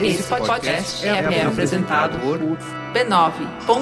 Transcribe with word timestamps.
Esse 0.00 0.22
podcast 0.24 1.06
é, 1.06 1.10
é 1.10 1.44
apresentado 1.44 2.18
por 2.20 2.38
b9.com.br. 2.92 3.72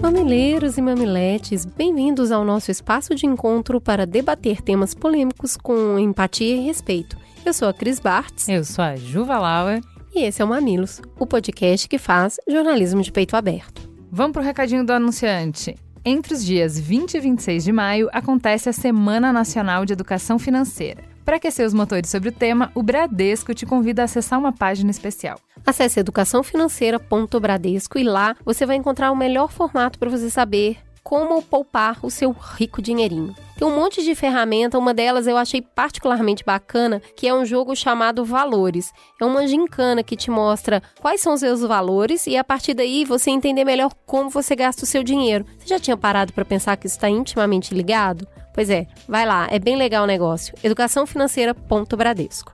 Mamileiros 0.00 0.78
e 0.78 0.82
mamiletes, 0.82 1.64
bem-vindos 1.64 2.30
ao 2.30 2.44
nosso 2.44 2.70
espaço 2.70 3.14
de 3.14 3.26
encontro 3.26 3.80
para 3.80 4.06
debater 4.06 4.62
temas 4.62 4.94
polêmicos 4.94 5.56
com 5.56 5.98
empatia 5.98 6.56
e 6.56 6.60
respeito. 6.60 7.16
Eu 7.44 7.52
sou 7.52 7.68
a 7.68 7.74
Cris 7.74 7.98
Bartz. 7.98 8.48
Eu 8.48 8.64
sou 8.64 8.84
a 8.84 8.96
Juva 8.96 9.38
Lauer. 9.38 9.80
E 10.14 10.22
esse 10.24 10.40
é 10.40 10.44
o 10.44 10.48
Mamilos, 10.48 11.02
o 11.18 11.26
podcast 11.26 11.88
que 11.88 11.98
faz 11.98 12.38
jornalismo 12.48 13.02
de 13.02 13.12
peito 13.12 13.36
aberto. 13.36 13.87
Vamos 14.10 14.32
para 14.32 14.42
o 14.42 14.44
recadinho 14.44 14.84
do 14.84 14.92
anunciante. 14.92 15.76
Entre 16.02 16.32
os 16.32 16.44
dias 16.44 16.78
20 16.78 17.14
e 17.14 17.20
26 17.20 17.64
de 17.64 17.72
maio 17.72 18.08
acontece 18.12 18.68
a 18.68 18.72
Semana 18.72 19.32
Nacional 19.32 19.84
de 19.84 19.92
Educação 19.92 20.38
Financeira. 20.38 21.04
Para 21.26 21.36
aquecer 21.36 21.66
os 21.66 21.74
motores 21.74 22.08
sobre 22.08 22.30
o 22.30 22.32
tema, 22.32 22.72
o 22.74 22.82
Bradesco 22.82 23.52
te 23.52 23.66
convida 23.66 24.00
a 24.00 24.06
acessar 24.06 24.38
uma 24.38 24.50
página 24.50 24.90
especial. 24.90 25.38
Acesse 25.66 26.00
educaçãofinanceira.bradesco 26.00 27.98
e 27.98 28.02
lá 28.02 28.34
você 28.42 28.64
vai 28.64 28.76
encontrar 28.76 29.12
o 29.12 29.16
melhor 29.16 29.52
formato 29.52 29.98
para 29.98 30.08
você 30.08 30.30
saber 30.30 30.78
como 31.08 31.42
poupar 31.42 31.98
o 32.02 32.10
seu 32.10 32.32
rico 32.32 32.82
dinheirinho. 32.82 33.34
Tem 33.56 33.66
um 33.66 33.74
monte 33.74 34.04
de 34.04 34.14
ferramenta, 34.14 34.78
uma 34.78 34.92
delas 34.92 35.26
eu 35.26 35.38
achei 35.38 35.62
particularmente 35.62 36.44
bacana, 36.44 37.00
que 37.16 37.26
é 37.26 37.32
um 37.32 37.46
jogo 37.46 37.74
chamado 37.74 38.26
Valores. 38.26 38.92
É 39.18 39.24
uma 39.24 39.46
gincana 39.46 40.02
que 40.02 40.18
te 40.18 40.30
mostra 40.30 40.82
quais 41.00 41.22
são 41.22 41.32
os 41.32 41.40
seus 41.40 41.62
valores 41.62 42.26
e 42.26 42.36
a 42.36 42.44
partir 42.44 42.74
daí 42.74 43.06
você 43.06 43.30
entender 43.30 43.64
melhor 43.64 43.90
como 44.04 44.28
você 44.28 44.54
gasta 44.54 44.84
o 44.84 44.86
seu 44.86 45.02
dinheiro. 45.02 45.46
Você 45.58 45.68
já 45.68 45.80
tinha 45.80 45.96
parado 45.96 46.34
para 46.34 46.44
pensar 46.44 46.76
que 46.76 46.86
isso 46.86 46.96
está 46.96 47.08
intimamente 47.08 47.72
ligado? 47.72 48.28
Pois 48.52 48.68
é, 48.68 48.86
vai 49.08 49.24
lá, 49.24 49.48
é 49.50 49.58
bem 49.58 49.76
legal 49.76 50.04
o 50.04 50.06
negócio. 50.06 50.54
educaçãofinanceira.bradesco. 50.62 52.52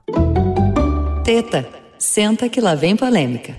Teta, 1.25 1.67
senta 1.99 2.47
que 2.47 2.61
lá 2.61 2.73
vem 2.73 2.95
polêmica. 2.95 3.53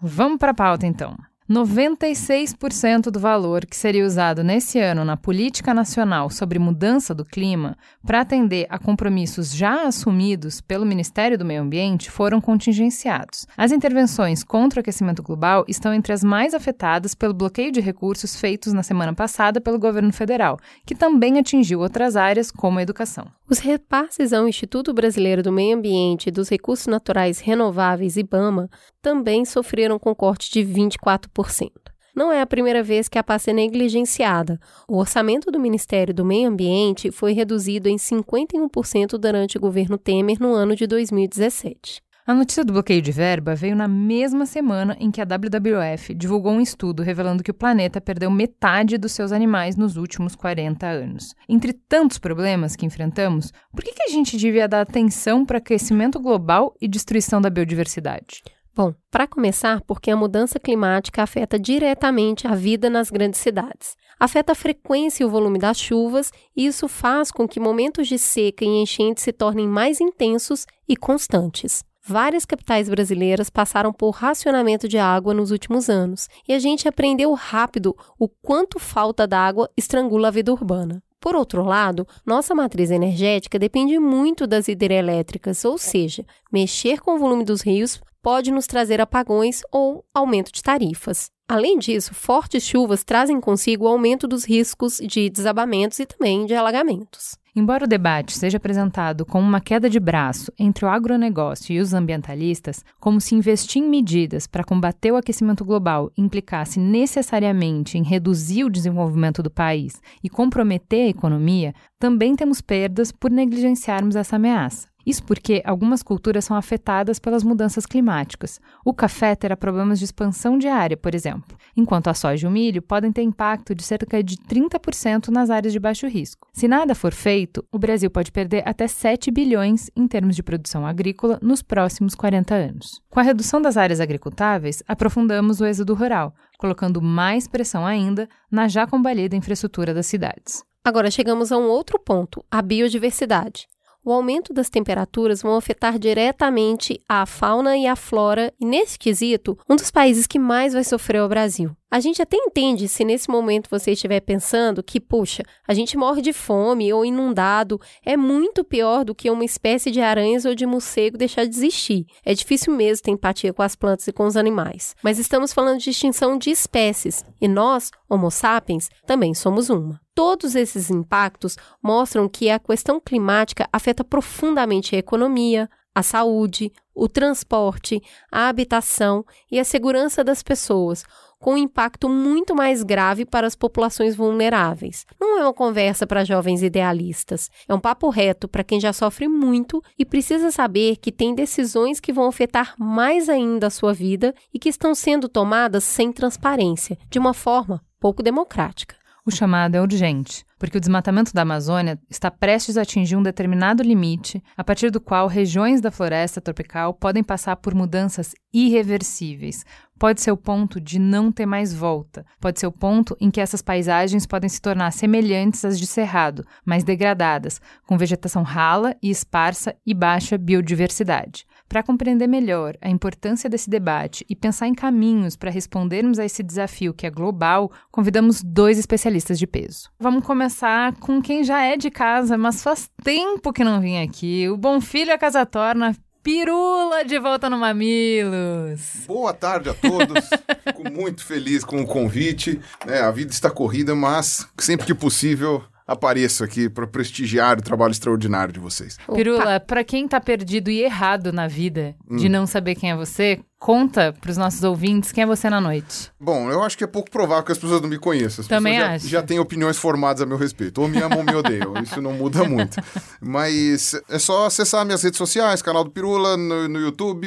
Vamos 0.00 0.38
para 0.38 0.52
a 0.52 0.54
pauta 0.54 0.86
então. 0.86 1.16
96% 1.50 3.10
do 3.10 3.18
valor 3.18 3.64
que 3.64 3.74
seria 3.74 4.04
usado 4.04 4.44
nesse 4.44 4.78
ano 4.78 5.02
na 5.02 5.16
política 5.16 5.72
nacional 5.72 6.28
sobre 6.28 6.58
mudança 6.58 7.14
do 7.14 7.24
clima 7.24 7.74
para 8.06 8.20
atender 8.20 8.66
a 8.68 8.78
compromissos 8.78 9.54
já 9.54 9.86
assumidos 9.86 10.60
pelo 10.60 10.84
Ministério 10.84 11.38
do 11.38 11.46
Meio 11.46 11.62
Ambiente 11.62 12.10
foram 12.10 12.38
contingenciados. 12.38 13.46
As 13.56 13.72
intervenções 13.72 14.44
contra 14.44 14.78
o 14.78 14.82
aquecimento 14.82 15.22
global 15.22 15.64
estão 15.66 15.94
entre 15.94 16.12
as 16.12 16.22
mais 16.22 16.52
afetadas 16.52 17.14
pelo 17.14 17.32
bloqueio 17.32 17.72
de 17.72 17.80
recursos 17.80 18.38
feitos 18.38 18.74
na 18.74 18.82
semana 18.82 19.14
passada 19.14 19.58
pelo 19.58 19.78
governo 19.78 20.12
federal, 20.12 20.58
que 20.84 20.94
também 20.94 21.38
atingiu 21.38 21.80
outras 21.80 22.14
áreas 22.14 22.50
como 22.50 22.78
a 22.78 22.82
educação. 22.82 23.26
Os 23.50 23.60
repasses 23.60 24.34
ao 24.34 24.46
Instituto 24.46 24.92
Brasileiro 24.92 25.42
do 25.42 25.50
Meio 25.50 25.78
Ambiente 25.78 26.26
e 26.26 26.30
dos 26.30 26.50
Recursos 26.50 26.86
Naturais 26.86 27.40
Renováveis, 27.40 28.18
IBAMA, 28.18 28.68
também 29.08 29.42
sofreram 29.46 29.98
com 29.98 30.14
corte 30.14 30.52
de 30.52 30.60
24%. 30.60 31.70
Não 32.14 32.30
é 32.30 32.42
a 32.42 32.46
primeira 32.46 32.82
vez 32.82 33.08
que 33.08 33.18
a 33.18 33.24
PAS 33.24 33.48
é 33.48 33.54
negligenciada. 33.54 34.60
O 34.86 34.98
orçamento 34.98 35.50
do 35.50 35.58
Ministério 35.58 36.12
do 36.12 36.26
Meio 36.26 36.50
Ambiente 36.50 37.10
foi 37.10 37.32
reduzido 37.32 37.88
em 37.88 37.96
51% 37.96 39.16
durante 39.16 39.56
o 39.56 39.60
governo 39.60 39.96
Temer 39.96 40.36
no 40.38 40.52
ano 40.52 40.76
de 40.76 40.86
2017. 40.86 42.02
A 42.26 42.34
notícia 42.34 42.62
do 42.62 42.74
bloqueio 42.74 43.00
de 43.00 43.10
verba 43.10 43.54
veio 43.54 43.74
na 43.74 43.88
mesma 43.88 44.44
semana 44.44 44.94
em 45.00 45.10
que 45.10 45.22
a 45.22 45.24
WWF 45.24 46.12
divulgou 46.12 46.52
um 46.52 46.60
estudo 46.60 47.02
revelando 47.02 47.42
que 47.42 47.50
o 47.50 47.54
planeta 47.54 48.02
perdeu 48.02 48.30
metade 48.30 48.98
dos 48.98 49.12
seus 49.12 49.32
animais 49.32 49.74
nos 49.74 49.96
últimos 49.96 50.36
40 50.36 50.86
anos. 50.86 51.34
Entre 51.48 51.72
tantos 51.72 52.18
problemas 52.18 52.76
que 52.76 52.84
enfrentamos, 52.84 53.54
por 53.72 53.82
que, 53.82 53.94
que 53.94 54.02
a 54.02 54.12
gente 54.12 54.36
devia 54.36 54.68
dar 54.68 54.82
atenção 54.82 55.46
para 55.46 55.56
aquecimento 55.56 56.20
global 56.20 56.74
e 56.78 56.86
destruição 56.86 57.40
da 57.40 57.48
biodiversidade? 57.48 58.42
Bom, 58.78 58.94
para 59.10 59.26
começar, 59.26 59.80
porque 59.80 60.08
a 60.08 60.16
mudança 60.16 60.60
climática 60.60 61.20
afeta 61.20 61.58
diretamente 61.58 62.46
a 62.46 62.54
vida 62.54 62.88
nas 62.88 63.10
grandes 63.10 63.40
cidades. 63.40 63.96
Afeta 64.20 64.52
a 64.52 64.54
frequência 64.54 65.24
e 65.24 65.26
o 65.26 65.28
volume 65.28 65.58
das 65.58 65.80
chuvas, 65.80 66.30
e 66.56 66.64
isso 66.64 66.86
faz 66.86 67.32
com 67.32 67.48
que 67.48 67.58
momentos 67.58 68.06
de 68.06 68.16
seca 68.16 68.64
e 68.64 68.68
enchente 68.68 69.20
se 69.20 69.32
tornem 69.32 69.66
mais 69.66 70.00
intensos 70.00 70.64
e 70.88 70.96
constantes. 70.96 71.82
Várias 72.06 72.44
capitais 72.44 72.88
brasileiras 72.88 73.50
passaram 73.50 73.92
por 73.92 74.10
racionamento 74.10 74.86
de 74.86 74.96
água 74.96 75.34
nos 75.34 75.50
últimos 75.50 75.90
anos 75.90 76.28
e 76.46 76.52
a 76.52 76.60
gente 76.60 76.86
aprendeu 76.86 77.34
rápido 77.34 77.96
o 78.16 78.28
quanto 78.28 78.78
falta 78.78 79.26
d'água 79.26 79.68
estrangula 79.76 80.28
a 80.28 80.30
vida 80.30 80.52
urbana. 80.52 81.02
Por 81.20 81.34
outro 81.34 81.64
lado, 81.64 82.06
nossa 82.24 82.54
matriz 82.54 82.92
energética 82.92 83.58
depende 83.58 83.98
muito 83.98 84.46
das 84.46 84.68
hidrelétricas, 84.68 85.64
ou 85.64 85.76
seja, 85.76 86.24
mexer 86.52 87.00
com 87.00 87.16
o 87.16 87.18
volume 87.18 87.44
dos 87.44 87.60
rios 87.60 88.00
pode 88.28 88.50
nos 88.50 88.66
trazer 88.66 89.00
apagões 89.00 89.62
ou 89.72 90.04
aumento 90.12 90.52
de 90.52 90.62
tarifas. 90.62 91.30
Além 91.48 91.78
disso, 91.78 92.12
fortes 92.12 92.62
chuvas 92.62 93.02
trazem 93.02 93.40
consigo 93.40 93.86
o 93.86 93.88
aumento 93.88 94.28
dos 94.28 94.44
riscos 94.44 94.98
de 94.98 95.30
desabamentos 95.30 95.98
e 95.98 96.04
também 96.04 96.44
de 96.44 96.54
alagamentos. 96.54 97.38
Embora 97.56 97.86
o 97.86 97.88
debate 97.88 98.36
seja 98.36 98.58
apresentado 98.58 99.24
como 99.24 99.48
uma 99.48 99.62
queda 99.62 99.88
de 99.88 99.98
braço 99.98 100.52
entre 100.58 100.84
o 100.84 100.88
agronegócio 100.88 101.72
e 101.74 101.80
os 101.80 101.94
ambientalistas, 101.94 102.84
como 103.00 103.18
se 103.18 103.34
investir 103.34 103.82
em 103.82 103.88
medidas 103.88 104.46
para 104.46 104.62
combater 104.62 105.10
o 105.10 105.16
aquecimento 105.16 105.64
global 105.64 106.12
implicasse 106.14 106.78
necessariamente 106.78 107.96
em 107.96 108.02
reduzir 108.02 108.62
o 108.62 108.70
desenvolvimento 108.70 109.42
do 109.42 109.50
país 109.50 110.02
e 110.22 110.28
comprometer 110.28 111.06
a 111.06 111.10
economia, 111.10 111.72
também 111.98 112.36
temos 112.36 112.60
perdas 112.60 113.10
por 113.10 113.30
negligenciarmos 113.30 114.16
essa 114.16 114.36
ameaça. 114.36 114.86
Isso 115.08 115.24
porque 115.24 115.62
algumas 115.64 116.02
culturas 116.02 116.44
são 116.44 116.54
afetadas 116.54 117.18
pelas 117.18 117.42
mudanças 117.42 117.86
climáticas. 117.86 118.60
O 118.84 118.92
café 118.92 119.34
terá 119.34 119.56
problemas 119.56 119.98
de 119.98 120.04
expansão 120.04 120.58
de 120.58 120.68
área, 120.68 120.98
por 120.98 121.14
exemplo, 121.14 121.56
enquanto 121.74 122.08
a 122.08 122.14
soja 122.14 122.46
e 122.46 122.46
o 122.46 122.52
milho 122.52 122.82
podem 122.82 123.10
ter 123.10 123.22
impacto 123.22 123.74
de 123.74 123.82
cerca 123.82 124.22
de 124.22 124.36
30% 124.36 125.28
nas 125.28 125.48
áreas 125.48 125.72
de 125.72 125.80
baixo 125.80 126.06
risco. 126.06 126.46
Se 126.52 126.68
nada 126.68 126.94
for 126.94 127.14
feito, 127.14 127.64
o 127.72 127.78
Brasil 127.78 128.10
pode 128.10 128.30
perder 128.30 128.62
até 128.68 128.86
7 128.86 129.30
bilhões 129.30 129.90
em 129.96 130.06
termos 130.06 130.36
de 130.36 130.42
produção 130.42 130.86
agrícola 130.86 131.38
nos 131.40 131.62
próximos 131.62 132.14
40 132.14 132.54
anos. 132.54 133.00
Com 133.08 133.18
a 133.18 133.22
redução 133.22 133.62
das 133.62 133.78
áreas 133.78 134.00
agricultáveis, 134.00 134.82
aprofundamos 134.86 135.58
o 135.58 135.64
êxodo 135.64 135.94
rural, 135.94 136.34
colocando 136.58 137.00
mais 137.00 137.48
pressão 137.48 137.86
ainda 137.86 138.28
na 138.52 138.68
já 138.68 138.86
combalida 138.86 139.34
infraestrutura 139.34 139.94
das 139.94 140.04
cidades. 140.04 140.62
Agora 140.84 141.10
chegamos 141.10 141.50
a 141.50 141.56
um 141.56 141.66
outro 141.66 141.98
ponto, 141.98 142.44
a 142.50 142.60
biodiversidade 142.60 143.66
o 144.08 144.12
aumento 144.12 144.54
das 144.54 144.70
temperaturas 144.70 145.42
vão 145.42 145.54
afetar 145.54 145.98
diretamente 145.98 146.98
a 147.06 147.26
fauna 147.26 147.76
e 147.76 147.86
a 147.86 147.94
flora, 147.94 148.50
e 148.58 148.64
nesse 148.64 148.98
quesito, 148.98 149.58
um 149.68 149.76
dos 149.76 149.90
países 149.90 150.26
que 150.26 150.38
mais 150.38 150.72
vai 150.72 150.82
sofrer 150.82 151.18
é 151.18 151.22
o 151.22 151.28
Brasil. 151.28 151.76
A 151.90 152.00
gente 152.00 152.22
até 152.22 152.36
entende 152.36 152.88
se 152.88 153.04
nesse 153.04 153.30
momento 153.30 153.68
você 153.70 153.92
estiver 153.92 154.20
pensando 154.20 154.82
que, 154.82 154.98
puxa, 154.98 155.42
a 155.66 155.74
gente 155.74 155.96
morre 155.96 156.22
de 156.22 156.32
fome 156.32 156.90
ou 156.90 157.04
inundado, 157.04 157.78
é 158.02 158.16
muito 158.16 158.64
pior 158.64 159.04
do 159.04 159.14
que 159.14 159.30
uma 159.30 159.44
espécie 159.44 159.90
de 159.90 160.00
aranhas 160.00 160.46
ou 160.46 160.54
de 160.54 160.64
morcego 160.64 161.18
deixar 161.18 161.44
de 161.44 161.54
existir. 161.54 162.06
É 162.24 162.32
difícil 162.32 162.74
mesmo 162.74 163.04
ter 163.04 163.10
empatia 163.10 163.52
com 163.52 163.62
as 163.62 163.76
plantas 163.76 164.08
e 164.08 164.12
com 164.12 164.24
os 164.24 164.38
animais. 164.38 164.96
Mas 165.02 165.18
estamos 165.18 165.52
falando 165.52 165.80
de 165.80 165.90
extinção 165.90 166.38
de 166.38 166.50
espécies, 166.50 167.24
e 167.38 167.46
nós, 167.46 167.90
Homo 168.08 168.30
sapiens, 168.30 168.88
também 169.06 169.34
somos 169.34 169.68
uma. 169.68 170.00
Todos 170.18 170.56
esses 170.56 170.90
impactos 170.90 171.56
mostram 171.80 172.28
que 172.28 172.50
a 172.50 172.58
questão 172.58 172.98
climática 173.00 173.68
afeta 173.72 174.02
profundamente 174.02 174.96
a 174.96 174.98
economia, 174.98 175.70
a 175.94 176.02
saúde, 176.02 176.72
o 176.92 177.08
transporte, 177.08 178.02
a 178.28 178.48
habitação 178.48 179.24
e 179.48 179.60
a 179.60 179.64
segurança 179.64 180.24
das 180.24 180.42
pessoas, 180.42 181.04
com 181.38 181.54
um 181.54 181.56
impacto 181.56 182.08
muito 182.08 182.52
mais 182.52 182.82
grave 182.82 183.24
para 183.24 183.46
as 183.46 183.54
populações 183.54 184.16
vulneráveis. 184.16 185.06
Não 185.20 185.38
é 185.38 185.44
uma 185.44 185.54
conversa 185.54 186.04
para 186.04 186.24
jovens 186.24 186.64
idealistas, 186.64 187.48
é 187.68 187.72
um 187.72 187.78
papo 187.78 188.08
reto 188.08 188.48
para 188.48 188.64
quem 188.64 188.80
já 188.80 188.92
sofre 188.92 189.28
muito 189.28 189.80
e 189.96 190.04
precisa 190.04 190.50
saber 190.50 190.96
que 190.96 191.12
tem 191.12 191.32
decisões 191.32 192.00
que 192.00 192.12
vão 192.12 192.26
afetar 192.26 192.74
mais 192.76 193.28
ainda 193.28 193.68
a 193.68 193.70
sua 193.70 193.94
vida 193.94 194.34
e 194.52 194.58
que 194.58 194.68
estão 194.68 194.96
sendo 194.96 195.28
tomadas 195.28 195.84
sem 195.84 196.10
transparência, 196.10 196.98
de 197.08 197.20
uma 197.20 197.32
forma 197.32 197.80
pouco 198.00 198.20
democrática. 198.20 198.97
O 199.28 199.30
chamado 199.30 199.74
é 199.74 199.80
urgente, 199.82 200.42
porque 200.58 200.78
o 200.78 200.80
desmatamento 200.80 201.34
da 201.34 201.42
Amazônia 201.42 202.00
está 202.08 202.30
prestes 202.30 202.78
a 202.78 202.80
atingir 202.80 203.14
um 203.14 203.22
determinado 203.22 203.82
limite, 203.82 204.42
a 204.56 204.64
partir 204.64 204.90
do 204.90 205.02
qual 205.02 205.26
regiões 205.26 205.82
da 205.82 205.90
floresta 205.90 206.40
tropical 206.40 206.94
podem 206.94 207.22
passar 207.22 207.56
por 207.56 207.74
mudanças 207.74 208.34
irreversíveis. 208.54 209.66
Pode 209.98 210.22
ser 210.22 210.32
o 210.32 210.36
ponto 210.36 210.80
de 210.80 210.98
não 210.98 211.30
ter 211.30 211.44
mais 211.44 211.74
volta. 211.74 212.24
Pode 212.40 212.58
ser 212.58 212.68
o 212.68 212.72
ponto 212.72 213.14
em 213.20 213.30
que 213.30 213.38
essas 213.38 213.60
paisagens 213.60 214.24
podem 214.24 214.48
se 214.48 214.62
tornar 214.62 214.92
semelhantes 214.92 215.62
às 215.62 215.78
de 215.78 215.86
Cerrado, 215.86 216.42
mais 216.64 216.82
degradadas, 216.82 217.60
com 217.86 217.98
vegetação 217.98 218.42
rala 218.42 218.96
e 219.02 219.10
esparsa 219.10 219.76
e 219.84 219.92
baixa 219.92 220.38
biodiversidade. 220.38 221.44
Para 221.68 221.82
compreender 221.82 222.26
melhor 222.26 222.78
a 222.80 222.88
importância 222.88 223.50
desse 223.50 223.68
debate 223.68 224.24
e 224.26 224.34
pensar 224.34 224.66
em 224.66 224.74
caminhos 224.74 225.36
para 225.36 225.50
respondermos 225.50 226.18
a 226.18 226.24
esse 226.24 226.42
desafio 226.42 226.94
que 226.94 227.06
é 227.06 227.10
global, 227.10 227.70
convidamos 227.90 228.42
dois 228.42 228.78
especialistas 228.78 229.38
de 229.38 229.46
peso. 229.46 229.90
Vamos 230.00 230.24
começar 230.24 230.94
com 230.94 231.20
quem 231.20 231.44
já 231.44 231.62
é 231.62 231.76
de 231.76 231.90
casa, 231.90 232.38
mas 232.38 232.62
faz 232.62 232.90
tempo 233.04 233.52
que 233.52 233.62
não 233.62 233.82
vim 233.82 233.98
aqui, 233.98 234.48
o 234.48 234.56
Bom 234.56 234.80
Filho 234.80 235.12
a 235.12 235.18
Casa 235.18 235.44
Torna, 235.44 235.94
Pirula 236.22 237.04
de 237.04 237.18
volta 237.18 237.50
no 237.50 237.58
Mamilos. 237.58 239.04
Boa 239.06 239.34
tarde 239.34 239.68
a 239.68 239.74
todos. 239.74 240.28
Fico 240.64 240.90
muito 240.90 241.24
feliz 241.24 241.64
com 241.64 241.82
o 241.82 241.86
convite. 241.86 242.60
É, 242.86 243.00
a 243.00 243.10
vida 243.10 243.30
está 243.30 243.50
corrida, 243.50 243.94
mas 243.94 244.48
sempre 244.58 244.86
que 244.86 244.94
possível 244.94 245.62
apareço 245.88 246.44
aqui 246.44 246.68
para 246.68 246.86
prestigiar 246.86 247.58
o 247.58 247.62
trabalho 247.62 247.92
extraordinário 247.92 248.52
de 248.52 248.60
vocês. 248.60 248.98
Pirula, 249.12 249.58
para 249.58 249.82
quem 249.82 250.06
tá 250.06 250.20
perdido 250.20 250.70
e 250.70 250.82
errado 250.82 251.32
na 251.32 251.48
vida 251.48 251.96
de 252.10 252.26
Hum. 252.26 252.30
não 252.30 252.46
saber 252.46 252.74
quem 252.74 252.90
é 252.90 252.96
você, 252.96 253.40
conta 253.58 254.14
para 254.20 254.30
os 254.30 254.36
nossos 254.36 254.62
ouvintes 254.62 255.10
quem 255.10 255.24
é 255.24 255.26
você 255.26 255.50
na 255.50 255.60
noite. 255.60 256.10
Bom, 256.20 256.50
eu 256.50 256.62
acho 256.62 256.78
que 256.78 256.84
é 256.84 256.86
pouco 256.86 257.10
provável 257.10 257.44
que 257.44 257.52
as 257.52 257.58
pessoas 257.58 257.80
não 257.80 257.88
me 257.88 257.98
conheçam. 257.98 258.42
As 258.42 258.48
Também 258.48 258.78
acho. 258.78 259.08
já, 259.08 259.18
já 259.18 259.22
têm 259.22 259.38
opiniões 259.38 259.76
formadas 259.76 260.22
a 260.22 260.26
meu 260.26 260.36
respeito. 260.36 260.80
Ou 260.80 260.88
me 260.88 260.98
amam 260.98 261.18
ou 261.18 261.24
me 261.24 261.34
odeiam. 261.34 261.74
Isso 261.82 262.00
não 262.00 262.12
muda 262.12 262.44
muito. 262.44 262.80
Mas 263.20 264.00
é 264.08 264.18
só 264.18 264.46
acessar 264.46 264.84
minhas 264.84 265.02
redes 265.02 265.18
sociais, 265.18 265.60
canal 265.60 265.82
do 265.82 265.90
Pirula 265.90 266.36
no, 266.36 266.68
no 266.68 266.78
YouTube, 266.78 267.26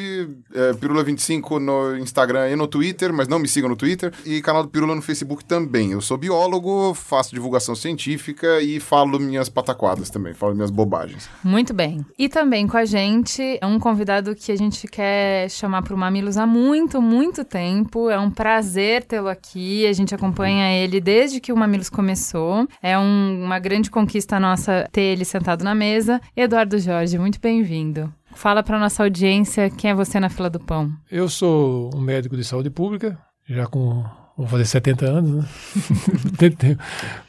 é, 0.53 0.71
Pirula25 0.73 1.59
no 1.59 1.97
Instagram 1.97 2.49
e 2.49 2.55
no 2.55 2.67
Twitter, 2.67 3.13
mas 3.13 3.27
não 3.27 3.39
me 3.39 3.47
sigam 3.47 3.69
no 3.69 3.75
Twitter. 3.75 4.13
E 4.25 4.41
canal 4.41 4.63
do 4.63 4.69
Pirula 4.69 4.95
no 4.95 5.01
Facebook 5.01 5.43
também. 5.43 5.91
Eu 5.91 6.01
sou 6.01 6.17
biólogo, 6.17 6.93
faço 6.93 7.33
divulgação 7.33 7.75
científica 7.75 8.61
e 8.61 8.79
falo 8.79 9.19
minhas 9.19 9.49
pataquadas 9.49 10.09
também, 10.09 10.33
falo 10.33 10.55
minhas 10.55 10.71
bobagens. 10.71 11.29
Muito 11.43 11.73
bem. 11.73 12.05
E 12.17 12.29
também 12.29 12.67
com 12.67 12.77
a 12.77 12.85
gente 12.85 13.57
é 13.61 13.65
um 13.65 13.79
convidado 13.79 14.33
que 14.35 14.51
a 14.51 14.55
gente 14.55 14.87
quer 14.87 15.49
chamar 15.49 15.81
para 15.81 15.93
o 15.93 15.97
Mamilos 16.21 16.37
há 16.37 16.45
muito, 16.45 17.01
muito 17.01 17.43
tempo. 17.43 18.07
É 18.07 18.19
um 18.19 18.29
prazer 18.29 19.03
tê-lo 19.03 19.27
aqui. 19.27 19.87
A 19.87 19.93
gente 19.93 20.13
acompanha 20.13 20.71
ele 20.71 21.01
desde 21.01 21.39
que 21.39 21.51
o 21.51 21.57
Mamilos 21.57 21.89
começou. 21.89 22.67
É 22.81 22.97
um- 22.97 23.43
uma 23.43 23.57
grande 23.57 23.89
conquista 23.89 24.39
nossa 24.39 24.87
ter 24.91 25.01
ele 25.01 25.25
sentado 25.25 25.63
na 25.63 25.73
mesa. 25.73 26.21
Eduardo 26.37 26.77
Jorge, 26.77 27.17
muito 27.17 27.39
bem-vindo. 27.41 28.13
Fala 28.35 28.61
para 28.61 28.77
nossa 28.77 29.01
audiência 29.01 29.71
quem 29.71 29.89
é 29.89 29.95
você 29.95 30.19
na 30.19 30.29
fila 30.29 30.47
do 30.47 30.59
pão. 30.59 30.91
Eu 31.11 31.27
sou 31.27 31.89
um 31.95 31.99
médico 31.99 32.37
de 32.37 32.43
saúde 32.43 32.69
pública, 32.69 33.17
já 33.49 33.65
com. 33.65 34.03
Vou 34.37 34.47
fazer 34.47 34.65
70 34.65 35.05
anos, 35.05 35.31
né? 35.31 35.45
Tenho 36.57 36.77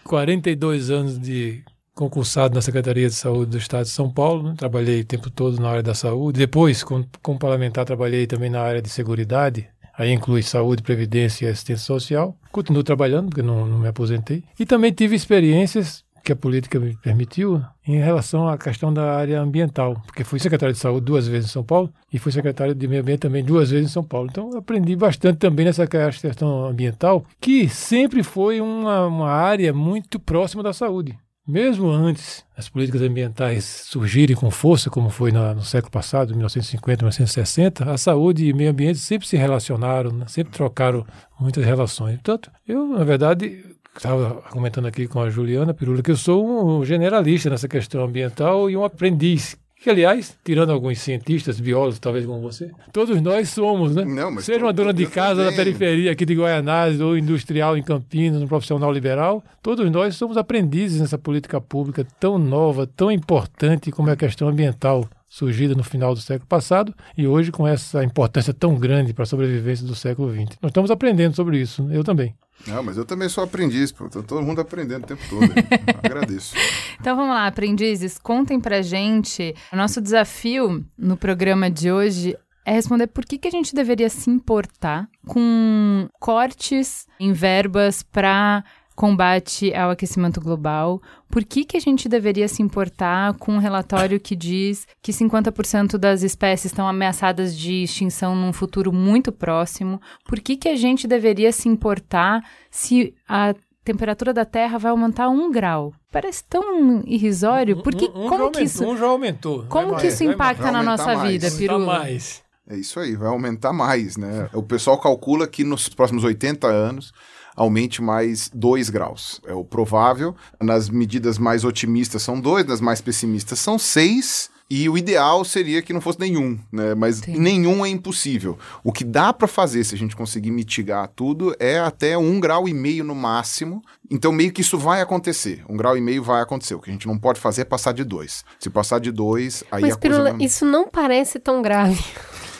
42 0.04 0.90
anos 0.90 1.18
de 1.18 1.62
concursado 1.94 2.54
na 2.54 2.62
Secretaria 2.62 3.08
de 3.08 3.14
Saúde 3.14 3.52
do 3.52 3.58
Estado 3.58 3.84
de 3.84 3.90
São 3.90 4.10
Paulo. 4.10 4.42
né? 4.42 4.54
Trabalhei 4.56 5.00
o 5.00 5.04
tempo 5.04 5.30
todo 5.30 5.60
na 5.60 5.70
área 5.70 5.82
da 5.82 5.94
saúde. 5.94 6.38
Depois, 6.38 6.82
como, 6.82 7.06
como 7.22 7.38
parlamentar, 7.38 7.84
trabalhei 7.84 8.26
também 8.26 8.50
na 8.50 8.60
área 8.60 8.82
de 8.82 8.88
seguridade. 8.88 9.68
Aí 9.96 10.10
inclui 10.10 10.42
saúde, 10.42 10.82
previdência 10.82 11.46
e 11.46 11.48
assistência 11.50 11.84
social. 11.84 12.36
Continuo 12.50 12.82
trabalhando, 12.82 13.28
porque 13.28 13.42
não, 13.42 13.66
não 13.66 13.78
me 13.78 13.88
aposentei. 13.88 14.42
E 14.58 14.64
também 14.64 14.90
tive 14.90 15.14
experiências 15.14 16.02
que 16.24 16.32
a 16.32 16.36
política 16.36 16.78
me 16.78 16.96
permitiu 16.96 17.62
em 17.86 17.98
relação 17.98 18.48
à 18.48 18.56
questão 18.56 18.94
da 18.94 19.16
área 19.16 19.40
ambiental, 19.40 20.00
porque 20.06 20.22
fui 20.22 20.38
secretário 20.38 20.72
de 20.72 20.78
saúde 20.78 21.04
duas 21.04 21.26
vezes 21.26 21.50
em 21.50 21.52
São 21.52 21.64
Paulo 21.64 21.92
e 22.12 22.18
fui 22.18 22.30
secretário 22.30 22.74
de 22.74 22.86
meio 22.86 23.02
ambiente 23.02 23.20
também 23.20 23.44
duas 23.44 23.70
vezes 23.70 23.90
em 23.90 23.92
São 23.92 24.04
Paulo. 24.04 24.28
Então 24.30 24.56
aprendi 24.56 24.94
bastante 24.94 25.38
também 25.38 25.66
nessa 25.66 25.86
questão 25.86 26.66
ambiental, 26.66 27.24
que 27.40 27.68
sempre 27.68 28.22
foi 28.22 28.60
uma, 28.60 29.06
uma 29.06 29.30
área 29.30 29.72
muito 29.72 30.20
próxima 30.20 30.62
da 30.62 30.72
saúde. 30.72 31.18
Mesmo 31.46 31.90
antes 31.90 32.44
as 32.56 32.68
políticas 32.68 33.02
ambientais 33.02 33.64
surgirem 33.64 34.36
com 34.36 34.48
força, 34.50 34.88
como 34.88 35.10
foi 35.10 35.32
na- 35.32 35.52
no 35.54 35.62
século 35.62 35.90
passado, 35.90 36.30
1950, 36.30 37.04
1960, 37.04 37.90
a 37.90 37.98
saúde 37.98 38.46
e 38.46 38.52
meio 38.52 38.70
ambiente 38.70 38.98
sempre 39.00 39.26
se 39.26 39.36
relacionaram, 39.36 40.12
né? 40.12 40.24
sempre 40.28 40.52
trocaram 40.52 41.04
muitas 41.40 41.64
relações. 41.64 42.14
Portanto, 42.14 42.50
eu, 42.66 42.86
na 42.86 43.02
verdade, 43.02 43.64
estava 43.96 44.36
comentando 44.50 44.86
aqui 44.86 45.08
com 45.08 45.20
a 45.20 45.28
Juliana 45.30 45.74
Pirula 45.74 46.00
que 46.02 46.12
eu 46.12 46.16
sou 46.16 46.78
um 46.80 46.84
generalista 46.84 47.50
nessa 47.50 47.66
questão 47.66 48.04
ambiental 48.04 48.70
e 48.70 48.76
um 48.76 48.84
aprendiz. 48.84 49.56
Que, 49.82 49.90
aliás, 49.90 50.38
tirando 50.44 50.70
alguns 50.70 51.00
cientistas, 51.00 51.58
biólogos, 51.58 51.98
talvez 51.98 52.24
como 52.24 52.40
você, 52.40 52.70
todos 52.92 53.20
nós 53.20 53.48
somos, 53.48 53.96
né? 53.96 54.04
Não, 54.04 54.30
mas 54.30 54.44
Seja 54.44 54.64
uma 54.64 54.72
dona 54.72 54.94
de 54.94 55.06
casa 55.06 55.44
da 55.44 55.50
periferia 55.50 56.12
aqui 56.12 56.24
de 56.24 56.36
Guaianazes, 56.36 57.00
ou 57.00 57.18
industrial 57.18 57.76
em 57.76 57.82
Campinas, 57.82 58.40
um 58.40 58.46
profissional 58.46 58.92
liberal, 58.92 59.42
todos 59.60 59.90
nós 59.90 60.14
somos 60.14 60.36
aprendizes 60.36 61.00
nessa 61.00 61.18
política 61.18 61.60
pública 61.60 62.06
tão 62.20 62.38
nova, 62.38 62.86
tão 62.86 63.10
importante 63.10 63.90
como 63.90 64.08
é 64.08 64.12
a 64.12 64.16
questão 64.16 64.46
ambiental, 64.46 65.08
surgida 65.28 65.74
no 65.74 65.82
final 65.82 66.14
do 66.14 66.20
século 66.20 66.46
passado 66.46 66.94
e 67.18 67.26
hoje 67.26 67.50
com 67.50 67.66
essa 67.66 68.04
importância 68.04 68.54
tão 68.54 68.76
grande 68.76 69.12
para 69.12 69.24
a 69.24 69.26
sobrevivência 69.26 69.84
do 69.84 69.96
século 69.96 70.30
XX. 70.30 70.58
Nós 70.62 70.70
estamos 70.70 70.92
aprendendo 70.92 71.34
sobre 71.34 71.58
isso, 71.58 71.88
eu 71.90 72.04
também. 72.04 72.36
Não, 72.66 72.82
mas 72.82 72.96
eu 72.96 73.04
também 73.04 73.28
sou 73.28 73.42
aprendiz, 73.42 73.90
pô. 73.90 74.08
Tô 74.08 74.22
todo 74.22 74.42
mundo 74.42 74.60
aprendendo 74.60 75.04
o 75.04 75.06
tempo 75.06 75.22
todo. 75.28 75.52
Agradeço. 76.02 76.54
Então 77.00 77.16
vamos 77.16 77.34
lá, 77.34 77.46
aprendizes, 77.46 78.18
contem 78.18 78.60
pra 78.60 78.82
gente. 78.82 79.54
O 79.72 79.76
nosso 79.76 80.00
desafio 80.00 80.84
no 80.96 81.16
programa 81.16 81.70
de 81.70 81.90
hoje 81.90 82.36
é 82.64 82.72
responder 82.72 83.08
por 83.08 83.24
que, 83.24 83.38
que 83.38 83.48
a 83.48 83.50
gente 83.50 83.74
deveria 83.74 84.08
se 84.08 84.30
importar 84.30 85.08
com 85.26 86.08
cortes 86.20 87.06
em 87.18 87.32
verbas 87.32 88.02
para 88.02 88.64
combate 88.94 89.74
ao 89.74 89.90
aquecimento 89.90 90.40
global. 90.40 91.00
Por 91.30 91.44
que, 91.44 91.64
que 91.64 91.76
a 91.76 91.80
gente 91.80 92.08
deveria 92.08 92.46
se 92.48 92.62
importar 92.62 93.34
com 93.34 93.54
um 93.54 93.58
relatório 93.58 94.20
que 94.20 94.36
diz 94.36 94.86
que 95.00 95.12
50% 95.12 95.96
das 95.96 96.22
espécies 96.22 96.66
estão 96.66 96.86
ameaçadas 96.86 97.56
de 97.56 97.82
extinção 97.82 98.36
num 98.36 98.52
futuro 98.52 98.92
muito 98.92 99.32
próximo? 99.32 100.00
Por 100.24 100.40
que, 100.40 100.56
que 100.56 100.68
a 100.68 100.76
gente 100.76 101.06
deveria 101.06 101.52
se 101.52 101.68
importar 101.68 102.42
se 102.70 103.14
a 103.28 103.54
temperatura 103.84 104.32
da 104.32 104.44
Terra 104.44 104.78
vai 104.78 104.90
aumentar 104.90 105.28
um 105.28 105.50
grau? 105.50 105.92
Parece 106.10 106.44
tão 106.44 107.02
irrisório. 107.06 107.82
Porque 107.82 108.04
um, 108.14 108.26
um 108.26 108.28
como 108.28 108.44
já 108.44 108.50
que 108.50 108.58
aumentou, 108.58 108.62
isso, 108.62 108.84
um 108.84 108.96
já 108.96 109.06
aumentou. 109.06 109.64
como 109.68 109.88
Vai 109.88 109.96
que 110.00 110.06
mais, 110.06 110.14
isso 110.14 110.24
impacta 110.24 110.70
na 110.70 110.82
nossa 110.82 111.14
mais. 111.16 111.30
vida, 111.30 111.50
Pirula? 111.50 111.86
mais. 111.86 112.42
É 112.68 112.76
isso 112.76 113.00
aí, 113.00 113.16
vai 113.16 113.28
aumentar 113.28 113.72
mais, 113.72 114.16
né? 114.16 114.48
O 114.52 114.62
pessoal 114.62 114.96
calcula 114.98 115.48
que 115.48 115.64
nos 115.64 115.88
próximos 115.88 116.22
80 116.22 116.68
anos 116.68 117.12
aumente 117.56 118.02
mais 118.02 118.50
2 118.52 118.90
graus. 118.90 119.40
É 119.46 119.54
o 119.54 119.64
provável. 119.64 120.34
Nas 120.60 120.88
medidas 120.88 121.38
mais 121.38 121.64
otimistas 121.64 122.22
são 122.22 122.40
2, 122.40 122.66
nas 122.66 122.80
mais 122.80 123.00
pessimistas 123.00 123.58
são 123.58 123.78
6. 123.78 124.50
E 124.74 124.88
o 124.88 124.96
ideal 124.96 125.44
seria 125.44 125.82
que 125.82 125.92
não 125.92 126.00
fosse 126.00 126.18
nenhum, 126.18 126.58
né? 126.72 126.94
Mas 126.94 127.16
Sim. 127.16 127.38
nenhum 127.38 127.84
é 127.84 127.90
impossível. 127.90 128.58
O 128.82 128.90
que 128.90 129.04
dá 129.04 129.30
para 129.30 129.46
fazer, 129.46 129.84
se 129.84 129.94
a 129.94 129.98
gente 129.98 130.16
conseguir 130.16 130.50
mitigar 130.50 131.08
tudo, 131.08 131.54
é 131.58 131.78
até 131.78 132.16
um 132.16 132.40
grau 132.40 132.66
e 132.66 132.72
meio 132.72 133.04
no 133.04 133.14
máximo. 133.14 133.82
Então, 134.10 134.32
meio 134.32 134.50
que 134.50 134.62
isso 134.62 134.78
vai 134.78 135.02
acontecer. 135.02 135.62
Um 135.68 135.76
grau 135.76 135.94
e 135.94 136.00
meio 136.00 136.22
vai 136.22 136.40
acontecer. 136.40 136.74
O 136.74 136.80
que 136.80 136.88
a 136.88 136.92
gente 136.92 137.06
não 137.06 137.18
pode 137.18 137.38
fazer 137.38 137.62
é 137.62 137.64
passar 137.66 137.92
de 137.92 138.02
dois. 138.02 138.46
Se 138.58 138.70
passar 138.70 138.98
de 138.98 139.12
dois, 139.12 139.62
aí 139.70 139.82
Mas, 139.82 139.92
a 139.92 139.96
coisa 139.98 140.16
Pirula, 140.16 140.32
vai... 140.32 140.46
isso 140.46 140.64
não 140.64 140.88
parece 140.88 141.38
tão 141.38 141.60
grave. 141.60 142.02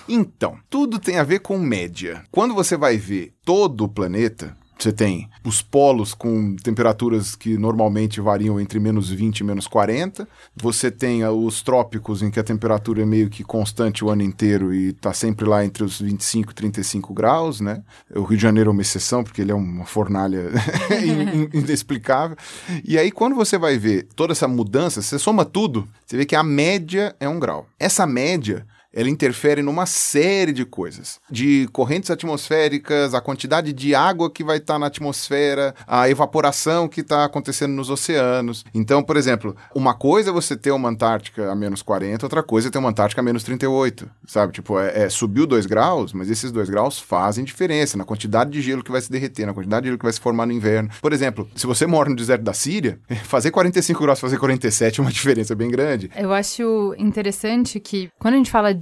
Então, 0.07 0.59
tudo 0.69 0.99
tem 0.99 1.19
a 1.19 1.25
ver 1.25 1.39
com 1.39 1.57
média. 1.57 2.25
Quando 2.31 2.55
você 2.55 2.77
vai 2.77 2.99
ver 2.99 3.33
todo 3.43 3.85
o 3.85 3.89
planeta, 3.89 4.55
você 4.83 4.93
tem 4.93 5.29
os 5.45 5.63
polos 5.63 6.13
com 6.15 6.57
temperaturas 6.57 7.35
que 7.37 7.57
normalmente 7.57 8.21
variam 8.21 8.61
entre 8.61 8.81
menos 8.81 9.09
20 9.09 9.39
e 9.41 9.45
menos 9.45 9.67
40. 9.67 10.27
Você 10.57 10.91
tem 10.91 11.23
ah, 11.23 11.31
os 11.31 11.63
trópicos 11.63 12.23
em 12.23 12.31
que 12.31 12.41
a 12.41 12.45
temperatura 12.45 13.03
é 13.03 13.07
meio 13.07 13.31
que 13.31 13.45
constante 13.45 14.05
o 14.05 14.11
ano 14.11 14.23
inteiro 14.23 14.75
e 14.75 14.89
está 14.89 15.13
sempre 15.13 15.45
lá 15.47 15.65
entre 15.65 15.85
os 15.85 16.01
25 16.01 16.51
e 16.51 16.55
35 16.55 17.15
graus, 17.15 17.61
né? 17.61 17.83
O 18.15 18.23
Rio 18.23 18.37
de 18.37 18.43
Janeiro 18.43 18.71
é 18.71 18.73
uma 18.73 18.83
exceção, 18.83 19.23
porque 19.23 19.41
ele 19.41 19.53
é 19.53 19.55
uma 19.55 19.85
fornalha 19.87 20.51
in- 21.03 21.43
in- 21.45 21.49
inexplicável. 21.61 22.37
E 22.85 22.99
aí, 22.99 23.11
quando 23.11 23.37
você 23.37 23.57
vai 23.57 23.79
ver 23.79 24.09
toda 24.17 24.33
essa 24.33 24.49
mudança, 24.49 25.01
você 25.01 25.19
soma 25.19 25.45
tudo, 25.45 25.87
você 26.07 26.17
vê 26.17 26.25
que 26.27 26.35
a 26.37 26.43
média 26.43 27.15
é 27.21 27.29
um 27.29 27.39
grau. 27.39 27.67
Essa 27.79 28.07
média 28.07 28.67
ela 28.93 29.09
interfere 29.09 29.63
numa 29.63 29.87
série 29.87 30.53
de 30.53 30.65
coisas. 30.65 31.21
De 31.31 31.69
correntes 31.73 32.11
atmosféricas, 32.11 33.15
a 33.15 33.21
quantidade 33.21 33.73
de 33.73 33.95
água 33.95 34.31
que 34.31 34.45
vai 34.45 34.59
estar 34.59 34.79
na 34.79 34.87
atmosfera, 34.87 35.75
a 35.87 36.09
evaporação 36.09 36.89
que 36.89 37.01
está 37.01 37.25
acontecendo 37.25 37.73
nos 37.73 37.91
oceanos. 37.91 38.65
Então, 38.75 39.03
por 39.03 39.17
exemplo, 39.17 39.57
uma 39.75 39.95
coisa 39.95 40.31
é 40.31 40.33
você 40.33 40.57
ter 40.57 40.71
uma 40.71 40.89
Antártica 40.89 41.51
a 41.51 41.55
menos 41.55 41.81
40, 41.81 42.27
outra 42.27 42.43
coisa 42.43 42.69
é 42.69 42.71
ter 42.71 42.79
uma 42.79 42.91
Antártica 42.91 43.21
a 43.21 43.25
menos 43.25 43.43
38, 43.43 44.09
sabe? 44.27 44.53
Tipo, 44.53 44.79
é, 44.79 45.05
é, 45.05 45.09
subiu 45.09 45.47
2 45.47 45.67
graus, 45.67 46.13
mas 46.13 46.29
esses 46.29 46.53
2 46.53 46.69
graus 46.69 46.99
fazem 46.99 47.45
diferença 47.45 47.97
na 47.97 48.05
quantidade 48.05 48.51
de 48.51 48.61
gelo 48.61 48.85
que 48.85 48.93
vai 48.93 49.01
se 49.01 49.11
derreter, 49.11 49.47
na 49.47 49.55
quantidade 49.55 49.85
de 49.85 49.89
gelo 49.89 49.99
que 49.99 50.05
vai 50.05 50.13
se 50.13 50.21
formar 50.21 50.47
no 50.47 50.53
inverno. 50.53 50.91
Por 51.01 51.13
exemplo, 51.13 51.49
se 51.55 51.67
você 51.67 51.87
mora 51.87 52.11
no 52.11 52.17
deserto 52.17 52.43
da 52.43 52.53
Síria, 52.53 52.99
fazer 53.25 53.51
45 53.51 54.03
graus, 54.03 54.21
fazer 54.21 54.39
47 54.39 55.01
é 55.01 55.03
uma 55.03 55.11
diferença 55.13 55.55
bem 55.55 55.71
grande. 55.71 56.11
Eu 56.17 56.33
acho 56.33 56.95
interessante 56.99 57.81
que 57.81 58.11
quando 58.19 58.35
a 58.35 58.37
gente 58.37 58.51
fala 58.51 58.75
de 58.75 58.82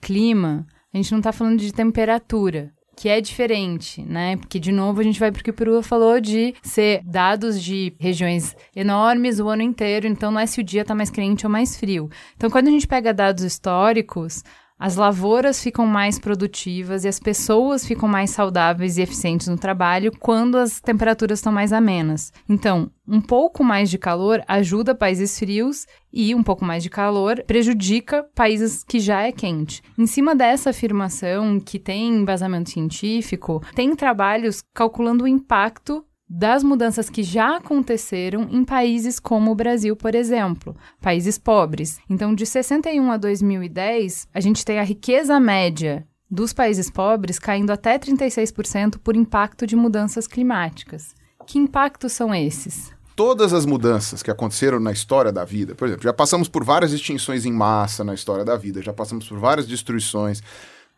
clima, 0.00 0.66
a 0.92 0.96
gente 0.96 1.12
não 1.12 1.20
tá 1.20 1.32
falando 1.32 1.58
de 1.58 1.72
temperatura. 1.72 2.72
Que 2.96 3.08
é 3.08 3.20
diferente, 3.20 4.02
né? 4.02 4.36
Porque, 4.36 4.58
de 4.58 4.72
novo, 4.72 5.00
a 5.00 5.04
gente 5.04 5.20
vai 5.20 5.30
porque 5.30 5.50
o 5.50 5.54
Peru 5.54 5.80
falou 5.84 6.20
de 6.20 6.52
ser 6.62 7.00
dados 7.04 7.62
de 7.62 7.94
regiões 8.00 8.56
enormes 8.74 9.38
o 9.38 9.48
ano 9.48 9.62
inteiro, 9.62 10.08
então 10.08 10.32
não 10.32 10.40
é 10.40 10.46
se 10.46 10.60
o 10.60 10.64
dia 10.64 10.84
tá 10.84 10.96
mais 10.96 11.08
quente 11.08 11.46
ou 11.46 11.52
mais 11.52 11.78
frio. 11.78 12.10
Então, 12.36 12.50
quando 12.50 12.66
a 12.66 12.70
gente 12.72 12.88
pega 12.88 13.14
dados 13.14 13.44
históricos, 13.44 14.42
as 14.78 14.94
lavouras 14.94 15.62
ficam 15.62 15.86
mais 15.86 16.18
produtivas 16.18 17.04
e 17.04 17.08
as 17.08 17.18
pessoas 17.18 17.84
ficam 17.84 18.08
mais 18.08 18.30
saudáveis 18.30 18.96
e 18.96 19.02
eficientes 19.02 19.48
no 19.48 19.58
trabalho 19.58 20.12
quando 20.18 20.56
as 20.56 20.80
temperaturas 20.80 21.40
estão 21.40 21.52
mais 21.52 21.72
amenas. 21.72 22.32
Então, 22.48 22.90
um 23.06 23.20
pouco 23.20 23.64
mais 23.64 23.90
de 23.90 23.98
calor 23.98 24.42
ajuda 24.46 24.94
países 24.94 25.38
frios 25.38 25.86
e 26.12 26.34
um 26.34 26.42
pouco 26.42 26.64
mais 26.64 26.82
de 26.82 26.90
calor 26.90 27.42
prejudica 27.46 28.24
países 28.34 28.84
que 28.84 29.00
já 29.00 29.22
é 29.22 29.32
quente. 29.32 29.82
Em 29.98 30.06
cima 30.06 30.34
dessa 30.34 30.70
afirmação, 30.70 31.58
que 31.58 31.78
tem 31.78 32.08
embasamento 32.08 32.70
científico, 32.70 33.62
tem 33.74 33.96
trabalhos 33.96 34.62
calculando 34.72 35.24
o 35.24 35.28
impacto 35.28 36.04
das 36.28 36.62
mudanças 36.62 37.08
que 37.08 37.22
já 37.22 37.56
aconteceram 37.56 38.48
em 38.50 38.62
países 38.64 39.18
como 39.18 39.50
o 39.50 39.54
Brasil, 39.54 39.96
por 39.96 40.14
exemplo, 40.14 40.76
países 41.00 41.38
pobres. 41.38 41.98
Então, 42.08 42.34
de 42.34 42.44
61 42.44 43.10
a 43.10 43.16
2010, 43.16 44.28
a 44.34 44.40
gente 44.40 44.64
tem 44.64 44.78
a 44.78 44.82
riqueza 44.82 45.40
média 45.40 46.06
dos 46.30 46.52
países 46.52 46.90
pobres 46.90 47.38
caindo 47.38 47.70
até 47.70 47.98
36% 47.98 48.98
por 48.98 49.16
impacto 49.16 49.66
de 49.66 49.74
mudanças 49.74 50.26
climáticas. 50.26 51.14
Que 51.46 51.58
impactos 51.58 52.12
são 52.12 52.34
esses? 52.34 52.92
Todas 53.16 53.52
as 53.54 53.64
mudanças 53.64 54.22
que 54.22 54.30
aconteceram 54.30 54.78
na 54.78 54.92
história 54.92 55.32
da 55.32 55.44
vida, 55.44 55.74
por 55.74 55.88
exemplo, 55.88 56.04
já 56.04 56.12
passamos 56.12 56.46
por 56.46 56.62
várias 56.62 56.92
extinções 56.92 57.46
em 57.46 57.52
massa 57.52 58.04
na 58.04 58.14
história 58.14 58.44
da 58.44 58.56
vida, 58.56 58.82
já 58.82 58.92
passamos 58.92 59.26
por 59.26 59.38
várias 59.38 59.66
destruições, 59.66 60.42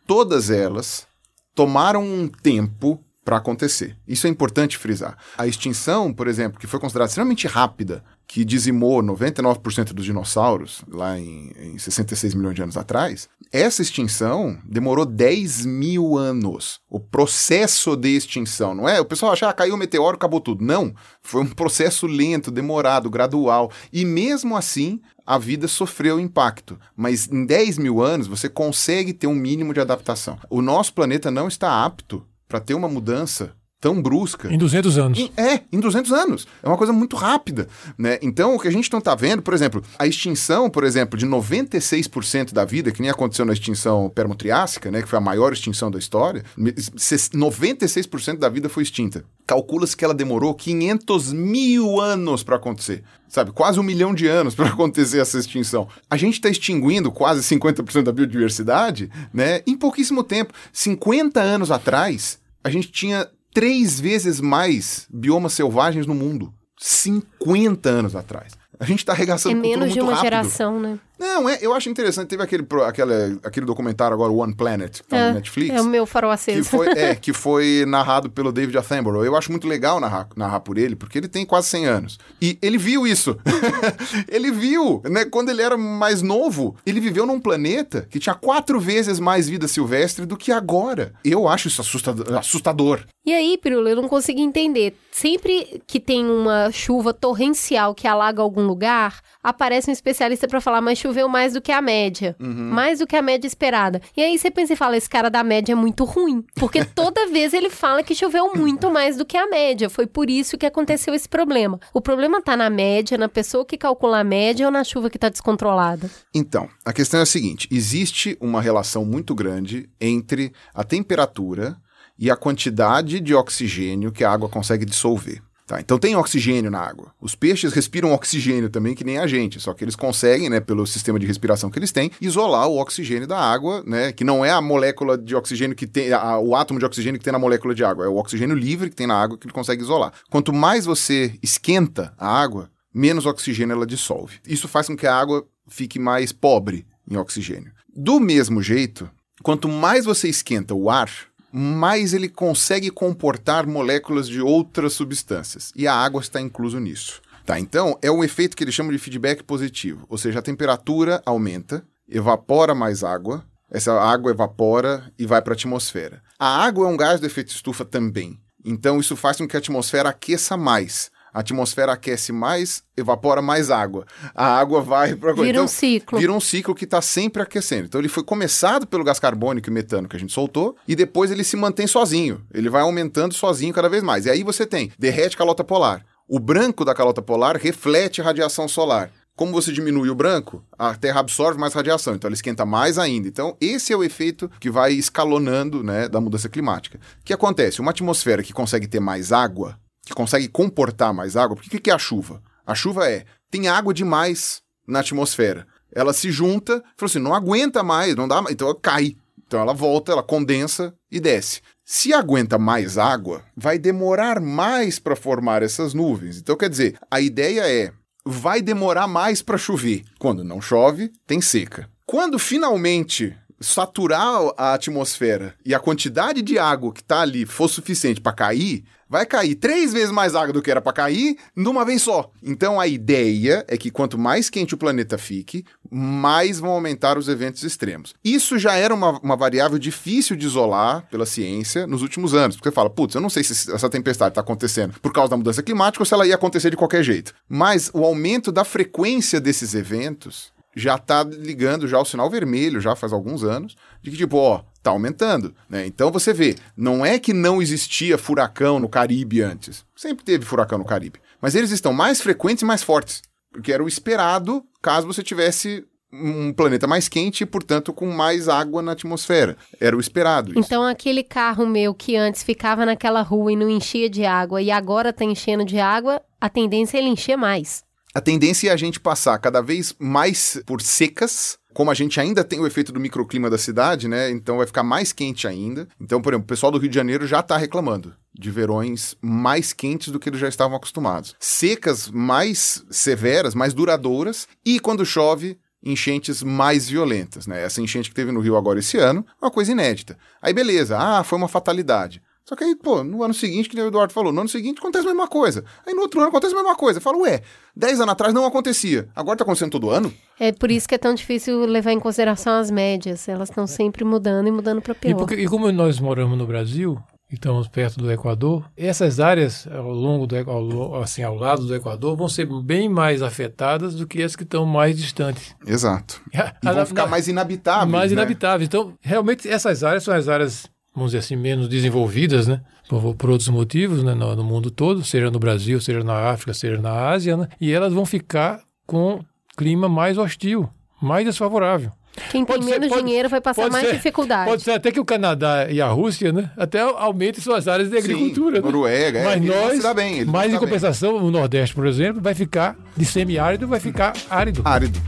todas 0.05 0.49
elas 0.49 1.07
tomaram 1.55 2.03
um 2.03 2.27
tempo 2.27 3.03
para 3.23 3.37
acontecer. 3.37 3.97
Isso 4.07 4.27
é 4.27 4.29
importante 4.29 4.77
frisar. 4.77 5.17
A 5.37 5.45
extinção, 5.45 6.13
por 6.13 6.27
exemplo, 6.27 6.59
que 6.59 6.67
foi 6.67 6.79
considerada 6.79 7.09
extremamente 7.09 7.47
rápida, 7.47 8.03
que 8.27 8.45
dizimou 8.45 9.03
99% 9.03 9.93
dos 9.93 10.05
dinossauros 10.05 10.83
lá 10.87 11.19
em, 11.19 11.51
em 11.59 11.77
66 11.77 12.33
milhões 12.33 12.55
de 12.55 12.63
anos 12.63 12.77
atrás, 12.77 13.27
essa 13.51 13.81
extinção 13.81 14.57
demorou 14.63 15.05
10 15.05 15.65
mil 15.65 16.17
anos. 16.17 16.79
O 16.89 16.99
processo 16.99 17.95
de 17.97 18.15
extinção, 18.15 18.73
não 18.73 18.87
é? 18.87 19.01
O 19.01 19.05
pessoal 19.05 19.33
acha, 19.33 19.49
ah, 19.49 19.53
caiu 19.53 19.75
um 19.75 19.77
meteoro, 19.77 20.15
acabou 20.15 20.39
tudo. 20.39 20.63
Não. 20.63 20.93
Foi 21.21 21.41
um 21.41 21.47
processo 21.47 22.07
lento, 22.07 22.49
demorado, 22.49 23.09
gradual. 23.09 23.69
E 23.91 24.05
mesmo 24.05 24.55
assim, 24.55 25.01
a 25.25 25.37
vida 25.37 25.67
sofreu 25.67 26.17
impacto. 26.19 26.79
Mas 26.95 27.27
em 27.27 27.45
10 27.45 27.77
mil 27.77 28.01
anos, 28.01 28.27
você 28.27 28.47
consegue 28.47 29.13
ter 29.13 29.27
um 29.27 29.35
mínimo 29.35 29.73
de 29.73 29.81
adaptação. 29.81 30.39
O 30.49 30.61
nosso 30.61 30.93
planeta 30.93 31.29
não 31.29 31.49
está 31.49 31.83
apto 31.83 32.25
para 32.51 32.59
ter 32.59 32.73
uma 32.73 32.89
mudança 32.89 33.53
tão 33.79 33.99
brusca. 33.99 34.53
Em 34.53 34.57
200 34.59 34.97
anos. 34.99 35.17
Em, 35.17 35.31
é, 35.35 35.61
em 35.71 35.79
200 35.79 36.11
anos. 36.11 36.47
É 36.61 36.67
uma 36.67 36.77
coisa 36.77 36.93
muito 36.93 37.15
rápida, 37.15 37.67
né? 37.97 38.19
Então, 38.21 38.55
o 38.55 38.59
que 38.59 38.67
a 38.67 38.71
gente 38.71 38.91
não 38.91 38.99
está 38.99 39.15
vendo, 39.15 39.41
por 39.41 39.55
exemplo, 39.55 39.83
a 39.97 40.05
extinção, 40.05 40.69
por 40.69 40.83
exemplo, 40.83 41.17
de 41.17 41.25
96% 41.25 42.53
da 42.53 42.63
vida, 42.63 42.91
que 42.91 43.01
nem 43.01 43.09
aconteceu 43.09 43.43
na 43.43 43.53
extinção 43.53 44.07
permotriásica, 44.13 44.91
né, 44.91 45.01
que 45.01 45.09
foi 45.09 45.17
a 45.17 45.21
maior 45.21 45.51
extinção 45.51 45.89
da 45.89 45.97
história, 45.97 46.43
96% 46.55 48.37
da 48.37 48.49
vida 48.49 48.69
foi 48.69 48.83
extinta. 48.83 49.25
Calcula-se 49.47 49.97
que 49.97 50.05
ela 50.05 50.13
demorou 50.13 50.53
500 50.53 51.33
mil 51.33 51.99
anos 51.99 52.43
para 52.43 52.57
acontecer. 52.57 53.03
Sabe, 53.27 53.51
quase 53.51 53.79
um 53.79 53.83
milhão 53.83 54.13
de 54.13 54.27
anos 54.27 54.53
para 54.55 54.67
acontecer 54.67 55.19
essa 55.19 55.39
extinção. 55.39 55.87
A 56.09 56.17
gente 56.17 56.33
está 56.33 56.49
extinguindo 56.49 57.11
quase 57.11 57.41
50% 57.55 58.03
da 58.03 58.11
biodiversidade, 58.11 59.09
né? 59.33 59.61
Em 59.65 59.75
pouquíssimo 59.75 60.21
tempo. 60.21 60.53
50 60.71 61.39
anos 61.39 61.71
atrás, 61.71 62.40
a 62.63 62.69
gente 62.69 62.91
tinha 62.91 63.27
três 63.53 63.99
vezes 63.99 64.39
mais 64.39 65.07
biomas 65.09 65.53
selvagens 65.53 66.05
no 66.05 66.13
mundo. 66.15 66.53
50 66.79 67.89
anos 67.89 68.15
atrás. 68.15 68.53
A 68.79 68.85
gente 68.85 68.99
está 68.99 69.13
arregaçando 69.13 69.55
É 69.57 69.61
menos 69.61 69.93
de 69.93 69.99
uma 69.99 70.11
rápido. 70.13 70.23
geração, 70.23 70.79
né? 70.79 70.97
Não, 71.21 71.47
é, 71.47 71.59
eu 71.61 71.73
acho 71.73 71.87
interessante. 71.89 72.27
Teve 72.29 72.43
aquele, 72.43 72.65
aquele, 72.85 73.39
aquele 73.43 73.65
documentário 73.65 74.13
agora, 74.13 74.31
One 74.31 74.53
Planet, 74.55 75.01
que 75.01 75.07
tá 75.07 75.17
É, 75.17 75.27
no 75.29 75.35
Netflix. 75.35 75.75
É 75.75 75.81
o 75.81 75.85
meu 75.85 76.05
farol 76.05 76.31
Que 76.31 76.33
aceso. 76.35 76.63
foi, 76.69 76.87
é, 76.89 77.13
que 77.15 77.31
foi 77.31 77.85
narrado 77.87 78.29
pelo 78.29 78.51
David 78.51 78.77
Attenborough. 78.77 79.23
Eu 79.23 79.35
acho 79.35 79.51
muito 79.51 79.67
legal 79.67 79.99
narrar, 79.99 80.27
narrar 80.35 80.59
por 80.61 80.77
ele, 80.77 80.95
porque 80.95 81.17
ele 81.19 81.27
tem 81.27 81.45
quase 81.45 81.67
100 81.67 81.85
anos. 81.85 82.19
E 82.41 82.57
ele 82.61 82.77
viu 82.77 83.05
isso. 83.05 83.37
ele 84.27 84.51
viu, 84.51 85.01
né? 85.05 85.25
Quando 85.25 85.49
ele 85.49 85.61
era 85.61 85.77
mais 85.77 86.21
novo, 86.21 86.75
ele 86.85 86.99
viveu 86.99 87.25
num 87.25 87.39
planeta 87.39 88.07
que 88.09 88.19
tinha 88.19 88.35
quatro 88.35 88.79
vezes 88.79 89.19
mais 89.19 89.47
vida 89.47 89.67
silvestre 89.67 90.25
do 90.25 90.35
que 90.35 90.51
agora. 90.51 91.13
Eu 91.23 91.47
acho 91.47 91.67
isso 91.67 91.81
assustador. 91.81 92.35
assustador. 92.37 93.01
E 93.23 93.31
aí, 93.33 93.57
Pirula, 93.61 93.91
eu 93.91 93.95
não 93.95 94.07
consigo 94.09 94.39
entender. 94.39 94.95
Sempre 95.11 95.81
que 95.85 95.99
tem 95.99 96.25
uma 96.25 96.71
chuva 96.71 97.13
torrencial 97.13 97.93
que 97.93 98.07
alaga 98.07 98.41
algum 98.41 98.65
lugar, 98.65 99.21
aparece 99.43 99.89
um 99.89 99.93
especialista 99.93 100.47
pra 100.47 100.59
falar, 100.59 100.81
mas 100.81 100.97
choveu 101.11 101.27
mais 101.27 101.53
do 101.53 101.61
que 101.61 101.71
a 101.71 101.81
média. 101.81 102.35
Mais 102.39 102.99
do 102.99 103.07
que 103.07 103.15
a 103.15 103.21
média 103.21 103.45
esperada. 103.45 104.01
E 104.15 104.21
aí 104.21 104.37
você 104.37 104.49
pensa 104.49 104.73
e 104.73 104.75
fala, 104.77 104.95
esse 104.95 105.09
cara 105.09 105.29
da 105.29 105.43
média 105.43 105.73
é 105.73 105.75
muito 105.75 106.05
ruim. 106.05 106.43
Porque 106.55 106.83
toda 106.95 107.27
vez 107.27 107.53
ele 107.53 107.69
fala 107.69 108.01
que 108.01 108.15
choveu 108.15 108.53
muito 108.55 108.89
mais 108.89 109.17
do 109.17 109.25
que 109.25 109.35
a 109.35 109.47
média. 109.47 109.89
Foi 109.89 110.07
por 110.07 110.29
isso 110.29 110.57
que 110.57 110.65
aconteceu 110.65 111.13
esse 111.13 111.27
problema. 111.27 111.79
O 111.93 111.99
problema 111.99 112.41
tá 112.41 112.55
na 112.55 112.69
média, 112.69 113.17
na 113.17 113.27
pessoa 113.27 113.65
que 113.65 113.77
calcula 113.77 114.19
a 114.19 114.23
média 114.23 114.65
ou 114.65 114.71
na 114.71 114.83
chuva 114.83 115.09
que 115.09 115.19
tá 115.19 115.27
descontrolada? 115.27 116.09
Então, 116.33 116.69
a 116.85 116.93
questão 116.93 117.19
é 117.19 117.23
a 117.23 117.25
seguinte: 117.25 117.67
existe 117.69 118.37
uma 118.39 118.61
relação 118.61 119.03
muito 119.03 119.35
grande 119.35 119.89
entre 119.99 120.53
a 120.73 120.83
temperatura 120.83 121.75
e 122.17 122.31
a 122.31 122.37
quantidade 122.37 123.19
de 123.19 123.35
oxigênio 123.35 124.11
que 124.11 124.23
a 124.23 124.31
água 124.31 124.47
consegue 124.47 124.85
dissolver. 124.85 125.41
Tá, 125.71 125.79
então 125.79 125.97
tem 125.97 126.17
oxigênio 126.17 126.69
na 126.69 126.81
água. 126.81 127.13
Os 127.21 127.33
peixes 127.33 127.71
respiram 127.71 128.11
oxigênio 128.11 128.69
também, 128.69 128.93
que 128.93 129.05
nem 129.05 129.17
a 129.17 129.25
gente, 129.25 129.57
só 129.57 129.73
que 129.73 129.85
eles 129.85 129.95
conseguem, 129.95 130.49
né, 130.49 130.59
pelo 130.59 130.85
sistema 130.85 131.17
de 131.17 131.25
respiração 131.25 131.69
que 131.69 131.79
eles 131.79 131.93
têm, 131.93 132.11
isolar 132.19 132.67
o 132.67 132.77
oxigênio 132.77 133.25
da 133.25 133.39
água, 133.39 133.81
né, 133.87 134.11
que 134.11 134.25
não 134.25 134.43
é 134.43 134.51
a 134.51 134.59
molécula 134.59 135.17
de 135.17 135.33
oxigênio 135.33 135.73
que 135.73 135.87
tem, 135.87 136.11
a- 136.11 136.37
o 136.39 136.57
átomo 136.57 136.77
de 136.77 136.83
oxigênio 136.85 137.17
que 137.17 137.23
tem 137.23 137.31
na 137.31 137.39
molécula 137.39 137.73
de 137.73 137.85
água, 137.85 138.03
é 138.03 138.09
o 138.09 138.17
oxigênio 138.17 138.53
livre 138.53 138.89
que 138.89 138.97
tem 138.97 139.07
na 139.07 139.15
água 139.17 139.37
que 139.37 139.45
ele 139.47 139.53
consegue 139.53 139.81
isolar. 139.81 140.11
Quanto 140.29 140.51
mais 140.51 140.83
você 140.83 141.39
esquenta 141.41 142.13
a 142.17 142.27
água, 142.27 142.69
menos 142.93 143.25
oxigênio 143.25 143.71
ela 143.73 143.85
dissolve. 143.85 144.39
Isso 144.45 144.67
faz 144.67 144.87
com 144.87 144.97
que 144.97 145.07
a 145.07 145.15
água 145.15 145.45
fique 145.69 145.97
mais 145.97 146.33
pobre 146.33 146.85
em 147.09 147.15
oxigênio. 147.15 147.71
Do 147.95 148.19
mesmo 148.19 148.61
jeito, 148.61 149.09
quanto 149.41 149.69
mais 149.69 150.03
você 150.03 150.27
esquenta 150.27 150.73
o 150.73 150.89
ar, 150.89 151.09
mais 151.51 152.13
ele 152.13 152.29
consegue 152.29 152.89
comportar 152.89 153.67
moléculas 153.67 154.27
de 154.27 154.41
outras 154.41 154.93
substâncias. 154.93 155.71
E 155.75 155.87
a 155.87 155.93
água 155.93 156.21
está 156.21 156.39
incluso 156.39 156.79
nisso. 156.79 157.21
Tá, 157.45 157.59
então 157.59 157.97
é 158.01 158.11
um 158.11 158.23
efeito 158.23 158.55
que 158.55 158.63
eles 158.63 158.73
chamam 158.73 158.91
de 158.91 158.99
feedback 158.99 159.43
positivo, 159.43 160.05
ou 160.07 160.17
seja, 160.17 160.39
a 160.39 160.43
temperatura 160.43 161.21
aumenta, 161.25 161.83
evapora 162.07 162.75
mais 162.75 163.03
água, 163.03 163.43
essa 163.69 163.99
água 163.99 164.31
evapora 164.31 165.11
e 165.17 165.25
vai 165.25 165.41
para 165.41 165.53
a 165.53 165.55
atmosfera. 165.55 166.21
A 166.37 166.63
água 166.63 166.87
é 166.87 166.89
um 166.89 166.97
gás 166.97 167.19
do 167.19 167.25
efeito 167.25 167.49
estufa 167.49 167.83
também. 167.83 168.37
Então 168.63 168.99
isso 168.99 169.15
faz 169.15 169.37
com 169.37 169.47
que 169.47 169.55
a 169.55 169.59
atmosfera 169.59 170.09
aqueça 170.09 170.55
mais. 170.55 171.09
A 171.33 171.39
atmosfera 171.39 171.93
aquece 171.93 172.31
mais, 172.31 172.83
evapora 172.95 173.41
mais 173.41 173.71
água. 173.71 174.05
A 174.35 174.57
água 174.57 174.81
vai 174.81 175.15
para 175.15 175.33
Vira 175.33 175.63
um 175.63 175.67
ciclo. 175.67 176.19
Vira 176.19 176.31
um 176.31 176.39
ciclo 176.39 176.75
que 176.75 176.85
está 176.85 177.01
sempre 177.01 177.41
aquecendo. 177.41 177.85
Então 177.85 178.01
ele 178.01 178.09
foi 178.09 178.23
começado 178.23 178.85
pelo 178.85 179.03
gás 179.03 179.19
carbônico 179.19 179.69
e 179.69 179.71
metano 179.71 180.07
que 180.07 180.15
a 180.15 180.19
gente 180.19 180.33
soltou 180.33 180.75
e 180.87 180.95
depois 180.95 181.31
ele 181.31 181.43
se 181.43 181.55
mantém 181.55 181.87
sozinho. 181.87 182.41
Ele 182.53 182.69
vai 182.69 182.81
aumentando 182.81 183.33
sozinho 183.33 183.73
cada 183.73 183.89
vez 183.89 184.03
mais. 184.03 184.25
E 184.25 184.29
aí 184.29 184.43
você 184.43 184.65
tem 184.65 184.91
derrete 184.99 185.37
calota 185.37 185.63
polar. 185.63 186.05
O 186.27 186.39
branco 186.39 186.85
da 186.85 186.93
calota 186.93 187.21
polar 187.21 187.57
reflete 187.57 188.21
radiação 188.21 188.67
solar. 188.67 189.11
Como 189.35 189.53
você 189.53 189.71
diminui 189.71 190.09
o 190.09 190.15
branco, 190.15 190.63
a 190.77 190.93
Terra 190.93 191.21
absorve 191.21 191.59
mais 191.59 191.73
radiação, 191.73 192.13
então 192.13 192.27
ela 192.27 192.35
esquenta 192.35 192.65
mais 192.65 192.99
ainda. 192.99 193.27
Então, 193.27 193.57
esse 193.59 193.91
é 193.91 193.97
o 193.97 194.03
efeito 194.03 194.51
que 194.59 194.69
vai 194.69 194.93
escalonando 194.93 195.81
né, 195.83 196.07
da 196.07 196.21
mudança 196.21 196.47
climática. 196.47 196.99
O 197.19 197.23
que 197.23 197.33
acontece? 197.33 197.81
Uma 197.81 197.91
atmosfera 197.91 198.43
que 198.43 198.53
consegue 198.53 198.87
ter 198.87 198.99
mais 198.99 199.31
água, 199.31 199.79
que 200.05 200.13
consegue 200.13 200.47
comportar 200.47 201.13
mais 201.13 201.35
água, 201.35 201.55
porque 201.55 201.77
o 201.77 201.81
que 201.81 201.89
é 201.89 201.93
a 201.93 201.99
chuva? 201.99 202.41
A 202.65 202.75
chuva 202.75 203.09
é, 203.09 203.25
tem 203.49 203.67
água 203.67 203.93
demais 203.93 204.61
na 204.87 204.99
atmosfera. 204.99 205.67
Ela 205.93 206.13
se 206.13 206.31
junta, 206.31 206.83
falou 206.95 207.09
assim, 207.09 207.19
não 207.19 207.33
aguenta 207.33 207.83
mais, 207.83 208.15
não 208.15 208.27
dá 208.27 208.41
mais, 208.41 208.53
então 208.53 208.67
ela 208.67 208.79
cai. 208.79 209.15
Então 209.45 209.59
ela 209.59 209.73
volta, 209.73 210.11
ela 210.13 210.23
condensa 210.23 210.93
e 211.11 211.19
desce. 211.19 211.61
Se 211.83 212.13
aguenta 212.13 212.57
mais 212.57 212.97
água, 212.97 213.43
vai 213.55 213.77
demorar 213.77 214.39
mais 214.39 214.97
para 214.97 215.15
formar 215.15 215.61
essas 215.61 215.93
nuvens. 215.93 216.37
Então 216.37 216.55
quer 216.55 216.69
dizer, 216.69 216.97
a 217.11 217.19
ideia 217.19 217.69
é, 217.69 217.91
vai 218.25 218.61
demorar 218.61 219.07
mais 219.07 219.41
para 219.41 219.57
chover. 219.57 220.03
Quando 220.17 220.43
não 220.43 220.61
chove, 220.61 221.11
tem 221.27 221.41
seca. 221.41 221.89
Quando 222.05 222.39
finalmente 222.39 223.35
saturar 223.59 224.51
a 224.57 224.73
atmosfera 224.73 225.53
e 225.65 225.75
a 225.75 225.79
quantidade 225.79 226.41
de 226.41 226.57
água 226.57 226.93
que 226.93 227.01
está 227.01 227.21
ali 227.21 227.45
for 227.45 227.67
suficiente 227.67 228.21
para 228.21 228.33
cair, 228.33 228.83
vai 229.11 229.25
cair 229.25 229.55
três 229.55 229.91
vezes 229.91 230.09
mais 230.09 230.35
água 230.35 230.53
do 230.53 230.61
que 230.61 230.71
era 230.71 230.79
para 230.79 230.93
cair 230.93 231.37
numa 231.53 231.83
vez 231.83 232.01
só. 232.01 232.31
Então 232.41 232.79
a 232.79 232.87
ideia 232.87 233.65
é 233.67 233.75
que 233.75 233.91
quanto 233.91 234.17
mais 234.17 234.49
quente 234.49 234.73
o 234.73 234.77
planeta 234.77 235.17
fique, 235.17 235.65
mais 235.91 236.61
vão 236.61 236.71
aumentar 236.71 237.17
os 237.17 237.27
eventos 237.27 237.61
extremos. 237.63 238.13
Isso 238.23 238.57
já 238.57 238.73
era 238.75 238.93
uma, 238.93 239.19
uma 239.19 239.35
variável 239.35 239.77
difícil 239.77 240.37
de 240.37 240.45
isolar 240.45 241.05
pela 241.11 241.25
ciência 241.25 241.85
nos 241.85 242.01
últimos 242.01 242.33
anos. 242.33 242.55
Porque 242.55 242.69
você 242.69 242.73
fala, 242.73 242.89
putz, 242.89 243.13
eu 243.13 243.19
não 243.19 243.29
sei 243.29 243.43
se 243.43 243.69
essa 243.69 243.89
tempestade 243.89 244.31
está 244.31 244.39
acontecendo 244.39 244.97
por 245.01 245.11
causa 245.11 245.31
da 245.31 245.37
mudança 245.37 245.61
climática 245.61 246.01
ou 246.01 246.05
se 246.05 246.13
ela 246.13 246.25
ia 246.25 246.35
acontecer 246.35 246.69
de 246.69 246.77
qualquer 246.77 247.03
jeito. 247.03 247.33
Mas 247.49 247.91
o 247.93 248.05
aumento 248.05 248.49
da 248.49 248.63
frequência 248.63 249.41
desses 249.41 249.73
eventos 249.73 250.53
já 250.73 250.97
tá 250.97 251.21
ligando 251.23 251.85
já 251.85 251.99
o 251.99 252.05
sinal 252.05 252.29
vermelho, 252.29 252.79
já 252.79 252.95
faz 252.95 253.11
alguns 253.11 253.43
anos, 253.43 253.75
de 254.01 254.09
que 254.09 254.15
tipo, 254.15 254.37
ó, 254.37 254.61
tá 254.81 254.91
aumentando, 254.91 255.55
né? 255.69 255.85
Então 255.85 256.11
você 256.11 256.33
vê, 256.33 256.55
não 256.75 257.05
é 257.05 257.19
que 257.19 257.33
não 257.33 257.61
existia 257.61 258.17
furacão 258.17 258.79
no 258.79 258.89
Caribe 258.89 259.41
antes. 259.41 259.85
Sempre 259.95 260.25
teve 260.25 260.45
furacão 260.45 260.77
no 260.77 260.85
Caribe. 260.85 261.19
Mas 261.41 261.55
eles 261.55 261.71
estão 261.71 261.93
mais 261.93 262.21
frequentes 262.21 262.61
e 262.61 262.65
mais 262.65 262.83
fortes. 262.83 263.21
Porque 263.51 263.71
era 263.71 263.83
o 263.83 263.87
esperado 263.87 264.63
caso 264.81 265.07
você 265.07 265.21
tivesse 265.21 265.85
um 266.13 266.51
planeta 266.51 266.87
mais 266.87 267.07
quente 267.07 267.41
e, 267.41 267.45
portanto, 267.45 267.93
com 267.93 268.07
mais 268.07 268.49
água 268.49 268.81
na 268.81 268.91
atmosfera. 268.91 269.55
Era 269.79 269.95
o 269.95 269.99
esperado. 269.99 270.51
Isso. 270.51 270.59
Então, 270.59 270.83
aquele 270.83 271.23
carro 271.23 271.65
meu 271.65 271.93
que 271.93 272.17
antes 272.17 272.43
ficava 272.43 272.85
naquela 272.85 273.21
rua 273.21 273.53
e 273.53 273.55
não 273.55 273.69
enchia 273.69 274.09
de 274.09 274.25
água 274.25 274.61
e 274.61 274.69
agora 274.69 275.13
tá 275.13 275.23
enchendo 275.23 275.63
de 275.63 275.79
água, 275.79 276.21
a 276.39 276.49
tendência 276.49 276.97
é 276.97 277.01
ele 277.01 277.09
encher 277.09 277.37
mais. 277.37 277.83
A 278.13 278.19
tendência 278.19 278.69
é 278.69 278.73
a 278.73 278.77
gente 278.77 278.99
passar 278.99 279.37
cada 279.39 279.61
vez 279.61 279.95
mais 279.97 280.61
por 280.65 280.81
secas. 280.81 281.57
Como 281.73 281.91
a 281.91 281.93
gente 281.93 282.19
ainda 282.19 282.43
tem 282.43 282.59
o 282.59 282.67
efeito 282.67 282.91
do 282.91 282.99
microclima 282.99 283.49
da 283.49 283.57
cidade, 283.57 284.07
né? 284.07 284.29
Então 284.29 284.57
vai 284.57 284.67
ficar 284.67 284.83
mais 284.83 285.13
quente 285.13 285.47
ainda. 285.47 285.87
Então, 285.99 286.21
por 286.21 286.33
exemplo, 286.33 286.45
o 286.45 286.47
pessoal 286.47 286.71
do 286.71 286.77
Rio 286.77 286.89
de 286.89 286.95
Janeiro 286.95 287.25
já 287.25 287.39
está 287.39 287.57
reclamando 287.57 288.13
de 288.33 288.49
verões 288.49 289.15
mais 289.21 289.73
quentes 289.73 290.09
do 290.09 290.19
que 290.19 290.29
eles 290.29 290.39
já 290.39 290.47
estavam 290.47 290.75
acostumados. 290.75 291.35
Secas 291.39 292.09
mais 292.09 292.83
severas, 292.89 293.53
mais 293.53 293.73
duradouras. 293.73 294.47
E 294.65 294.79
quando 294.79 295.05
chove, 295.05 295.57
enchentes 295.83 296.43
mais 296.43 296.89
violentas, 296.89 297.47
né? 297.47 297.63
Essa 297.63 297.81
enchente 297.81 298.09
que 298.09 298.15
teve 298.15 298.31
no 298.31 298.39
Rio 298.39 298.55
agora 298.55 298.79
esse 298.79 298.97
ano, 298.97 299.25
uma 299.41 299.51
coisa 299.51 299.71
inédita. 299.71 300.17
Aí 300.41 300.53
beleza, 300.53 300.97
ah, 300.97 301.23
foi 301.23 301.37
uma 301.37 301.47
fatalidade. 301.47 302.21
Só 302.51 302.55
que 302.57 302.65
aí, 302.65 302.75
pô, 302.75 303.01
no 303.01 303.23
ano 303.23 303.33
seguinte, 303.33 303.69
que 303.69 303.79
o 303.79 303.87
Eduardo 303.87 304.11
falou, 304.11 304.33
no 304.33 304.41
ano 304.41 304.49
seguinte 304.49 304.79
acontece 304.79 305.05
a 305.05 305.07
mesma 305.07 305.25
coisa. 305.25 305.63
Aí 305.87 305.93
no 305.93 306.01
outro 306.01 306.19
ano 306.19 306.27
acontece 306.27 306.53
a 306.53 306.57
mesma 306.57 306.75
coisa. 306.75 306.97
Eu 306.97 307.01
falo, 307.01 307.21
ué, 307.21 307.39
10 307.73 308.01
anos 308.01 308.11
atrás 308.11 308.33
não 308.33 308.45
acontecia. 308.45 309.07
Agora 309.15 309.37
tá 309.37 309.45
acontecendo 309.45 309.71
todo 309.71 309.89
ano? 309.89 310.13
É 310.37 310.51
por 310.51 310.69
isso 310.69 310.85
que 310.85 310.95
é 310.95 310.97
tão 310.97 311.13
difícil 311.13 311.65
levar 311.65 311.93
em 311.93 311.99
consideração 312.01 312.55
as 312.55 312.69
médias. 312.69 313.29
Elas 313.29 313.47
estão 313.47 313.65
sempre 313.65 314.03
mudando 314.03 314.47
e 314.47 314.51
mudando 314.51 314.81
para 314.81 314.93
pior. 314.93 315.11
E, 315.11 315.15
porque, 315.15 315.35
e 315.35 315.47
como 315.47 315.71
nós 315.71 315.97
moramos 316.01 316.37
no 316.37 316.45
Brasil, 316.45 317.01
e 317.31 317.35
estamos 317.35 317.69
perto 317.69 318.01
do 318.01 318.11
Equador, 318.11 318.69
essas 318.75 319.21
áreas 319.21 319.65
ao 319.67 319.89
longo 319.89 320.27
do 320.27 320.35
ao, 320.35 321.01
assim, 321.01 321.23
ao 321.23 321.35
lado 321.35 321.65
do 321.65 321.73
Equador 321.73 322.17
vão 322.17 322.27
ser 322.27 322.45
bem 322.61 322.89
mais 322.89 323.21
afetadas 323.21 323.95
do 323.95 324.05
que 324.05 324.21
as 324.21 324.35
que 324.35 324.43
estão 324.43 324.65
mais 324.65 324.97
distantes. 324.97 325.55
Exato. 325.65 326.21
E 326.33 326.73
vão 326.73 326.85
ficar 326.85 327.07
mais 327.07 327.29
inabitáveis. 327.29 327.89
Mais 327.89 328.11
né? 328.11 328.17
inabitáveis. 328.17 328.67
Então, 328.67 328.93
realmente, 328.99 329.47
essas 329.47 329.81
áreas 329.85 330.03
são 330.03 330.13
as 330.13 330.27
áreas, 330.27 330.69
vamos 330.93 331.11
dizer 331.11 331.19
assim, 331.19 331.35
menos 331.35 331.67
desenvolvidas, 331.67 332.47
né? 332.47 332.61
Por, 332.87 333.15
por 333.15 333.29
outros 333.29 333.49
motivos, 333.49 334.03
né? 334.03 334.13
No, 334.13 334.35
no, 334.35 334.43
mundo 334.43 334.69
todo, 334.69 335.03
seja 335.03 335.31
no 335.31 335.39
Brasil, 335.39 335.79
seja 335.79 336.03
na 336.03 336.29
África, 336.29 336.53
seja 336.53 336.81
na 336.81 337.09
Ásia, 337.09 337.37
né? 337.37 337.47
E 337.59 337.71
elas 337.71 337.93
vão 337.93 338.05
ficar 338.05 338.61
com 338.85 339.23
clima 339.57 339.87
mais 339.87 340.17
hostil, 340.17 340.69
mais 341.01 341.25
desfavorável. 341.25 341.91
Quem 342.29 342.43
tem 342.43 342.61
menos 342.61 342.89
ser, 342.89 343.03
dinheiro 343.03 343.29
vai 343.29 343.39
passar 343.39 343.69
mais 343.69 343.87
ser, 343.87 343.95
dificuldade. 343.95 344.49
Pode 344.49 344.63
ser 344.63 344.71
até 344.71 344.91
que 344.91 344.99
o 344.99 345.05
Canadá 345.05 345.67
e 345.69 345.81
a 345.81 345.87
Rússia, 345.87 346.33
né, 346.33 346.51
até 346.57 346.81
aumentem 346.81 347.41
suas 347.41 347.69
áreas 347.69 347.89
de 347.89 347.97
agricultura. 347.97 348.57
Sim, 348.57 348.61
né? 348.61 348.71
Noruega, 348.71 349.23
mas 349.23 349.35
é, 349.35 349.39
nós, 349.39 349.81
dá 349.81 349.93
bem, 349.93 350.25
mas 350.25 350.53
em 350.53 350.57
compensação, 350.57 351.13
bem. 351.13 351.27
o 351.27 351.31
Nordeste, 351.31 351.73
por 351.73 351.87
exemplo, 351.87 352.21
vai 352.21 352.35
ficar 352.35 352.75
de 352.97 353.05
semiárido, 353.05 353.65
vai 353.65 353.79
ficar 353.79 354.13
árido. 354.29 354.61
Árido. 354.65 354.99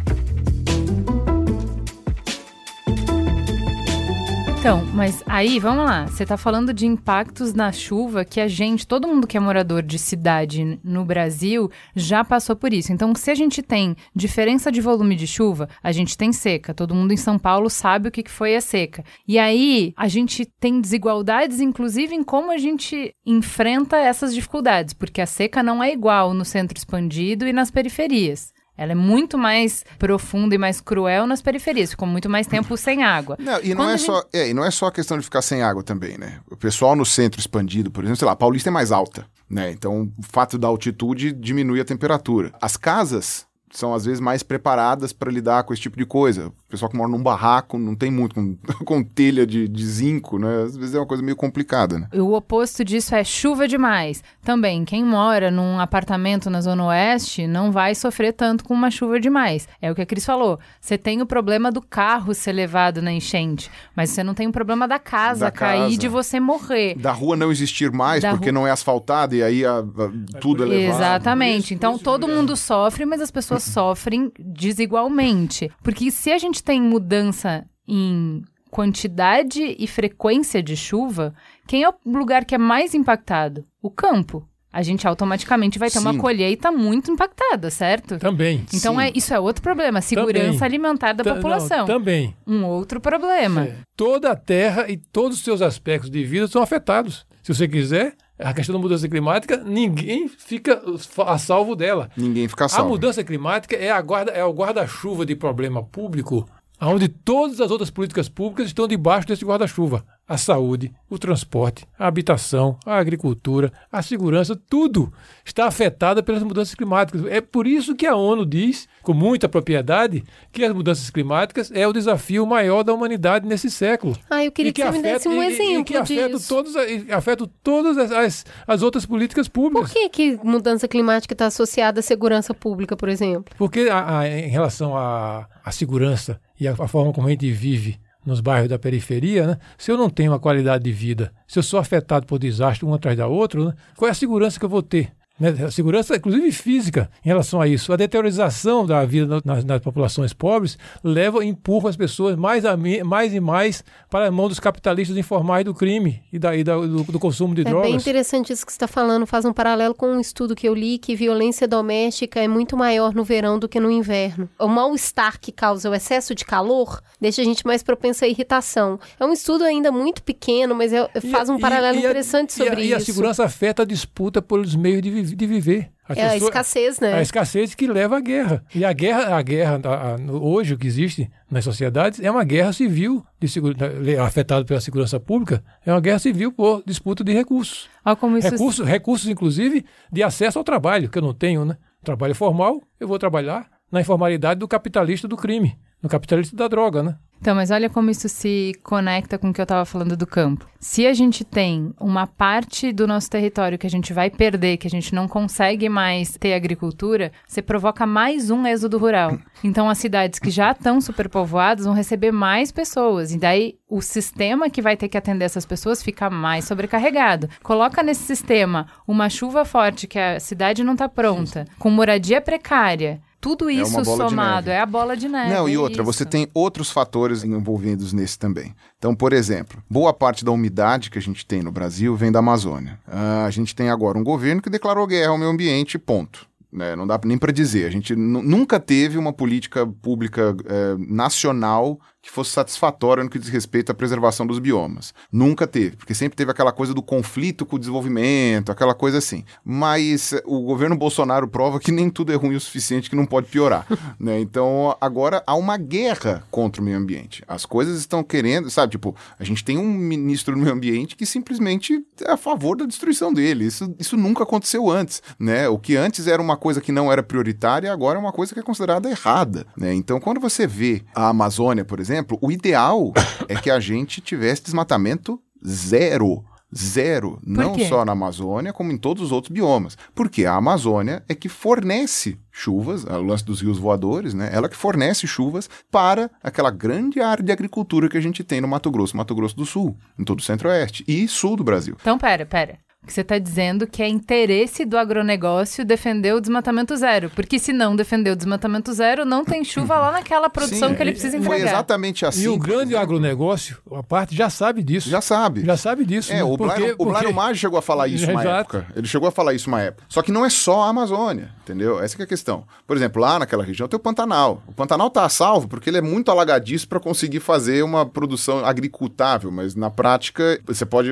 Então, 4.64 4.86
mas 4.94 5.22
aí, 5.26 5.60
vamos 5.60 5.84
lá. 5.84 6.08
Você 6.08 6.24
está 6.24 6.38
falando 6.38 6.74
de 6.74 6.86
impactos 6.86 7.54
na 7.54 7.70
chuva 7.74 8.24
que 8.24 8.40
a 8.40 8.48
gente, 8.48 8.88
todo 8.88 9.10
mundo 9.10 9.28
que 9.28 9.36
é 9.36 9.40
morador 9.42 9.84
de 9.84 10.00
cidade 10.00 10.80
no 10.82 11.04
Brasil, 11.04 11.70
já 11.94 12.24
passou 12.24 12.56
por 12.56 12.72
isso. 12.72 12.94
Então, 12.94 13.14
se 13.14 13.30
a 13.30 13.36
gente 13.36 13.62
tem 13.62 13.94
diferença 14.16 14.72
de 14.72 14.80
volume 14.80 15.18
de 15.18 15.28
chuva, 15.28 15.68
a 15.84 15.92
gente 15.92 16.18
tem 16.18 16.32
seca. 16.32 16.74
Todo 16.74 16.96
mundo 16.96 17.12
em 17.12 17.18
São 17.18 17.38
Paulo 17.38 17.70
sabe 17.70 18.08
o 18.08 18.12
que 18.12 18.24
foi 18.30 18.56
a 18.56 18.62
seca. 18.62 19.04
E 19.28 19.38
aí, 19.38 19.94
a 19.98 20.08
gente 20.08 20.46
tem 20.46 20.80
desigualdades, 20.80 21.60
inclusive, 21.60 22.16
em 22.16 22.24
como 22.24 22.50
a 22.50 22.58
gente 22.58 23.14
enfrenta 23.26 23.98
essas 23.98 24.34
dificuldades, 24.34 24.94
porque 24.94 25.20
a 25.20 25.26
seca 25.26 25.62
não 25.62 25.84
é 25.84 25.92
igual 25.92 26.34
no 26.34 26.46
centro 26.46 26.78
expandido 26.78 27.46
e 27.46 27.52
nas 27.52 27.70
periferias. 27.70 28.54
Ela 28.78 28.94
é 28.94 28.96
muito 28.96 29.38
mais 29.38 29.86
profunda 30.00 30.56
e 30.56 30.58
mais 30.58 30.82
cruel 30.82 31.28
nas 31.28 31.42
periferias, 31.42 31.92
ficou 31.92 32.08
muito 32.08 32.30
mais 32.30 32.48
tempo 32.48 32.76
sem 32.76 33.04
água. 33.04 33.38
Não, 33.40 33.60
e, 33.62 33.76
não 33.76 33.90
é 33.90 33.98
gente... 33.98 34.06
só, 34.06 34.24
é, 34.34 34.50
e 34.50 34.54
não 34.54 34.66
é 34.66 34.72
só 34.72 34.88
a 34.88 34.92
questão 34.92 35.18
de 35.18 35.24
ficar 35.24 35.42
sem 35.42 35.62
água 35.62 35.84
também, 35.84 36.18
né? 36.18 36.40
O 36.50 36.58
pessoal 36.58 36.96
no 36.96 37.06
centro 37.06 37.40
expandido, 37.40 37.92
por 37.92 38.04
exemplo, 38.04 38.18
sei 38.18 38.26
lá, 38.26 38.32
a 38.32 38.36
Paulista 38.36 38.70
é 38.70 38.72
mais 38.72 38.92
alta, 38.92 39.26
né? 39.50 39.72
Então, 39.72 40.12
o 40.18 40.24
fato 40.24 40.58
da 40.58 40.68
altitude 40.68 41.32
diminui 41.32 41.80
a 41.80 41.86
temperatura. 41.86 42.52
As 42.60 42.76
casas 42.76 43.46
são 43.74 43.94
às 43.94 44.06
vezes 44.06 44.20
mais 44.20 44.44
preparadas 44.44 45.12
para 45.12 45.32
lidar 45.32 45.64
com 45.64 45.74
esse 45.74 45.82
tipo 45.82 45.98
de 45.98 46.06
coisa. 46.06 46.52
Pessoal 46.74 46.90
que 46.90 46.98
mora 46.98 47.08
num 47.08 47.22
barraco 47.22 47.78
não 47.78 47.94
tem 47.94 48.10
muito 48.10 48.34
com, 48.34 48.58
com 48.84 49.04
telha 49.04 49.46
de, 49.46 49.68
de, 49.68 49.86
zinco, 49.86 50.40
né? 50.40 50.64
Às 50.64 50.76
vezes 50.76 50.96
é 50.96 50.98
uma 50.98 51.06
coisa 51.06 51.22
meio 51.22 51.36
complicada, 51.36 52.00
né? 52.00 52.08
O 52.16 52.34
oposto 52.34 52.84
disso 52.84 53.14
é 53.14 53.24
chuva 53.24 53.68
demais. 53.68 54.24
Também, 54.44 54.84
quem 54.84 55.06
mora 55.06 55.52
num 55.52 55.80
apartamento 55.80 56.50
na 56.50 56.62
Zona 56.62 56.86
Oeste 56.86 57.46
não 57.46 57.72
vai 57.72 57.94
sofrer 57.94 58.34
tanto 58.34 58.64
com 58.64 58.74
uma 58.74 58.90
chuva 58.90 59.20
demais. 59.20 59.68
É 59.80 59.92
o 59.92 59.94
que 59.94 60.02
a 60.02 60.06
Cris 60.08 60.26
falou. 60.26 60.60
Você 60.82 60.98
tem 60.98 61.22
o 61.22 61.28
problema 61.28 61.72
do 61.72 61.80
carro 61.80 62.34
ser 62.34 62.54
levado 62.54 63.04
na 63.04 63.14
enchente, 63.14 63.70
mas 63.96 64.10
você 64.10 64.24
não 64.24 64.34
tem 64.34 64.48
o 64.48 64.52
problema 64.52 64.88
da 64.88 64.98
casa 64.98 65.46
da 65.46 65.52
cair 65.52 65.82
casa. 65.82 65.98
de 65.98 66.08
você 66.08 66.40
morrer. 66.40 66.96
Da 66.96 67.12
rua 67.12 67.36
não 67.36 67.52
existir 67.52 67.92
mais 67.92 68.24
da 68.24 68.32
porque 68.32 68.50
ru... 68.50 68.56
não 68.56 68.66
é 68.66 68.72
asfaltada 68.72 69.36
e 69.36 69.44
aí 69.44 69.64
a, 69.64 69.78
a, 69.78 70.40
tudo 70.42 70.64
é 70.64 70.66
levado. 70.66 70.96
Exatamente. 70.96 71.66
Isso, 71.66 71.74
então 71.76 71.94
isso 71.94 72.04
todo 72.04 72.28
mundo 72.28 72.58
sofre, 72.58 73.06
mas 73.06 73.22
as 73.22 73.30
pessoas 73.30 73.62
sofrem 73.62 74.32
desigualmente. 74.40 75.70
Porque 75.84 76.10
se 76.10 76.32
a 76.32 76.40
gente 76.40 76.63
tem 76.64 76.82
mudança 76.82 77.66
em 77.88 78.42
quantidade 78.72 79.76
e 79.78 79.86
frequência 79.86 80.64
de 80.64 80.76
chuva, 80.76 81.34
quem 81.68 81.84
é 81.84 81.90
o 81.90 81.94
lugar 82.06 82.44
que 82.44 82.56
é 82.56 82.58
mais 82.58 82.96
impactado? 82.96 83.66
O 83.82 83.92
campo. 83.92 84.48
A 84.72 84.82
gente 84.82 85.08
automaticamente 85.08 85.78
vai 85.78 85.92
ter 85.92 86.00
Sim. 86.00 86.08
uma 86.08 86.18
colheita 86.18 86.72
muito 86.72 87.12
impactada, 87.12 87.70
certo? 87.70 88.18
Também. 88.18 88.66
Então 88.74 89.00
é, 89.00 89.12
isso 89.14 89.32
é 89.32 89.40
outro 89.40 89.62
problema, 89.62 90.02
segurança 90.02 90.54
também. 90.54 90.64
alimentar 90.64 91.14
da 91.14 91.24
T 91.24 91.32
população. 91.32 91.80
Não, 91.80 91.86
também. 91.86 92.36
Um 92.48 92.66
outro 92.66 93.00
problema. 93.00 93.66
É. 93.66 93.76
Toda 93.96 94.32
a 94.32 94.36
terra 94.36 94.90
e 94.90 94.98
todos 94.98 95.38
os 95.38 95.44
seus 95.44 95.62
aspectos 95.62 96.10
de 96.10 96.24
vida 96.24 96.48
são 96.48 96.64
afetados. 96.64 97.24
Se 97.44 97.54
você 97.54 97.68
quiser, 97.68 98.16
a 98.44 98.54
questão 98.54 98.74
da 98.74 98.80
mudança 98.82 99.08
climática, 99.08 99.58
ninguém 99.58 100.28
fica 100.28 100.82
a 101.26 101.38
salvo 101.38 101.76
dela. 101.76 102.10
Ninguém 102.16 102.48
fica 102.48 102.66
a 102.66 102.70
salvo. 102.70 102.86
A 102.86 102.90
mudança 102.90 103.24
climática 103.24 103.76
é, 103.76 103.90
a 103.90 104.02
guarda, 104.02 104.32
é 104.32 104.44
o 104.44 104.52
guarda-chuva 104.52 105.26
de 105.26 105.36
problema 105.36 105.84
público, 105.84 106.48
onde 106.88 107.08
todas 107.08 107.62
as 107.62 107.72
outras 107.72 107.90
políticas 107.90 108.30
públicas 108.30 108.68
estão 108.68 108.88
debaixo 108.88 109.28
desse 109.28 109.46
guarda-chuva 109.46 110.06
a 110.28 110.38
saúde, 110.38 110.92
o 111.10 111.20
transporte, 111.20 111.86
a 112.00 112.08
habitação, 112.08 112.78
a 112.86 112.98
agricultura, 112.98 113.72
a 113.92 114.02
segurança, 114.02 114.60
tudo 114.70 115.12
está 115.44 115.68
afetado 115.68 116.24
pelas 116.24 116.42
mudanças 116.44 116.74
climáticas. 116.74 117.26
É 117.26 117.42
por 117.42 117.68
isso 117.68 117.94
que 117.94 118.06
a 118.06 118.16
ONU 118.16 118.46
diz, 118.46 118.88
com 119.02 119.14
muita 119.14 119.50
propriedade, 119.50 120.24
que 120.52 120.64
as 120.64 120.74
mudanças 120.74 121.10
climáticas 121.10 121.72
é 121.74 121.86
o 121.86 121.92
desafio 121.92 122.46
maior 122.46 122.84
da 122.84 122.94
humanidade 122.94 123.46
nesse 123.46 123.70
século. 123.70 124.18
Ah, 124.30 124.44
eu 124.44 124.52
queria 124.52 124.72
que, 124.72 124.82
que, 124.82 124.88
você 124.88 124.98
afeta, 124.98 125.08
me 125.08 125.14
desse 125.14 125.30
um 125.30 125.44
e, 125.44 125.48
exemplo 125.48 125.82
e 125.82 125.84
que 125.84 125.98
afeta 125.98 126.30
disso. 126.30 126.48
Todos, 126.48 126.74
afeta 127.12 127.50
todas 127.62 127.98
as, 127.98 128.12
as, 128.12 128.46
as, 128.66 128.82
outras 128.82 129.06
políticas 129.06 129.50
públicas. 129.50 129.92
Por 129.92 130.00
que, 130.00 130.10
que 130.10 130.40
mudança 130.42 130.88
climática 130.88 131.34
está 131.34 131.48
associada 131.48 132.00
à 132.00 132.04
segurança 132.04 132.54
pública, 132.54 132.96
por 132.96 133.10
exemplo? 133.10 133.54
Porque 133.58 133.90
a, 133.92 134.20
a, 134.20 134.28
em 134.28 134.50
relação 134.50 134.96
à 134.98 135.48
segurança 135.72 136.40
e 136.64 136.68
a, 136.68 136.72
a 136.72 136.88
forma 136.88 137.12
como 137.12 137.28
a 137.28 137.32
gente 137.32 137.52
vive 137.52 138.00
nos 138.26 138.40
bairros 138.40 138.70
da 138.70 138.80
periferia, 138.80 139.46
né? 139.46 139.58
se 139.78 139.92
eu 139.92 139.98
não 139.98 140.10
tenho 140.10 140.32
uma 140.32 140.40
qualidade 140.40 140.84
de 140.84 140.92
vida, 140.94 141.32
se 141.46 141.60
eu 141.60 141.64
sou 141.64 141.78
afetado 141.78 142.26
por 142.26 142.40
desastre 142.40 142.86
um 142.86 142.94
atrás 142.94 143.18
da 143.18 143.28
outra, 143.28 143.66
né? 143.66 143.74
qual 143.98 144.08
é 144.08 144.12
a 144.12 144.16
segurança 144.16 144.58
que 144.58 144.64
eu 144.64 144.70
vou 144.70 144.82
ter? 144.82 145.12
Né? 145.40 145.50
A 145.66 145.72
segurança, 145.72 146.16
inclusive 146.16 146.52
física, 146.52 147.10
em 147.26 147.28
relação 147.28 147.60
a 147.60 147.68
isso. 147.68 147.92
A 147.92 147.96
deteriorização 147.96 148.86
da 148.86 149.04
vida 149.04 149.42
nas, 149.44 149.66
nas 149.66 149.82
populações 149.82 150.32
pobres 150.32 150.78
leva, 151.04 151.44
empurra 151.44 151.90
as 151.90 151.98
pessoas 151.98 152.36
mais, 152.36 152.64
a, 152.66 152.78
mais 153.04 153.34
e 153.34 153.40
mais 153.40 153.84
para 154.10 154.28
a 154.28 154.32
mão 154.32 154.48
dos 154.48 154.60
capitalistas 154.60 155.18
informais 155.18 155.66
do 155.66 155.74
crime 155.74 156.22
e, 156.32 156.38
da, 156.38 156.56
e 156.56 156.64
da, 156.64 156.76
do, 156.76 157.04
do, 157.04 157.20
consumo 157.20 157.56
de 157.56 157.62
é 157.62 157.64
drogas. 157.64 157.88
É 157.88 157.90
bem 157.90 158.00
interessante 158.00 158.54
isso 158.54 158.64
que 158.64 158.72
você 158.72 158.76
está 158.76 158.88
falando. 158.88 159.26
Faz 159.26 159.44
um 159.44 159.52
paralelo 159.52 159.96
com 159.96 160.08
um 160.08 160.20
estudo 160.20 160.56
que 160.56 160.70
eu 160.70 160.74
li 160.76 161.00
que 161.00 161.16
violência 161.16 161.68
doméstica 161.68 162.40
é 162.40 162.48
muito 162.48 162.78
maior 162.78 163.16
no 163.16 163.24
verão 163.24 163.58
do 163.58 163.68
que 163.68 163.80
no 163.80 163.90
inverno. 163.90 164.48
O 164.60 164.68
mal-estar 164.68 165.40
que 165.40 165.52
causa 165.52 165.90
o 165.90 165.96
excesso 165.96 166.36
de 166.36 166.46
calor 166.46 167.02
deixa 167.20 167.42
a 167.42 167.46
gente 167.46 167.66
mais 167.66 167.82
propensa 167.82 168.26
à 168.26 168.28
irritação. 168.28 169.00
É 169.20 169.26
um 169.26 169.34
estudo 169.34 169.64
ainda 169.64 169.92
muito 169.92 170.22
pequeno, 170.22 170.76
mas 170.76 170.94
é, 170.94 171.10
faz 171.32 171.50
um 171.50 171.58
paralelo 171.58 171.98
e, 171.98 172.02
interessante 172.02 172.52
e 172.52 172.54
sobre 172.54 172.82
e 172.82 172.86
isso. 172.86 172.92
E 172.92 172.96
a 172.96 173.00
segurança 173.00 173.44
afeta 173.44 173.82
a 173.82 173.86
disputa 173.86 174.40
pelos 174.40 174.76
meios 174.76 175.02
de 175.02 175.10
viver 175.10 175.23
de 175.24 175.48
viver. 175.48 175.92
A 176.08 176.14
é 176.14 176.30
a 176.30 176.38
escassez, 176.38 177.00
né? 177.00 177.14
A 177.14 177.22
escassez 177.22 177.74
que 177.74 177.88
leva 177.88 178.18
à 178.18 178.20
guerra. 178.20 178.64
E 178.76 178.84
a 178.84 178.92
guerra, 178.92 179.38
a 179.38 179.42
guerra 179.42 179.80
a, 179.84 180.16
a, 180.16 180.32
hoje 180.32 180.74
o 180.74 180.78
que 180.78 180.86
existe 180.86 181.30
nas 181.50 181.64
sociedades 181.64 182.20
é 182.20 182.30
uma 182.30 182.44
guerra 182.44 182.74
civil 182.74 183.26
de 183.40 184.18
afetada 184.18 184.66
pela 184.66 184.82
segurança 184.82 185.20
pública, 185.20 185.64
é 185.86 185.92
uma 185.92 186.02
guerra 186.02 186.20
civil 186.20 186.52
por 186.52 186.84
disputa 186.86 187.24
de 187.24 187.32
recursos. 187.32 187.90
Ah, 188.04 188.16
como 188.16 188.38
isso 188.38 188.50
recursos, 188.50 188.86
recursos, 188.86 189.30
inclusive, 189.30 189.86
de 190.12 190.22
acesso 190.22 190.58
ao 190.58 190.64
trabalho, 190.64 191.10
que 191.10 191.18
eu 191.18 191.22
não 191.22 191.34
tenho, 191.34 191.64
né? 191.64 191.78
Trabalho 192.04 192.36
formal, 192.36 192.82
eu 193.00 193.08
vou 193.08 193.18
trabalhar 193.18 193.70
na 193.90 194.02
informalidade 194.02 194.60
do 194.60 194.68
capitalista 194.68 195.28
do 195.28 195.38
crime, 195.38 195.78
no 196.02 196.10
capitalista 196.10 196.56
da 196.56 196.68
droga, 196.68 197.02
né? 197.02 197.16
Então, 197.44 197.56
mas 197.56 197.72
olha 197.72 197.90
como 197.90 198.10
isso 198.10 198.30
se 198.30 198.72
conecta 198.84 199.38
com 199.38 199.50
o 199.50 199.54
que 199.54 199.60
eu 199.60 199.64
estava 199.64 199.84
falando 199.84 200.16
do 200.16 200.26
campo. 200.26 200.66
Se 200.80 201.06
a 201.06 201.14
gente 201.14 201.44
tem 201.44 201.94
uma 202.00 202.26
parte 202.26 202.94
do 202.94 203.06
nosso 203.06 203.30
território 203.30 203.78
que 203.78 203.86
a 203.86 203.90
gente 203.90 204.14
vai 204.14 204.30
perder, 204.30 204.78
que 204.78 204.88
a 204.88 204.90
gente 204.90 205.14
não 205.14 205.28
consegue 205.28 205.90
mais 205.90 206.38
ter 206.38 206.54
agricultura, 206.54 207.34
você 207.46 207.62
provoca 207.62 208.06
mais 208.06 208.50
um 208.50 208.66
êxodo 208.66 208.98
rural. 208.98 209.38
Então, 209.62 209.90
as 209.90 209.98
cidades 209.98 210.40
que 210.40 210.50
já 210.50 210.72
estão 210.72 211.02
superpovoadas 211.02 211.84
vão 211.84 211.94
receber 211.94 212.32
mais 212.32 212.72
pessoas. 212.72 213.34
E 213.34 213.38
daí, 213.38 213.76
o 213.90 214.02
sistema 214.02 214.70
que 214.70 214.82
vai 214.82 214.96
ter 214.96 215.10
que 215.10 215.18
atender 215.18 215.44
essas 215.44 215.66
pessoas 215.66 216.02
fica 216.02 216.30
mais 216.30 216.64
sobrecarregado. 216.64 217.50
Coloca 217.62 218.02
nesse 218.02 218.24
sistema 218.24 218.88
uma 219.06 219.30
chuva 219.30 219.66
forte 219.66 220.08
que 220.08 220.18
a 220.18 220.40
cidade 220.40 220.82
não 220.82 220.94
está 220.94 221.10
pronta, 221.10 221.66
com 221.78 221.90
moradia 221.90 222.40
precária 222.40 223.22
tudo 223.44 223.70
É 223.70 223.74
isso 223.74 224.02
de 224.02 224.06
somado 224.06 224.70
é 224.70 224.80
a 224.80 224.86
bola 224.86 225.18
de 225.18 225.28
neve. 225.28 225.54
Não, 225.54 225.68
e 225.68 225.74
é 225.74 225.78
outra, 225.78 226.02
isso. 226.02 226.06
você 226.06 226.24
tem 226.26 226.48
outros 226.54 226.90
fatores 226.90 227.44
envolvidos 227.44 228.14
nesse 228.14 228.40
também. 228.40 228.74
Então, 228.98 229.14
por 229.14 229.34
exemplo, 229.34 229.84
boa 229.90 230.14
parte 230.14 230.46
da 230.46 230.52
umidade 230.52 231.10
que 231.12 231.18
a 231.18 231.22
gente 231.22 231.46
tem 231.46 231.62
no 231.62 231.70
Brasil 231.70 232.16
vem 232.16 232.32
da 232.32 232.40
Amazônia. 232.40 232.98
Ah, 233.06 233.44
a 233.46 233.50
gente 233.52 233.76
tem 233.76 233.90
agora 233.90 234.18
um 234.18 234.24
governo 234.24 234.62
que 234.62 234.70
declarou 234.70 235.06
guerra 235.06 235.32
ao 235.32 235.38
meio 235.38 235.52
ambiente, 235.52 236.00
ponto. 236.00 236.48
né? 236.72 236.96
não 236.96 237.06
dá 237.06 237.20
nem 237.26 237.38
para 237.38 237.52
dizer. 237.52 237.86
A 237.86 237.90
gente 237.92 238.16
nu- 238.16 238.42
nunca 238.42 238.80
teve 238.80 239.18
uma 239.18 239.34
política 239.34 239.86
pública 239.86 240.56
eh, 240.66 240.96
nacional 240.98 242.00
que 242.24 242.32
fosse 242.32 242.52
satisfatória 242.52 243.22
no 243.22 243.30
que 243.30 243.38
diz 243.38 243.50
respeito 243.50 243.92
à 243.92 243.94
preservação 243.94 244.48
dos 244.48 244.58
biomas. 244.58 245.14
Nunca 245.30 245.68
teve, 245.68 245.98
porque 245.98 246.16
sempre 246.16 246.38
teve 246.38 246.50
aquela 246.50 246.72
coisa 246.72 246.94
do 246.94 247.04
conflito 247.04 247.66
com 247.66 247.76
o 247.76 247.80
desenvolvimento, 247.80 248.72
aquela 248.72 248.96
coisa 248.96 249.18
assim. 249.18 249.44
Mas 249.64 250.32
eh, 250.32 250.42
o 250.46 250.62
governo 250.62 250.96
Bolsonaro 250.96 251.50
prova 251.50 251.82
que 251.82 251.92
nem 251.92 252.10
tudo 252.10 252.32
é 252.32 252.36
ruim 252.36 252.56
o 252.56 252.60
suficiente 252.62 253.10
que 253.10 253.16
não 253.16 253.26
pode 253.26 253.48
piorar. 253.48 253.86
né? 254.18 254.40
Então 254.40 254.96
agora 255.02 255.44
há 255.46 255.54
uma 255.54 255.76
guerra 255.76 256.48
contra 256.50 256.82
o 256.82 256.86
meio 256.86 256.98
ambiente. 256.98 257.44
As 257.46 257.66
coisas 257.66 258.00
estão 258.00 258.24
querendo, 258.24 258.70
sabe? 258.70 258.92
Tipo, 258.92 259.14
a 259.38 259.44
gente 259.44 259.62
tem 259.62 259.78
um 259.78 259.94
ministro 259.94 260.56
do 260.56 260.62
meio 260.62 260.74
ambiente 260.74 261.18
que 261.18 261.26
simplesmente 261.26 262.06
é 262.22 262.32
a 262.32 262.38
favor 262.38 262.78
da 262.78 262.86
destruição 262.86 263.34
dele. 263.34 263.66
Isso, 263.66 263.94
isso 264.00 264.16
nunca 264.16 264.44
aconteceu 264.44 264.90
antes. 264.90 265.22
Né? 265.38 265.68
O 265.68 265.78
que 265.78 265.98
antes 265.98 266.26
era 266.26 266.42
uma 266.42 266.56
coisa 266.56 266.80
que 266.80 266.94
não 266.94 267.12
era 267.12 267.22
prioritária, 267.22 267.92
agora 267.92 268.18
é 268.18 268.22
uma 268.22 268.32
coisa 268.32 268.54
que 268.54 268.62
é 268.62 268.64
considerada 268.64 269.10
errada. 269.10 269.68
Né? 269.76 269.94
Então, 269.94 270.22
quando 270.22 270.40
você 270.40 270.66
vê 270.66 271.04
a 271.14 271.28
Amazônia, 271.28 271.84
por 271.84 272.00
exemplo, 272.00 272.13
o 272.42 272.52
ideal 272.52 273.14
é 273.48 273.56
que 273.56 273.72
a 273.72 273.80
gente 273.80 274.22
tivesse 274.22 274.64
desmatamento 274.64 275.40
zero. 275.66 276.44
Zero. 276.76 277.40
Não 277.46 277.76
quê? 277.76 277.86
só 277.86 278.04
na 278.04 278.14
Amazônia, 278.14 278.74
como 278.74 278.92
em 278.92 278.98
todos 278.98 279.22
os 279.22 279.32
outros 279.32 279.52
biomas. 279.52 279.96
Porque 280.16 280.44
a 280.44 280.56
Amazônia 280.56 281.24
é 281.30 281.36
que 281.36 281.48
fornece 281.48 282.40
chuvas, 282.52 283.06
é 283.06 283.14
o 283.14 283.22
lance 283.22 283.46
dos 283.46 283.62
rios 283.62 283.78
voadores, 283.78 284.34
né? 284.34 284.50
Ela 284.52 284.68
que 284.68 284.76
fornece 284.76 285.28
chuvas 285.28 285.70
para 285.92 286.32
aquela 286.42 286.72
grande 286.72 287.22
área 287.22 287.44
de 287.44 287.52
agricultura 287.52 288.10
que 288.10 288.18
a 288.18 288.22
gente 288.22 288.44
tem 288.44 288.60
no 288.60 288.68
Mato 288.68 288.90
Grosso, 288.90 289.16
Mato 289.16 289.36
Grosso 289.36 289.56
do 289.56 289.66
Sul, 289.66 289.96
em 290.18 290.24
todo 290.24 290.40
o 290.40 290.44
centro-oeste 290.44 291.04
e 291.08 291.28
sul 291.28 291.56
do 291.56 291.64
Brasil. 291.64 291.96
Então, 292.02 292.18
pera, 292.18 292.44
pera. 292.44 292.80
Que 293.06 293.12
você 293.12 293.22
está 293.22 293.38
dizendo 293.38 293.86
que 293.86 294.02
é 294.02 294.08
interesse 294.08 294.86
do 294.86 294.98
agronegócio 294.98 295.84
defender 295.84 296.34
o 296.34 296.40
desmatamento 296.40 296.96
zero. 296.96 297.30
Porque 297.36 297.60
se 297.60 297.74
não 297.74 297.96
defender 297.96 298.32
o 298.32 298.36
desmatamento 298.36 298.94
zero, 298.94 299.26
não 299.26 299.44
tem 299.44 299.64
chuva 299.64 299.98
lá 299.98 300.12
naquela 300.14 300.50
produção 300.50 300.90
Sim, 300.90 300.96
que 300.96 301.02
ele 301.02 301.12
precisa 301.12 301.38
Foi 301.42 301.58
entregar. 301.58 301.74
exatamente 301.74 302.26
assim. 302.26 302.44
E 302.44 302.48
o 302.48 302.58
grande 302.58 302.96
agronegócio, 302.96 303.78
a 303.92 304.02
parte 304.02 304.36
já 304.36 304.50
sabe 304.50 304.82
disso. 304.82 305.10
Já 305.10 305.20
sabe. 305.20 305.66
Já 305.66 305.76
sabe 305.76 306.06
disso. 306.06 306.32
É, 306.32 306.36
né? 306.38 306.44
o 306.44 306.58
Porque- 306.58 306.76
Blairo, 306.80 306.96
o 306.98 307.06
Blairo 307.06 307.28
porque- 307.28 307.34
Maggi 307.42 307.60
chegou 307.60 307.78
a 307.78 307.82
falar 307.82 308.08
isso 308.08 308.30
uma 308.32 308.40
Exato. 308.44 308.78
época. 308.78 308.88
Ele 308.96 309.08
chegou 309.08 309.28
a 309.28 309.32
falar 309.32 309.54
isso 309.54 309.68
uma 309.68 309.82
época. 309.82 310.06
Só 310.08 310.22
que 310.22 310.32
não 310.32 310.46
é 310.46 310.50
só 310.50 310.84
a 310.84 310.88
Amazônia, 310.90 311.52
entendeu? 311.64 312.00
Essa 312.02 312.16
que 312.16 312.22
é 312.22 312.26
a 312.26 312.28
questão. 312.28 312.64
Por 312.88 312.96
exemplo, 312.96 313.22
lá 313.22 313.38
naquela 313.40 313.64
região 313.66 313.88
tem 313.88 313.98
o 313.98 314.00
Pantanal. 314.00 314.64
O 314.66 314.72
Pantanal 314.74 315.10
tá 315.10 315.26
a 315.26 315.30
salvo 315.30 315.68
porque 315.68 315.90
ele 315.90 315.98
é 315.98 316.02
muito 316.02 316.32
alagadiço 316.32 316.88
para 316.88 317.00
conseguir 317.02 317.42
fazer 317.42 317.84
uma 317.84 318.06
produção 318.06 318.64
agricultável, 318.66 319.52
mas 319.52 319.76
na 319.76 319.90
prática 319.90 320.60
você 320.66 320.86
pode, 320.86 321.10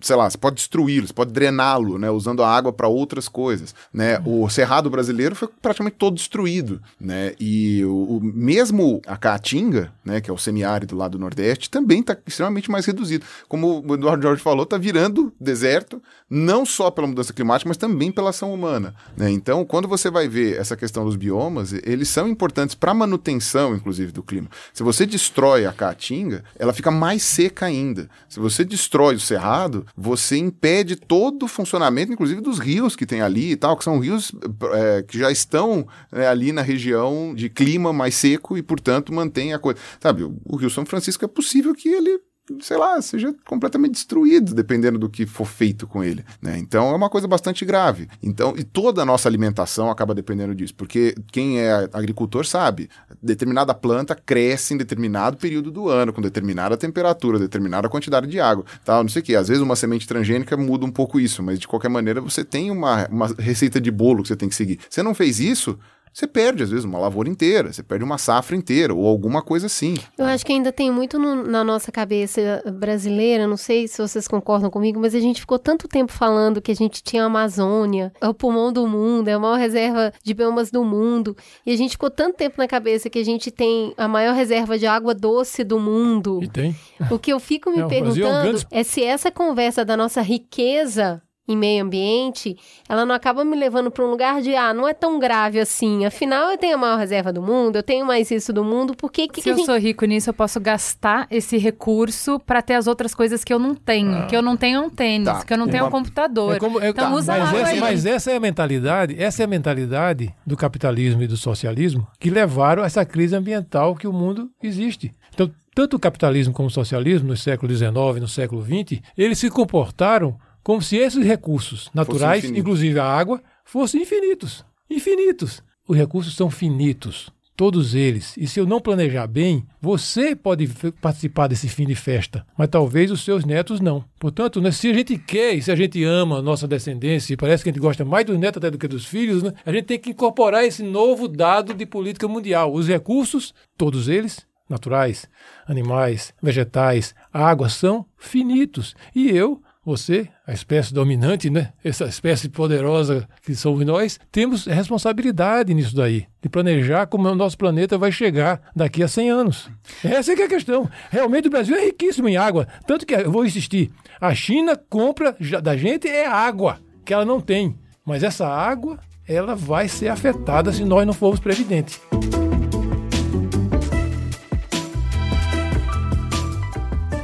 sei 0.00 0.16
lá, 0.16 0.28
você 0.28 0.36
pode 0.38 0.56
destruí-lo, 0.56 1.06
você 1.06 1.12
pode 1.12 1.27
drená-lo, 1.28 1.98
né, 1.98 2.10
usando 2.10 2.42
a 2.42 2.48
água 2.50 2.72
para 2.72 2.88
outras 2.88 3.28
coisas, 3.28 3.74
né? 3.92 4.20
O 4.24 4.48
cerrado 4.48 4.90
brasileiro 4.90 5.34
foi 5.34 5.48
praticamente 5.60 5.96
todo 5.96 6.14
destruído, 6.16 6.80
né? 7.00 7.34
E 7.38 7.84
o, 7.84 8.16
o- 8.16 8.20
mesmo 8.22 9.00
a 9.06 9.16
Caatinga, 9.16 9.92
né, 10.04 10.20
que 10.20 10.30
é 10.30 10.32
o 10.32 10.38
semiárido 10.38 10.96
lá 10.96 11.06
do 11.08 11.18
Nordeste, 11.18 11.70
também 11.70 12.00
está 12.00 12.16
extremamente 12.26 12.70
mais 12.70 12.86
reduzido. 12.86 13.24
Como 13.48 13.84
o 13.86 13.94
Eduardo 13.94 14.22
Jorge 14.22 14.42
falou, 14.42 14.64
está 14.64 14.78
virando 14.78 15.32
deserto, 15.40 16.02
não 16.30 16.64
só 16.64 16.90
pela 16.90 17.06
mudança 17.06 17.32
climática, 17.32 17.68
mas 17.68 17.76
também 17.76 18.10
pela 18.10 18.30
ação 18.30 18.52
humana. 18.52 18.94
né? 19.16 19.30
Então, 19.30 19.64
quando 19.64 19.86
você 19.88 20.10
vai 20.10 20.28
ver 20.28 20.58
essa 20.58 20.76
questão 20.76 21.04
dos 21.04 21.16
biomas, 21.16 21.72
eles 21.84 22.08
são 22.08 22.28
importantes 22.28 22.74
para 22.74 22.90
a 22.92 22.94
manutenção, 22.94 23.74
inclusive, 23.74 24.12
do 24.12 24.22
clima. 24.22 24.48
Se 24.72 24.82
você 24.82 25.04
destrói 25.06 25.66
a 25.66 25.72
Caatinga, 25.72 26.44
ela 26.58 26.72
fica 26.72 26.90
mais 26.90 27.22
seca 27.22 27.66
ainda. 27.66 28.08
Se 28.28 28.38
você 28.40 28.64
destrói 28.64 29.14
o 29.16 29.20
cerrado, 29.20 29.86
você 29.96 30.36
impede 30.38 30.96
todo 30.96 31.17
o 31.44 31.48
funcionamento, 31.48 32.12
inclusive 32.12 32.40
dos 32.40 32.58
rios 32.58 32.94
que 32.94 33.06
tem 33.06 33.20
ali 33.20 33.52
e 33.52 33.56
tal, 33.56 33.76
que 33.76 33.84
são 33.84 33.98
rios 33.98 34.32
eh, 34.72 35.04
que 35.06 35.18
já 35.18 35.30
estão 35.30 35.86
né, 36.12 36.26
ali 36.26 36.52
na 36.52 36.62
região 36.62 37.34
de 37.34 37.48
clima 37.48 37.92
mais 37.92 38.14
seco 38.14 38.56
e, 38.56 38.62
portanto, 38.62 39.12
mantém 39.12 39.52
a 39.52 39.58
coisa. 39.58 39.78
Sabe, 40.00 40.24
o, 40.24 40.36
o 40.44 40.56
Rio 40.56 40.70
São 40.70 40.86
Francisco 40.86 41.24
é 41.24 41.28
possível 41.28 41.74
que 41.74 41.88
ele 41.88 42.20
sei 42.60 42.76
lá, 42.76 43.00
seja 43.00 43.34
completamente 43.46 43.92
destruído, 43.92 44.54
dependendo 44.54 44.98
do 44.98 45.08
que 45.08 45.26
for 45.26 45.46
feito 45.46 45.86
com 45.86 46.02
ele. 46.02 46.24
Né? 46.40 46.58
Então 46.58 46.90
é 46.90 46.94
uma 46.94 47.10
coisa 47.10 47.26
bastante 47.28 47.64
grave. 47.64 48.08
Então, 48.22 48.54
e 48.56 48.64
toda 48.64 49.02
a 49.02 49.04
nossa 49.04 49.28
alimentação 49.28 49.90
acaba 49.90 50.14
dependendo 50.14 50.54
disso, 50.54 50.74
porque 50.74 51.14
quem 51.30 51.60
é 51.60 51.88
agricultor 51.92 52.46
sabe, 52.46 52.88
determinada 53.22 53.74
planta 53.74 54.14
cresce 54.14 54.74
em 54.74 54.76
determinado 54.76 55.36
período 55.36 55.70
do 55.70 55.88
ano, 55.88 56.12
com 56.12 56.20
determinada 56.20 56.76
temperatura, 56.76 57.38
determinada 57.38 57.88
quantidade 57.88 58.26
de 58.26 58.40
água, 58.40 58.64
tal, 58.84 59.02
não 59.02 59.10
sei 59.10 59.22
o 59.22 59.24
que. 59.24 59.36
Às 59.36 59.48
vezes 59.48 59.62
uma 59.62 59.76
semente 59.76 60.06
transgênica 60.06 60.56
muda 60.56 60.84
um 60.84 60.90
pouco 60.90 61.20
isso, 61.20 61.42
mas 61.42 61.58
de 61.58 61.68
qualquer 61.68 61.88
maneira 61.88 62.20
você 62.20 62.44
tem 62.44 62.70
uma, 62.70 63.06
uma 63.08 63.26
receita 63.38 63.80
de 63.80 63.90
bolo 63.90 64.22
que 64.22 64.28
você 64.28 64.36
tem 64.36 64.48
que 64.48 64.54
seguir. 64.54 64.78
Você 64.88 65.02
não 65.02 65.14
fez 65.14 65.38
isso, 65.40 65.78
você 66.12 66.26
perde, 66.26 66.62
às 66.62 66.70
vezes, 66.70 66.84
uma 66.84 66.98
lavoura 66.98 67.28
inteira, 67.28 67.72
você 67.72 67.82
perde 67.82 68.04
uma 68.04 68.18
safra 68.18 68.56
inteira, 68.56 68.94
ou 68.94 69.06
alguma 69.06 69.42
coisa 69.42 69.66
assim. 69.66 69.94
Eu 70.16 70.24
acho 70.26 70.44
que 70.44 70.52
ainda 70.52 70.72
tem 70.72 70.90
muito 70.90 71.18
no- 71.18 71.44
na 71.44 71.62
nossa 71.64 71.90
cabeça 71.92 72.62
brasileira, 72.78 73.46
não 73.46 73.56
sei 73.56 73.86
se 73.88 74.00
vocês 74.00 74.26
concordam 74.26 74.70
comigo, 74.70 74.98
mas 75.00 75.14
a 75.14 75.20
gente 75.20 75.40
ficou 75.40 75.58
tanto 75.58 75.86
tempo 75.88 76.12
falando 76.12 76.60
que 76.60 76.70
a 76.72 76.74
gente 76.76 77.02
tinha 77.02 77.22
a 77.22 77.26
Amazônia, 77.26 78.12
é 78.20 78.28
o 78.28 78.34
pulmão 78.34 78.72
do 78.72 78.86
mundo, 78.86 79.28
é 79.28 79.32
a 79.34 79.38
maior 79.38 79.58
reserva 79.58 80.12
de 80.22 80.34
biomas 80.34 80.70
do 80.70 80.84
mundo, 80.84 81.36
e 81.64 81.72
a 81.72 81.76
gente 81.76 81.92
ficou 81.92 82.10
tanto 82.10 82.36
tempo 82.36 82.56
na 82.58 82.66
cabeça 82.68 83.08
que 83.10 83.18
a 83.18 83.24
gente 83.24 83.50
tem 83.50 83.92
a 83.96 84.08
maior 84.08 84.34
reserva 84.34 84.78
de 84.78 84.86
água 84.86 85.14
doce 85.14 85.62
do 85.64 85.78
mundo. 85.78 86.40
E 86.42 86.48
tem. 86.48 86.74
O 87.10 87.18
que 87.18 87.32
eu 87.32 87.38
fico 87.40 87.70
me 87.70 87.80
É, 87.80 87.84
o 87.84 87.88
Brasil 87.88 88.04
é 88.04 88.08
um 88.08 88.12
perguntando 88.32 88.42
grande- 88.58 88.66
é 88.70 88.82
se 88.82 89.02
essa 89.04 89.30
conversa 89.30 89.84
da 89.84 89.96
nossa 89.96 90.20
riqueza 90.22 91.22
em 91.48 91.56
meio 91.56 91.82
ambiente, 91.82 92.56
ela 92.88 93.06
não 93.06 93.14
acaba 93.14 93.42
me 93.44 93.56
levando 93.56 93.90
para 93.90 94.04
um 94.04 94.10
lugar 94.10 94.42
de, 94.42 94.54
ah, 94.54 94.74
não 94.74 94.86
é 94.86 94.92
tão 94.92 95.18
grave 95.18 95.58
assim. 95.58 96.04
Afinal, 96.04 96.50
eu 96.50 96.58
tenho 96.58 96.74
a 96.74 96.78
maior 96.78 96.98
reserva 96.98 97.32
do 97.32 97.40
mundo, 97.42 97.76
eu 97.76 97.82
tenho 97.82 98.04
mais 98.04 98.30
isso 98.30 98.52
do 98.52 98.62
mundo, 98.62 98.94
por 98.94 99.10
que 99.10 99.26
que, 99.26 99.40
Se 99.40 99.48
eu 99.48 99.56
gente... 99.56 99.64
sou 99.66 99.78
rico 99.78 100.04
nisso, 100.04 100.28
eu 100.28 100.34
posso 100.34 100.60
gastar 100.60 101.26
esse 101.30 101.56
recurso 101.56 102.38
para 102.38 102.60
ter 102.60 102.74
as 102.74 102.86
outras 102.86 103.14
coisas 103.14 103.42
que 103.42 103.52
eu 103.52 103.58
não 103.58 103.74
tenho. 103.74 104.26
Que 104.26 104.36
eu 104.36 104.42
não 104.42 104.56
tenho 104.56 104.82
um 104.82 104.90
tênis, 104.90 105.26
Tá. 105.26 105.42
que 105.44 105.52
eu 105.52 105.56
não 105.58 105.66
tenho 105.68 105.84
um 105.84 105.86
Uma- 105.86 105.90
computador. 105.92 106.56
É 106.56 106.58
como- 106.58 106.80
é- 106.80 106.90
então 106.90 107.10
tá, 107.10 107.16
usa 107.16 107.38
mas, 107.38 107.54
essa, 107.54 107.70
aí. 107.70 107.80
mas 107.80 108.04
essa 108.06 108.30
é 108.30 108.36
a 108.36 108.40
mentalidade, 108.40 109.16
essa 109.18 109.42
é 109.42 109.44
a 109.44 109.48
mentalidade 109.48 110.34
do 110.46 110.56
capitalismo 110.56 111.22
e 111.22 111.26
do 111.26 111.36
socialismo 111.36 112.06
que 112.20 112.28
levaram 112.30 112.82
a 112.82 112.86
essa 112.86 113.04
crise 113.04 113.34
ambiental 113.34 113.94
que 113.94 114.06
o 114.06 114.12
mundo 114.12 114.50
existe. 114.62 115.12
Então, 115.32 115.50
tanto 115.74 115.96
o 115.96 115.98
capitalismo 116.00 116.52
como 116.52 116.66
o 116.68 116.70
socialismo, 116.70 117.28
no 117.28 117.36
século 117.36 117.72
XIX 117.74 118.16
e 118.16 118.20
no 118.20 118.26
século 118.28 118.62
XX, 118.64 119.00
eles 119.16 119.38
se 119.38 119.48
comportaram 119.48 120.36
como 120.68 120.82
se 120.82 120.98
esses 120.98 121.24
recursos 121.24 121.88
naturais, 121.94 122.44
inclusive 122.44 123.00
a 123.00 123.04
água, 123.06 123.42
fossem 123.64 124.02
infinitos. 124.02 124.66
Infinitos. 124.90 125.62
Os 125.88 125.96
recursos 125.96 126.36
são 126.36 126.50
finitos. 126.50 127.30
Todos 127.56 127.94
eles. 127.94 128.36
E 128.36 128.46
se 128.46 128.60
eu 128.60 128.66
não 128.66 128.78
planejar 128.78 129.26
bem, 129.26 129.66
você 129.80 130.36
pode 130.36 130.68
participar 131.00 131.46
desse 131.46 131.70
fim 131.70 131.86
de 131.86 131.94
festa, 131.94 132.46
mas 132.54 132.68
talvez 132.68 133.10
os 133.10 133.24
seus 133.24 133.46
netos 133.46 133.80
não. 133.80 134.04
Portanto, 134.20 134.60
né, 134.60 134.70
se 134.70 134.90
a 134.90 134.92
gente 134.92 135.16
quer 135.16 135.54
e 135.54 135.62
se 135.62 135.72
a 135.72 135.74
gente 135.74 136.04
ama 136.04 136.36
a 136.36 136.42
nossa 136.42 136.68
descendência, 136.68 137.32
e 137.32 137.36
parece 137.38 137.64
que 137.64 137.70
a 137.70 137.72
gente 137.72 137.80
gosta 137.80 138.04
mais 138.04 138.26
dos 138.26 138.38
netos 138.38 138.58
até 138.58 138.70
do 138.70 138.76
que 138.76 138.86
dos 138.86 139.06
filhos, 139.06 139.42
né, 139.42 139.54
a 139.64 139.72
gente 139.72 139.86
tem 139.86 139.98
que 139.98 140.10
incorporar 140.10 140.66
esse 140.66 140.82
novo 140.82 141.26
dado 141.26 141.72
de 141.72 141.86
política 141.86 142.28
mundial. 142.28 142.74
Os 142.74 142.86
recursos, 142.86 143.54
todos 143.74 144.06
eles, 144.06 144.46
naturais, 144.68 145.26
animais, 145.66 146.34
vegetais, 146.42 147.14
água, 147.32 147.70
são 147.70 148.04
finitos. 148.18 148.94
E 149.14 149.30
eu, 149.30 149.62
você, 149.88 150.28
a 150.46 150.52
espécie 150.52 150.92
dominante, 150.92 151.50
né? 151.50 151.72
Essa 151.82 152.04
espécie 152.04 152.48
poderosa 152.48 153.28
que 153.42 153.54
somos 153.54 153.84
nós, 153.84 154.18
temos 154.30 154.66
responsabilidade 154.66 155.72
nisso 155.72 155.96
daí, 155.96 156.26
de 156.42 156.48
planejar 156.48 157.06
como 157.06 157.28
o 157.28 157.34
nosso 157.34 157.56
planeta 157.56 157.96
vai 157.96 158.12
chegar 158.12 158.60
daqui 158.74 159.02
a 159.02 159.08
100 159.08 159.30
anos. 159.30 159.70
Essa 160.04 160.32
é 160.32 160.36
que 160.36 160.42
é 160.42 160.44
a 160.44 160.48
questão. 160.48 160.88
Realmente 161.10 161.48
o 161.48 161.50
Brasil 161.50 161.76
é 161.76 161.84
riquíssimo 161.86 162.28
em 162.28 162.36
água, 162.36 162.66
tanto 162.86 163.06
que 163.06 163.14
eu 163.14 163.30
vou 163.30 163.44
insistir, 163.44 163.90
a 164.20 164.34
China 164.34 164.76
compra 164.76 165.36
da 165.62 165.76
gente 165.76 166.08
é 166.08 166.26
água, 166.26 166.78
que 167.04 167.14
ela 167.14 167.24
não 167.24 167.40
tem, 167.40 167.76
mas 168.04 168.22
essa 168.22 168.46
água 168.46 168.98
ela 169.26 169.54
vai 169.54 169.88
ser 169.88 170.08
afetada 170.08 170.72
se 170.72 170.84
nós 170.84 171.06
não 171.06 171.12
formos 171.12 171.40
previdentes. 171.40 172.00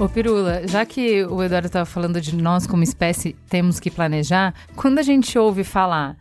Ô 0.00 0.08
Pirula, 0.08 0.66
já 0.66 0.84
que 0.84 1.24
o 1.24 1.40
Eduardo 1.40 1.68
estava 1.68 1.86
falando 1.86 2.20
de 2.20 2.34
nós 2.34 2.66
como 2.66 2.82
espécie 2.82 3.36
temos 3.48 3.78
que 3.78 3.90
planejar, 3.90 4.52
quando 4.74 4.98
a 4.98 5.02
gente 5.02 5.38
ouve 5.38 5.62
falar 5.62 6.16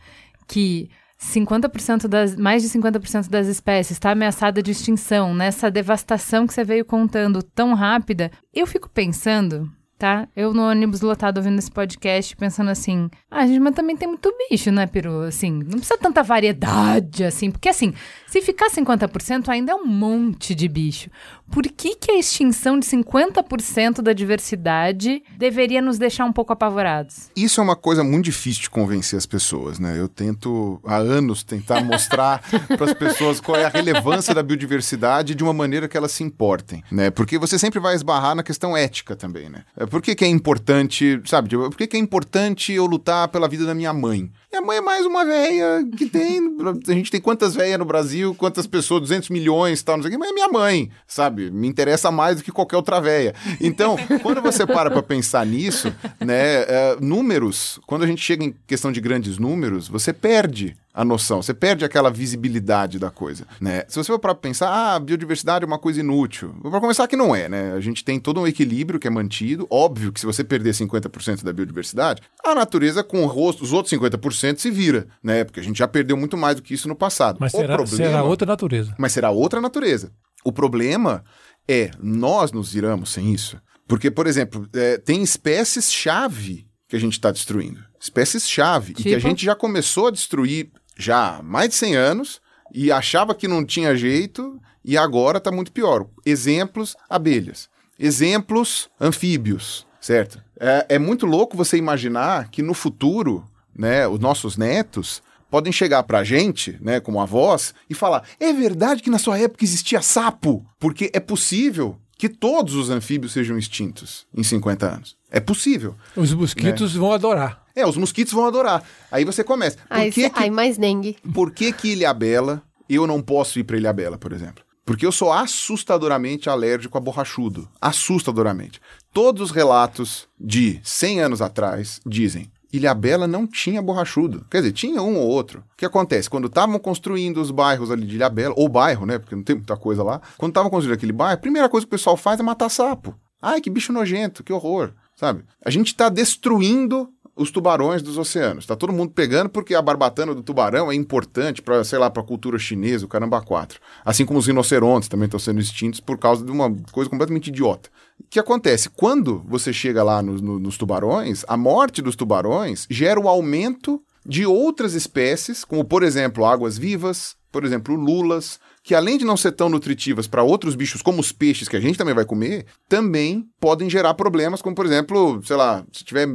que 0.48 0.90
50% 1.20 2.08
das, 2.08 2.36
mais 2.36 2.62
de 2.62 2.70
50% 2.70 3.30
das 3.30 3.48
espécies 3.48 3.92
está 3.92 4.12
ameaçada 4.12 4.62
de 4.62 4.72
extinção, 4.72 5.34
nessa 5.34 5.72
devastação 5.72 6.46
que 6.46 6.54
você 6.54 6.64
veio 6.64 6.86
contando 6.86 7.42
tão 7.42 7.74
rápida, 7.74 8.32
eu 8.54 8.68
fico 8.68 8.88
pensando 8.90 9.70
tá? 10.04 10.28
Eu 10.36 10.54
no 10.54 10.64
ônibus 10.64 11.00
lotado 11.00 11.38
ouvindo 11.38 11.58
esse 11.58 11.72
podcast, 11.72 12.36
pensando 12.36 12.70
assim, 12.70 13.10
ah, 13.32 13.48
gente, 13.48 13.62
mas 13.62 13.74
também 13.74 13.96
tem 13.96 14.06
muito 14.06 14.34
bicho, 14.50 14.70
né, 14.70 14.86
Peru? 14.86 15.22
Assim, 15.22 15.50
não 15.50 15.80
precisa 15.80 15.98
tanta 15.98 16.22
variedade, 16.22 17.24
assim, 17.24 17.50
porque 17.50 17.70
assim, 17.70 17.94
se 18.28 18.42
ficar 18.42 18.70
50%, 18.70 19.48
ainda 19.48 19.72
é 19.72 19.76
um 19.76 19.86
monte 19.86 20.54
de 20.54 20.68
bicho. 20.68 21.10
Por 21.50 21.64
que, 21.64 21.96
que 21.96 22.12
a 22.12 22.18
extinção 22.18 22.80
de 22.80 22.86
50% 22.86 24.02
da 24.02 24.12
diversidade 24.12 25.24
deveria 25.38 25.82
nos 25.82 25.98
deixar 25.98 26.26
um 26.26 26.34
pouco 26.34 26.52
apavorados? 26.52 27.30
Isso 27.36 27.62
é 27.62 27.64
uma 27.64 27.76
coisa 27.76 28.04
muito 28.04 28.26
difícil 28.26 28.64
de 28.64 28.70
convencer 28.72 29.18
as 29.18 29.26
pessoas, 29.26 29.78
né? 29.78 29.98
Eu 29.98 30.10
tento 30.10 30.82
há 30.84 30.96
anos 30.96 31.44
tentar 31.44 31.82
mostrar 31.82 32.42
para 32.76 32.86
as 32.86 32.94
pessoas 32.94 33.40
qual 33.40 33.56
é 33.56 33.66
a 33.66 33.70
relevância 33.70 34.34
da 34.34 34.42
biodiversidade 34.42 35.36
de 35.36 35.44
uma 35.44 35.54
maneira 35.54 35.88
que 35.88 35.96
elas 35.96 36.12
se 36.12 36.24
importem, 36.24 36.84
né? 36.92 37.10
Porque 37.12 37.38
você 37.38 37.60
sempre 37.60 37.80
vai 37.80 37.94
esbarrar 37.94 38.36
na 38.36 38.42
questão 38.42 38.76
ética 38.76 39.16
também, 39.16 39.48
né? 39.48 39.64
Por 39.94 40.02
que, 40.02 40.16
que 40.16 40.26
é 40.26 40.28
importante, 40.28 41.22
sabe? 41.24 41.50
Tipo, 41.50 41.70
por 41.70 41.78
que, 41.78 41.86
que 41.86 41.96
é 41.96 42.00
importante 42.00 42.74
eu 42.74 42.88
lutar 42.88 43.28
pela 43.28 43.48
vida 43.48 43.64
da 43.64 43.76
minha 43.76 43.94
mãe? 43.94 44.32
Minha 44.54 44.62
mãe 44.62 44.78
é 44.78 44.82
mais 44.82 45.04
uma 45.04 45.26
velha 45.26 45.84
que 45.98 46.06
tem. 46.06 46.40
A 46.88 46.92
gente 46.92 47.10
tem 47.10 47.20
quantas 47.20 47.56
velhas 47.56 47.80
no 47.80 47.86
Brasil, 47.86 48.36
quantas 48.36 48.68
pessoas, 48.68 49.02
200 49.02 49.30
milhões 49.30 49.82
tal, 49.82 49.98
não 49.98 50.04
sei 50.04 50.10
o 50.10 50.12
quê, 50.12 50.18
mas 50.20 50.30
é 50.30 50.32
minha 50.32 50.48
mãe, 50.48 50.92
sabe? 51.08 51.50
Me 51.50 51.68
interessa 51.68 52.12
mais 52.12 52.38
do 52.38 52.44
que 52.44 52.52
qualquer 52.52 52.76
outra 52.76 53.02
velha. 53.02 53.34
Então, 53.60 53.98
quando 54.22 54.44
você 54.44 54.64
para 54.68 54.92
para 54.92 55.02
pensar 55.02 55.44
nisso, 55.44 55.92
né, 56.20 56.66
é, 56.68 56.98
números, 57.02 57.80
quando 57.88 58.04
a 58.04 58.08
gente 58.08 58.22
chega 58.22 58.44
em 58.44 58.56
questão 58.68 58.92
de 58.92 59.02
grandes 59.02 59.40
números, 59.40 59.88
você 59.88 60.14
perde 60.14 60.78
a 60.94 61.04
noção, 61.04 61.42
você 61.42 61.54
perde 61.54 61.84
aquela 61.84 62.12
visibilidade 62.12 63.00
da 63.00 63.10
coisa, 63.10 63.48
né? 63.60 63.84
Se 63.88 63.98
você 63.98 64.12
for 64.12 64.20
para 64.20 64.36
pensar, 64.36 64.70
ah, 64.70 65.00
biodiversidade 65.00 65.66
é 65.66 65.68
uma 65.68 65.80
coisa 65.80 66.02
inútil. 66.02 66.54
Para 66.62 66.80
começar 66.80 67.08
que 67.08 67.16
não 67.16 67.36
é, 67.36 67.50
né? 67.50 67.74
A 67.74 67.80
gente 67.80 68.06
tem 68.06 68.20
todo 68.20 68.40
um 68.40 68.46
equilíbrio 68.46 69.00
que 69.00 69.08
é 69.08 69.10
mantido. 69.10 69.66
Óbvio 69.72 70.12
que 70.14 70.20
se 70.20 70.26
você 70.26 70.44
perder 70.44 70.72
50% 70.72 71.44
da 71.44 71.52
biodiversidade, 71.52 72.22
a 72.46 72.54
natureza 72.54 73.04
com 73.04 73.26
os 73.26 73.74
outros 73.74 73.92
50% 73.92 74.43
se 74.62 74.70
vira, 74.70 75.08
né? 75.24 75.44
Porque 75.44 75.60
a 75.60 75.64
gente 75.64 75.78
já 75.78 75.88
perdeu 75.88 76.18
muito 76.18 76.38
mais 76.38 76.56
do 76.56 76.62
que 76.62 76.74
isso 76.74 76.88
no 76.88 76.96
passado. 76.96 77.38
Mas 77.40 77.52
será, 77.52 77.76
problema, 77.76 77.98
será 77.98 78.24
outra 78.24 78.46
natureza. 78.48 78.96
Mas 78.98 79.14
será 79.14 79.32
outra 79.32 79.62
natureza. 79.62 80.12
O 80.44 80.52
problema 80.52 81.24
é 81.68 81.92
nós 82.02 82.52
nos 82.52 82.74
viramos 82.74 83.12
sem 83.12 83.34
isso. 83.34 83.60
Porque, 83.88 84.12
por 84.12 84.28
exemplo, 84.28 84.68
é, 84.74 84.98
tem 84.98 85.22
espécies-chave 85.22 86.68
que 86.88 86.96
a 86.96 87.00
gente 87.00 87.14
está 87.14 87.32
destruindo. 87.32 87.84
Espécies-chave. 88.00 88.94
Tipo? 88.94 89.02
E 89.02 89.04
que 89.12 89.16
a 89.16 89.20
gente 89.20 89.46
já 89.46 89.56
começou 89.56 90.08
a 90.08 90.12
destruir 90.12 90.72
já 90.98 91.38
há 91.38 91.44
mais 91.44 91.70
de 91.70 91.76
100 91.76 91.96
anos 91.96 92.42
e 92.74 92.92
achava 92.92 93.36
que 93.36 93.48
não 93.48 93.66
tinha 93.66 93.96
jeito 93.96 94.60
e 94.84 94.98
agora 94.98 95.38
está 95.38 95.52
muito 95.52 95.72
pior. 95.72 96.08
Exemplos, 96.26 96.96
abelhas. 97.10 97.70
Exemplos, 97.98 98.90
anfíbios, 99.00 99.86
certo? 100.02 100.42
É, 100.60 100.96
é 100.96 101.00
muito 101.00 101.26
louco 101.26 101.56
você 101.56 101.78
imaginar 101.78 102.50
que 102.50 102.62
no 102.62 102.74
futuro, 102.74 103.46
né, 103.76 104.08
os 104.08 104.20
nossos 104.20 104.58
netos 104.58 105.22
podem 105.50 105.72
chegar 105.72 106.02
pra 106.04 106.24
gente, 106.24 106.78
né, 106.82 107.00
como 107.00 107.22
avós, 107.22 107.74
e 107.90 107.94
falar: 107.94 108.24
é 108.40 108.52
verdade 108.52 109.04
que 109.04 109.10
na 109.10 109.20
sua 109.20 109.38
época 109.38 109.64
existia 109.64 110.02
sapo? 110.02 110.66
Porque 110.80 111.12
é 111.14 111.20
possível 111.20 111.98
que 112.18 112.30
todos 112.30 112.76
os 112.76 112.90
anfíbios 112.90 113.34
sejam 113.34 113.58
extintos 113.58 114.26
em 114.34 114.44
50 114.44 114.86
anos. 114.86 115.18
É 115.30 115.40
possível. 115.40 115.96
Os 116.16 116.34
mosquitos 116.34 116.96
vão 116.96 117.12
adorar. 117.12 117.64
É, 117.76 117.86
os 117.86 117.98
mosquitos 117.98 118.34
vão 118.34 118.46
adorar. 118.46 118.84
Aí 119.12 119.26
você 119.26 119.44
começa. 119.44 119.78
Por 119.78 119.98
Aí, 119.98 120.12
que, 120.12 120.30
que, 120.30 120.40
aí 120.40 120.50
mais 120.50 120.78
dengue. 120.78 121.18
por 121.34 121.52
que, 121.52 121.74
que 121.74 121.90
Ilhabela 121.90 122.62
eu 122.88 123.06
não 123.06 123.22
posso 123.22 123.60
ir 123.60 123.64
para 123.64 123.78
Ilhabela, 123.78 124.18
por 124.18 124.32
exemplo? 124.32 124.64
Porque 124.86 125.06
eu 125.06 125.12
sou 125.12 125.34
assustadoramente 125.34 126.50
alérgico 126.50 126.98
a 126.98 127.02
borrachudo. 127.02 127.68
Assustadoramente. 127.82 128.80
Todos 129.12 129.50
os 129.50 129.52
relatos 129.52 130.28
de 130.40 130.80
100 130.84 131.22
anos 131.22 131.42
atrás 131.42 132.00
dizem 132.06 132.52
Ilhabela 132.74 133.28
não 133.28 133.46
tinha 133.46 133.82
borrachudo. 133.82 134.46
Quer 134.50 134.58
dizer, 134.58 134.72
tinha 134.72 135.02
um 135.02 135.18
ou 135.18 135.28
outro. 135.28 135.64
O 135.74 135.78
que 135.78 135.86
acontece? 135.86 136.30
Quando 136.30 136.48
estavam 136.48 136.80
construindo 136.80 137.40
os 137.40 137.52
bairros 137.52 137.92
ali 137.92 138.06
de 138.06 138.16
Ilhabela, 138.16 138.56
ou 138.58 138.68
bairro, 138.68 139.06
né? 139.06 139.20
Porque 139.20 139.36
não 139.36 139.44
tem 139.44 139.56
muita 139.56 139.78
coisa 139.78 140.02
lá. 140.04 140.20
Quando 140.38 140.52
estavam 140.52 140.72
construindo 140.72 140.96
aquele 140.96 141.14
bairro, 141.14 141.36
a 141.36 141.38
primeira 141.38 141.70
coisa 141.70 141.86
que 141.86 141.90
o 141.90 141.98
pessoal 141.98 142.18
faz 142.18 142.40
é 142.40 142.44
matar 142.44 142.70
sapo. 142.70 143.16
Ai, 143.42 143.62
que 143.62 143.70
bicho 143.70 143.94
nojento, 143.94 144.44
que 144.44 144.52
horror. 144.52 144.94
Sabe? 145.16 145.44
A 145.64 145.70
gente 145.70 145.88
está 145.88 146.10
destruindo 146.10 147.10
os 147.36 147.50
tubarões 147.52 148.02
dos 148.02 148.18
oceanos. 148.18 148.66
Tá 148.66 148.76
todo 148.76 148.94
mundo 148.94 149.12
pegando 149.12 149.50
porque 149.50 149.74
a 149.74 149.82
barbatana 149.82 150.36
do 150.36 150.44
tubarão 150.44 150.92
é 150.92 150.96
importante 150.96 151.62
para, 151.62 151.84
sei 151.84 151.98
lá, 151.98 152.10
para 152.10 152.22
a 152.22 152.26
cultura 152.26 152.60
chinesa, 152.60 153.06
o 153.06 153.10
caramba 153.10 153.42
quatro. 153.42 153.80
Assim 154.06 154.26
como 154.26 154.40
os 154.40 154.48
rinocerontes 154.48 155.10
também 155.10 155.26
estão 155.26 155.40
sendo 155.40 155.60
extintos 155.60 156.00
por 156.00 156.18
causa 156.18 156.46
de 156.46 156.52
uma 156.52 156.74
coisa 156.92 157.10
completamente 157.10 157.48
idiota. 157.48 157.90
O 158.20 158.26
que 158.30 158.40
acontece? 158.40 158.90
Quando 158.90 159.44
você 159.48 159.74
chega 159.74 160.04
lá 160.04 160.22
nos, 160.22 160.42
no- 160.42 160.60
nos 160.60 160.78
tubarões, 160.78 161.44
a 161.48 161.58
morte 161.58 162.02
dos 162.02 162.16
tubarões 162.16 162.86
gera 162.90 163.20
o 163.20 163.28
aumento 163.28 164.02
de 164.26 164.46
outras 164.46 164.94
espécies, 164.94 165.66
como 165.66 165.84
por 165.84 166.04
exemplo 166.04 166.46
águas 166.46 166.78
vivas, 166.78 167.36
por 167.52 167.66
exemplo 167.66 167.96
lulas, 167.96 168.60
que 168.84 168.94
além 168.94 169.18
de 169.18 169.24
não 169.24 169.38
ser 169.38 169.54
tão 169.54 169.70
nutritivas 169.70 170.28
para 170.28 170.44
outros 170.44 170.76
bichos 170.76 171.02
como 171.02 171.22
os 171.22 171.32
peixes 171.32 171.70
que 171.70 171.78
a 171.78 171.80
gente 171.80 171.98
também 171.98 172.14
vai 172.14 172.26
comer, 172.26 172.66
também 172.90 173.48
podem 173.60 173.90
gerar 173.90 174.14
problemas, 174.14 174.62
como 174.62 174.76
por 174.76 174.86
exemplo, 174.86 175.42
sei 175.46 175.56
lá, 175.56 175.86
se 175.92 176.04
tiver 176.04 176.28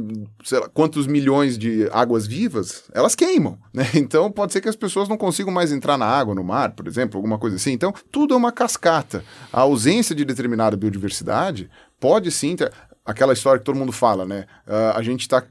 sei 0.43 0.59
lá, 0.59 0.67
quantos 0.67 1.05
milhões 1.05 1.57
de 1.57 1.87
águas 1.91 2.25
vivas, 2.25 2.85
elas 2.91 3.13
queimam, 3.13 3.57
né? 3.71 3.87
Então 3.93 4.31
pode 4.31 4.51
ser 4.51 4.61
que 4.61 4.69
as 4.69 4.75
pessoas 4.75 5.07
não 5.07 5.17
consigam 5.17 5.53
mais 5.53 5.71
entrar 5.71 5.97
na 5.97 6.07
água, 6.07 6.33
no 6.33 6.43
mar, 6.43 6.71
por 6.71 6.87
exemplo, 6.87 7.17
alguma 7.17 7.37
coisa 7.37 7.55
assim. 7.55 7.71
Então 7.71 7.93
tudo 8.11 8.33
é 8.33 8.37
uma 8.37 8.51
cascata. 8.51 9.23
A 9.53 9.61
ausência 9.61 10.15
de 10.15 10.25
determinada 10.25 10.75
biodiversidade 10.75 11.69
pode 11.99 12.31
sim 12.31 12.55
ter 12.55 12.71
aquela 13.05 13.33
história 13.33 13.59
que 13.59 13.65
todo 13.65 13.75
mundo 13.77 13.91
fala, 13.91 14.25
né? 14.25 14.45
Ah, 14.67 14.93
a 14.95 15.01
gente 15.01 15.21
está 15.21 15.43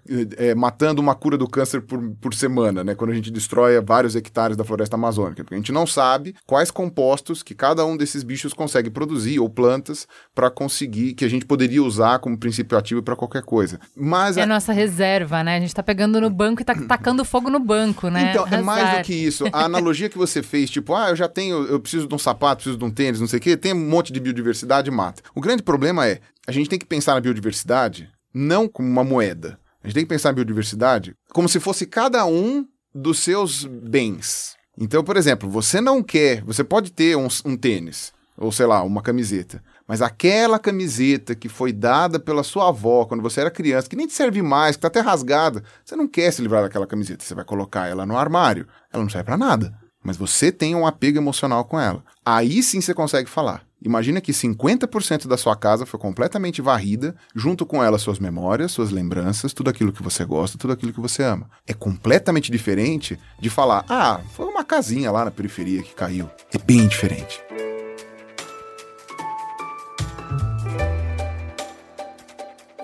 matando 0.56 1.00
uma 1.00 1.14
cura 1.14 1.36
do 1.36 1.48
câncer 1.48 1.80
por, 1.82 2.00
por 2.20 2.34
semana, 2.34 2.84
né? 2.84 2.94
Quando 2.94 3.10
a 3.10 3.14
gente 3.14 3.30
destrói 3.30 3.80
vários 3.80 4.14
hectares 4.14 4.56
da 4.56 4.64
floresta 4.64 4.96
amazônica. 4.96 5.42
Porque 5.42 5.54
a 5.54 5.58
gente 5.58 5.72
não 5.72 5.86
sabe 5.86 6.34
quais 6.46 6.70
compostos 6.70 7.42
que 7.42 7.54
cada 7.54 7.84
um 7.84 7.96
desses 7.96 8.22
bichos 8.22 8.52
consegue 8.52 8.90
produzir, 8.90 9.38
ou 9.40 9.48
plantas, 9.50 10.06
para 10.34 10.50
conseguir, 10.50 11.14
que 11.14 11.24
a 11.24 11.28
gente 11.28 11.44
poderia 11.44 11.82
usar 11.82 12.18
como 12.20 12.38
princípio 12.38 12.76
ativo 12.78 13.02
para 13.02 13.16
qualquer 13.16 13.42
coisa. 13.42 13.80
Mas 13.96 14.36
É 14.36 14.40
a- 14.42 14.44
a 14.44 14.46
nossa 14.46 14.72
reserva, 14.72 15.42
né? 15.42 15.56
A 15.56 15.60
gente 15.60 15.74
tá 15.74 15.82
pegando 15.82 16.20
no 16.20 16.30
banco 16.30 16.62
e 16.62 16.64
tá 16.64 16.74
tacando 16.86 17.24
fogo 17.24 17.50
no 17.50 17.58
banco, 17.60 18.08
né? 18.08 18.30
Então, 18.30 18.46
é 18.46 18.62
mais 18.62 18.98
do 18.98 19.04
que 19.04 19.14
isso. 19.14 19.44
A 19.52 19.64
analogia 19.64 20.08
que 20.08 20.16
você 20.18 20.42
fez, 20.42 20.70
tipo, 20.70 20.94
ah, 20.94 21.10
eu 21.10 21.16
já 21.16 21.28
tenho, 21.28 21.64
eu 21.66 21.80
preciso 21.80 22.06
de 22.06 22.14
um 22.14 22.18
sapato, 22.18 22.56
preciso 22.62 22.78
de 22.78 22.84
um 22.84 22.90
tênis, 22.90 23.20
não 23.20 23.26
sei 23.26 23.38
o 23.38 23.42
quê, 23.42 23.56
tem 23.56 23.72
um 23.72 23.88
monte 23.88 24.12
de 24.12 24.20
biodiversidade, 24.20 24.90
mata. 24.90 25.22
O 25.34 25.40
grande 25.40 25.62
problema 25.62 26.06
é, 26.06 26.20
a 26.48 26.50
gente 26.50 26.70
tem 26.70 26.78
que 26.78 26.86
pensar 26.86 27.12
na 27.12 27.20
biodiversidade 27.20 28.10
não 28.32 28.66
como 28.66 28.88
uma 28.88 29.04
moeda. 29.04 29.60
A 29.84 29.86
gente 29.86 29.96
tem 29.96 30.04
que 30.04 30.08
pensar 30.08 30.30
na 30.30 30.36
biodiversidade 30.36 31.14
como 31.30 31.46
se 31.46 31.60
fosse 31.60 31.84
cada 31.84 32.24
um 32.24 32.66
dos 32.94 33.18
seus 33.18 33.66
bens. 33.66 34.56
Então, 34.80 35.04
por 35.04 35.18
exemplo, 35.18 35.50
você 35.50 35.78
não 35.78 36.02
quer, 36.02 36.42
você 36.42 36.64
pode 36.64 36.90
ter 36.90 37.18
um, 37.18 37.28
um 37.44 37.54
tênis, 37.54 38.14
ou 38.34 38.50
sei 38.50 38.64
lá, 38.64 38.82
uma 38.82 39.02
camiseta. 39.02 39.62
Mas 39.86 40.00
aquela 40.00 40.58
camiseta 40.58 41.34
que 41.34 41.50
foi 41.50 41.70
dada 41.70 42.18
pela 42.18 42.42
sua 42.42 42.70
avó 42.70 43.04
quando 43.04 43.22
você 43.22 43.42
era 43.42 43.50
criança, 43.50 43.86
que 43.86 43.96
nem 43.96 44.06
te 44.06 44.14
serve 44.14 44.40
mais, 44.40 44.74
que 44.74 44.80
tá 44.80 44.88
até 44.88 45.00
rasgada, 45.00 45.62
você 45.84 45.94
não 45.96 46.08
quer 46.08 46.32
se 46.32 46.40
livrar 46.40 46.62
daquela 46.62 46.86
camiseta. 46.86 47.22
Você 47.22 47.34
vai 47.34 47.44
colocar 47.44 47.88
ela 47.88 48.06
no 48.06 48.16
armário. 48.16 48.66
Ela 48.90 49.02
não 49.02 49.10
serve 49.10 49.26
pra 49.26 49.36
nada. 49.36 49.78
Mas 50.08 50.16
você 50.16 50.50
tem 50.50 50.74
um 50.74 50.86
apego 50.86 51.18
emocional 51.18 51.66
com 51.66 51.78
ela. 51.78 52.02
Aí 52.24 52.62
sim 52.62 52.80
você 52.80 52.94
consegue 52.94 53.28
falar. 53.28 53.62
Imagina 53.84 54.22
que 54.22 54.32
50% 54.32 55.26
da 55.26 55.36
sua 55.36 55.54
casa 55.54 55.84
foi 55.84 56.00
completamente 56.00 56.62
varrida, 56.62 57.14
junto 57.34 57.66
com 57.66 57.84
ela 57.84 57.98
suas 57.98 58.18
memórias, 58.18 58.72
suas 58.72 58.90
lembranças, 58.90 59.52
tudo 59.52 59.68
aquilo 59.68 59.92
que 59.92 60.02
você 60.02 60.24
gosta, 60.24 60.56
tudo 60.56 60.72
aquilo 60.72 60.94
que 60.94 61.00
você 61.00 61.22
ama. 61.22 61.50
É 61.66 61.74
completamente 61.74 62.50
diferente 62.50 63.18
de 63.38 63.50
falar: 63.50 63.84
ah, 63.86 64.18
foi 64.32 64.46
uma 64.46 64.64
casinha 64.64 65.12
lá 65.12 65.26
na 65.26 65.30
periferia 65.30 65.82
que 65.82 65.94
caiu. 65.94 66.30
É 66.54 66.56
bem 66.56 66.88
diferente. 66.88 67.38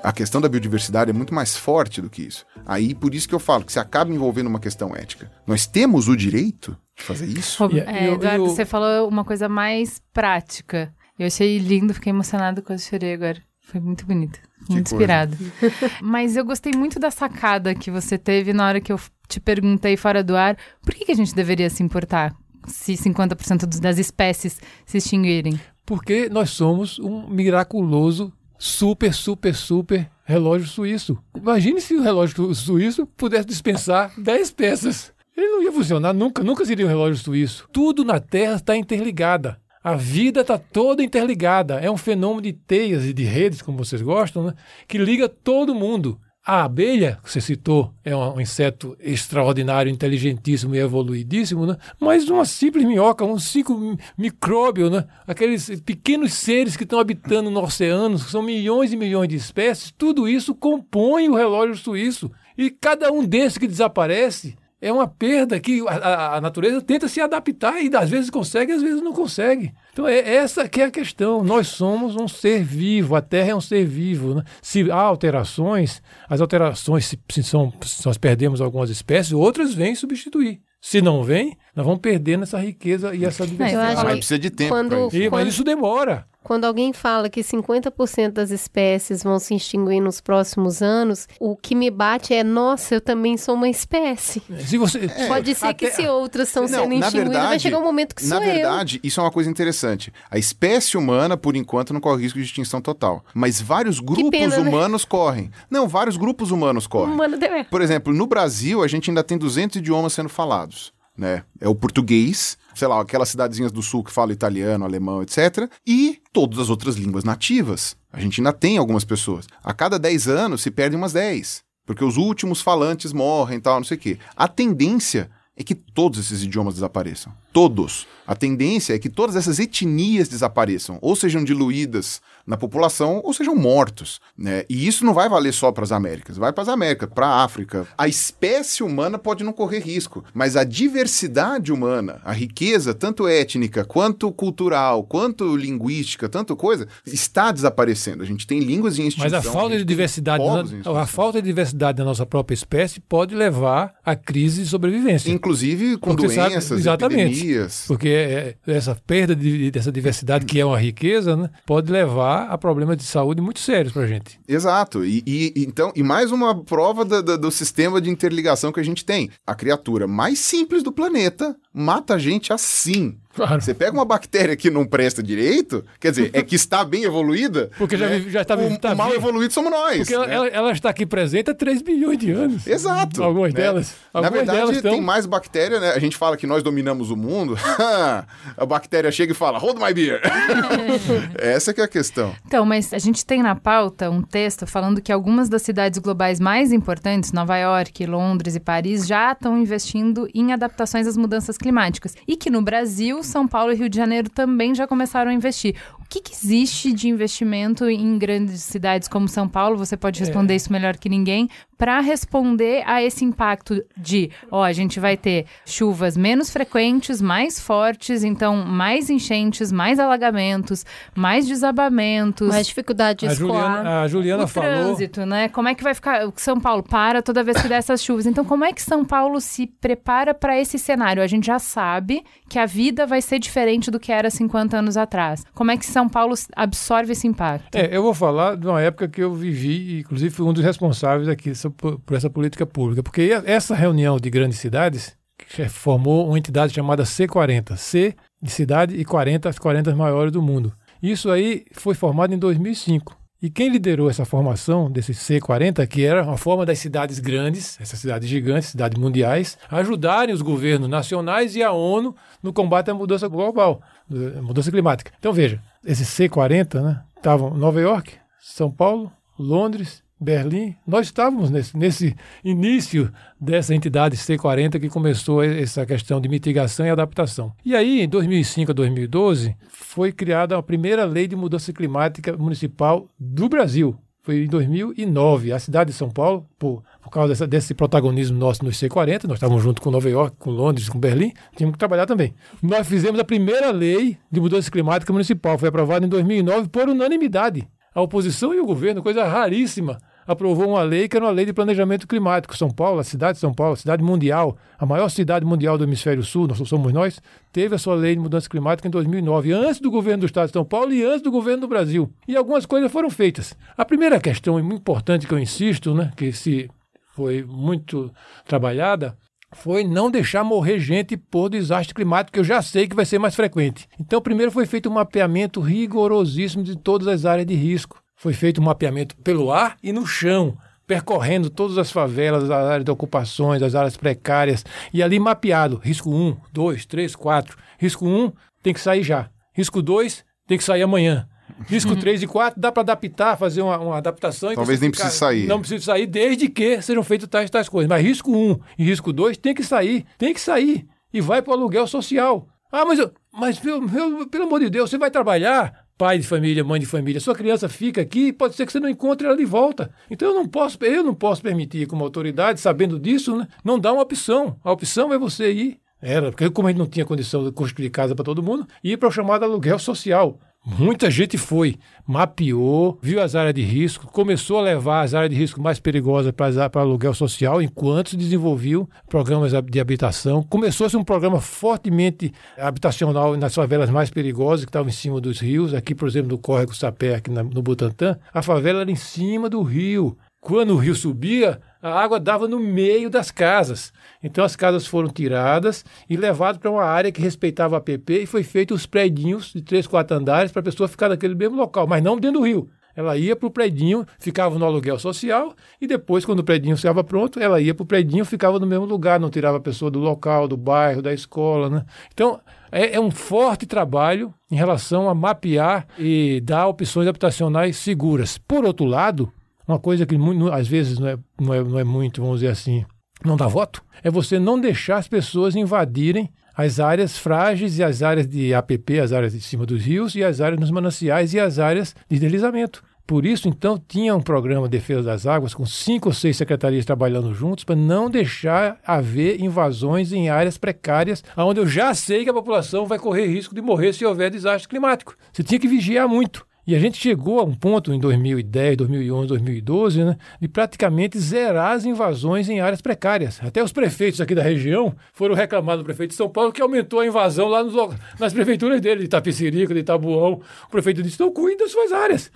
A 0.05 0.13
questão 0.13 0.41
da 0.41 0.49
biodiversidade 0.49 1.11
é 1.11 1.15
muito 1.15 1.33
mais 1.35 1.57
forte 1.57 2.01
do 2.03 2.11
que 2.11 2.23
isso. 2.23 2.45
Aí, 2.67 2.95
por 2.95 3.15
isso 3.15 3.27
que 3.29 3.35
eu 3.35 3.39
falo 3.41 3.65
que 3.65 3.73
se 3.73 3.79
acaba 3.81 4.13
envolvendo 4.13 4.47
uma 4.49 4.61
questão 4.61 4.95
ética. 4.95 5.31
Nós 5.47 5.67
temos 5.67 6.09
o 6.09 6.17
direito 6.17 6.77
de 6.97 7.03
fazer 7.03 7.27
isso? 7.27 7.65
É, 7.65 8.11
o- 8.11 8.15
Eduardo, 8.15 8.45
e 8.45 8.49
você 8.49 8.65
falou 8.65 9.09
uma 9.09 9.25
coisa 9.25 9.49
mais 9.49 10.01
prática. 10.13 10.93
Eu 11.19 11.27
achei 11.27 11.59
lindo, 11.59 11.95
fiquei 11.95 12.11
emocionado 12.11 12.61
quando 12.63 12.79
chorei 12.81 13.15
agora. 13.15 13.41
Foi 13.63 13.81
muito 13.81 14.05
bonito. 14.05 14.39
Que 14.67 14.73
Muito 14.73 14.91
coisa. 14.91 14.95
inspirado. 14.95 15.37
Mas 16.03 16.37
eu 16.37 16.45
gostei 16.45 16.73
muito 16.77 16.99
da 17.01 17.11
sacada 17.11 17.75
que 17.75 17.91
você 17.91 18.19
teve 18.19 18.53
na 18.53 18.67
hora 18.67 18.81
que 18.81 18.93
eu 18.93 19.01
te 19.27 19.41
perguntei 19.41 19.97
fora 19.97 20.23
do 20.23 20.37
ar 20.37 20.57
por 20.83 20.95
que, 20.95 21.05
que 21.07 21.13
a 21.13 21.17
gente 21.17 21.35
deveria 21.35 21.71
se 21.71 21.83
importar 21.83 22.35
se 22.67 22.93
50% 22.95 23.65
dos- 23.67 23.81
das 23.81 23.99
espécies 23.99 24.61
se 24.85 24.99
extinguirem. 24.99 25.59
Porque 25.87 26.29
nós 26.31 26.51
somos 26.51 26.99
um 26.99 27.27
miraculoso, 27.29 28.33
super, 28.69 29.13
super, 29.13 29.55
super 29.55 30.11
relógio 30.25 30.67
suíço. 30.67 31.19
Imagine 31.37 31.81
se 31.83 31.95
o 31.95 32.03
relógio 32.03 32.35
su- 32.35 32.55
suíço 32.55 33.07
pudesse 33.07 33.45
dispensar 33.47 34.11
10 34.19 34.51
peças. 34.53 35.13
Ele 35.37 35.49
não 35.49 35.63
ia 35.63 35.71
funcionar 35.73 36.15
nunca, 36.15 36.43
nunca 36.43 36.65
seria 36.65 36.87
um 36.87 36.89
relógio 36.89 37.23
suíço. 37.23 37.69
Tudo 37.71 38.05
na 38.05 38.19
Terra 38.19 38.55
está 38.55 38.75
interligada. 38.75 39.61
A 39.83 39.95
vida 39.97 40.41
está 40.41 40.57
toda 40.57 41.03
interligada. 41.05 41.75
É 41.75 41.91
um 41.91 41.97
fenômeno 41.99 42.41
de 42.41 42.55
teias 42.55 43.05
e 43.05 43.13
de 43.13 43.25
redes, 43.25 43.61
como 43.61 43.77
vocês 43.77 44.01
gostam, 44.01 44.45
né? 44.45 44.55
que 44.89 44.97
liga 44.97 45.29
todo 45.29 45.75
mundo. 45.75 46.19
A 46.47 46.65
abelha, 46.65 47.19
que 47.25 47.33
você 47.33 47.41
citou, 47.41 47.95
é 48.05 48.15
um, 48.15 48.39
inseto 48.39 48.95
extraordinário, 49.01 49.91
inteligentíssimo 49.91 50.75
e 50.75 50.79
evoluidíssimo, 50.79 51.65
né? 51.65 51.79
mas 51.99 52.29
uma 52.29 52.45
simples 52.45 52.85
minhoca, 52.85 53.25
um 53.25 53.37
mi- 53.79 53.99
micróbio, 54.19 54.91
né? 54.91 55.07
aqueles 55.27 55.81
pequenos 55.81 56.35
seres 56.35 56.77
que 56.77 56.85
estão 56.85 56.99
habitando 56.99 57.51
no 57.51 57.63
oceano, 57.63 58.19
que 58.19 58.31
são 58.31 58.43
milhões 58.43 58.93
e 58.93 58.97
milhões 58.97 59.29
de 59.31 59.37
espécies, 59.37 59.91
tudo 59.97 60.29
isso 60.29 60.55
compõe 60.55 61.31
o 61.31 61.35
relógio 61.35 61.77
suíço. 61.77 62.31
E 62.59 62.71
cada 62.71 63.11
um 63.11 63.25
desses 63.25 63.57
que 63.57 63.67
desaparece 63.67 64.55
é 64.87 64.93
uma 64.93 65.07
perda 65.09 65.59
que 65.59 65.83
a, 65.89 66.37
a- 66.37 66.41
natureza 66.41 66.81
tenta 66.83 67.09
se 67.09 67.21
adaptar 67.21 67.83
e 67.83 67.91
às 67.97 68.11
vezes 68.11 68.29
consegue, 68.31 68.73
às 68.73 68.83
vezes 68.83 69.01
não 69.03 69.13
consegue. 69.13 69.73
Então 69.93 70.07
é 70.07 70.19
essa 70.35 70.69
que 70.69 70.81
é 70.81 70.85
a 70.85 70.91
questão. 70.91 71.43
Nós 71.43 71.69
somos 71.69 72.15
um 72.17 72.29
ser 72.29 72.63
vivo, 72.63 73.15
a 73.17 73.21
Terra 73.23 73.51
é 73.51 73.55
um 73.55 73.61
ser 73.61 73.85
vivo. 73.87 74.35
né? 74.35 74.45
Se 74.61 74.91
há 74.91 74.97
alterações, 74.97 76.03
as 76.29 76.41
alterações, 76.41 77.07
se, 77.07 77.19
se 77.31 77.43
são, 77.43 77.73
se 77.83 78.05
nós 78.07 78.19
perdemos 78.19 78.61
algumas 78.61 78.91
espécies, 78.91 79.33
outras 79.33 79.73
vêm 79.75 79.95
substituir. 79.95 80.61
Se 80.81 81.01
não 81.01 81.23
vem, 81.25 81.57
nós 81.75 81.85
vamos 81.85 82.01
perdendo 82.01 82.43
essa 82.45 82.59
riqueza 82.59 83.15
e 83.15 83.25
essa 83.25 83.43
Eu 83.43 83.47
diversidade. 83.49 83.97
Mas 83.97 84.05
que 84.05 84.17
precisa 84.19 84.39
de 84.39 84.51
tempo 84.51 84.71
quando- 84.71 85.09
isso. 85.09 85.17
E- 85.17 85.31
mas 85.31 85.49
isso 85.49 85.65
demora. 85.65 86.27
Quando 86.43 86.67
alguém 86.67 86.93
fala 86.93 87.31
que 87.31 87.43
50% 87.43 88.33
das 88.35 88.51
espécies 88.51 89.23
vão 89.23 89.39
se 89.39 89.55
extinguir 89.55 89.99
nos 89.99 90.21
próximos 90.21 90.83
anos, 90.83 91.27
o 91.41 91.57
que 91.57 91.75
me 91.75 91.91
bate 91.91 92.35
é, 92.35 92.45
nossa, 92.45 92.97
eu 92.97 93.01
também 93.01 93.39
sou 93.39 93.55
uma 93.55 93.67
espécie. 93.67 94.43
Se 94.67 94.77
você, 94.77 95.09
Pode 95.27 95.55
ser 95.55 95.73
que 95.73 95.87
até- 95.87 95.95
se 95.95 96.07
outras 96.07 96.49
estão 96.49 96.69
sendo 96.69 96.81
na 96.81 96.83
extinguidas, 97.07 97.13
vai 97.13 97.25
verdade- 97.41 97.63
chegar 97.63 97.79
um 97.79 97.83
momento 97.83 98.15
que 98.15 98.27
Na 98.27 98.37
sou 98.37 98.45
eu. 98.45 98.53
verdade, 98.53 99.01
isso 99.03 99.21
é 99.21 99.23
uma 99.23 99.31
coisa 99.31 99.49
interessante. 99.49 100.13
A 100.31 100.37
espécie 100.37 100.99
humana, 100.99 101.35
por 101.35 101.57
enquanto, 101.57 101.95
não 101.95 102.01
corre 102.01 102.23
risco 102.25 102.39
de 102.39 102.45
extinção 102.45 102.79
total. 102.79 103.25
Mas 103.33 103.59
vários 103.59 103.99
grupos 103.99 104.29
pena, 104.31 104.59
né? 104.59 104.69
humanos 104.69 105.07
correm. 105.07 105.51
Não, 105.71 105.89
vários 105.89 106.19
grupos 106.19 106.51
humanos 106.51 106.87
correm. 106.87 107.17
Mano, 107.17 107.39
deu- 107.39 107.65
Por 107.71 107.81
exemplo, 107.81 108.13
no 108.13 108.27
Brasil, 108.27 108.83
a 108.83 108.87
gente 108.87 109.11
ainda 109.11 109.25
tem 109.25 109.39
200 109.39 109.77
idiomas 109.77 110.13
sendo 110.13 110.29
falados. 110.29 110.93
Né? 111.17 111.45
É 111.61 111.69
o 111.69 111.75
português, 111.75 112.59
sei 112.75 112.89
lá, 112.89 113.01
aquelas 113.01 113.29
cidadezinhas 113.29 113.71
do 113.71 113.83
sul 113.83 114.03
que 114.03 114.11
falam 114.11 114.33
italiano, 114.33 114.85
alemão, 114.85 115.23
etc. 115.23 115.71
E 115.87 116.21
todas 116.33 116.59
as 116.59 116.71
outras 116.71 116.97
línguas 116.97 117.23
nativas. 117.23 117.97
A 118.13 118.21
gente 118.21 118.41
ainda 118.41 118.53
tem 118.53 118.79
algumas 118.79 119.05
pessoas. 119.05 119.47
A 119.63 119.73
cada 119.73 119.99
10 119.99 120.29
anos 120.29 120.63
se 120.63 120.71
perdem 120.71 120.99
umas 120.99 121.13
10. 121.13 121.63
Porque 121.87 122.05
os 122.05 122.17
últimos 122.17 122.61
falantes 122.61 123.13
morrem 123.13 123.59
e 123.59 123.61
tal, 123.61 123.77
não 123.77 123.85
sei 123.85 123.97
o 123.97 124.01
quê. 124.01 124.19
A 124.37 124.49
tendência 124.49 125.31
é 125.57 125.63
que 125.63 125.75
todos 125.75 126.19
esses 126.19 126.43
idiomas 126.43 126.75
desapareçam. 126.75 127.33
Todos. 127.53 128.07
A 128.27 128.35
tendência 128.35 128.95
é 128.95 128.99
que 128.99 129.09
todas 129.09 129.37
essas 129.37 129.59
etnias 129.59 130.29
desapareçam, 130.29 130.99
ou 131.03 131.15
sejam 131.15 131.45
diluídas 131.45 132.21
na 132.47 132.57
população, 132.57 133.21
ou 133.25 133.33
sejam 133.33 133.55
mortos. 133.55 134.21
Né? 134.37 134.65
E 134.69 134.87
isso 134.87 135.05
não 135.05 135.15
vai 135.15 135.29
valer 135.29 135.53
só 135.53 135.71
para 135.73 135.85
as 135.85 135.93
Américas, 135.93 136.37
vai 136.37 136.53
para 136.53 136.63
as 136.63 136.69
Américas, 136.69 137.09
para 137.15 137.27
a 137.27 137.45
África. 137.45 137.87
A 137.97 138.07
espécie 138.09 138.83
humana 138.83 139.19
pode 139.19 139.43
não 139.45 139.53
correr 139.53 139.81
risco, 139.81 140.25
mas 140.35 140.57
a 140.57 140.65
diversidade 140.65 141.73
humana, 141.73 142.21
a 142.25 142.33
riqueza, 142.33 142.95
tanto 142.95 143.27
étnica, 143.29 143.85
quanto 143.85 144.31
cultural, 144.33 145.05
quanto 145.05 145.57
linguística, 145.57 146.29
tanto 146.29 146.57
coisa, 146.57 146.87
está 147.07 147.51
desaparecendo. 147.53 148.23
A 148.23 148.27
gente 148.27 148.47
tem 148.47 148.61
línguas 148.61 148.99
em 148.99 149.07
extinção. 149.07 149.25
Mas 149.31 149.35
a 149.35 149.43
falta 149.43 149.77
de 149.77 149.85
diversidade, 149.85 150.43
na- 150.45 151.01
a 151.03 151.07
falta 151.07 151.41
de 151.43 151.47
diversidade 151.47 151.99
da 151.99 152.05
nossa 152.05 152.25
própria 152.25 152.55
espécie 152.55 153.01
pode 153.01 153.35
levar 153.35 153.95
à 154.05 154.15
crise 154.17 154.63
de 154.63 154.69
sobrevivência. 154.69 155.31
Inclusive 155.31 155.97
com 155.97 156.15
Porque 156.15 156.29
sabe- 156.29 156.51
doenças, 156.51 156.79
exatamente. 156.79 157.39
epidemias. 157.39 157.85
Porque 157.87 158.14
é- 158.15 158.57
é- 158.67 158.73
essa 158.73 158.95
perda 159.07 159.35
de- 159.35 159.71
dessa 159.71 159.91
diversidade, 159.93 160.45
que 160.47 160.61
é 160.61 160.65
uma 160.65 160.79
riqueza, 160.79 161.37
né, 161.37 161.51
pode 161.67 161.91
levar 161.91 162.49
a 162.49 162.57
problemas 162.59 162.97
de 162.97 163.05
saúde 163.05 163.41
muito 163.41 163.61
sérios 163.61 163.93
para 163.93 164.03
a 164.03 164.07
gente. 164.07 164.39
Exato. 164.49 165.05
E, 165.05 165.23
e- 165.27 165.53
então, 165.57 165.93
e 165.95 166.03
mais 166.03 166.31
uma 166.33 166.63
prova 166.65 167.05
do 167.05 167.51
sistema 167.51 168.01
de 168.01 168.11
interligação 168.11 168.73
que 168.73 168.81
a 168.81 168.85
gente 168.85 169.05
tem. 169.05 169.31
A 169.47 169.55
criatura 169.55 170.07
mais 170.07 170.39
simples 170.39 170.83
do 170.83 170.93
planeta 170.93 171.57
mata 171.73 172.15
a 172.15 172.19
gente 172.19 172.53
assim. 172.53 173.17
Claro. 173.35 173.61
Você 173.61 173.75
pega 173.75 173.93
uma 173.93 174.05
bactéria 174.05 174.55
que 174.57 174.71
não 174.71 174.85
presta 174.87 175.23
direito, 175.23 175.85
quer 175.99 176.11
dizer, 176.11 176.31
é 176.33 176.43
que 176.43 176.55
está 176.55 176.85
bem 176.85 177.05
evoluída. 177.05 177.71
Porque 177.77 177.97
já 177.97 178.07
né? 178.07 178.19
vive- 178.19 178.31
já 178.31 178.43
está 178.43 178.55
o, 178.55 178.59
vive- 178.59 178.79
tá 178.79 178.93
o 178.93 178.97
mal 178.97 179.13
evoluído 179.15 179.53
somos 179.53 179.71
nós. 179.71 179.99
Porque 179.99 180.15
ela, 180.15 180.27
né? 180.27 180.35
ela- 180.35 180.47
ela 180.49 180.73
está 180.73 180.91
aqui 180.91 181.05
presente 181.05 181.51
há 181.51 181.55
3 181.55 181.83
bilhões 181.83 182.19
de 182.19 182.31
anos. 182.31 182.67
Exato. 182.67 183.23
Algumas 183.23 183.53
né? 183.53 183.61
delas. 183.61 183.95
Na 184.13 184.21
Algumas 184.21 184.33
verdade, 184.47 184.59
delas 184.59 184.83
tem 184.83 185.01
mais 185.01 185.27
bactéria, 185.27 185.81
né? 185.81 185.91
A 185.93 185.99
gente 185.99 186.17
fala 186.17 186.37
que 186.37 186.47
nós 186.47 186.63
dominamos 186.63 187.11
o 187.11 187.17
mundo. 187.17 187.57
a 188.57 188.67
bactéria 188.67 189.11
chega 189.11 189.33
e 189.33 189.35
fala, 189.35 189.59
hold 189.59 189.79
my 189.79 189.93
beer. 189.93 190.21
Essa 191.39 191.73
que 191.73 191.81
é 191.81 191.85
a 191.85 191.89
questão. 191.89 192.35
Então, 192.47 192.65
mas 192.65 192.93
a 192.93 192.99
gente 192.99 193.25
tem 193.25 193.43
na 193.43 193.55
pauta 193.55 194.11
um 194.11 194.23
texto 194.23 194.67
falando 194.67 195.01
que 195.01 195.13
algumas 195.13 195.49
das 195.49 195.63
cidades 195.63 195.99
globais 195.99 196.39
mais 196.41 196.73
importantes, 196.73 197.33
Nova 197.33 197.57
York, 197.57 198.07
Londres 198.07 198.55
e 198.57 198.61
Paris, 198.61 199.07
já 199.07 199.33
estão 199.33 199.59
investindo 199.59 200.29
em 200.35 200.53
adaptações 200.53 201.07
às 201.07 201.17
mudanças 201.17 201.57
climáticas. 201.59 202.15
E 202.27 202.37
que 202.37 202.51
no 202.51 202.63
Brasil, 202.63 203.23
São 203.27 203.47
Paulo 203.47 203.73
e 203.73 203.77
Rio 203.77 203.89
de 203.89 203.97
Janeiro 203.97 204.29
também 204.29 204.75
já 204.75 204.87
começaram 204.87 205.31
a 205.31 205.35
investir. 205.35 205.77
O 206.15 206.17
que, 206.17 206.31
que 206.31 206.33
existe 206.33 206.93
de 206.93 207.09
investimento 207.09 207.91
em 207.91 208.17
grandes 208.17 208.63
cidades 208.63 209.09
como 209.09 209.27
São 209.27 209.49
Paulo? 209.49 209.77
Você 209.77 209.97
pode 209.97 210.21
responder 210.21 210.55
isso 210.55 210.73
melhor 210.73 210.97
que 210.97 211.09
ninguém. 211.09 211.49
Para 211.77 211.99
responder 211.99 212.85
a 212.87 213.03
esse 213.03 213.25
impacto 213.25 213.85
de, 213.97 214.31
ó, 214.49 214.63
a 214.63 214.73
gente 214.73 215.01
vai 215.01 215.17
ter 215.17 215.45
chuvas 215.67 216.17
menos 216.17 216.51
frequentes, 216.51 217.21
mais 217.21 217.59
fortes, 217.59 218.23
então 218.23 218.65
mais 218.65 219.11
enchentes, 219.11 219.73
mais 219.73 219.99
alagamentos, 219.99 220.87
mais 221.17 221.49
desabamentos. 221.49 222.47
Mais 222.47 222.69
dificuldade 222.69 223.19
de 223.19 223.27
A 223.27 223.33
escoar. 223.33 223.79
Juliana, 223.79 224.01
a 224.03 224.09
Juliana 224.09 224.45
o 224.45 224.47
falou. 224.47 224.71
trânsito, 224.71 225.27
né? 225.27 225.49
Como 225.49 225.67
é 225.67 225.75
que 225.75 225.83
vai 225.83 225.95
ficar? 225.95 226.31
São 226.37 226.61
Paulo 226.61 226.85
para 226.85 227.23
toda 227.23 227.43
vez 227.43 227.61
que 227.61 227.67
der 227.67 227.79
essas 227.79 228.05
chuvas. 228.05 228.25
Então, 228.25 228.45
como 228.45 228.65
é 228.65 228.73
que 228.73 228.81
São 228.81 229.05
Paulo 229.05 229.41
se 229.41 229.67
prepara 229.67 230.33
para 230.33 230.57
esse 230.57 230.79
cenário? 230.79 231.21
A 231.21 231.27
gente 231.27 231.49
já 231.49 231.59
sabe 231.59 232.23
que 232.49 232.57
a 232.57 232.67
vida 232.67 233.05
vai 233.05 233.21
ser 233.21 233.41
diferente 233.41 233.91
do 233.91 233.99
que 233.99 234.13
era 234.13 234.31
50 234.31 234.79
anos 234.79 234.97
atrás. 234.97 235.45
Como 235.53 235.73
é 235.73 235.77
que 235.77 235.85
São 235.85 236.04
Paulo 236.09 236.35
absorve 236.55 237.13
esse 237.13 237.27
impacto? 237.27 237.75
É, 237.75 237.97
eu 237.97 238.03
vou 238.03 238.15
falar 238.15 238.57
de 238.57 238.67
uma 238.67 238.81
época 238.81 239.09
que 239.09 239.23
eu 239.23 239.35
vivi, 239.35 240.01
inclusive 240.01 240.31
fui 240.31 240.47
um 240.47 240.53
dos 240.53 240.65
responsáveis 240.65 241.29
aqui 241.29 241.53
por, 241.77 241.99
por 242.01 242.17
essa 242.17 242.31
política 242.31 242.67
pública, 242.67 243.03
porque 243.03 243.31
essa 243.45 243.75
reunião 243.75 244.19
de 244.19 244.31
grandes 244.31 244.59
cidades 244.59 245.17
que 245.37 245.69
formou 245.69 246.29
uma 246.29 246.39
entidade 246.39 246.73
chamada 246.73 247.03
C40, 247.03 247.77
C 247.77 248.15
de 248.41 248.51
cidade 248.51 248.95
e 248.95 249.05
40 249.05 249.49
as 249.49 249.59
40 249.59 249.95
maiores 249.95 250.33
do 250.33 250.43
mundo. 250.43 250.73
Isso 251.03 251.31
aí 251.31 251.65
foi 251.73 251.95
formado 251.95 252.33
em 252.33 252.39
2005. 252.39 253.25
E 253.45 253.51
quem 253.51 253.69
liderou 253.69 254.09
essa 254.09 254.25
formação 254.25 254.91
desse 254.91 255.13
C40, 255.13 255.87
que 255.87 256.03
era 256.03 256.23
uma 256.23 256.39
forma 256.39 256.65
das 256.65 256.79
cidades 256.79 257.19
grandes, 257.19 257.79
essas 257.79 257.99
cidades 257.99 258.27
gigantes, 258.27 258.71
cidades 258.71 258.99
mundiais, 258.99 259.59
ajudarem 259.71 260.35
os 260.35 260.41
governos 260.41 260.89
nacionais 260.89 261.55
e 261.55 261.63
a 261.63 261.71
ONU 261.71 262.17
no 262.43 262.55
combate 262.55 262.91
à 262.91 262.95
mudança 262.95 263.29
global, 263.29 263.83
à 264.11 264.41
mudança 264.41 264.71
climática. 264.71 265.13
Então 265.19 265.31
veja, 265.31 265.61
esse 265.85 266.05
C40, 266.05 266.83
né, 266.83 267.03
estavam 267.17 267.55
Nova 267.55 267.81
York, 267.81 268.13
São 268.41 268.71
Paulo, 268.71 269.13
Londres, 269.39 270.03
Berlim. 270.21 270.75
Nós 270.87 271.07
estávamos 271.07 271.51
nesse, 271.51 271.77
nesse 271.77 272.17
início 272.43 273.13
dessa 273.41 273.75
entidade 273.75 274.17
C40 274.17 274.81
que 274.81 274.89
começou 274.89 275.43
essa 275.43 275.85
questão 275.85 276.21
de 276.21 276.29
mitigação 276.29 276.87
e 276.87 276.91
adaptação. 276.91 277.53
E 277.65 277.75
aí, 277.75 278.01
em 278.01 278.09
2005 278.09 278.71
a 278.71 278.75
2012, 278.75 279.57
foi 279.69 280.13
criada 280.13 280.57
a 280.57 280.63
primeira 280.63 281.05
lei 281.05 281.29
de 281.29 281.37
mudança 281.37 281.73
climática 281.73 282.37
municipal 282.37 283.09
do 283.19 283.49
Brasil. 283.49 283.97
Foi 284.25 284.45
em 284.45 284.47
2009. 284.49 285.53
A 285.53 285.59
cidade 285.59 285.91
de 285.91 285.97
São 285.97 286.11
Paulo, 286.11 286.47
por, 286.59 286.83
por 287.03 287.11
causa 287.11 287.29
dessa- 287.29 287.47
desse 287.47 287.75
protagonismo 287.75 288.37
nosso 288.39 288.65
no 288.65 288.71
C40, 288.71 289.25
nós 289.29 289.35
estávamos 289.37 289.63
junto 289.63 289.83
com 289.83 289.91
Nova 289.91 290.09
York, 290.09 290.37
com 290.39 290.51
Londres, 290.51 290.89
com 290.89 290.99
Berlim, 290.99 291.33
tínhamos 291.55 291.75
que 291.75 291.79
trabalhar 291.79 292.07
também. 292.07 292.33
Nós 292.63 292.87
fizemos 292.89 293.21
a 293.21 293.25
primeira 293.25 293.71
lei 293.71 294.17
de 294.33 294.41
mudança 294.41 294.71
climática 294.71 295.13
municipal. 295.13 295.59
Foi 295.59 295.69
aprovada 295.69 296.07
em 296.07 296.09
2009 296.09 296.69
por 296.71 296.89
unanimidade. 296.89 297.69
A 297.95 298.01
oposição 298.01 298.55
e 298.55 298.59
o 298.61 298.67
governo, 298.67 299.03
coisa 299.03 299.25
raríssima. 299.25 299.99
Aprovou 300.27 300.69
uma 300.69 300.83
lei 300.83 301.09
que 301.09 301.17
era 301.17 301.25
uma 301.25 301.31
lei 301.31 301.47
de 301.47 301.53
planejamento 301.53 302.07
climático. 302.07 302.57
São 302.57 302.71
Paulo, 302.71 303.01
a 303.01 303.05
cidade 303.05 303.35
de 303.35 303.41
São 303.41 303.53
Paulo, 303.53 303.75
a 303.75 303.77
cidade 303.77 304.03
mundial, 304.03 304.57
a 304.79 304.87
maior 304.87 305.09
cidade 305.09 305.45
mundial 305.45 305.79
do 305.79 305.85
hemisfério 305.85 306.23
sul, 306.23 306.47
nós 306.47 306.59
somos 306.69 306.93
nós, 306.93 307.21
teve 307.53 307.75
a 307.75 307.79
sua 307.79 307.95
lei 307.95 308.15
de 308.15 308.21
mudança 308.21 308.49
climática 308.49 308.89
em 308.89 308.91
2009, 308.91 309.53
antes 309.53 309.81
do 309.81 309.91
governo 309.91 310.21
do 310.21 310.27
estado 310.27 310.47
de 310.47 310.53
São 310.53 310.65
Paulo 310.65 310.93
e 310.93 311.05
antes 311.05 311.23
do 311.23 311.31
governo 311.31 311.63
do 311.63 311.69
Brasil. 311.69 312.11
E 312.27 312.37
algumas 312.37 312.67
coisas 312.67 312.91
foram 312.91 313.11
feitas. 313.11 313.55
A 313.77 313.85
primeira 313.85 314.21
questão 314.21 314.59
importante 314.59 315.27
que 315.27 315.35
eu 315.35 315.39
insisto, 315.39 315.95
né, 315.95 316.13
que 316.17 316.33
se 316.33 316.69
foi 317.15 317.45
muito 317.45 318.11
trabalhada, 318.47 319.17
foi 319.55 319.85
não 319.85 320.11
deixar 320.11 320.45
morrer 320.45 320.79
gente 320.79 321.17
por 321.17 321.49
desastre 321.49 321.95
climático, 321.95 322.33
que 322.33 322.41
eu 322.41 322.45
já 322.45 322.61
sei 322.61 322.89
que 322.89 322.97
vai 322.97 323.05
ser 323.05 323.19
mais 323.19 323.35
frequente. 323.35 323.89
Então, 323.99 324.21
primeiro 324.21 324.51
foi 324.51 324.67
feito 324.67 324.89
um 324.89 324.93
mapeamento 324.93 325.61
rigorosíssimo 325.61 326.63
de 326.63 326.77
todas 326.77 327.07
as 327.07 327.25
áreas 327.25 327.47
de 327.47 327.55
risco. 327.55 328.03
Foi 328.25 328.33
feito 328.33 328.59
um 328.59 328.65
mapeamento 328.65 329.15
pelo 329.17 329.53
ar 329.53 329.77
e 329.83 329.93
no 329.93 330.07
chão, 330.07 330.57
percorrendo 330.87 331.51
todas 331.51 331.77
as 331.77 331.93
favelas, 331.93 332.45
as 332.45 332.51
áreas 332.51 332.83
de 332.83 332.91
ocupações, 332.91 333.61
as 333.61 333.75
áreas 333.75 333.99
precárias, 333.99 334.65
e 334.95 335.03
ali 335.03 335.19
mapeado, 335.21 335.79
risco 335.85 336.09
1, 336.11 336.35
2, 336.51 336.87
3, 336.87 337.15
4. 337.15 337.55
Risco 337.79 338.09
1 338.09 338.33
tem 338.63 338.73
que 338.73 338.81
sair 338.81 339.03
já. 339.03 339.29
Risco 339.53 339.83
2 339.83 340.25
tem 340.47 340.57
que 340.57 340.65
sair 340.65 340.81
amanhã. 340.81 341.29
Risco 341.67 341.95
3 341.95 342.23
e 342.23 342.27
4 342.27 342.59
dá 342.59 342.73
para 342.73 342.81
adaptar, 342.81 343.37
fazer 343.37 343.61
uma, 343.61 343.77
uma 343.77 343.99
adaptação. 343.99 344.53
e 344.53 344.55
Talvez 344.55 344.81
nem 344.81 344.91
precise 344.91 345.15
sair. 345.15 345.47
Não 345.47 345.59
precisa 345.59 345.85
sair, 345.85 346.07
desde 346.07 346.49
que 346.49 346.81
sejam 346.81 347.03
feitas 347.03 347.29
tais 347.29 347.51
tais 347.51 347.69
coisas. 347.69 347.91
Mas 347.91 348.03
risco 348.03 348.35
1 348.35 348.59
e 348.79 348.85
risco 348.85 349.13
2 349.13 349.37
tem 349.37 349.53
que 349.53 349.63
sair, 349.63 350.07
tem 350.17 350.33
que 350.33 350.41
sair. 350.41 350.87
E 351.13 351.21
vai 351.21 351.43
para 351.43 351.51
o 351.51 351.55
aluguel 351.55 351.87
social. 351.87 352.49
Ah, 352.73 352.87
mas, 352.87 352.99
eu, 352.99 353.13
mas 353.31 353.61
meu, 353.61 353.83
meu, 353.83 354.27
pelo 354.27 354.45
amor 354.45 354.61
de 354.61 354.71
Deus, 354.71 354.89
você 354.89 354.97
vai 354.97 355.11
trabalhar, 355.11 355.84
pai 355.97 356.19
de 356.19 356.27
família, 356.27 356.65
mãe 356.65 356.81
de 356.81 356.87
família, 356.87 357.21
sua 357.21 357.35
criança 357.35 357.69
fica 357.69 358.01
aqui, 358.01 358.33
pode 358.33 358.55
ser 358.55 358.67
que 358.67 358.73
você 358.73 358.81
não 358.81 358.89
encontre 358.89 359.27
ela 359.27 359.37
de 359.37 359.45
volta. 359.45 359.91
Então 360.11 360.29
eu 360.29 360.35
não 360.35 360.47
posso, 360.47 360.79
eu 360.83 361.05
não 361.05 361.15
posso 361.15 361.43
permitir, 361.43 361.87
como 361.87 362.05
autoridade, 362.05 362.61
sabendo 362.61 362.99
disso, 362.99 363.37
né, 363.37 363.47
não 363.65 363.79
dar 363.79 363.93
uma 363.93 364.03
opção. 364.03 364.59
A 364.65 364.73
opção 364.73 365.13
é 365.13 365.19
você 365.19 365.53
ir. 365.53 365.84
Era, 366.07 366.31
porque 366.31 366.51
como 366.51 366.69
a 366.69 366.71
gente 366.71 366.79
não 366.79 366.87
tinha 366.87 367.07
condição 367.07 367.43
de 367.43 367.51
construir 367.51 367.89
casa 367.89 368.15
para 368.15 368.27
todo 368.27 368.43
mundo, 368.43 368.67
ir 368.83 368.99
para 368.99 369.09
o 369.09 369.11
chamado 369.11 369.43
aluguel 369.43 369.79
social. 369.79 370.39
Muita 370.67 371.11
gente 371.11 371.39
foi, 371.39 371.77
mapeou, 372.07 372.99
viu 373.01 373.23
as 373.23 373.35
áreas 373.35 373.55
de 373.55 373.63
risco, 373.63 374.07
começou 374.07 374.59
a 374.59 374.63
levar 374.63 375.01
as 375.01 375.15
áreas 375.15 375.31
de 375.31 375.37
risco 375.37 375.63
mais 375.63 375.81
perigosas 375.81 376.31
para 376.33 376.81
aluguel 376.81 377.15
social, 377.15 377.63
enquanto 377.63 378.11
se 378.11 378.17
desenvolviam 378.19 378.87
programas 379.09 379.53
de 379.53 379.81
habitação. 379.81 380.43
Começou-se 380.43 380.95
um 380.95 381.05
programa 381.05 381.41
fortemente 381.41 382.33
habitacional 382.59 383.35
nas 383.37 383.55
favelas 383.55 383.89
mais 383.89 384.11
perigosas, 384.11 384.67
que 384.67 384.71
estavam 384.71 384.89
em 384.89 384.93
cima 384.93 385.21
dos 385.23 385.41
rios. 385.41 385.73
Aqui, 385.73 385.95
por 385.95 386.07
exemplo, 386.07 386.31
no 386.31 386.39
Córrego 386.39 386.75
Sapé, 386.75 387.15
aqui 387.15 387.31
no 387.31 387.63
Butantã, 387.63 388.19
a 388.33 388.43
favela 388.43 388.83
era 388.83 388.91
em 388.91 388.97
cima 388.97 389.49
do 389.49 389.63
rio. 389.63 390.19
Quando 390.41 390.75
o 390.75 390.77
rio 390.77 390.95
subia, 390.95 391.59
a 391.85 392.01
água 392.01 392.19
dava 392.19 392.49
no 392.49 392.59
meio 392.59 393.11
das 393.11 393.31
casas. 393.31 393.93
Então 394.23 394.43
as 394.43 394.57
casas 394.57 394.87
foram 394.87 395.11
tiradas 395.11 395.85
e 396.09 396.17
levadas 396.17 396.57
para 396.57 396.71
uma 396.71 396.83
área 396.83 397.13
que 397.13 397.21
respeitava 397.21 397.77
a 397.77 397.79
APP 397.79 398.23
e 398.23 398.27
foi 398.27 398.43
feito 398.43 398.73
os 398.73 398.87
predinhos 398.87 399.53
de 399.53 399.61
três, 399.61 399.87
quatro 399.87 400.17
andares 400.17 400.51
para 400.51 400.61
a 400.61 400.65
pessoa 400.65 400.89
ficar 400.89 401.11
naquele 401.11 401.35
mesmo 401.35 401.57
local, 401.57 401.87
mas 401.87 402.03
não 402.03 402.19
dentro 402.19 402.41
do 402.41 402.47
rio. 402.47 402.71
Ela 402.97 403.19
ia 403.19 403.37
para 403.37 403.49
o 403.49 403.51
predinho, 403.51 404.07
ficava 404.19 404.59
no 404.59 404.65
aluguel 404.65 404.99
social 404.99 405.53
e 405.79 405.87
depois, 405.87 406.25
quando 406.25 406.39
o 406.39 406.45
predinho 406.45 406.75
estava 406.75 407.05
pronto, 407.05 407.39
ela 407.39 407.61
ia 407.61 407.75
para 407.75 407.83
o 407.83 407.87
predinho, 407.87 408.25
ficava 408.25 408.59
no 408.59 408.67
mesmo 408.67 408.87
lugar, 408.87 409.21
não 409.21 409.29
tirava 409.29 409.59
a 409.59 409.61
pessoa 409.61 409.91
do 409.91 409.99
local, 409.99 410.49
do 410.49 410.57
bairro, 410.57 411.03
da 411.03 411.13
escola. 411.13 411.69
Né? 411.69 411.85
Então, 412.15 412.41
é, 412.73 412.95
é 412.95 413.01
um 413.01 413.11
forte 413.11 413.67
trabalho 413.67 414.33
em 414.51 414.57
relação 414.57 415.07
a 415.07 415.15
mapear 415.15 415.87
e 415.99 416.41
dar 416.41 416.67
opções 416.67 417.09
habitacionais 417.09 417.77
seguras. 417.77 418.39
Por 418.39 418.65
outro 418.65 418.87
lado, 418.87 419.31
uma 419.67 419.79
coisa 419.79 420.07
que 420.07 420.17
às 420.53 420.69
vezes 420.69 420.99
não 420.99 421.09
é, 421.09 421.19
não, 421.41 421.55
é, 421.55 421.63
não 421.63 421.79
é 421.79 421.85
muito, 421.85 422.21
vamos 422.21 422.41
dizer 422.41 422.53
assim, 422.53 422.85
não 423.25 423.37
dá 423.37 423.47
voto, 423.47 423.83
é 424.03 424.11
você 424.11 424.39
não 424.39 424.61
deixar 424.61 424.99
as 424.99 425.09
pessoas 425.09 425.57
invadirem 425.57 426.31
as 426.57 426.79
áreas 426.79 427.19
frágeis 427.19 427.79
e 427.79 427.83
as 427.83 428.03
áreas 428.03 428.29
de 428.29 428.55
APP, 428.55 429.01
as 429.01 429.13
áreas 429.13 429.33
de 429.33 429.41
cima 429.41 429.67
dos 429.67 429.83
rios, 429.83 430.15
e 430.15 430.23
as 430.23 430.41
áreas 430.41 430.61
nos 430.61 430.71
mananciais 430.71 431.35
e 431.35 431.41
as 431.41 431.59
áreas 431.59 431.95
de 432.09 432.19
deslizamento. 432.19 432.83
Por 433.07 433.27
isso, 433.27 433.49
então, 433.49 433.79
tinha 433.87 434.15
um 434.15 434.21
programa 434.21 434.67
de 434.67 434.79
defesa 434.79 435.03
das 435.03 435.27
águas 435.27 435.53
com 435.53 435.67
cinco 435.67 436.09
ou 436.09 436.15
seis 436.15 436.39
secretarias 436.39 436.87
trabalhando 436.87 437.35
juntos 437.35 437.63
para 437.63 437.77
não 437.77 438.09
deixar 438.09 438.79
haver 438.87 439.43
invasões 439.43 440.11
em 440.11 440.31
áreas 440.31 440.57
precárias, 440.57 441.23
onde 441.37 441.61
eu 441.61 441.67
já 441.67 441.93
sei 441.93 442.25
que 442.25 442.31
a 442.31 442.35
população 442.35 442.87
vai 442.87 442.99
correr 442.99 443.27
risco 443.27 443.55
de 443.55 443.61
morrer 443.61 443.93
se 443.93 444.07
houver 444.07 444.31
desastre 444.31 444.69
climático. 444.69 445.15
Você 445.33 445.43
tinha 445.43 445.61
que 445.61 445.69
vigiar 445.69 446.09
muito. 446.09 446.47
E 446.67 446.75
a 446.75 446.79
gente 446.79 446.99
chegou 446.99 447.41
a 447.41 447.45
um 447.45 447.55
ponto 447.55 447.93
em 447.93 448.01
2010, 448.01 448.79
2011, 448.79 449.29
2012, 449.29 450.05
né, 450.05 450.17
de 450.41 450.49
praticamente 450.49 451.19
zerar 451.19 451.73
as 451.73 451.85
invasões 451.85 452.49
em 452.49 452.61
áreas 452.61 452.81
precárias. 452.81 453.39
Até 453.43 453.63
os 453.63 453.71
prefeitos 453.71 454.21
aqui 454.21 454.35
da 454.35 454.43
região 454.43 454.95
foram 455.13 455.35
reclamar 455.35 455.77
do 455.77 455.85
prefeito 455.85 456.11
de 456.11 456.17
São 456.17 456.29
Paulo 456.29 456.53
que 456.53 456.63
aumentou 456.63 457.01
a 457.01 457.07
invasão 457.07 457.49
lá 457.49 457.63
nos, 457.63 457.75
nas 458.19 458.33
prefeituras 458.33 458.81
dele, 458.81 459.01
de 459.01 459.07
Itapecerica, 459.07 459.75
de 459.75 459.81
Itabuão. 459.81 460.41
O 460.67 460.71
prefeito 460.71 461.03
disse: 461.03 461.17
então 461.17 461.31
cuide 461.31 461.59
das 461.59 461.71
suas 461.71 461.93
áreas. 461.93 462.31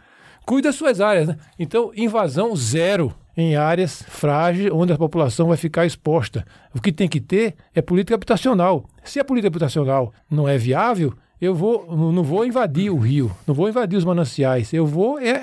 Cuide 0.45 0.69
das 0.69 0.77
suas 0.77 1.01
áreas. 1.01 1.29
Né? 1.29 1.37
Então, 1.59 1.91
invasão 1.97 2.55
zero 2.55 3.15
em 3.37 3.55
áreas 3.55 4.03
frágeis 4.03 4.71
onde 4.73 4.93
a 4.93 4.99
população 4.99 5.49
vai 5.49 5.57
ficar 5.57 5.87
exposta. 5.87 6.45
O 6.75 6.81
que 6.81 6.91
tem 6.91 7.09
que 7.09 7.21
ter 7.21 7.55
é 7.75 7.81
política 7.81 8.15
habitacional. 8.15 8.85
Se 9.05 9.21
a 9.21 9.25
política 9.25 9.49
habitacional 9.49 10.13
não 10.31 10.49
é 10.49 10.59
viável, 10.59 11.15
eu 11.41 11.55
vou, 11.55 11.87
não 12.13 12.23
vou 12.23 12.45
invadir 12.45 12.91
o 12.91 12.99
rio, 12.99 13.31
não 13.47 13.55
vou 13.55 13.69
invadir 13.69 13.97
os 13.97 14.05
mananciais, 14.05 14.73
eu 14.73 14.87
vou, 14.87 15.19
é, 15.19 15.41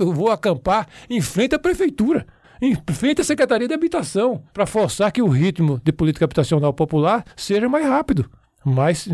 eu 0.00 0.12
vou 0.12 0.30
acampar 0.30 0.88
em 1.08 1.20
frente 1.20 1.54
à 1.54 1.58
prefeitura, 1.58 2.26
em 2.60 2.76
frente 2.92 3.20
à 3.20 3.24
Secretaria 3.24 3.68
de 3.68 3.74
Habitação, 3.74 4.42
para 4.52 4.66
forçar 4.66 5.12
que 5.12 5.22
o 5.22 5.28
ritmo 5.28 5.80
de 5.82 5.92
política 5.92 6.24
habitacional 6.24 6.72
popular 6.72 7.24
seja 7.36 7.68
mais 7.68 7.86
rápido. 7.86 8.28
Mas 8.64 9.08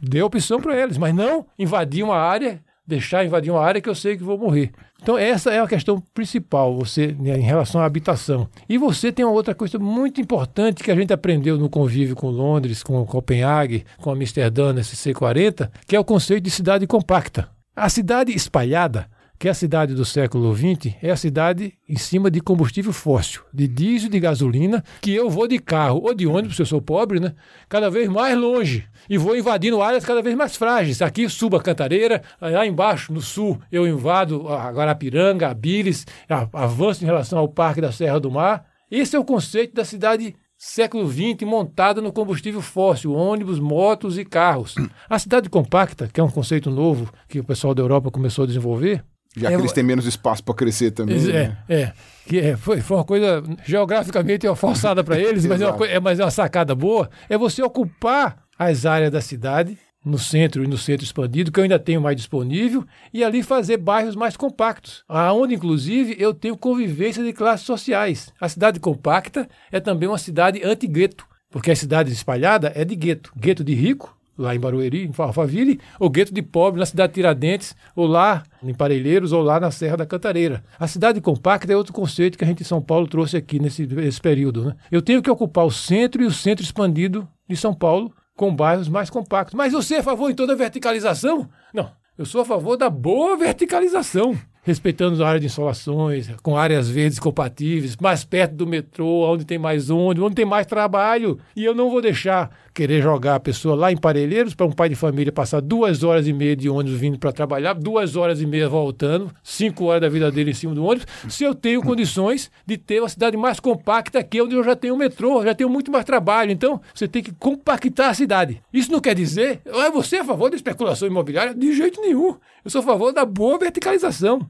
dê 0.00 0.22
opção 0.22 0.60
para 0.60 0.78
eles, 0.78 0.98
mas 0.98 1.14
não 1.14 1.46
invadir 1.58 2.04
uma 2.04 2.16
área, 2.16 2.62
deixar 2.86 3.24
invadir 3.24 3.50
uma 3.50 3.62
área 3.62 3.80
que 3.80 3.88
eu 3.88 3.94
sei 3.94 4.16
que 4.16 4.22
vou 4.22 4.38
morrer. 4.38 4.70
Então, 5.02 5.18
essa 5.18 5.50
é 5.50 5.60
a 5.60 5.66
questão 5.66 6.02
principal 6.14 6.76
você 6.76 7.14
né, 7.18 7.36
em 7.36 7.42
relação 7.42 7.80
à 7.80 7.84
habitação. 7.84 8.48
E 8.68 8.78
você 8.78 9.12
tem 9.12 9.24
uma 9.24 9.34
outra 9.34 9.54
coisa 9.54 9.78
muito 9.78 10.20
importante 10.20 10.82
que 10.82 10.90
a 10.90 10.94
gente 10.94 11.12
aprendeu 11.12 11.58
no 11.58 11.68
convívio 11.68 12.16
com 12.16 12.30
Londres, 12.30 12.82
com 12.82 13.04
Copenhague, 13.04 13.84
com 13.98 14.10
Amsterdã, 14.10 14.72
nesse 14.72 14.96
C40, 14.96 15.70
que 15.86 15.96
é 15.96 16.00
o 16.00 16.04
conceito 16.04 16.44
de 16.44 16.50
cidade 16.50 16.86
compacta. 16.86 17.48
A 17.74 17.88
cidade 17.88 18.32
espalhada 18.32 19.08
que 19.38 19.48
a 19.48 19.54
cidade 19.54 19.94
do 19.94 20.04
século 20.04 20.54
XX 20.54 20.94
é 21.02 21.10
a 21.10 21.16
cidade 21.16 21.74
em 21.88 21.96
cima 21.96 22.30
de 22.30 22.40
combustível 22.40 22.92
fóssil, 22.92 23.42
de 23.52 23.68
diesel, 23.68 24.08
de 24.08 24.18
gasolina, 24.18 24.82
que 25.00 25.14
eu 25.14 25.28
vou 25.28 25.46
de 25.46 25.58
carro 25.58 26.00
ou 26.02 26.14
de 26.14 26.26
ônibus, 26.26 26.56
se 26.56 26.62
eu 26.62 26.66
sou 26.66 26.80
pobre, 26.80 27.20
né? 27.20 27.34
Cada 27.68 27.90
vez 27.90 28.08
mais 28.08 28.36
longe 28.36 28.86
e 29.08 29.18
vou 29.18 29.36
invadindo 29.36 29.82
áreas 29.82 30.04
cada 30.04 30.22
vez 30.22 30.34
mais 30.34 30.56
frágeis. 30.56 31.02
Aqui 31.02 31.28
subo 31.28 31.56
a 31.56 31.62
Cantareira, 31.62 32.22
lá 32.40 32.66
embaixo, 32.66 33.12
no 33.12 33.20
sul, 33.20 33.60
eu 33.70 33.86
invado 33.86 34.48
a 34.48 34.70
Guarapiranga, 34.70 35.48
a 35.48 35.54
Bires, 35.54 36.06
avanço 36.52 37.02
em 37.02 37.06
relação 37.06 37.38
ao 37.38 37.48
Parque 37.48 37.80
da 37.80 37.92
Serra 37.92 38.18
do 38.18 38.30
Mar. 38.30 38.64
Esse 38.90 39.16
é 39.16 39.18
o 39.18 39.24
conceito 39.24 39.74
da 39.74 39.84
cidade 39.84 40.34
século 40.56 41.06
XX 41.06 41.42
montada 41.42 42.00
no 42.00 42.12
combustível 42.12 42.62
fóssil, 42.62 43.12
ônibus, 43.12 43.58
motos 43.58 44.16
e 44.16 44.24
carros. 44.24 44.74
A 45.08 45.18
cidade 45.18 45.50
compacta, 45.50 46.08
que 46.08 46.20
é 46.20 46.24
um 46.24 46.30
conceito 46.30 46.70
novo 46.70 47.12
que 47.28 47.38
o 47.38 47.44
pessoal 47.44 47.74
da 47.74 47.82
Europa 47.82 48.10
começou 48.10 48.44
a 48.44 48.46
desenvolver, 48.46 49.04
já 49.36 49.48
que 49.48 49.54
É, 49.54 49.58
eles 49.58 49.72
têm 49.72 49.84
menos 49.84 50.06
espaço 50.06 50.42
para 50.42 50.54
crescer 50.54 50.90
também. 50.90 51.18
é, 51.28 51.48
né? 51.48 51.58
é. 51.68 51.92
Que 52.26 52.40
é, 52.40 52.56
foi, 52.56 52.80
foi 52.80 52.96
uma 52.96 53.04
coisa 53.04 53.42
geograficamente 53.64 54.46
forçada 54.56 55.04
para 55.04 55.18
eles, 55.18 55.46
mas, 55.46 55.60
é 55.60 55.70
uma, 55.70 55.86
é, 55.86 56.00
mas 56.00 56.18
é 56.18 56.24
uma 56.24 56.30
sacada 56.30 56.74
boa. 56.74 57.08
É 57.28 57.38
você 57.38 57.62
ocupar 57.62 58.44
as 58.58 58.86
áreas 58.86 59.12
da 59.12 59.20
cidade, 59.20 59.78
no 60.04 60.18
centro 60.18 60.62
e 60.62 60.66
no 60.68 60.78
centro 60.78 61.04
expandido, 61.04 61.50
que 61.50 61.58
eu 61.58 61.64
ainda 61.64 61.78
tenho 61.78 62.00
mais 62.00 62.16
disponível, 62.16 62.84
e 63.12 63.24
ali 63.24 63.42
fazer 63.42 63.76
bairros 63.76 64.14
mais 64.14 64.36
compactos, 64.36 65.02
aonde 65.08 65.54
inclusive 65.54 66.16
eu 66.18 66.32
tenho 66.32 66.56
convivência 66.56 67.24
de 67.24 67.32
classes 67.32 67.66
sociais. 67.66 68.32
A 68.40 68.48
cidade 68.48 68.78
compacta 68.78 69.48
é 69.70 69.80
também 69.80 70.08
uma 70.08 70.16
cidade 70.16 70.62
anti-gueto, 70.64 71.26
porque 71.50 71.72
a 71.72 71.76
cidade 71.76 72.12
espalhada 72.12 72.72
é 72.74 72.84
de 72.84 72.94
gueto. 72.94 73.32
Gueto 73.36 73.64
de 73.64 73.74
rico, 73.74 74.15
lá 74.36 74.54
em 74.54 74.60
Barueri, 74.60 75.04
em 75.06 75.12
Alphaville, 75.16 75.80
ou 75.98 76.10
gueto 76.10 76.32
de 76.32 76.42
pobre 76.42 76.80
na 76.80 76.86
cidade 76.86 77.12
de 77.12 77.14
Tiradentes, 77.14 77.74
ou 77.94 78.06
lá 78.06 78.42
em 78.62 78.74
Parelheiros, 78.74 79.32
ou 79.32 79.42
lá 79.42 79.58
na 79.58 79.70
Serra 79.70 79.96
da 79.96 80.06
Cantareira. 80.06 80.62
A 80.78 80.86
cidade 80.86 81.20
compacta 81.20 81.72
é 81.72 81.76
outro 81.76 81.92
conceito 81.92 82.36
que 82.36 82.44
a 82.44 82.46
gente 82.46 82.62
em 82.62 82.66
São 82.66 82.80
Paulo 82.80 83.06
trouxe 83.06 83.36
aqui 83.36 83.58
nesse, 83.58 83.86
nesse 83.86 84.20
período. 84.20 84.66
Né? 84.66 84.76
Eu 84.90 85.02
tenho 85.02 85.22
que 85.22 85.30
ocupar 85.30 85.64
o 85.64 85.70
centro 85.70 86.22
e 86.22 86.26
o 86.26 86.32
centro 86.32 86.64
expandido 86.64 87.26
de 87.48 87.56
São 87.56 87.74
Paulo 87.74 88.12
com 88.36 88.54
bairros 88.54 88.88
mais 88.88 89.08
compactos. 89.08 89.54
Mas 89.54 89.72
você 89.72 89.96
é 89.96 89.98
a 89.98 90.02
favor 90.02 90.28
de 90.28 90.34
toda 90.34 90.52
a 90.52 90.56
verticalização? 90.56 91.48
Não. 91.72 91.90
Eu 92.18 92.24
sou 92.24 92.40
a 92.40 92.44
favor 92.46 92.78
da 92.78 92.88
boa 92.88 93.36
verticalização. 93.36 94.34
Respeitando 94.62 95.22
a 95.22 95.28
área 95.28 95.38
de 95.38 95.46
insolações, 95.46 96.28
com 96.42 96.56
áreas 96.56 96.88
verdes 96.88 97.18
compatíveis, 97.18 97.96
mais 97.98 98.24
perto 98.24 98.54
do 98.54 98.66
metrô, 98.66 99.30
onde 99.30 99.44
tem 99.44 99.58
mais 99.58 99.90
ônibus, 99.90 100.24
onde 100.24 100.34
tem 100.34 100.44
mais 100.44 100.66
trabalho. 100.66 101.38
E 101.54 101.62
eu 101.64 101.74
não 101.74 101.90
vou 101.90 102.00
deixar 102.00 102.50
querer 102.76 103.00
jogar 103.02 103.36
a 103.36 103.40
pessoa 103.40 103.74
lá 103.74 103.90
em 103.90 103.96
Parelheiros 103.96 104.54
para 104.54 104.66
um 104.66 104.70
pai 104.70 104.90
de 104.90 104.94
família 104.94 105.32
passar 105.32 105.60
duas 105.62 106.04
horas 106.04 106.26
e 106.28 106.32
meia 106.32 106.54
de 106.54 106.68
ônibus 106.68 107.00
vindo 107.00 107.18
para 107.18 107.32
trabalhar, 107.32 107.72
duas 107.72 108.16
horas 108.16 108.42
e 108.42 108.46
meia 108.46 108.68
voltando, 108.68 109.30
cinco 109.42 109.86
horas 109.86 110.02
da 110.02 110.08
vida 110.10 110.30
dele 110.30 110.50
em 110.50 110.54
cima 110.54 110.74
do 110.74 110.84
ônibus, 110.84 111.06
se 111.26 111.42
eu 111.42 111.54
tenho 111.54 111.80
condições 111.82 112.50
de 112.66 112.76
ter 112.76 113.00
uma 113.00 113.08
cidade 113.08 113.34
mais 113.36 113.58
compacta 113.58 114.22
que 114.22 114.42
onde 114.42 114.54
eu 114.54 114.62
já 114.62 114.76
tenho 114.76 114.94
metrô, 114.96 115.42
já 115.42 115.54
tenho 115.54 115.70
muito 115.70 115.90
mais 115.90 116.04
trabalho. 116.04 116.50
Então, 116.52 116.78
você 116.94 117.08
tem 117.08 117.22
que 117.22 117.32
compactar 117.32 118.10
a 118.10 118.14
cidade. 118.14 118.60
Isso 118.70 118.92
não 118.92 119.00
quer 119.00 119.14
dizer, 119.14 119.62
é 119.64 119.90
você 119.90 120.16
a 120.16 120.24
favor 120.24 120.50
da 120.50 120.56
especulação 120.56 121.08
imobiliária? 121.08 121.54
De 121.54 121.72
jeito 121.74 121.98
nenhum. 122.02 122.36
Eu 122.62 122.70
sou 122.70 122.82
a 122.82 122.84
favor 122.84 123.10
da 123.10 123.24
boa 123.24 123.58
verticalização. 123.58 124.46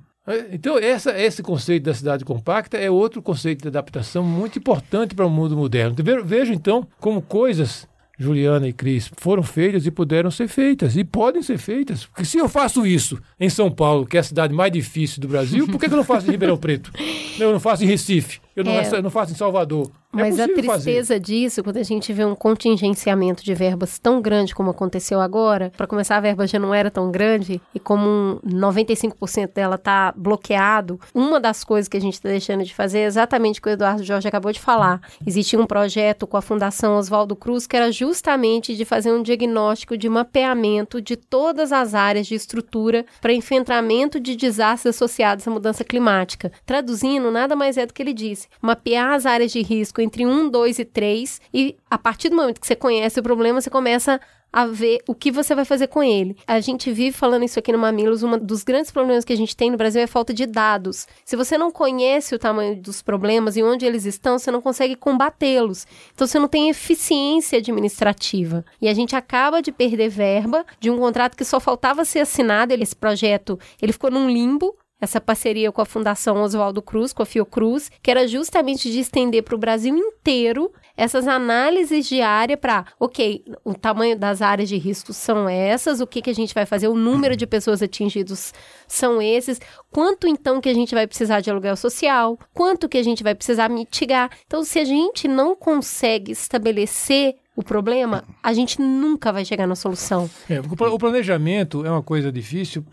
Então, 0.51 0.77
essa, 0.77 1.17
esse 1.17 1.41
conceito 1.41 1.85
da 1.85 1.95
cidade 1.95 2.25
compacta 2.25 2.77
é 2.77 2.91
outro 2.91 3.23
conceito 3.23 3.63
de 3.63 3.69
adaptação 3.69 4.25
muito 4.25 4.59
importante 4.59 5.15
para 5.15 5.25
o 5.25 5.31
mundo 5.31 5.57
moderno. 5.57 5.95
Ve- 5.97 6.21
Veja, 6.25 6.53
então, 6.53 6.85
como 6.99 7.23
coisas, 7.23 7.87
Juliana 8.19 8.69
e 8.69 8.73
Cris, 8.73 9.11
foram 9.17 9.43
feitas 9.43 9.87
e 9.87 9.91
puderam 9.91 10.31
ser 10.31 10.49
feitas, 10.49 10.97
e 10.97 11.05
podem 11.05 11.43
ser 11.43 11.59
feitas. 11.59 12.07
Porque 12.07 12.25
se 12.25 12.39
eu 12.39 12.49
faço 12.49 12.87
isso 12.87 13.19
em 13.39 13.51
São 13.51 13.71
Paulo, 13.71 14.07
que 14.07 14.17
é 14.17 14.21
a 14.21 14.23
cidade 14.23 14.55
mais 14.55 14.73
difícil 14.73 15.21
do 15.21 15.29
Brasil, 15.29 15.67
por 15.67 15.79
que, 15.79 15.87
que 15.87 15.93
eu 15.93 15.99
não 15.99 16.05
faço 16.05 16.27
em 16.27 16.31
Ribeirão 16.31 16.57
Preto? 16.57 16.91
Eu 17.39 17.53
não 17.53 17.61
faço 17.61 17.85
em 17.85 17.87
Recife, 17.87 18.41
eu 18.57 18.65
não, 18.65 18.73
É. 18.73 18.83
faço, 18.83 18.97
eu 18.97 19.03
não 19.03 19.11
faço 19.11 19.33
em 19.33 19.37
Salvador. 19.37 19.87
É 20.15 20.19
Mas 20.19 20.41
a 20.41 20.49
possível 20.49 20.65
fazer. 20.71 20.83
tristeza 20.85 21.21
disso, 21.21 21.63
quando 21.63 21.77
a 21.77 21.83
gente 21.83 22.11
vê 22.11 22.25
um 22.25 22.35
contingenciamento 22.35 23.45
de 23.45 23.55
verbas 23.55 23.99
tão 23.99 24.23
grande 24.23 24.55
como 24.55 24.71
aconteceu 24.71 25.21
agora, 25.21 25.71
para 25.77 25.87
começar 25.87 26.17
a 26.17 26.21
verba 26.21 26.47
já 26.47 26.59
não 26.59 26.73
era 26.75 26.91
tão 26.91 27.11
grande, 27.11 27.61
e 27.75 27.79
como 27.79 28.09
um 28.09 28.41
95% 28.43 29.53
dela 29.53 29.75
está 29.75 30.13
bloqueado, 30.17 30.99
uma 31.15 31.39
das 31.39 31.65
coisas 31.65 31.87
que 31.89 31.97
a 31.97 32.01
gente 32.01 32.15
está 32.15 32.29
deixando 32.31 32.65
de 32.65 32.75
fazer 32.75 33.01
é 33.01 33.05
exatamente 33.05 33.59
o 33.59 33.63
que 33.63 33.69
o 33.69 33.73
Eduardo 33.73 34.03
Jorge 34.03 34.27
acabou 34.27 34.53
de 34.53 34.61
falar. 34.61 35.01
Existia 35.27 35.61
um 35.61 35.67
projeto 35.67 36.27
com 36.27 36.37
a 36.39 36.43
Fundação 36.43 36.97
Oswaldo 36.97 37.37
Cruz 37.37 37.67
que 37.67 37.77
era 37.77 37.93
justamente 37.93 38.75
de 38.75 38.85
fazer 38.87 39.13
um 39.13 39.23
diagnóstico 39.23 39.99
de 39.99 40.09
mapeamento 40.09 41.01
de 41.01 41.17
todas 41.17 41.73
as 41.73 41.95
áreas 41.95 42.27
de 42.27 42.35
estrutura 42.35 43.05
para 43.21 43.33
enfrentamento 43.33 44.19
de 44.19 44.35
desastres 44.37 44.95
associados 44.97 45.47
à 45.47 45.51
mudança 45.51 45.85
climática. 45.85 46.51
Traduzindo, 46.65 47.31
nada 47.31 47.55
mais 47.55 47.77
é 47.77 47.85
do 47.85 47.93
que 47.93 48.03
ele 48.03 48.15
disse: 48.15 48.46
mapear 48.61 49.13
as 49.13 49.27
áreas 49.27 49.53
de 49.53 49.63
risco 49.63 50.01
entre 50.01 50.27
1, 50.27 50.49
2 50.49 50.79
e 50.79 50.85
3 50.85 51.41
e 51.53 51.77
a 51.91 51.99
partir 51.99 52.29
do 52.29 52.37
momento 52.37 52.61
que 52.61 52.67
você 52.67 52.77
conhece 52.77 53.21
o 53.21 53.23
problema, 53.23 53.61
você 53.61 53.71
começa 53.71 54.21
a 54.53 54.65
ver 54.65 55.03
o 55.07 55.15
que 55.15 55.31
você 55.31 55.55
vai 55.55 55.67
fazer 55.67 55.87
com 55.89 56.03
ele. 56.03 56.35
A 56.47 56.61
gente 56.61 56.91
vive 56.91 57.13
falando 57.15 57.45
isso 57.45 57.59
aqui 57.59 57.71
no 57.73 57.79
Mamilos, 57.79 58.23
um 58.23 58.39
dos 58.39 58.65
grandes 58.65 58.91
problemas 58.91 59.23
que 59.23 59.33
a 59.33 59.37
gente 59.37 59.55
tem 59.55 59.71
no 59.71 59.77
Brasil 59.77 60.01
é 60.01 60.05
a 60.05 60.09
falta 60.09 60.33
de 60.33 60.47
dados. 60.47 61.07
Se 61.27 61.37
você 61.37 61.59
não 61.59 61.71
conhece 61.71 62.35
o 62.35 62.39
tamanho 62.39 62.81
dos 62.81 63.03
problemas 63.03 63.57
e 63.57 63.63
onde 63.63 63.85
eles 63.85 64.07
estão, 64.07 64.39
você 64.39 64.51
não 64.51 64.63
consegue 64.63 64.97
combatê-los. 64.97 65.87
Então 66.15 66.27
você 66.27 66.39
não 66.39 66.49
tem 66.49 66.71
eficiência 66.71 67.59
administrativa. 67.59 68.65
E 68.81 68.89
a 68.89 68.95
gente 68.95 69.15
acaba 69.15 69.61
de 69.61 69.71
perder 69.71 70.09
verba 70.09 70.65
de 70.81 70.91
um 70.91 70.97
contrato 70.97 71.37
que 71.37 71.45
só 71.45 71.61
faltava 71.61 72.05
ser 72.05 72.21
assinado, 72.21 72.73
esse 72.73 72.97
projeto, 72.97 73.59
ele 73.81 73.93
ficou 73.93 74.11
num 74.11 74.31
limbo, 74.31 74.75
essa 75.01 75.21
parceria 75.21 75.71
com 75.71 75.81
a 75.81 75.87
Fundação 75.87 76.43
Oswaldo 76.43 76.81
Cruz, 76.81 77.13
com 77.13 77.23
a 77.23 77.27
Fiocruz, 77.27 77.91
que 78.03 78.11
era 78.11 78.27
justamente 78.27 78.91
de 78.91 79.01
estender 79.01 79.43
para 79.43 79.55
o 79.55 79.59
Brasil 79.59 79.97
inteiro 79.97 80.73
essas 80.97 81.29
análises 81.29 82.09
de 82.09 82.23
área 82.23 82.57
para, 82.57 82.87
ok, 82.99 83.45
o 83.63 83.75
tamanho 83.75 84.19
das 84.19 84.41
áreas 84.41 84.69
de 84.69 84.77
risco 84.79 85.13
são 85.13 85.49
essas, 85.49 86.01
o 86.01 86.07
que, 86.07 86.23
que 86.23 86.31
a 86.31 86.35
gente 86.35 86.55
vai 86.55 86.65
fazer, 86.65 86.89
o 86.89 86.95
número 86.95 87.37
de 87.37 87.47
pessoas 87.47 87.83
atingidas 87.83 88.55
são 88.89 89.21
esses, 89.21 89.61
quanto 89.93 90.27
então 90.27 90.61
que 90.61 90.69
a 90.69 90.75
gente 90.75 90.95
vai 90.95 91.07
precisar 91.07 91.41
de 91.41 91.51
aluguel 91.51 91.77
social, 91.77 92.39
quanto 92.55 92.89
que 92.89 92.97
a 92.97 93.03
gente 93.03 93.23
vai 93.23 93.35
precisar 93.35 93.69
mitigar. 93.69 94.31
Então, 94.47 94.65
se 94.65 94.79
a 94.79 94.85
gente 94.85 95.29
não 95.29 95.55
consegue 95.55 96.33
estabelecer 96.33 97.37
o 97.57 97.63
problema, 97.63 98.23
a 98.43 98.53
gente 98.53 98.81
nunca 98.81 99.33
vai 99.33 99.45
chegar 99.45 99.67
na 99.67 99.75
solução. 99.75 100.29
É, 100.49 100.61
o 100.61 100.77
pla- 100.77 100.91
o 100.91 100.99
planejamento 100.99 101.85
é 101.85 101.91
uma 101.91 102.03
coisa 102.03 102.31
difícil, 102.31 102.85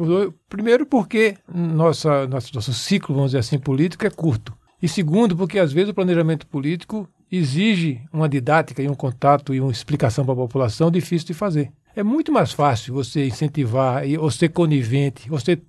primeiro 0.48 0.86
porque 0.86 1.36
nossa, 1.54 2.26
nosso, 2.28 2.56
nosso 2.56 2.74
ciclo, 2.74 3.14
vamos 3.14 3.32
dizer 3.32 3.40
assim, 3.40 3.60
político 3.60 4.08
é 4.08 4.10
curto. 4.10 4.54
E 4.82 4.88
segundo, 4.88 5.36
porque 5.36 5.60
às 5.60 5.72
vezes 5.74 5.90
o 5.90 5.94
planejamento 5.94 6.48
político 6.48 7.08
exige 7.32 8.02
uma 8.12 8.30
didática 8.30 8.82
e 8.82 8.88
um 8.90 8.94
contato 8.94 9.54
e 9.54 9.60
uma 9.60 9.72
explicação 9.72 10.24
para 10.24 10.34
a 10.34 10.38
população 10.38 10.90
difícil 10.90 11.28
de 11.28 11.34
fazer. 11.34 11.72
É 11.96 12.02
muito 12.04 12.32
mais 12.32 12.52
fácil 12.52 12.94
você 12.94 13.26
incentivar 13.28 14.04
ou 14.20 14.32
ser 14.32 14.50
conivente, 14.50 15.32
ou 15.32 15.40
ser 15.40 15.62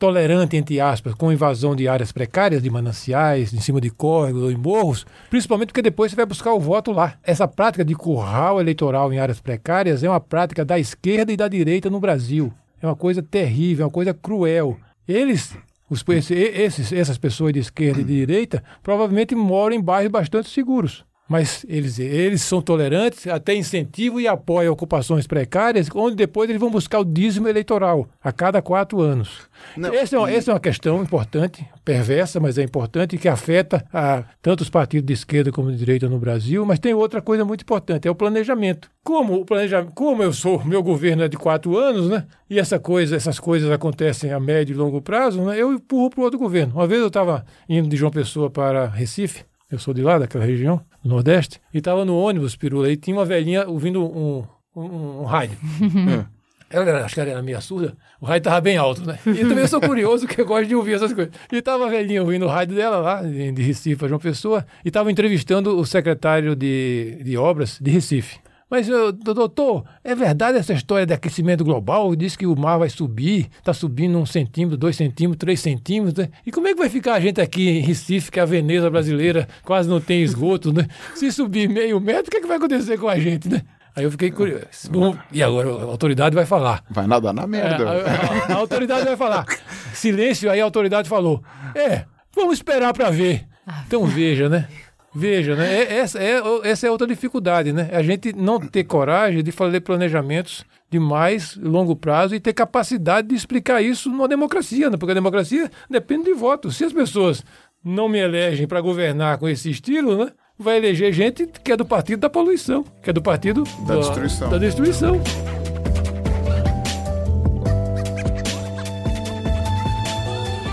tolerante, 0.00 0.56
entre 0.56 0.80
aspas, 0.80 1.14
com 1.14 1.30
invasão 1.30 1.76
de 1.76 1.86
áreas 1.86 2.10
precárias, 2.10 2.62
de 2.62 2.70
mananciais, 2.70 3.52
em 3.52 3.60
cima 3.60 3.80
de 3.80 3.90
córregos 3.90 4.42
ou 4.42 4.50
em 4.50 4.56
morros, 4.56 5.06
principalmente 5.28 5.68
porque 5.68 5.82
depois 5.82 6.10
você 6.10 6.16
vai 6.16 6.24
buscar 6.26 6.52
o 6.54 6.58
voto 6.58 6.90
lá. 6.90 7.14
Essa 7.22 7.46
prática 7.46 7.84
de 7.84 7.94
curral 7.94 8.58
eleitoral 8.60 9.12
em 9.12 9.18
áreas 9.18 9.38
precárias 9.40 10.02
é 10.02 10.08
uma 10.08 10.18
prática 10.18 10.64
da 10.64 10.78
esquerda 10.78 11.30
e 11.30 11.36
da 11.36 11.46
direita 11.46 11.90
no 11.90 12.00
Brasil. 12.00 12.52
É 12.82 12.86
uma 12.86 12.96
coisa 12.96 13.22
terrível, 13.22 13.82
é 13.82 13.86
uma 13.86 13.92
coisa 13.92 14.14
cruel. 14.14 14.76
Eles, 15.06 15.54
os, 15.88 16.02
esse- 16.08 16.34
esses, 16.34 16.90
essas 16.92 17.18
pessoas 17.18 17.52
de 17.52 17.58
esquerda 17.60 18.00
e 18.00 18.04
de 18.04 18.14
direita, 18.14 18.64
provavelmente 18.82 19.34
moram 19.34 19.76
em 19.76 19.80
bairros 19.82 20.10
bastante 20.10 20.48
seguros. 20.48 21.04
Mas 21.30 21.64
eles, 21.68 21.96
eles 22.00 22.42
são 22.42 22.60
tolerantes, 22.60 23.28
até 23.28 23.54
incentivam 23.54 24.18
e 24.20 24.26
apoiam 24.26 24.72
ocupações 24.72 25.28
precárias, 25.28 25.86
onde 25.94 26.16
depois 26.16 26.50
eles 26.50 26.58
vão 26.58 26.72
buscar 26.72 26.98
o 26.98 27.04
dízimo 27.04 27.46
eleitoral 27.46 28.08
a 28.20 28.32
cada 28.32 28.60
quatro 28.60 29.00
anos. 29.00 29.48
Não, 29.76 29.94
essa, 29.94 30.16
é 30.16 30.18
uma, 30.18 30.28
e- 30.28 30.34
essa 30.34 30.50
é 30.50 30.54
uma 30.54 30.58
questão 30.58 31.00
importante, 31.00 31.64
perversa, 31.84 32.40
mas 32.40 32.58
é 32.58 32.64
importante, 32.64 33.16
que 33.16 33.28
afeta 33.28 33.84
a, 33.92 34.24
tanto 34.42 34.62
os 34.62 34.68
partidos 34.68 35.06
de 35.06 35.12
esquerda 35.12 35.52
como 35.52 35.70
de 35.70 35.76
direita 35.78 36.08
no 36.08 36.18
Brasil. 36.18 36.66
Mas 36.66 36.80
tem 36.80 36.92
outra 36.94 37.22
coisa 37.22 37.44
muito 37.44 37.62
importante, 37.62 38.08
é 38.08 38.10
o 38.10 38.14
planejamento. 38.16 38.90
Como 39.04 39.34
o 39.34 39.44
planejamento, 39.44 39.92
como 39.94 40.24
eu 40.24 40.32
sou, 40.32 40.64
meu 40.64 40.82
governo 40.82 41.22
é 41.22 41.28
de 41.28 41.36
quatro 41.36 41.78
anos, 41.78 42.08
né? 42.10 42.26
E 42.50 42.58
essa 42.58 42.80
coisa, 42.80 43.14
essas 43.14 43.38
coisas 43.38 43.70
acontecem 43.70 44.32
a 44.32 44.40
médio 44.40 44.74
e 44.74 44.76
longo 44.76 45.00
prazo, 45.00 45.40
né? 45.44 45.56
Eu 45.56 45.72
empurro 45.72 46.10
para 46.10 46.20
o 46.22 46.24
outro 46.24 46.40
governo. 46.40 46.74
Uma 46.74 46.88
vez 46.88 47.00
eu 47.00 47.06
estava 47.06 47.44
indo 47.68 47.88
de 47.88 47.96
João 47.96 48.10
Pessoa 48.10 48.50
para 48.50 48.86
Recife, 48.88 49.44
eu 49.70 49.78
sou 49.78 49.94
de 49.94 50.02
lá, 50.02 50.18
daquela 50.18 50.44
região, 50.44 50.80
do 51.02 51.08
Nordeste, 51.08 51.60
e 51.72 51.78
estava 51.78 52.04
no 52.04 52.18
ônibus, 52.18 52.56
Pirula, 52.56 52.90
e 52.90 52.96
tinha 52.96 53.16
uma 53.16 53.24
velhinha 53.24 53.66
ouvindo 53.68 54.02
um, 54.02 54.44
um, 54.74 55.20
um 55.20 55.24
rádio. 55.24 55.56
Ela 56.72 56.88
era, 56.88 57.04
acho 57.04 57.14
que 57.14 57.20
ela 57.20 57.30
era 57.30 57.42
meio 57.42 57.60
surda, 57.60 57.96
o 58.20 58.24
rádio 58.24 58.42
estava 58.42 58.60
bem 58.60 58.76
alto, 58.76 59.04
né? 59.04 59.18
E 59.26 59.40
também 59.40 59.58
eu 59.58 59.66
sou 59.66 59.80
curioso, 59.80 60.24
que 60.24 60.40
eu 60.40 60.46
gosto 60.46 60.68
de 60.68 60.76
ouvir 60.76 60.94
essas 60.94 61.12
coisas. 61.12 61.34
E 61.50 61.56
estava 61.56 61.84
a 61.84 61.90
velhinha 61.90 62.22
ouvindo 62.22 62.46
o 62.46 62.48
rádio 62.48 62.76
dela 62.76 62.98
lá, 62.98 63.22
de, 63.22 63.50
de 63.50 63.60
Recife, 63.60 63.96
para 63.96 64.06
João 64.06 64.20
Pessoa, 64.20 64.64
e 64.84 64.88
estava 64.88 65.10
entrevistando 65.10 65.76
o 65.76 65.84
secretário 65.84 66.54
de, 66.54 67.18
de 67.24 67.36
obras 67.36 67.76
de 67.80 67.90
Recife. 67.90 68.38
Mas, 68.70 68.88
eu, 68.88 69.10
doutor, 69.12 69.84
é 70.04 70.14
verdade 70.14 70.56
essa 70.58 70.72
história 70.72 71.04
de 71.04 71.12
aquecimento 71.12 71.64
global? 71.64 72.14
Diz 72.14 72.36
que 72.36 72.46
o 72.46 72.54
mar 72.56 72.78
vai 72.78 72.88
subir, 72.88 73.48
está 73.58 73.74
subindo 73.74 74.16
um 74.16 74.24
centímetro, 74.24 74.76
dois 74.78 74.94
centímetros, 74.96 75.38
três 75.40 75.58
centímetros, 75.60 76.14
né? 76.24 76.30
E 76.46 76.52
como 76.52 76.68
é 76.68 76.72
que 76.72 76.78
vai 76.78 76.88
ficar 76.88 77.14
a 77.14 77.20
gente 77.20 77.40
aqui 77.40 77.68
em 77.68 77.80
Recife, 77.80 78.30
que 78.30 78.38
é 78.38 78.42
a 78.42 78.46
Veneza 78.46 78.88
brasileira 78.88 79.48
quase 79.64 79.88
não 79.88 80.00
tem 80.00 80.22
esgoto, 80.22 80.72
né? 80.72 80.86
Se 81.16 81.32
subir 81.32 81.68
meio 81.68 82.00
metro, 82.00 82.28
o 82.28 82.30
que, 82.30 82.36
é 82.36 82.40
que 82.40 82.46
vai 82.46 82.58
acontecer 82.58 82.96
com 82.96 83.08
a 83.08 83.18
gente, 83.18 83.48
né? 83.48 83.62
Aí 83.96 84.04
eu 84.04 84.10
fiquei 84.12 84.30
curioso. 84.30 84.62
Bom, 84.88 85.16
e 85.32 85.42
agora 85.42 85.68
a 85.68 85.82
autoridade 85.84 86.32
vai 86.36 86.46
falar. 86.46 86.84
Vai 86.88 87.08
nadar 87.08 87.34
na 87.34 87.42
É, 87.42 87.46
merda. 87.48 87.90
a, 87.90 88.52
a- 88.52 88.54
a 88.54 88.56
autoridade 88.56 89.04
vai 89.04 89.16
falar. 89.16 89.44
Silêncio, 89.92 90.48
aí 90.48 90.60
a 90.60 90.64
autoridade 90.64 91.08
falou. 91.08 91.42
É, 91.74 92.04
vamos 92.34 92.54
esperar 92.54 92.92
para 92.94 93.10
ver. 93.10 93.46
Então 93.86 94.06
veja, 94.06 94.48
né? 94.48 94.68
Veja, 95.14 95.56
né? 95.56 95.78
É- 95.82 95.98
essa, 95.98 96.18
é, 96.18 96.40
essa 96.64 96.86
é 96.86 96.90
outra 96.90 97.06
dificuldade, 97.06 97.72
né? 97.72 97.88
A 97.92 98.02
gente 98.02 98.32
não 98.32 98.60
ter 98.60 98.84
coragem 98.84 99.42
de 99.42 99.50
fazer 99.50 99.80
planejamentos 99.80 100.64
de 100.90 100.98
mais 100.98 101.56
longo 101.56 101.96
prazo 101.96 102.34
e 102.34 102.40
ter 102.40 102.52
capacidade 102.52 103.28
de 103.28 103.34
explicar 103.34 103.82
isso 103.82 104.08
numa 104.08 104.28
democracia, 104.28 104.88
né? 104.90 104.96
Porque 104.96 105.12
a 105.12 105.14
democracia 105.14 105.70
depende 105.88 106.24
de 106.24 106.34
voto. 106.34 106.70
Se 106.70 106.84
as 106.84 106.92
pessoas 106.92 107.44
não 107.84 108.08
me 108.08 108.18
elegem 108.18 108.66
para 108.66 108.80
governar 108.80 109.38
com 109.38 109.48
esse 109.48 109.70
estilo, 109.70 110.24
né? 110.24 110.32
Vai 110.58 110.76
eleger 110.76 111.12
gente 111.12 111.46
que 111.64 111.72
é 111.72 111.76
do 111.76 111.86
partido 111.86 112.20
da 112.20 112.28
poluição, 112.28 112.84
que 113.02 113.08
é 113.08 113.12
do 113.12 113.22
partido 113.22 113.64
Da 113.86 113.96
destruição. 113.96 114.50
Da 114.50 114.58
destruição. 114.58 115.20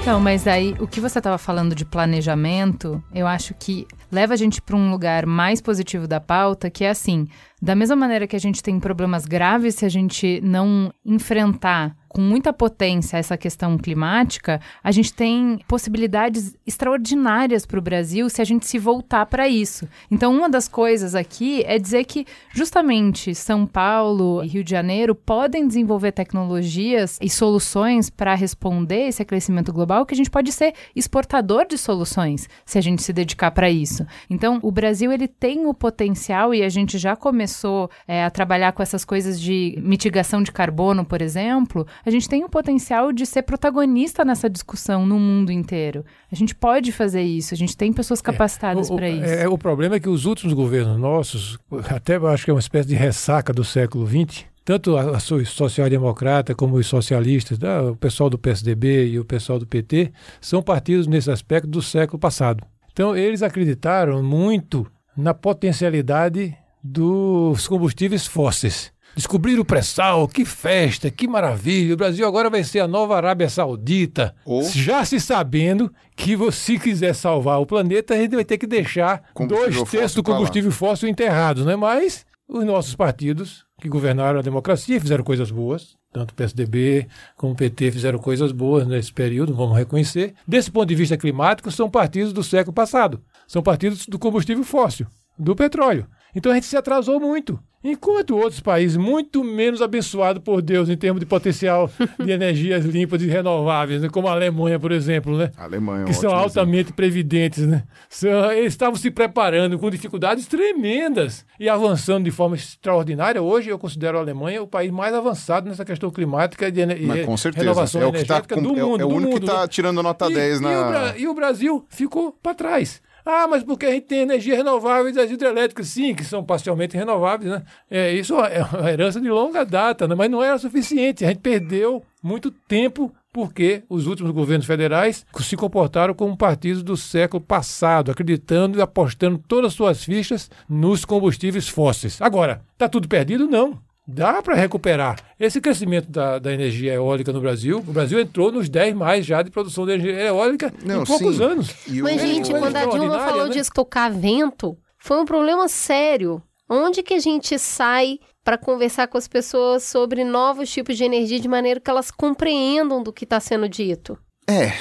Então, 0.08 0.22
mas 0.22 0.48
aí 0.48 0.74
o 0.80 0.88
que 0.88 1.02
você 1.02 1.18
estava 1.18 1.38
falando 1.38 1.76
de 1.76 1.84
planejamento, 1.84 3.04
eu 3.14 3.28
acho 3.28 3.54
que 3.54 3.86
leva 4.10 4.36
a 4.36 4.38
gente 4.38 4.62
para 4.62 4.74
um 4.74 4.90
lugar 4.90 5.26
mais 5.26 5.60
positivo 5.60 6.08
da 6.08 6.18
pauta, 6.18 6.70
que 6.70 6.86
é 6.86 6.90
assim, 6.90 7.28
da 7.62 7.76
mesma 7.76 7.98
maneira 7.98 8.26
que 8.26 8.36
a 8.36 8.40
gente 8.40 8.64
tem 8.64 8.80
problemas 8.80 9.26
graves 9.26 9.76
se 9.76 9.84
a 9.84 9.90
gente 9.90 10.40
não 10.42 10.94
enfrentar 11.06 11.94
com 12.08 12.22
muita 12.22 12.54
potência 12.54 13.18
essa 13.18 13.38
questão 13.38 13.78
climática, 13.78 14.60
a 14.84 14.92
gente 14.92 15.14
tem 15.14 15.60
possibilidades 15.68 16.56
extraordinárias 16.66 17.66
para 17.66 17.80
o 17.80 17.82
Brasil 17.82 18.30
se 18.30 18.42
a 18.42 18.46
gente 18.46 18.66
se 18.66 18.80
voltar 18.80 19.26
para 19.26 19.48
isso. 19.48 19.88
Então, 20.10 20.36
uma 20.36 20.50
das 20.50 20.68
coisas 20.68 21.16
aqui 21.16 21.64
é 21.66 21.78
dizer 21.78 22.06
que 22.06 22.26
justamente 22.54 23.36
São 23.36 23.66
Paulo 23.66 24.44
e 24.44 24.48
Rio 24.48 24.64
de 24.64 24.72
Janeiro 24.72 25.14
podem 25.14 25.68
desenvolver 25.68 26.12
tecnologias 26.12 27.18
e 27.22 27.30
soluções 27.30 28.10
para 28.10 28.34
responder 28.34 29.08
esse 29.08 29.22
aquecimento 29.22 29.74
global 29.74 30.06
que 30.06 30.14
a 30.14 30.18
gente 30.18 30.30
pode 30.30 30.52
ser 30.52 30.74
exportador 30.96 31.66
de 31.68 31.78
soluções 31.78 32.48
se 32.66 32.78
a 32.78 32.82
gente 32.82 33.04
se 33.04 33.14
dedicar 33.14 33.52
para 33.52 33.70
isso. 33.70 34.06
Então, 34.30 34.60
o 34.62 34.72
Brasil 34.72 35.12
ele 35.12 35.28
tem 35.28 35.66
o 35.66 35.74
potencial 35.74 36.54
e 36.54 36.64
a 36.64 36.70
gente 36.70 36.98
já 36.98 37.16
começou 37.16 37.90
é, 38.08 38.24
a 38.24 38.30
trabalhar 38.30 38.72
com 38.72 38.84
essas 38.84 39.04
coisas 39.04 39.40
de 39.40 39.78
mitigação 39.82 40.42
de 40.42 40.52
carbono, 40.52 41.06
por 41.06 41.22
exemplo. 41.22 41.88
A 42.08 42.10
gente 42.10 42.30
tem 42.30 42.46
o 42.46 42.50
potencial 42.50 43.12
de 43.12 43.26
ser 43.26 43.42
protagonista 43.42 44.24
nessa 44.24 44.50
discussão 44.50 45.06
no 45.06 45.20
mundo 45.20 45.52
inteiro. 45.52 46.06
A 46.32 46.36
gente 46.36 46.56
pode 46.56 46.94
fazer 46.94 47.22
isso. 47.22 47.54
A 47.54 47.58
gente 47.58 47.76
tem 47.76 47.92
pessoas 47.92 48.22
capacitadas 48.22 48.90
O- 48.90 48.94
o- 48.94 48.96
para 48.96 49.10
isso. 49.10 49.26
é, 49.26 49.46
o 49.48 49.58
problema 49.58 49.96
é 49.96 50.00
que 50.00 50.08
os 50.08 50.24
últimos 50.26 50.54
governos 50.54 50.98
nossos, 50.98 51.60
até 51.90 52.16
acho 52.16 52.46
que 52.46 52.50
é 52.50 52.54
uma 52.54 52.62
espécie 52.62 52.88
de 52.88 52.96
ressaca 52.96 53.52
do 53.52 53.66
século 53.66 54.08
XX, 54.08 54.46
tanto 54.64 54.96
a, 54.96 55.18
a 55.18 55.20
so- 55.20 55.46
social-democrata 55.46 56.56
como 56.56 56.78
os 56.78 56.88
socialistas, 56.88 57.58
tá? 57.58 57.82
o 57.84 57.96
pessoal 57.98 58.30
do 58.30 58.38
PSDB 58.40 59.08
e 59.08 59.20
o 59.20 59.26
pessoal 59.26 59.60
do 59.60 59.68
PT, 59.68 60.14
são 60.40 60.64
partidos 60.64 61.08
nesse 61.08 61.30
aspecto 61.30 61.68
do 61.68 61.82
século 61.82 62.18
passado. 62.18 62.64
Então, 62.94 63.18
eles 63.18 63.44
acreditaram 63.44 64.24
muito 64.24 64.88
na 65.16 65.34
potencialidade 65.34 66.56
dos 66.82 67.68
combustíveis 67.68 68.26
fósseis. 68.26 68.92
Descobriram 69.18 69.64
o 69.64 69.66
pré-sal, 69.66 70.28
que 70.28 70.46
festa, 70.46 71.10
que 71.12 71.28
maravilha. 71.28 71.94
O 71.94 71.98
Brasil 71.98 72.26
agora 72.28 72.50
vai 72.50 72.64
ser 72.64 72.80
a 72.80 72.88
nova 72.88 73.18
Arábia 73.18 73.50
Saudita. 73.50 74.34
Ou- 74.46 74.64
Já 74.64 75.04
se 75.04 75.20
sabendo 75.20 75.92
que 76.16 76.36
você 76.36 76.78
quiser 76.78 77.14
salvar 77.16 77.60
o 77.60 77.66
planeta, 77.66 78.14
a 78.14 78.18
gente 78.18 78.36
vai 78.36 78.46
ter 78.46 78.58
que 78.60 78.68
deixar 78.68 79.24
dois 79.48 79.76
terços 79.92 80.16
do 80.16 80.22
combustível 80.24 80.72
fóssil 80.72 81.10
enterrados, 81.10 81.66
né? 81.66 81.76
Mas 81.76 82.26
os 82.48 82.64
nossos 82.64 82.96
partidos 82.96 83.66
que 83.82 83.90
governaram 83.90 84.40
a 84.40 84.44
democracia 84.44 85.02
fizeram 85.02 85.24
coisas 85.24 85.50
boas. 85.52 85.98
Tanto 86.14 86.32
o 86.32 86.36
PSDB 86.36 87.08
como 87.36 87.54
o 87.54 87.56
PT 87.56 87.92
fizeram 87.92 88.18
coisas 88.20 88.52
boas 88.52 88.88
nesse 88.88 89.12
período, 89.12 89.54
vamos 89.54 89.78
reconhecer. 89.78 90.34
Desse 90.48 90.72
ponto 90.72 90.88
de 90.88 90.96
vista 90.96 91.18
climático, 91.18 91.70
são 91.72 91.90
partidos 91.90 92.32
do 92.34 92.44
século 92.44 92.74
passado. 92.74 93.22
São 93.48 93.62
partidos 93.62 94.06
do 94.08 94.18
combustível 94.18 94.64
fóssil, 94.64 95.06
do 95.38 95.56
petróleo. 95.56 96.08
Então 96.36 96.52
a 96.52 96.56
gente 96.56 96.68
se 96.68 96.78
atrasou 96.78 97.20
muito. 97.20 97.60
Enquanto 97.84 98.36
outros 98.36 98.60
países 98.60 98.98
muito 98.98 99.44
menos 99.44 99.82
abençoados 99.82 100.44
por 100.44 100.62
Deus 100.62 100.90
em 100.90 100.98
termos 100.98 101.20
de 101.20 101.26
potencial 101.26 101.90
de 102.20 102.32
energias 102.32 102.84
limpas 102.84 103.22
e 103.22 103.28
renováveis, 103.28 104.02
né? 104.02 104.10
como 104.10 104.28
a 104.28 104.32
Alemanha, 104.32 104.80
por 104.80 104.92
exemplo, 104.92 105.38
né? 105.38 105.52
A 105.56 105.64
Alemanha 105.66 106.04
é 106.04 106.06
que 106.08 106.14
são 106.14 106.32
altamente 106.32 106.92
previdentes, 106.92 107.66
né? 107.66 107.84
São- 108.10 108.52
eles 108.52 108.74
estavam 108.74 108.96
se 108.96 109.10
preparando 109.12 109.78
com 109.80 109.90
dificuldades 109.92 110.48
tremendas 110.48 111.46
e 111.60 111.70
avançando 111.70 112.26
de 112.26 112.32
forma 112.32 112.56
extraordinária. 112.56 113.42
Hoje 113.42 113.70
eu 113.70 113.80
considero 113.80 114.18
a 114.18 114.22
Alemanha 114.22 114.62
o 114.62 114.68
país 114.68 114.92
mais 114.92 115.14
avançado 115.14 115.70
nessa 115.70 115.86
questão 115.86 116.10
climática 116.10 116.72
de 116.72 116.82
ene- 116.82 116.96
Mas 117.06 117.20
e 117.22 117.26
com 117.26 117.38
certeza. 117.38 117.64
renovação 117.64 118.02
É 118.02 118.06
o 118.06 118.12
que 118.12 118.18
tá 118.26 118.36
energética 118.36 118.56
com- 118.56 118.62
do 118.64 118.78
é 118.80 118.84
o- 118.84 118.88
mundo. 118.90 119.02
é 119.02 119.06
o 119.06 119.10
do 119.10 119.16
único 119.16 119.34
que 119.36 119.40
mundo, 119.42 119.52
tá 119.54 119.62
né? 119.62 119.68
tirando 119.68 120.04
nota 120.04 120.30
E- 120.30 120.34
10 120.34 120.60
e 120.60 120.64
na- 120.64 121.14
o 121.14 121.18
E 121.18 121.28
o 121.28 121.34
Brasil 121.34 121.86
ficou 121.90 122.32
para 122.42 122.54
trás. 122.56 123.02
Ah, 123.30 123.46
mas 123.46 123.62
porque 123.62 123.86
a 123.86 123.92
gente 123.92 124.06
tem 124.06 124.20
energia 124.20 124.56
renováveis, 124.56 125.18
as 125.18 125.30
hidrelétricas, 125.30 125.88
sim, 125.90 126.16
que 126.16 126.24
são 126.24 126.46
parcialmente 126.46 126.96
renováveis, 126.96 127.52
né? 127.52 127.62
É, 127.92 128.14
isso 128.14 128.40
é 128.40 128.64
uma 128.74 128.90
herança 128.90 129.20
de 129.20 129.30
longa 129.30 129.66
data, 129.66 130.08
né? 130.08 130.16
mas 130.16 130.32
não 130.32 130.42
era 130.42 130.58
suficiente. 130.58 131.26
A 131.26 131.28
gente 131.28 131.42
perdeu 131.42 132.02
muito 132.24 132.50
tempo 132.50 133.14
porque 133.34 133.84
os 133.90 134.08
últimos 134.08 134.32
governos 134.32 134.66
federais 134.66 135.26
se 135.42 135.58
comportaram 135.58 136.14
como 136.14 136.38
partidos 136.38 136.82
do 136.82 136.96
século 136.96 137.44
passado, 137.44 138.12
acreditando 138.12 138.80
e 138.80 138.82
apostando 138.82 139.38
todas 139.46 139.72
as 139.72 139.74
suas 139.74 140.06
fichas 140.06 140.50
nos 140.70 141.04
combustíveis 141.04 141.68
fósseis. 141.68 142.22
Agora, 142.22 142.62
está 142.74 142.88
tudo 142.88 143.10
perdido? 143.10 143.46
Não. 143.46 143.78
Dá 144.08 144.42
para 144.42 144.56
recuperar. 144.56 145.20
Esse 145.38 145.60
crescimento 145.60 146.10
da, 146.10 146.40
da 146.40 146.54
energia 146.54 146.94
eólica 146.94 147.34
no 147.34 147.42
Brasil, 147.42 147.80
o 147.80 147.92
Brasil 147.92 148.18
entrou 148.20 148.52
nos 148.52 148.70
10 148.70 148.96
mais 148.96 149.26
já 149.26 149.42
de 149.42 149.52
produção 149.52 149.86
de 149.86 149.92
energia 149.92 150.22
eólica 150.28 150.74
Não, 150.86 151.02
em 151.02 151.06
poucos 151.06 151.36
sim. 151.38 151.44
anos. 151.44 151.70
E 151.88 152.02
Mas, 152.02 152.16
o- 152.16 152.26
gente, 152.26 152.52
coisa 152.52 152.60
quando 152.66 152.76
a 152.78 152.86
Dilma 152.86 153.20
falou 153.20 153.46
né? 153.48 153.50
de 153.52 153.60
estocar 153.60 154.12
vento, 154.14 154.78
foi 154.98 155.20
um 155.20 155.26
problema 155.26 155.68
sério. 155.68 156.42
Onde 156.70 157.04
que 157.04 157.14
a 157.16 157.20
gente 157.20 157.58
sai 157.60 158.20
para 158.44 158.58
conversar 158.58 159.08
com 159.08 159.18
as 159.18 159.28
pessoas 159.28 159.84
sobre 159.84 160.24
novos 160.24 160.70
tipos 160.72 160.96
de 160.98 161.04
energia 161.04 161.40
de 161.40 161.48
maneira 161.50 161.80
que 161.82 161.90
elas 161.90 162.10
compreendam 162.10 163.04
do 163.04 163.12
que 163.12 163.26
está 163.26 163.40
sendo 163.42 163.68
dito? 163.68 164.18
É, 164.50 164.72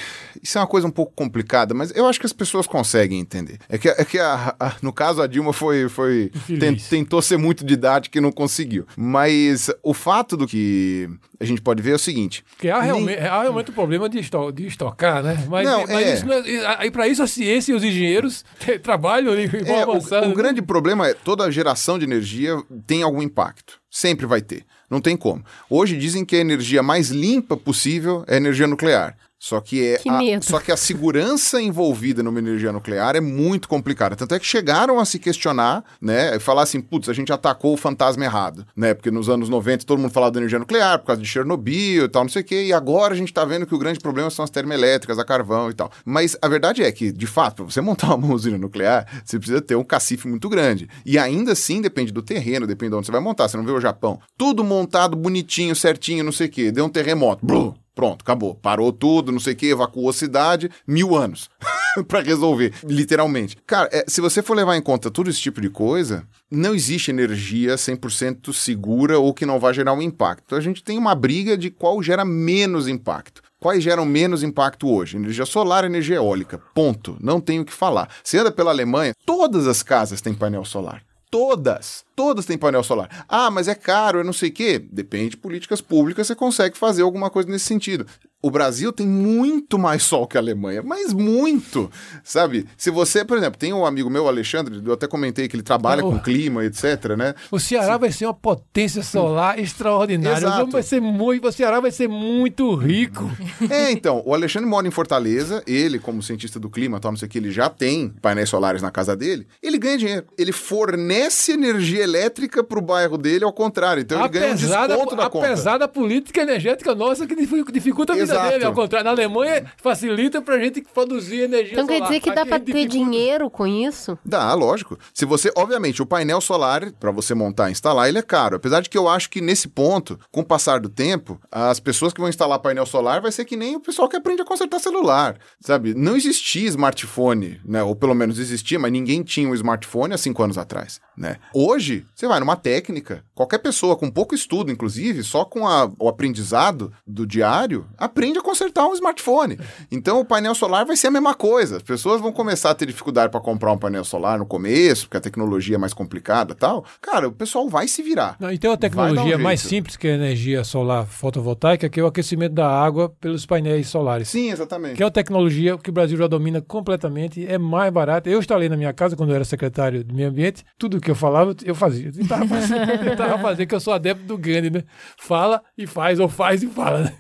isso 0.43 0.57
é 0.59 0.61
uma 0.61 0.67
coisa 0.67 0.87
um 0.87 0.91
pouco 0.93 1.13
complicada, 1.17 1.75
mas 1.75 1.91
eu 1.97 2.07
acho 2.07 2.21
que 2.21 2.27
as 2.27 2.33
pessoas 2.33 2.67
conseguem 2.69 3.19
entender. 3.19 3.59
É 3.69 3.77
que, 3.77 3.89
é 3.89 4.05
que 4.05 4.19
a- 4.19 4.55
a- 4.61 4.77
no 4.81 4.93
caso 4.93 5.21
a 5.21 5.27
Dilma 5.27 5.53
foi, 5.53 5.89
foi 5.89 6.31
Infeliz. 6.35 6.61
ten- 6.61 6.77
tentou 7.01 7.21
ser 7.21 7.37
muito 7.37 7.65
didática 7.65 8.17
e 8.17 8.21
não 8.21 8.31
conseguiu. 8.31 8.87
Mas 8.97 9.69
o 9.83 9.93
fato 9.93 10.37
do 10.37 10.47
que 10.47 11.09
a 11.41 11.45
gente 11.45 11.61
pode 11.61 11.83
ver 11.83 11.93
é 11.93 11.95
o 11.95 11.99
seguinte: 11.99 12.45
Porque 12.51 12.69
há 12.71 12.81
Nem- 12.81 13.17
há 13.17 13.43
realmente 13.43 13.71
o 13.71 13.73
problema 13.73 14.09
de, 14.09 14.19
esto, 14.21 14.53
de 14.53 14.67
estocar, 14.69 15.21
né? 15.23 15.45
Mas, 15.49 15.67
Não, 15.67 15.81
mas 15.87 16.07
é. 16.07 16.15
isso 16.15 16.33
é, 16.33 16.77
aí 16.79 16.91
para 16.93 17.09
isso 17.09 17.23
a 17.23 17.27
ciência 17.27 17.73
e 17.73 17.75
os 17.75 17.83
engenheiros 17.83 18.45
trabalham 18.85 19.35
e 19.39 19.47
vão 19.49 19.61
É, 19.77 19.85
o, 19.85 19.91
avançando. 19.91 20.27
o 20.27 20.29
né? 20.29 20.35
grande 20.35 20.63
problema 20.63 21.09
é 21.09 21.15
toda 21.15 21.51
geração 21.51 21.99
de 21.99 22.05
energia 22.05 22.57
tem 22.87 23.03
algum 23.03 23.21
impacto. 23.23 23.81
Sempre 23.91 24.27
vai 24.27 24.43
ter. 24.43 24.65
Não 24.89 25.01
tem 25.01 25.17
como. 25.17 25.43
Hoje 25.69 25.97
dizem 25.97 26.25
que 26.25 26.37
a 26.37 26.41
energia 26.41 26.83
mais 26.83 27.09
limpa 27.09 27.57
possível 27.57 28.23
é 28.29 28.35
a 28.35 28.37
energia 28.37 28.67
nuclear. 28.69 29.17
Só 29.47 29.61
que, 29.61 29.81
é 29.81 29.99
Que 29.99 30.09
a, 30.09 30.43
só 30.43 30.59
que 30.59 30.73
a 30.73 30.77
segurança 30.77 31.63
envolvida 31.63 32.21
numa 32.21 32.41
energia 32.41 32.73
nuclear 32.73 33.15
é 33.15 33.21
muito 33.21 33.69
complicada. 33.69 34.17
Tanto 34.17 34.35
é 34.35 34.41
que 34.41 34.45
chegaram 34.45 34.99
a 34.99 35.05
se 35.05 35.21
questionar, 35.21 35.85
né? 36.01 36.35
E 36.35 36.41
falar 36.41 36.65
assim, 36.65 36.81
putz, 36.81 37.09
a 37.09 37.13
gente 37.13 37.33
atacou 37.33 37.73
o 37.73 37.77
fantasma 37.77 38.25
errado, 38.25 38.67
né? 38.75 38.93
Porque 38.93 39.09
nos 39.09 39.29
anos 39.29 39.49
90 39.49 39.87
todo 39.87 40.01
mundo 40.01 40.11
falava 40.11 40.33
da 40.33 40.41
energia 40.41 40.59
nuclear 40.59 40.99
por 40.99 41.07
causa 41.07 41.23
de 41.23 41.29
Chernobyl 41.29 42.07
e 42.07 42.09
tal, 42.09 42.25
não 42.25 42.29
sei 42.29 42.43
o 42.43 42.45
quê. 42.45 42.65
E 42.65 42.73
agora 42.73 43.15
a 43.15 43.17
gente 43.17 43.33
tá 43.33 43.45
vendo 43.45 43.67
que 43.67 43.75
o 43.75 43.79
grande 43.79 44.01
problema 44.01 44.31
são 44.31 44.45
as 44.45 44.51
termoelétricas, 44.51 45.17
a 45.17 45.25
carvão 45.25 45.71
e 45.71 45.75
tal. 45.75 45.93
Mas 46.05 46.37
a 46.43 46.49
verdade 46.49 46.83
é 46.83 46.91
que, 46.91 47.13
de 47.13 47.27
fato, 47.29 47.63
para 47.63 47.67
você 47.67 47.81
montar 47.81 48.17
uma 48.17 48.27
usina 48.35 48.59
nuclear, 48.59 49.07
você 49.25 49.39
precisa 49.39 49.63
ter 49.63 49.77
um 49.77 49.85
cacife 49.85 50.27
muito 50.27 50.49
grande. 50.49 50.89
E 51.05 51.21
ainda 51.21 51.53
assim 51.53 51.81
depende 51.81 52.11
do 52.11 52.21
terreno, 52.21 52.67
depende 52.67 52.91
de 52.91 52.97
onde 52.97 53.07
você 53.07 53.13
vai 53.13 53.21
montar. 53.21 53.47
Você 53.47 53.57
não 53.57 53.65
vê 53.65 53.71
o 53.71 53.81
Japão. 53.81 54.19
Tudo 54.37 54.65
montado 54.65 55.17
bonitinho, 55.17 55.77
certinho, 55.77 56.25
não 56.25 56.33
sei 56.33 56.49
o 56.49 56.51
quê. 56.51 56.73
Deu 56.73 56.85
um 56.85 56.89
terremoto. 56.89 57.47
Blu, 57.47 57.77
Pronto, 57.97 58.21
acabou. 58.21 58.55
Parou 58.55 58.93
tudo, 58.93 59.33
não 59.33 59.41
sei 59.41 59.55
o 59.55 59.57
que, 59.57 59.71
evacuou 59.71 60.11
a 60.11 60.13
cidade, 60.13 60.71
mil 60.87 61.17
anos 61.17 61.49
pra 62.07 62.21
resolver, 62.21 62.75
literalmente. 62.85 63.57
Cara, 63.67 63.89
é, 63.91 64.05
se 64.07 64.21
você 64.21 64.43
for 64.43 64.55
levar 64.55 64.77
em 64.77 64.83
conta 64.83 65.11
todo 65.11 65.31
esse 65.31 65.41
tipo 65.41 65.63
de 65.63 65.71
coisa, 65.71 66.29
não 66.51 66.75
existe 66.75 67.11
energia 67.11 67.75
100% 67.75 68.53
segura 68.53 69.19
ou 69.19 69.33
que 69.33 69.47
não 69.47 69.59
vai 69.59 69.73
gerar 69.73 69.95
um 69.95 70.03
impacto. 70.03 70.55
A 70.55 70.61
gente 70.61 70.85
tem 70.85 70.99
uma 70.99 71.15
briga 71.15 71.57
de 71.57 71.71
qual 71.71 72.03
gera 72.03 72.23
menos 72.23 72.87
impacto. 72.87 73.41
Quais 73.59 73.83
geram 73.83 74.05
menos 74.05 74.43
impacto 74.43 74.87
hoje? 74.87 75.17
Energia 75.17 75.47
solar, 75.47 75.85
energia 75.85 76.17
eólica. 76.17 76.61
Ponto. 76.75 77.17
Não 77.19 77.41
tenho 77.41 77.63
o 77.63 77.65
que 77.65 77.73
falar. 77.73 78.11
Você 78.23 78.37
anda 78.37 78.53
pela 78.53 78.71
Alemanha, 78.71 79.15
todas 79.25 79.67
as 79.67 79.83
casas 79.83 80.21
têm 80.21 80.35
painel 80.35 80.67
solar. 80.67 81.03
Todas. 81.31 82.05
Todas 82.15 82.47
têm 82.47 82.57
painel 82.57 82.83
solar. 82.83 83.25
Ah, 83.29 83.51
mas 83.51 83.69
é 83.69 83.75
caro, 83.75 84.21
eu 84.21 84.25
não 84.25 84.33
sei 84.33 84.49
o 84.51 84.53
quê. 84.53 84.79
Depende 84.79 85.31
de 85.31 85.37
políticas 85.37 85.81
públicas, 85.81 86.27
você 86.27 86.35
consegue 86.35 86.77
fazer 86.79 87.03
alguma 87.03 87.31
coisa 87.31 87.49
nesse 87.49 87.65
sentido. 87.67 88.07
O 88.47 88.51
Brasil 88.51 88.93
tem 88.93 89.07
muito 89.09 89.77
mais 89.77 90.05
sol 90.05 90.25
que 90.25 90.37
a 90.37 90.41
Alemanha, 90.41 90.81
mas 90.81 91.13
muito, 91.13 91.91
sabe? 92.23 92.65
Se 92.77 92.91
você, 92.91 93.25
por 93.25 93.37
exemplo, 93.37 93.59
tem 93.59 93.73
um 93.73 93.85
amigo 93.85 94.09
meu, 94.09 94.29
Alexandre, 94.29 94.81
eu 94.87 94.93
até 94.93 95.09
comentei 95.09 95.49
que 95.49 95.57
ele 95.57 95.65
trabalha 95.65 96.05
Oh. 96.05 96.13
com 96.13 96.19
clima, 96.21 96.65
etc, 96.65 97.17
né? 97.19 97.35
O 97.51 97.59
Ceará 97.59 97.97
vai 97.97 98.13
ser 98.13 98.27
uma 98.27 98.35
potência 98.35 99.03
solar 99.03 99.59
extraordinária. 99.59 100.39
Exato. 100.47 100.65
O 100.69 100.71
vai 100.71 100.83
ser 100.85 101.01
muito, 101.01 101.49
o 101.49 101.53
Ceará 101.53 101.81
vai 101.81 101.91
ser 101.91 102.07
muito 102.09 102.73
rico. 102.77 103.29
É, 103.69 103.91
então, 103.91 104.23
o 104.25 104.33
Alexandre 104.33 104.69
mora 104.69 104.87
em 104.87 104.91
Fortaleza, 104.93 105.61
ele, 105.67 105.99
como 105.99 106.23
cientista 106.23 106.61
do 106.61 106.71
clima, 106.71 107.01
tal, 107.01 107.11
não 107.11 107.19
sei 107.19 107.27
o 107.27 107.29
que, 107.31 107.39
ele 107.39 107.51
já 107.51 107.69
tem 107.69 108.11
painéis 108.23 108.49
solares 108.49 108.81
na 108.81 108.93
casa 108.93 109.17
dele, 109.17 109.47
ele 109.61 109.77
ganha 109.79 109.99
dinheiro. 109.99 110.27
Ele 110.39 110.53
fornece 110.53 111.53
energia 111.53 112.03
elétrica 112.05 112.63
pro 112.63 112.81
bairro 112.81 113.19
dele, 113.19 113.45
ao 113.45 113.53
contrário. 113.53 114.01
Então 114.03 114.21
ele 114.21 114.29
ganha 114.29 114.47
um 114.47 114.53
apesar, 114.53 114.87
desconto 114.87 115.17
da, 115.17 115.25
da 115.25 115.31
conta. 115.31 115.47
apesar 115.47 115.79
da 115.79 115.89
política 115.89 116.43
energética 116.43 116.95
nossa 116.95 117.27
que 117.27 117.35
dificu- 117.35 117.73
dificulta 117.73 118.13
a 118.13 118.17
vida 118.17 118.36
Exato. 118.37 118.53
dele. 118.53 118.65
Ao 118.65 118.73
contrário, 118.73 119.05
na 119.05 119.11
Alemanha 119.11 119.65
facilita 119.83 120.41
pra 120.43 120.59
gente 120.59 120.83
produzir 120.83 121.43
energia 121.43 121.73
Então 121.75 121.87
quer 121.87 121.97
solar. 121.99 122.09
dizer 122.09 122.21
que 122.21 122.35
dá 122.35 122.47
para 122.47 122.57
a 122.57 122.61
ter 122.61 122.87
dinheiro 122.87 123.51
com 123.51 123.67
isso? 123.67 124.19
Dá, 124.25 124.53
lógico. 124.55 124.99
Se 125.13 125.25
você, 125.25 125.51
obviamente, 125.57 126.03
o 126.03 126.07
painel 126.07 126.41
solar, 126.41 126.93
para 126.93 127.11
você 127.11 127.35
montar 127.35 127.69
e 127.69 127.73
instalar, 127.73 128.09
ele 128.09 128.19
é 128.19 128.23
caro. 128.23 128.57
Apesar 128.57 128.81
de 128.81 128.89
que 128.91 128.97
eu 128.99 129.09
acho 129.09 129.31
que 129.31 129.41
nesse 129.41 129.69
ponto, 129.69 130.19
com 130.31 130.41
o 130.41 130.45
passar 130.45 130.81
do 130.81 130.89
tempo, 130.89 131.41
as 131.51 131.81
pessoas 131.81 132.13
que 132.13 132.21
vão 132.21 132.29
instalar 132.29 132.59
painel 132.59 132.87
solar 132.87 133.21
vai 133.21 133.33
ser 133.33 133.45
que 133.45 133.57
nem 133.57 133.77
o 133.77 133.81
pessoal 133.81 134.09
que 134.09 134.17
aprende 134.17 134.43
a 134.43 134.45
consertar 134.45 134.79
celular, 134.81 135.37
sabe? 135.61 135.95
Não 135.95 136.17
existia 136.17 136.69
smartphone, 136.69 137.61
né? 137.65 137.83
Ou 137.83 137.95
pelo 137.95 138.15
menos 138.15 138.39
existia, 138.39 138.79
mas 138.79 138.93
ninguém 138.93 139.23
tinha 139.23 139.49
um 139.49 139.55
smartphone 139.55 140.15
há 140.15 140.19
cinco 140.19 140.43
anos 140.43 140.59
atrás. 140.59 141.01
Né? 141.17 141.37
Hoje, 141.55 142.05
você 142.15 142.27
vai 142.29 142.39
numa 142.41 142.57
técnica, 142.57 143.25
qualquer 143.35 143.59
pessoa 143.59 143.97
com 143.97 144.11
pouco 144.11 144.35
estudo, 144.35 144.71
inclusive, 144.71 145.23
só 145.23 145.45
com 145.45 145.67
a- 145.67 145.91
o 145.99 146.09
aprendizado 146.09 146.93
do 147.07 147.27
diário, 147.27 147.87
aprende 147.97 148.39
a 148.39 148.43
consertar 148.43 148.87
um 148.87 148.93
smartphone. 148.95 149.59
Então, 149.91 150.21
o 150.21 150.25
painel 150.25 150.55
solar 150.55 150.85
vai 150.85 150.97
ser 150.97 151.07
a 151.07 151.11
mesma 151.11 151.35
coisa. 151.35 151.77
As 151.79 151.83
pessoas 151.83 152.21
vão 152.21 152.33
começar 152.33 152.71
a 152.71 152.75
ter 152.75 152.87
dificuldade 152.87 153.31
para 153.31 153.41
comprar 153.41 153.73
um 153.73 153.79
painel 153.79 154.05
solar 154.05 154.39
no 154.39 154.45
começo, 154.47 155.07
porque 155.07 155.17
a 155.17 155.21
tecnologia 155.21 155.77
é 155.77 155.79
mais 155.79 155.95
complicada 155.95 156.55
tal. 156.55 156.85
Cara, 157.01 157.29
o 157.29 157.33
pessoal 157.33 157.69
vai 157.69 157.89
se 157.89 158.03
virar. 158.03 158.37
Não, 158.39 158.53
e 158.53 158.59
tem 158.59 158.69
uma 158.69 158.77
dar 158.77 158.87
um 158.87 158.91
tecnologia 158.91 159.39
mais 159.39 159.61
simples 159.61 159.97
que 159.97 160.07
a 160.09 160.15
energia 160.15 160.65
solar 160.65 161.07
fotovoltaica, 161.07 161.89
que 161.89 161.99
é 161.99 162.03
o 162.03 162.07
aquecimento 162.07 162.53
da 162.53 162.69
água 162.69 163.09
pelos 163.21 163.47
painéis 163.47 163.89
solares. 163.89 164.29
Sim, 164.29 164.51
exatamente. 164.51 164.97
Que 164.97 165.03
é 165.03 165.07
uma 165.07 165.11
tecnologia 165.11 165.79
que 165.79 165.91
o 165.91 165.93
Brasil 165.93 166.17
já 166.19 166.27
domina 166.27 166.61
completamente, 166.61 167.47
é 167.47 167.59
mais 167.59 167.93
barata. 167.93 168.29
Eu 168.29 168.39
instalei 168.39 168.69
na 168.69 168.77
minha 168.77 168.93
casa 168.93 169.17
quando 169.17 169.31
eu 169.31 169.37
era 169.37 169.45
secretário 169.45 170.05
do 170.05 170.15
meio 170.15 170.29
ambiente, 170.29 170.65
tudo 170.79 171.01
que 171.07 171.11
eu 171.13 171.15
falava, 171.15 171.55
eu 171.65 171.75
fazia. 171.75 172.09
Eu 172.09 172.13
tentava 172.13 172.45
fazer, 172.49 172.77
eu 172.77 172.99
tentava 172.99 173.39
fazer, 173.39 173.65
que 173.65 173.75
eu 173.75 173.79
sou 173.81 173.95
adepto 173.95 174.25
do 174.25 174.37
Gandhi, 174.37 174.71
né? 174.71 174.83
Fala 175.17 175.63
e 175.79 175.87
faz, 175.87 176.19
ou 176.19 176.29
faz 176.29 176.65
e 176.65 176.67
fala. 176.67 177.03
né? 177.05 177.13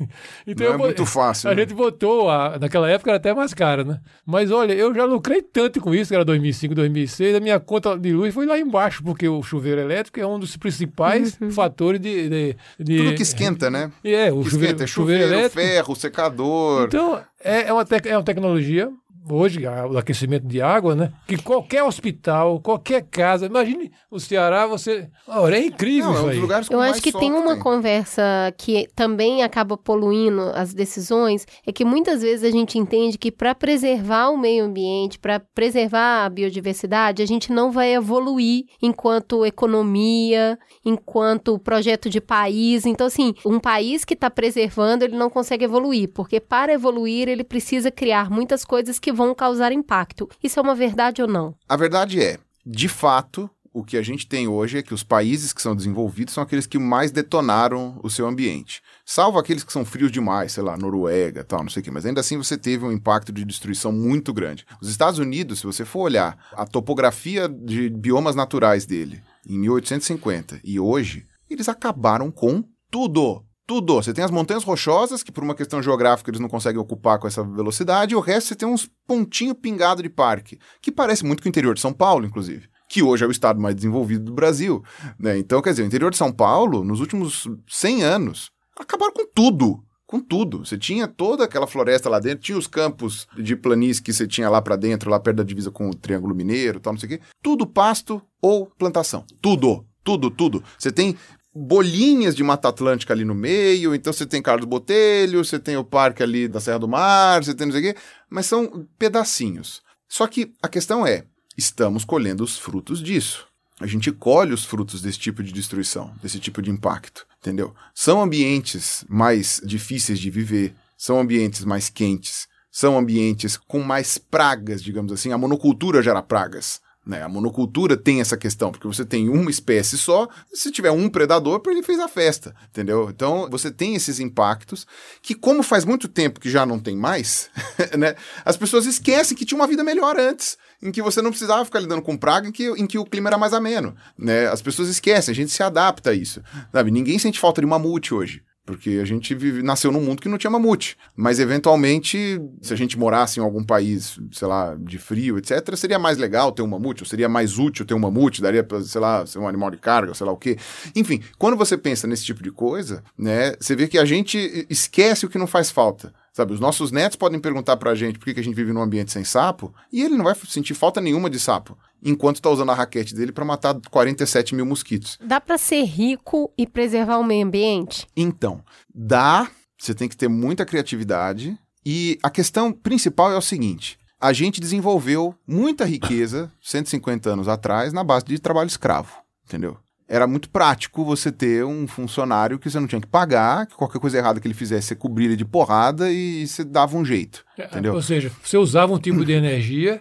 Então 0.44 0.64
Não 0.66 0.72
eu 0.72 0.74
é 0.74 0.78
bo- 0.78 0.84
muito 0.86 1.06
fácil. 1.06 1.48
A 1.48 1.54
né? 1.54 1.60
gente 1.62 1.72
botou, 1.72 2.28
a, 2.28 2.58
naquela 2.58 2.90
época 2.90 3.10
era 3.10 3.16
até 3.18 3.32
mais 3.32 3.54
caro, 3.54 3.84
né? 3.84 4.00
Mas 4.26 4.50
olha, 4.50 4.72
eu 4.72 4.92
já 4.92 5.04
lucrei 5.04 5.40
tanto 5.40 5.80
com 5.80 5.94
isso, 5.94 6.08
que 6.08 6.14
era 6.16 6.24
2005, 6.24 6.74
2006, 6.74 7.36
a 7.36 7.40
minha 7.40 7.60
conta 7.60 7.96
de 7.96 8.12
luz 8.12 8.34
foi 8.34 8.44
lá 8.44 8.58
embaixo, 8.58 9.04
porque 9.04 9.28
o 9.28 9.40
chuveiro 9.42 9.80
elétrico 9.80 10.18
é 10.18 10.26
um 10.26 10.38
dos 10.40 10.56
principais 10.56 11.38
fatores 11.52 12.00
de, 12.00 12.28
de, 12.28 12.56
de- 12.80 12.96
Tudo 12.98 13.14
que 13.14 13.22
esquenta, 13.22 13.70
né? 13.70 13.92
É, 14.02 14.32
o 14.32 14.42
Que 14.42 14.50
chuveiro, 14.50 14.64
esquenta, 14.74 14.84
é 14.84 14.86
chuveiro 14.88 15.22
chuveiro, 15.22 15.40
elétrico. 15.44 15.66
ferro, 15.68 15.94
secador. 15.96 16.84
Então, 16.88 17.20
é, 17.44 17.68
é, 17.68 17.72
uma 17.72 17.84
tec- 17.84 18.06
é 18.06 18.16
uma 18.16 18.24
tecnologia, 18.24 18.90
hoje, 19.30 19.66
a- 19.66 19.86
o 19.86 19.98
aquecimento 19.98 20.46
de 20.46 20.60
água, 20.60 20.94
né? 20.94 21.12
Que 21.26 21.36
qualquer 21.42 21.82
hospital, 21.82 22.60
qualquer 22.60 23.02
casa, 23.02 23.46
imagine 23.46 23.90
o 24.10 24.18
Ceará, 24.20 24.66
você. 24.66 25.08
Olha, 25.26 25.56
é 25.56 25.66
incrível 25.66 26.12
Não, 26.12 26.12
é 26.12 26.16
isso 26.16 26.24
um 26.24 26.28
aí. 26.28 26.34
dos 26.34 26.42
lugares 26.42 26.68
com 26.68 26.74
Eu 26.74 26.78
mais 26.78 26.92
acho 26.92 27.02
que 27.02 27.10
sol 27.12 27.20
tem 27.20 27.32
uma 27.32 27.54
tem. 27.54 27.62
conversa 27.62 28.22
que 28.56 28.88
também 28.94 29.42
acaba 29.42 29.76
poluindo 29.76 30.40
as 30.54 30.72
decisões, 30.74 31.46
é 31.66 31.72
que 31.72 31.84
muitas 31.84 32.22
vezes 32.22 32.44
a 32.44 32.50
gente 32.50 32.78
entende 32.78 33.18
que 33.18 33.30
para 33.32 33.54
preservar 33.54 34.28
o 34.30 34.36
meio 34.38 34.64
ambiente, 34.64 35.18
para 35.18 35.40
preservar 35.40 36.24
a 36.24 36.28
biodiversidade, 36.28 37.22
a 37.22 37.26
gente 37.26 37.52
não 37.52 37.70
vai 37.70 37.94
evoluir 37.94 38.64
enquanto 38.82 39.44
economia, 39.44 40.58
enquanto 40.84 41.58
projeto 41.58 42.08
de 42.08 42.20
país. 42.20 42.86
Então, 42.86 43.06
assim, 43.06 43.34
um 43.44 43.58
país 43.58 44.04
que 44.04 44.14
está 44.14 44.30
preservando, 44.30 45.04
ele 45.04 45.16
não 45.16 45.30
consegue 45.30 45.64
evoluir, 45.64 46.08
porque 46.12 46.40
para 46.40 46.72
evoluir 46.72 47.28
ele 47.28 47.44
precisa 47.44 47.90
criar 47.90 48.30
muitas 48.30 48.64
coisas 48.64 48.98
que 48.98 49.12
vão 49.16 49.34
causar 49.34 49.72
impacto. 49.72 50.28
Isso 50.42 50.60
é 50.60 50.62
uma 50.62 50.74
verdade 50.74 51.22
ou 51.22 51.28
não? 51.28 51.54
A 51.68 51.76
verdade 51.76 52.22
é, 52.22 52.38
de 52.64 52.88
fato, 52.88 53.50
o 53.76 53.84
que 53.84 53.98
a 53.98 54.02
gente 54.02 54.26
tem 54.26 54.48
hoje 54.48 54.78
é 54.78 54.82
que 54.82 54.94
os 54.94 55.02
países 55.02 55.52
que 55.52 55.60
são 55.60 55.76
desenvolvidos 55.76 56.32
são 56.32 56.42
aqueles 56.42 56.66
que 56.66 56.78
mais 56.78 57.10
detonaram 57.10 58.00
o 58.02 58.08
seu 58.08 58.26
ambiente. 58.26 58.82
Salvo 59.04 59.38
aqueles 59.38 59.62
que 59.62 59.72
são 59.72 59.84
frios 59.84 60.10
demais, 60.10 60.52
sei 60.52 60.62
lá, 60.62 60.78
Noruega, 60.78 61.44
tal, 61.44 61.62
não 61.62 61.68
sei 61.68 61.82
o 61.82 61.84
quê, 61.84 61.90
mas 61.90 62.06
ainda 62.06 62.20
assim 62.20 62.38
você 62.38 62.56
teve 62.56 62.86
um 62.86 62.92
impacto 62.92 63.30
de 63.30 63.44
destruição 63.44 63.92
muito 63.92 64.32
grande. 64.32 64.64
Os 64.80 64.88
Estados 64.88 65.18
Unidos, 65.18 65.58
se 65.58 65.66
você 65.66 65.84
for 65.84 66.00
olhar 66.00 66.38
a 66.52 66.66
topografia 66.66 67.48
de 67.48 67.90
biomas 67.90 68.34
naturais 68.34 68.86
dele 68.86 69.22
em 69.46 69.58
1850 69.58 70.60
e 70.64 70.80
hoje, 70.80 71.26
eles 71.50 71.68
acabaram 71.68 72.30
com 72.30 72.64
tudo. 72.90 73.44
Tudo. 73.66 73.94
Você 73.94 74.12
tem 74.12 74.24
as 74.24 74.30
montanhas 74.30 74.62
rochosas, 74.62 75.22
que 75.22 75.32
por 75.32 75.42
uma 75.42 75.54
questão 75.54 75.82
geográfica 75.82 76.30
eles 76.30 76.40
não 76.40 76.48
conseguem 76.48 76.80
ocupar 76.80 77.18
com 77.18 77.26
essa 77.26 77.42
velocidade, 77.42 78.12
e 78.14 78.16
o 78.16 78.20
resto 78.20 78.48
você 78.48 78.54
tem 78.54 78.68
uns 78.68 78.88
pontinhos 79.06 79.56
pingados 79.60 80.02
de 80.02 80.08
parque, 80.08 80.58
que 80.80 80.92
parece 80.92 81.24
muito 81.24 81.42
com 81.42 81.48
o 81.48 81.50
interior 81.50 81.74
de 81.74 81.80
São 81.80 81.92
Paulo, 81.92 82.24
inclusive, 82.24 82.68
que 82.88 83.02
hoje 83.02 83.24
é 83.24 83.26
o 83.26 83.30
estado 83.30 83.60
mais 83.60 83.74
desenvolvido 83.74 84.26
do 84.26 84.32
Brasil. 84.32 84.84
Né? 85.18 85.36
Então, 85.36 85.60
quer 85.60 85.70
dizer, 85.70 85.82
o 85.82 85.86
interior 85.86 86.12
de 86.12 86.16
São 86.16 86.30
Paulo, 86.30 86.84
nos 86.84 87.00
últimos 87.00 87.48
100 87.68 88.04
anos, 88.04 88.50
acabaram 88.78 89.12
com 89.12 89.26
tudo. 89.26 89.82
Com 90.06 90.20
tudo. 90.20 90.64
Você 90.64 90.78
tinha 90.78 91.08
toda 91.08 91.42
aquela 91.42 91.66
floresta 91.66 92.08
lá 92.08 92.20
dentro, 92.20 92.44
tinha 92.44 92.56
os 92.56 92.68
campos 92.68 93.26
de 93.36 93.56
planície 93.56 94.00
que 94.00 94.12
você 94.12 94.28
tinha 94.28 94.48
lá 94.48 94.62
pra 94.62 94.76
dentro, 94.76 95.10
lá 95.10 95.18
perto 95.18 95.38
da 95.38 95.42
divisa 95.42 95.72
com 95.72 95.90
o 95.90 95.94
Triângulo 95.94 96.32
Mineiro, 96.32 96.78
tal, 96.78 96.92
não 96.92 97.00
sei 97.00 97.08
o 97.08 97.10
quê. 97.18 97.20
Tudo 97.42 97.66
pasto 97.66 98.22
ou 98.40 98.66
plantação. 98.78 99.24
Tudo. 99.42 99.84
Tudo, 100.04 100.30
tudo. 100.30 100.62
Você 100.78 100.92
tem 100.92 101.16
bolinhas 101.56 102.36
de 102.36 102.44
Mata 102.44 102.68
Atlântica 102.68 103.14
ali 103.14 103.24
no 103.24 103.34
meio, 103.34 103.94
então 103.94 104.12
você 104.12 104.26
tem 104.26 104.42
Carlos 104.42 104.66
Botelho, 104.66 105.42
você 105.42 105.58
tem 105.58 105.76
o 105.76 105.84
parque 105.84 106.22
ali 106.22 106.46
da 106.46 106.60
Serra 106.60 106.80
do 106.80 106.88
Mar, 106.88 107.42
você 107.42 107.54
tem 107.54 107.66
não 107.66 107.72
sei 107.72 107.90
o 107.90 107.94
quê, 107.94 108.00
mas 108.28 108.44
são 108.44 108.86
pedacinhos. 108.98 109.82
Só 110.06 110.26
que 110.26 110.52
a 110.62 110.68
questão 110.68 111.06
é, 111.06 111.24
estamos 111.56 112.04
colhendo 112.04 112.44
os 112.44 112.58
frutos 112.58 113.02
disso. 113.02 113.46
A 113.80 113.86
gente 113.86 114.12
colhe 114.12 114.52
os 114.52 114.64
frutos 114.64 115.00
desse 115.00 115.18
tipo 115.18 115.42
de 115.42 115.52
destruição, 115.52 116.14
desse 116.22 116.38
tipo 116.38 116.60
de 116.60 116.70
impacto, 116.70 117.26
entendeu? 117.40 117.74
São 117.94 118.22
ambientes 118.22 119.04
mais 119.08 119.60
difíceis 119.64 120.18
de 120.18 120.30
viver, 120.30 120.74
são 120.96 121.18
ambientes 121.18 121.64
mais 121.64 121.88
quentes, 121.88 122.48
são 122.70 122.98
ambientes 122.98 123.56
com 123.56 123.82
mais 123.82 124.18
pragas, 124.18 124.82
digamos 124.82 125.12
assim. 125.12 125.32
A 125.32 125.38
monocultura 125.38 126.02
gera 126.02 126.22
pragas. 126.22 126.80
Né? 127.06 127.22
A 127.22 127.28
monocultura 127.28 127.96
tem 127.96 128.20
essa 128.20 128.36
questão, 128.36 128.72
porque 128.72 128.88
você 128.88 129.04
tem 129.04 129.28
uma 129.28 129.48
espécie 129.48 129.96
só, 129.96 130.28
se 130.52 130.72
tiver 130.72 130.90
um 130.90 131.08
predador, 131.08 131.62
ele 131.68 131.82
fez 131.82 132.00
a 132.00 132.08
festa, 132.08 132.52
entendeu? 132.68 133.08
Então 133.08 133.48
você 133.48 133.70
tem 133.70 133.94
esses 133.94 134.18
impactos 134.18 134.84
que, 135.22 135.32
como 135.32 135.62
faz 135.62 135.84
muito 135.84 136.08
tempo 136.08 136.40
que 136.40 136.50
já 136.50 136.66
não 136.66 136.80
tem 136.80 136.96
mais, 136.96 137.48
né? 137.96 138.16
As 138.44 138.56
pessoas 138.56 138.86
esquecem 138.86 139.36
que 139.36 139.44
tinha 139.44 139.56
uma 139.56 139.68
vida 139.68 139.84
melhor 139.84 140.18
antes, 140.18 140.58
em 140.82 140.90
que 140.90 141.00
você 141.00 141.22
não 141.22 141.30
precisava 141.30 141.64
ficar 141.64 141.78
lidando 141.78 142.02
com 142.02 142.16
praga, 142.16 142.48
em 142.48 142.52
que, 142.52 142.66
em 142.70 142.86
que 142.86 142.98
o 142.98 143.04
clima 143.04 143.28
era 143.28 143.38
mais 143.38 143.52
ameno, 143.52 143.94
né? 144.18 144.48
As 144.48 144.60
pessoas 144.60 144.88
esquecem, 144.88 145.30
a 145.30 145.34
gente 145.34 145.52
se 145.52 145.62
adapta 145.62 146.10
a 146.10 146.14
isso, 146.14 146.42
sabe? 146.72 146.90
Ninguém 146.90 147.20
sente 147.20 147.38
falta 147.38 147.60
de 147.60 147.66
mamute 147.68 148.12
hoje. 148.12 148.42
Porque 148.66 148.98
a 149.00 149.04
gente 149.04 149.32
vive, 149.32 149.62
nasceu 149.62 149.92
num 149.92 150.00
mundo 150.00 150.20
que 150.20 150.28
não 150.28 150.36
tinha 150.36 150.50
mamute. 150.50 150.98
Mas, 151.14 151.38
eventualmente, 151.38 152.40
se 152.60 152.74
a 152.74 152.76
gente 152.76 152.98
morasse 152.98 153.38
em 153.38 153.42
algum 153.42 153.62
país, 153.62 154.18
sei 154.32 154.48
lá, 154.48 154.76
de 154.78 154.98
frio, 154.98 155.38
etc., 155.38 155.76
seria 155.76 156.00
mais 156.00 156.18
legal 156.18 156.50
ter 156.50 156.62
um 156.62 156.66
mamute, 156.66 157.04
ou 157.04 157.08
seria 157.08 157.28
mais 157.28 157.58
útil 157.58 157.86
ter 157.86 157.94
um 157.94 157.98
mamute, 158.00 158.42
daria 158.42 158.64
pra, 158.64 158.82
sei 158.82 159.00
lá, 159.00 159.24
ser 159.24 159.38
um 159.38 159.46
animal 159.46 159.70
de 159.70 159.76
carga, 159.76 160.12
sei 160.14 160.26
lá 160.26 160.32
o 160.32 160.36
quê. 160.36 160.58
Enfim, 160.96 161.22
quando 161.38 161.56
você 161.56 161.78
pensa 161.78 162.08
nesse 162.08 162.24
tipo 162.24 162.42
de 162.42 162.50
coisa, 162.50 163.04
né, 163.16 163.54
você 163.60 163.76
vê 163.76 163.86
que 163.86 163.98
a 163.98 164.04
gente 164.04 164.66
esquece 164.68 165.24
o 165.24 165.28
que 165.28 165.38
não 165.38 165.46
faz 165.46 165.70
falta. 165.70 166.12
Sabe, 166.32 166.52
os 166.52 166.60
nossos 166.60 166.92
netos 166.92 167.16
podem 167.16 167.40
perguntar 167.40 167.78
pra 167.78 167.94
gente 167.94 168.18
por 168.18 168.26
que, 168.26 168.34
que 168.34 168.40
a 168.40 168.44
gente 168.44 168.54
vive 168.54 168.70
num 168.70 168.82
ambiente 168.82 169.10
sem 169.10 169.24
sapo, 169.24 169.72
e 169.90 170.02
ele 170.02 170.18
não 170.18 170.24
vai 170.24 170.34
sentir 170.46 170.74
falta 170.74 171.00
nenhuma 171.00 171.30
de 171.30 171.40
sapo, 171.40 171.78
enquanto 172.02 172.40
tá 172.40 172.50
usando 172.50 172.70
a 172.70 172.74
raquete 172.74 173.14
dele 173.14 173.32
para 173.32 173.44
matar 173.44 173.74
47 173.90 174.54
mil 174.54 174.66
mosquitos. 174.66 175.18
Dá 175.22 175.40
para 175.40 175.58
ser 175.58 175.82
rico 175.84 176.52
e 176.56 176.66
preservar 176.66 177.18
o 177.18 177.24
meio 177.24 177.46
ambiente? 177.46 178.06
Então, 178.16 178.62
dá, 178.94 179.48
você 179.78 179.94
tem 179.94 180.08
que 180.08 180.16
ter 180.16 180.28
muita 180.28 180.64
criatividade. 180.64 181.58
E 181.84 182.18
a 182.22 182.30
questão 182.30 182.72
principal 182.72 183.30
é 183.30 183.36
o 183.36 183.42
seguinte: 183.42 183.98
a 184.20 184.32
gente 184.32 184.60
desenvolveu 184.60 185.34
muita 185.46 185.84
riqueza 185.84 186.50
150 186.60 187.30
anos 187.30 187.48
atrás 187.48 187.92
na 187.92 188.02
base 188.02 188.24
de 188.24 188.38
trabalho 188.38 188.68
escravo, 188.68 189.12
entendeu? 189.46 189.76
Era 190.08 190.26
muito 190.26 190.48
prático 190.48 191.04
você 191.04 191.32
ter 191.32 191.64
um 191.64 191.86
funcionário 191.88 192.60
que 192.60 192.70
você 192.70 192.78
não 192.78 192.86
tinha 192.86 193.00
que 193.00 193.08
pagar, 193.08 193.66
que 193.66 193.74
qualquer 193.74 193.98
coisa 193.98 194.16
errada 194.16 194.38
que 194.38 194.46
ele 194.46 194.54
fizesse, 194.54 194.88
você 194.88 194.94
cobria 194.94 195.26
ele 195.26 195.36
de 195.36 195.44
porrada 195.44 196.10
e 196.12 196.46
você 196.46 196.62
dava 196.62 196.96
um 196.96 197.04
jeito, 197.04 197.44
entendeu? 197.58 197.92
Ou 197.92 198.00
seja, 198.00 198.30
você 198.40 198.56
usava 198.56 198.92
um 198.92 199.00
tipo 199.00 199.24
de 199.24 199.32
energia, 199.34 200.00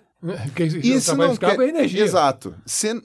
Isso 0.84 1.06
trabalho 1.08 1.28
não 1.28 1.34
escravo 1.34 1.58
quer... 1.58 1.64
é 1.66 1.70
energia. 1.70 2.04
Exato. 2.04 2.56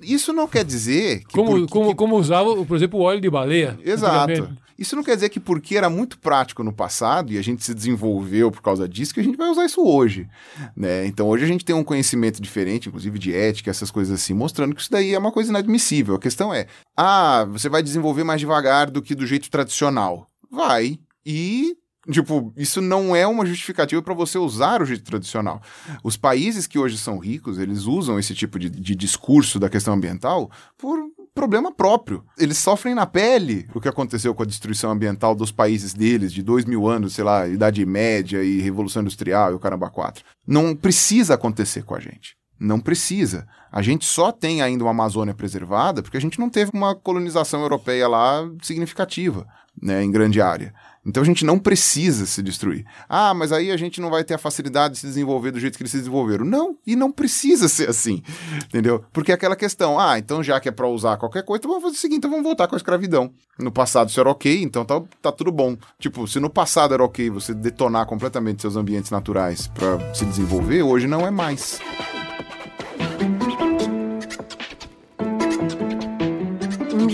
Isso 0.03 0.33
não 0.33 0.47
quer 0.49 0.65
dizer 0.65 1.21
que 1.21 1.35
Como, 1.35 1.51
por- 1.51 1.69
como, 1.69 1.89
que- 1.91 1.95
como 1.97 2.17
usava, 2.17 2.65
por 2.65 2.77
exemplo, 2.77 3.01
o 3.01 3.03
óleo 3.03 3.21
de 3.21 3.31
baleia. 3.31 3.79
Exato. 3.85 4.49
Isso 4.79 4.97
não 4.97 5.03
quer 5.05 5.15
dizer 5.15 5.29
que 5.29 5.39
porque 5.39 5.77
era 5.77 5.91
muito 5.91 6.19
prático 6.19 6.65
no 6.65 6.73
passado 6.73 7.31
e 7.31 7.37
a 7.37 7.43
gente 7.43 7.63
se 7.63 7.75
desenvolveu 7.75 8.51
por 8.51 8.63
causa 8.63 8.89
disso, 8.89 9.13
que 9.13 9.21
a 9.21 9.23
gente 9.23 9.37
vai 9.37 9.51
usar 9.51 9.67
isso 9.67 9.83
hoje. 9.85 10.27
Né? 10.75 11.05
Então 11.07 11.29
hoje 11.29 11.45
a 11.45 11.47
gente 11.47 11.67
tem 11.67 11.77
um 11.77 11.85
conhecimento 11.85 12.41
diferente, 12.41 12.89
inclusive 12.89 13.19
de 13.19 13.35
ética, 13.35 13.71
essas 13.71 13.91
coisas 13.91 14.19
assim, 14.19 14.33
mostrando 14.33 14.75
que 14.75 14.81
isso 14.81 14.91
daí 14.91 15.13
é 15.13 15.19
uma 15.19 15.33
coisa 15.33 15.51
inadmissível. 15.51 16.15
A 16.15 16.19
questão 16.19 16.53
é: 16.55 16.67
ah, 16.97 17.47
você 17.51 17.69
vai 17.69 17.83
desenvolver 17.83 18.25
mais 18.25 18.41
devagar 18.41 18.91
do 18.91 19.03
que 19.03 19.15
do 19.15 19.27
jeito 19.27 19.51
tradicional. 19.51 20.27
Vai. 20.51 20.99
E. 21.27 21.75
Tipo, 22.11 22.53
isso 22.57 22.81
não 22.81 23.15
é 23.15 23.27
uma 23.27 23.47
justificativa 23.47 24.03
para 24.03 24.15
você 24.15 24.39
usar 24.39 24.83
o 24.83 24.87
jeito 24.87 25.05
tradicional. 25.05 25.63
Os 26.03 26.17
países 26.17 26.67
que 26.67 26.79
hoje 26.79 26.99
são 26.99 27.19
ricos, 27.19 27.59
eles 27.59 27.85
usam 27.85 28.19
esse 28.19 28.35
tipo 28.35 28.59
de, 28.59 28.69
de 28.69 28.95
discurso 28.95 29.59
da 29.59 29.69
questão 29.69 29.95
ambiental 29.95 30.51
por 30.77 30.99
problema 31.35 31.73
próprio. 31.73 32.25
Eles 32.39 32.59
sofrem 32.59 32.95
na 32.95 33.07
pele 33.07 33.67
o 33.75 33.81
que 33.81 33.89
aconteceu 33.89 34.35
com 34.35 34.43
a 34.43 34.47
destruição 34.47 34.91
ambiental 34.91 35.35
dos 35.35 35.53
países 35.53 35.95
deles, 35.95 36.33
de 36.33 36.43
dois 36.43 36.65
mil 36.65 36.89
anos, 36.89 37.15
sei 37.15 37.25
lá, 37.25 37.47
Idade 37.47 37.85
Média 37.87 38.43
e 38.43 38.61
Revolução 38.61 39.03
Industrial 39.03 39.53
e 39.53 39.55
o 39.55 39.59
caramba 39.59 39.89
quatro. 39.91 40.25
Não 40.47 40.75
precisa 40.75 41.35
acontecer 41.35 41.85
com 41.85 41.95
a 41.95 42.01
gente. 42.01 42.37
Não 42.59 42.79
precisa. 42.79 43.47
A 43.73 43.81
gente 43.81 44.05
só 44.05 44.31
tem 44.31 44.61
ainda 44.61 44.85
uma 44.85 44.91
Amazônia 44.91 45.33
preservada 45.33 46.03
porque 46.03 46.17
a 46.17 46.21
gente 46.21 46.39
não 46.39 46.51
teve 46.51 46.73
uma 46.75 46.95
colonização 46.95 47.63
europeia 47.63 48.07
lá 48.07 48.47
significativa, 48.63 49.47
né, 49.81 50.05
em 50.05 50.11
grande 50.11 50.43
área. 50.43 50.75
Então 51.05 51.23
a 51.23 51.27
gente 51.27 51.45
não 51.45 51.59
precisa 51.59 52.27
se 52.27 52.43
destruir. 52.43 52.85
Ah, 53.09 53.33
mas 53.33 53.53
aí 53.53 53.71
a 53.71 53.77
gente 53.77 54.01
não 54.01 54.11
vai 54.11 54.23
ter 54.23 54.35
a 54.35 54.39
facilidade 54.39 54.95
de 54.95 55.01
se 55.01 55.07
desenvolver 55.07 55.51
do 55.51 55.59
jeito 55.59 55.77
que 55.77 55.83
eles 55.83 55.91
se 55.91 55.99
desenvolveram. 55.99 56.45
Não, 56.45 56.77
e 56.87 56.95
não 56.95 57.11
precisa 57.11 57.69
ser 57.69 57.89
assim. 57.89 58.23
Entendeu? 58.67 59.03
Porque 59.13 59.33
é 59.33 59.35
aquela 59.35 59.57
questão, 59.57 59.99
ah, 59.99 60.19
então 60.19 60.43
já 60.43 60.61
que 60.61 60.69
é 60.69 60.73
para 60.73 60.87
usar 60.87 61.17
qualquer 61.17 61.43
coisa, 61.43 61.61
então 61.61 61.71
vamos 61.71 61.85
fazer 61.85 61.97
o 61.97 62.01
seguinte, 62.01 62.19
então 62.19 62.31
vamos 62.31 62.45
voltar 62.45 62.69
com 62.69 62.75
a 62.75 62.79
escravidão. 62.79 63.33
No 63.59 63.73
passado 63.73 64.11
isso 64.11 64.21
era 64.21 64.31
ok, 64.31 64.63
então 64.63 64.85
tá, 64.85 65.03
tá 65.23 65.33
tudo 65.33 65.51
bom. 65.51 65.77
Tipo, 65.99 66.27
se 66.27 66.39
no 66.39 66.51
passado 66.51 66.93
era 66.93 67.03
ok 67.03 67.31
você 67.31 67.55
detonar 67.55 68.07
completamente 68.07 68.61
seus 68.61 68.77
ambientes 68.77 69.11
naturais 69.11 69.69
para 69.69 70.15
se 70.15 70.25
desenvolver, 70.27 70.83
hoje 70.83 71.07
não 71.07 71.27
é 71.27 71.31
mais. 71.31 71.81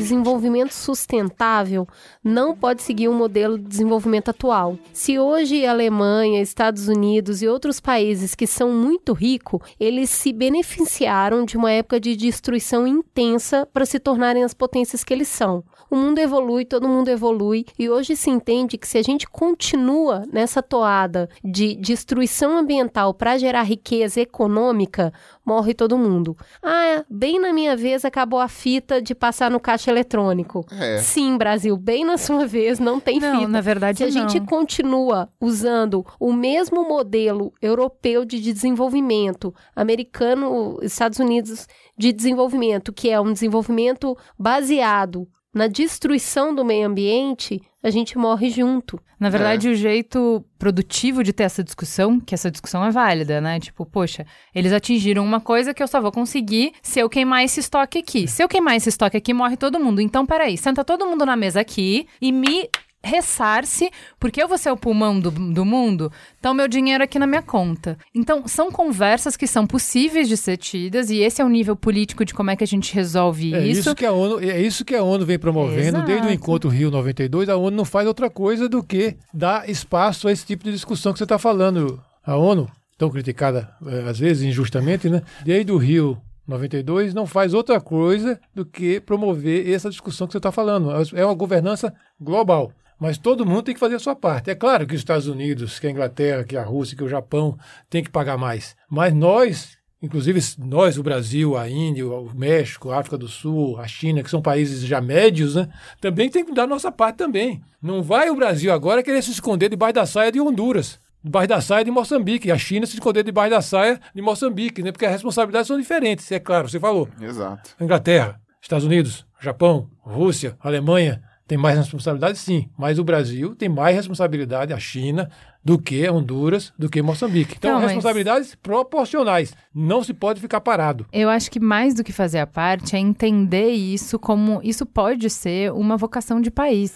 Desenvolvimento 0.07 0.73
sustentável 0.73 1.87
não 2.23 2.55
pode 2.55 2.83
seguir 2.83 3.09
o 3.09 3.11
um 3.11 3.15
modelo 3.15 3.59
de 3.59 3.65
desenvolvimento 3.65 4.31
atual. 4.31 4.79
Se 4.93 5.19
hoje 5.19 5.67
a 5.67 5.73
Alemanha, 5.73 6.41
Estados 6.41 6.87
Unidos 6.87 7.43
e 7.43 7.49
outros 7.49 7.81
países 7.81 8.35
que 8.35 8.47
são 8.47 8.71
muito 8.71 9.13
ricos, 9.13 9.61
eles 9.81 10.09
se 10.11 10.33
beneficiaram 10.33 11.45
de 11.45 11.57
uma 11.57 11.73
época 11.73 11.99
de 11.99 12.15
destruição 12.15 12.87
intensa 12.87 13.67
para 13.73 13.85
se 13.85 13.99
tornarem 13.99 14.45
as 14.45 14.55
potências 14.55 15.03
que 15.03 15.13
eles 15.13 15.29
são. 15.29 15.65
O 15.91 15.97
mundo 15.97 16.19
evolui, 16.19 16.65
todo 16.65 16.89
mundo 16.89 17.09
evolui, 17.09 17.65
e 17.79 17.89
hoje 17.89 18.17
se 18.17 18.29
entende 18.31 18.77
que 18.77 18.89
se 18.89 18.99
a 18.99 19.03
gente 19.03 19.27
continua 19.29 20.25
nessa 20.33 20.63
toada 20.63 21.29
de 21.45 21.75
destruição 21.77 22.57
ambiental 22.59 23.15
para 23.15 23.39
gerar 23.39 23.63
riqueza 23.63 24.21
econômica, 24.21 25.13
morre 25.45 25.75
todo 25.75 25.97
mundo. 25.99 26.37
Ah, 26.63 27.05
bem 27.09 27.39
na 27.39 27.53
minha 27.53 27.77
vez 27.77 28.05
acabou 28.05 28.41
a 28.41 28.49
fita 28.49 29.01
de 29.01 29.15
passar 29.15 29.51
no 29.51 29.61
caixa 29.61 29.91
eletrônico. 29.91 30.65
É. 30.73 30.99
Sim, 30.99 31.37
Brasil, 31.37 31.77
bem 31.77 32.05
na 32.05 32.19
sua 32.19 32.47
vez 32.47 32.79
não 32.79 32.99
tem 32.99 33.21
Não, 33.21 33.39
fita. 33.41 33.49
na 33.49 33.61
verdade 33.61 33.99
Se 33.99 34.05
a 34.05 34.07
não. 34.23 34.29
gente 34.29 34.45
continua 34.47 35.29
usando 35.41 36.05
o 36.19 36.33
mesmo 36.33 36.87
modelo 36.89 37.53
europeu 37.63 38.25
de 38.25 38.41
desenvolvimento, 38.41 39.55
americano, 39.75 40.79
Estados 40.83 41.19
Unidos 41.19 41.67
de 41.97 42.13
desenvolvimento, 42.13 42.93
que 42.93 43.11
é 43.11 43.21
um 43.21 43.33
desenvolvimento 43.33 44.17
baseado 44.39 45.29
na 45.57 45.69
destruição 45.69 46.55
do 46.55 46.63
meio 46.63 46.87
ambiente, 46.87 47.63
a 47.83 47.89
gente 47.89 48.19
morre 48.19 48.51
junto. 48.51 49.01
Na 49.19 49.31
verdade, 49.31 49.71
o 49.71 49.75
jeito 49.75 50.45
produtivo 50.59 51.25
de 51.25 51.33
ter 51.33 51.45
essa 51.45 51.65
discussão, 51.65 52.21
que 52.21 52.35
essa 52.35 52.51
discussão 52.51 52.85
é 52.85 52.91
válida, 52.91 53.41
né? 53.41 53.59
Tipo, 53.59 53.87
poxa, 53.87 54.27
eles 54.55 54.71
atingiram 54.71 55.25
uma 55.25 55.41
coisa 55.41 55.73
que 55.73 55.83
eu 55.83 55.89
só 55.89 55.99
vou 55.99 56.13
conseguir 56.13 56.75
se 56.83 57.01
eu 57.01 57.09
queimar 57.09 57.43
esse 57.43 57.61
estoque 57.61 58.01
aqui. 58.01 58.29
Se 58.29 58.45
eu 58.45 58.49
queimar 58.49 58.77
esse 58.77 58.91
estoque 58.91 59.17
aqui, 59.17 59.33
morre 59.33 59.57
todo 59.57 59.81
mundo. 59.81 60.03
Então, 60.03 60.27
peraí, 60.27 60.59
senta 60.59 60.85
todo 60.85 61.07
mundo 61.07 61.25
na 61.25 61.37
mesa 61.37 61.61
aqui 61.61 62.07
e 62.21 62.31
me 62.31 62.69
ressarce, 63.07 63.91
porque 64.19 64.43
eu 64.43 64.49
vou 64.49 64.59
ser 64.59 64.71
o 64.71 64.77
pulmão 64.77 65.19
do, 65.19 65.31
do 65.31 65.65
mundo, 65.65 66.11
então 66.39 66.53
meu 66.53 66.69
dinheiro 66.69 67.05
aqui 67.05 67.19
na 67.19 67.27
minha 67.27 67.43
conta. 67.43 67.97
Então, 68.15 68.47
são 68.47 68.71
conversas 68.71 69.37
que 69.37 69.47
são 69.47 69.67
possíveis 69.67 70.29
de 70.29 70.37
ser 70.37 70.57
tidas, 70.57 71.11
e 71.11 71.19
esse 71.19 71.41
é 71.41 71.45
o 71.45 71.49
nível 71.49 71.77
político 71.77 72.25
de 72.25 72.35
como 72.35 72.51
é 72.51 72.57
que 72.57 72.65
a 72.65 72.67
gente 72.67 72.95
resolve 72.95 73.55
É 73.55 73.67
isso. 73.67 73.81
isso 73.81 73.95
que 73.95 74.05
a 74.05 74.13
ONU, 74.13 74.41
é 74.41 74.61
isso 74.61 74.85
que 74.85 74.95
a 74.95 75.03
ONU 75.03 75.25
vem 75.25 75.39
promovendo 75.39 75.99
Exato. 75.99 76.07
desde 76.07 76.29
o 76.29 76.33
encontro 76.33 76.69
Rio 76.69 76.91
92. 76.91 77.49
A 77.49 77.57
ONU 77.57 77.77
não 77.77 77.85
faz 77.85 78.07
outra 78.07 78.29
coisa 78.29 78.69
do 78.69 78.83
que 78.83 79.17
dar 79.33 79.69
espaço 79.69 80.29
a 80.29 80.33
esse 80.33 80.45
tipo 80.45 80.65
de 80.65 80.73
discussão 80.73 81.13
que 81.13 81.19
você 81.19 81.25
está 81.25 81.39
falando. 81.39 82.01
A 82.25 82.37
ONU, 82.37 82.69
tão 82.99 83.09
criticada 83.11 83.69
eh, 83.87 84.05
às 84.09 84.19
vezes 84.19 84.43
injustamente, 84.43 85.09
né? 85.09 85.23
Desde 85.45 85.71
o 85.71 85.77
Rio 85.77 86.19
92 86.47 87.13
não 87.15 87.27
faz 87.27 87.55
outra 87.55 87.81
coisa 87.81 88.39
do 88.55 88.65
que 88.65 89.01
promover 89.01 89.69
essa 89.69 89.91
discussão 89.91 90.27
que 90.27 90.33
você 90.33 90.39
está 90.39 90.53
falando. 90.53 90.91
É 91.15 91.25
uma 91.25 91.35
governança 91.35 91.93
global. 92.21 92.73
Mas 92.99 93.19
todo 93.19 93.45
mundo 93.45 93.63
tem 93.63 93.75
que 93.75 93.81
fazer 93.81 93.97
a 93.97 94.01
sua 94.01 94.17
parte. 94.17 94.51
É 94.51 94.55
claro 94.55 94.87
que 94.87 94.95
os 94.95 95.01
Estados 95.01 95.27
Unidos, 95.27 95.79
que 95.79 95.87
a 95.87 95.91
Inglaterra, 95.91 96.45
que 96.45 96.57
a 96.57 96.63
Rússia, 96.63 96.97
que 96.97 97.05
o 97.05 97.09
Japão 97.09 97.59
tem 97.91 98.03
que 98.03 98.11
pagar 98.11 98.39
mais. 98.39 98.75
Mas 98.91 99.15
nós, 99.15 99.77
inclusive 100.01 100.41
nós, 100.59 100.97
o 100.97 101.03
Brasil, 101.03 101.57
a 101.57 101.69
Índia, 101.69 102.07
o 102.07 102.35
México, 102.35 102.91
a 102.91 102.99
África 102.99 103.19
do 103.19 103.29
Sul, 103.29 103.79
a 103.79 103.87
China, 103.87 104.23
que 104.23 104.31
são 104.31 104.41
países 104.41 104.81
já 104.81 105.01
médios, 105.01 105.57
né, 105.57 105.69
também 106.01 106.31
tem 106.31 106.45
que 106.45 106.55
dar 106.55 106.65
a 106.65 106.67
nossa 106.69 106.91
parte 106.91 107.17
também. 107.17 107.63
Não 107.83 108.03
vai 108.03 108.31
o 108.31 108.37
Brasil 108.37 108.73
agora 108.73 109.03
querer 109.03 109.23
se 109.23 109.31
esconder 109.31 109.69
debaixo 109.69 109.95
da 109.95 110.07
saia 110.07 110.33
de 110.33 110.41
Honduras. 110.41 110.99
Debaixo 111.23 111.49
da 111.49 111.61
saia 111.61 111.85
de 111.85 111.91
Moçambique, 111.91 112.49
e 112.49 112.53
a 112.53 112.59
China 112.59 112.87
se 112.87 112.95
esconder 112.95 113.25
debaixo 113.25 113.51
da 113.51 113.61
saia 113.61 114.01
de 114.15 114.23
Moçambique, 114.23 114.81
né? 114.81 114.93
Porque 114.93 115.05
as 115.05 115.13
responsabilidades 115.13 115.67
são 115.67 115.77
diferentes, 115.77 116.31
é 116.31 116.39
claro, 116.39 116.69
você 116.69 116.79
falou. 116.79 117.09
Exato. 117.21 117.71
Inglaterra, 117.81 118.41
Estados 118.63 118.87
Unidos, 118.87 119.27
Japão, 119.41 119.91
Rússia, 120.03 120.57
Alemanha 120.61 121.21
tem 121.47 121.57
mais 121.57 121.77
responsabilidade, 121.79 122.39
sim. 122.39 122.69
Mas 122.77 122.99
o 122.99 123.05
Brasil 123.05 123.55
tem 123.55 123.69
mais 123.69 123.95
responsabilidade, 123.95 124.73
a 124.73 124.79
China, 124.79 125.31
do 125.65 125.79
que 125.79 126.09
Honduras, 126.11 126.73
do 126.79 126.89
que 126.89 127.01
Moçambique. 127.01 127.55
Então, 127.57 127.73
Não, 127.73 127.81
mas- 127.81 127.93
responsabilidades 127.93 128.55
proporcionais. 128.57 129.55
Não 129.75 130.03
se 130.03 130.13
pode 130.13 130.41
ficar 130.41 130.61
parado. 130.61 131.07
Eu 131.13 131.29
acho 131.29 131.51
que 131.51 131.61
mais 131.61 131.95
do 131.95 132.03
que 132.05 132.13
fazer 132.13 132.39
a 132.39 132.47
parte 132.47 132.97
é 132.97 132.99
entender 132.99 133.71
isso 133.71 134.19
como 134.19 134.61
isso 134.63 134.85
pode 134.85 135.29
ser 135.31 135.73
uma 135.73 135.97
vocação 135.97 136.41
de 136.41 136.51
país. 136.51 136.95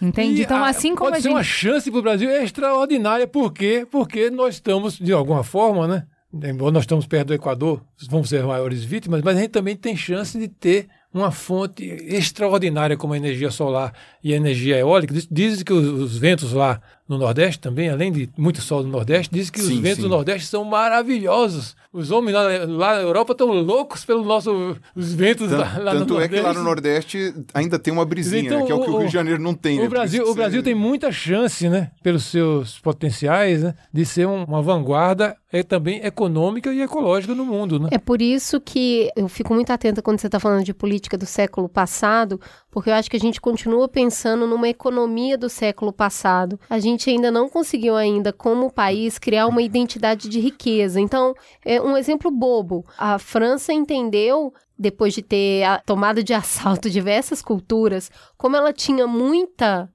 Entende? 0.00 0.40
E, 0.40 0.44
então, 0.44 0.64
assim 0.64 0.96
como 0.96 1.10
pode 1.10 1.18
a 1.18 1.22
ser 1.22 1.28
gente. 1.28 1.36
uma 1.36 1.44
chance 1.44 1.88
para 1.90 2.00
o 2.00 2.02
Brasil 2.02 2.28
extraordinária. 2.30 3.26
Por 3.26 3.52
quê? 3.52 3.86
Porque 3.88 4.30
nós 4.30 4.54
estamos, 4.54 4.98
de 4.98 5.12
alguma 5.12 5.44
forma, 5.44 5.86
né? 5.86 6.06
Embora 6.34 6.72
nós 6.72 6.82
estamos 6.84 7.06
perto 7.06 7.28
do 7.28 7.34
Equador, 7.34 7.82
vamos 8.08 8.28
ser 8.30 8.42
maiores 8.42 8.82
vítimas, 8.82 9.20
mas 9.22 9.36
a 9.36 9.40
gente 9.40 9.50
também 9.50 9.76
tem 9.76 9.94
chance 9.96 10.36
de 10.38 10.48
ter 10.48 10.88
uma 11.12 11.30
fonte 11.30 11.84
extraordinária 11.84 12.96
como 12.96 13.12
a 13.12 13.16
energia 13.16 13.50
solar 13.50 13.92
e 14.22 14.32
a 14.32 14.36
energia 14.36 14.78
eólica. 14.78 15.12
Diz- 15.12 15.28
Dizem 15.30 15.64
que 15.64 15.72
os, 15.72 15.86
os 15.86 16.16
ventos 16.18 16.52
lá 16.52 16.80
no 17.08 17.18
Nordeste 17.18 17.58
também, 17.60 17.90
além 17.90 18.10
de 18.10 18.30
muito 18.38 18.60
sol 18.62 18.82
no 18.82 18.88
Nordeste, 18.88 19.34
dizem 19.34 19.52
que 19.52 19.60
os 19.60 19.66
Sim, 19.66 19.80
ventos 19.82 19.96
sim. 19.96 20.02
do 20.02 20.08
Nordeste 20.08 20.46
são 20.46 20.64
maravilhosos. 20.64 21.76
Os 21.92 22.10
homens 22.10 22.32
lá, 22.34 22.42
lá 22.66 22.94
na 22.94 23.00
Europa 23.02 23.32
estão 23.32 23.48
loucos 23.48 24.02
pelos 24.04 24.24
nossos 24.26 24.76
os 24.96 25.12
ventos 25.12 25.50
lá, 25.50 25.76
lá 25.78 25.92
Tanto 25.92 26.14
no 26.14 26.20
é 26.20 26.28
que 26.28 26.40
lá 26.40 26.54
no 26.54 26.62
Nordeste. 26.64 27.34
Ainda 27.52 27.78
tem 27.78 27.92
uma 27.92 28.06
brisinha, 28.06 28.42
Então, 28.44 28.60
né, 28.60 28.66
que 28.66 28.72
é 28.72 28.74
o 28.74 28.80
que 28.82 28.88
o 28.90 28.94
o- 28.94 28.98
Rio 29.00 29.06
de 29.08 29.12
Janeiro 29.12 29.42
não 29.42 29.52
tem. 29.52 29.78
né? 29.78 29.84
O 29.84 29.88
Brasil, 29.90 30.20
Por 30.20 30.24
isso 30.28 30.32
o 30.32 30.36
Brasil 30.36 30.62
tem 30.62 30.74
muita 30.74 31.12
chance, 31.12 31.68
né, 31.68 31.90
pelos 32.02 32.24
seus 32.24 32.78
potenciais, 32.78 33.62
né, 33.62 33.74
de 33.92 34.06
ser 34.06 34.26
um- 34.26 34.44
uma 34.44 34.62
vanguarda 34.62 35.36
é 35.52 35.62
também 35.62 36.04
econômica 36.04 36.72
e 36.72 36.80
ecológica 36.80 37.34
no 37.34 37.44
mundo, 37.44 37.78
né? 37.78 37.90
É 37.92 37.98
por 37.98 38.22
isso 38.22 38.58
que 38.58 39.10
eu 39.14 39.28
fico 39.28 39.52
muito 39.52 39.70
atenta 39.70 40.00
quando 40.00 40.18
você 40.18 40.26
está 40.26 40.40
falando 40.40 40.64
de 40.64 40.72
política 40.72 41.18
do 41.18 41.26
século 41.26 41.68
passado, 41.68 42.40
porque 42.70 42.88
eu 42.88 42.94
acho 42.94 43.10
que 43.10 43.16
a 43.16 43.20
gente 43.20 43.40
continua 43.40 43.86
pensando 43.86 44.46
numa 44.46 44.68
economia 44.68 45.36
do 45.36 45.50
século 45.50 45.92
passado. 45.92 46.58
A 46.70 46.78
gente 46.78 47.10
ainda 47.10 47.30
não 47.30 47.50
conseguiu 47.50 47.94
ainda, 47.94 48.32
como 48.32 48.72
país, 48.72 49.18
criar 49.18 49.46
uma 49.46 49.60
identidade 49.60 50.28
de 50.28 50.40
riqueza. 50.40 50.98
Então, 50.98 51.34
é 51.64 51.80
um 51.80 51.96
exemplo 51.98 52.30
bobo. 52.30 52.86
A 52.96 53.18
França 53.18 53.74
entendeu 53.74 54.54
depois 54.78 55.12
de 55.12 55.22
ter 55.22 55.64
tomado 55.84 56.24
de 56.24 56.32
assalto 56.32 56.88
diversas 56.90 57.42
culturas, 57.42 58.10
como 58.38 58.56
ela 58.56 58.72
tinha 58.72 59.06
muita 59.06 59.88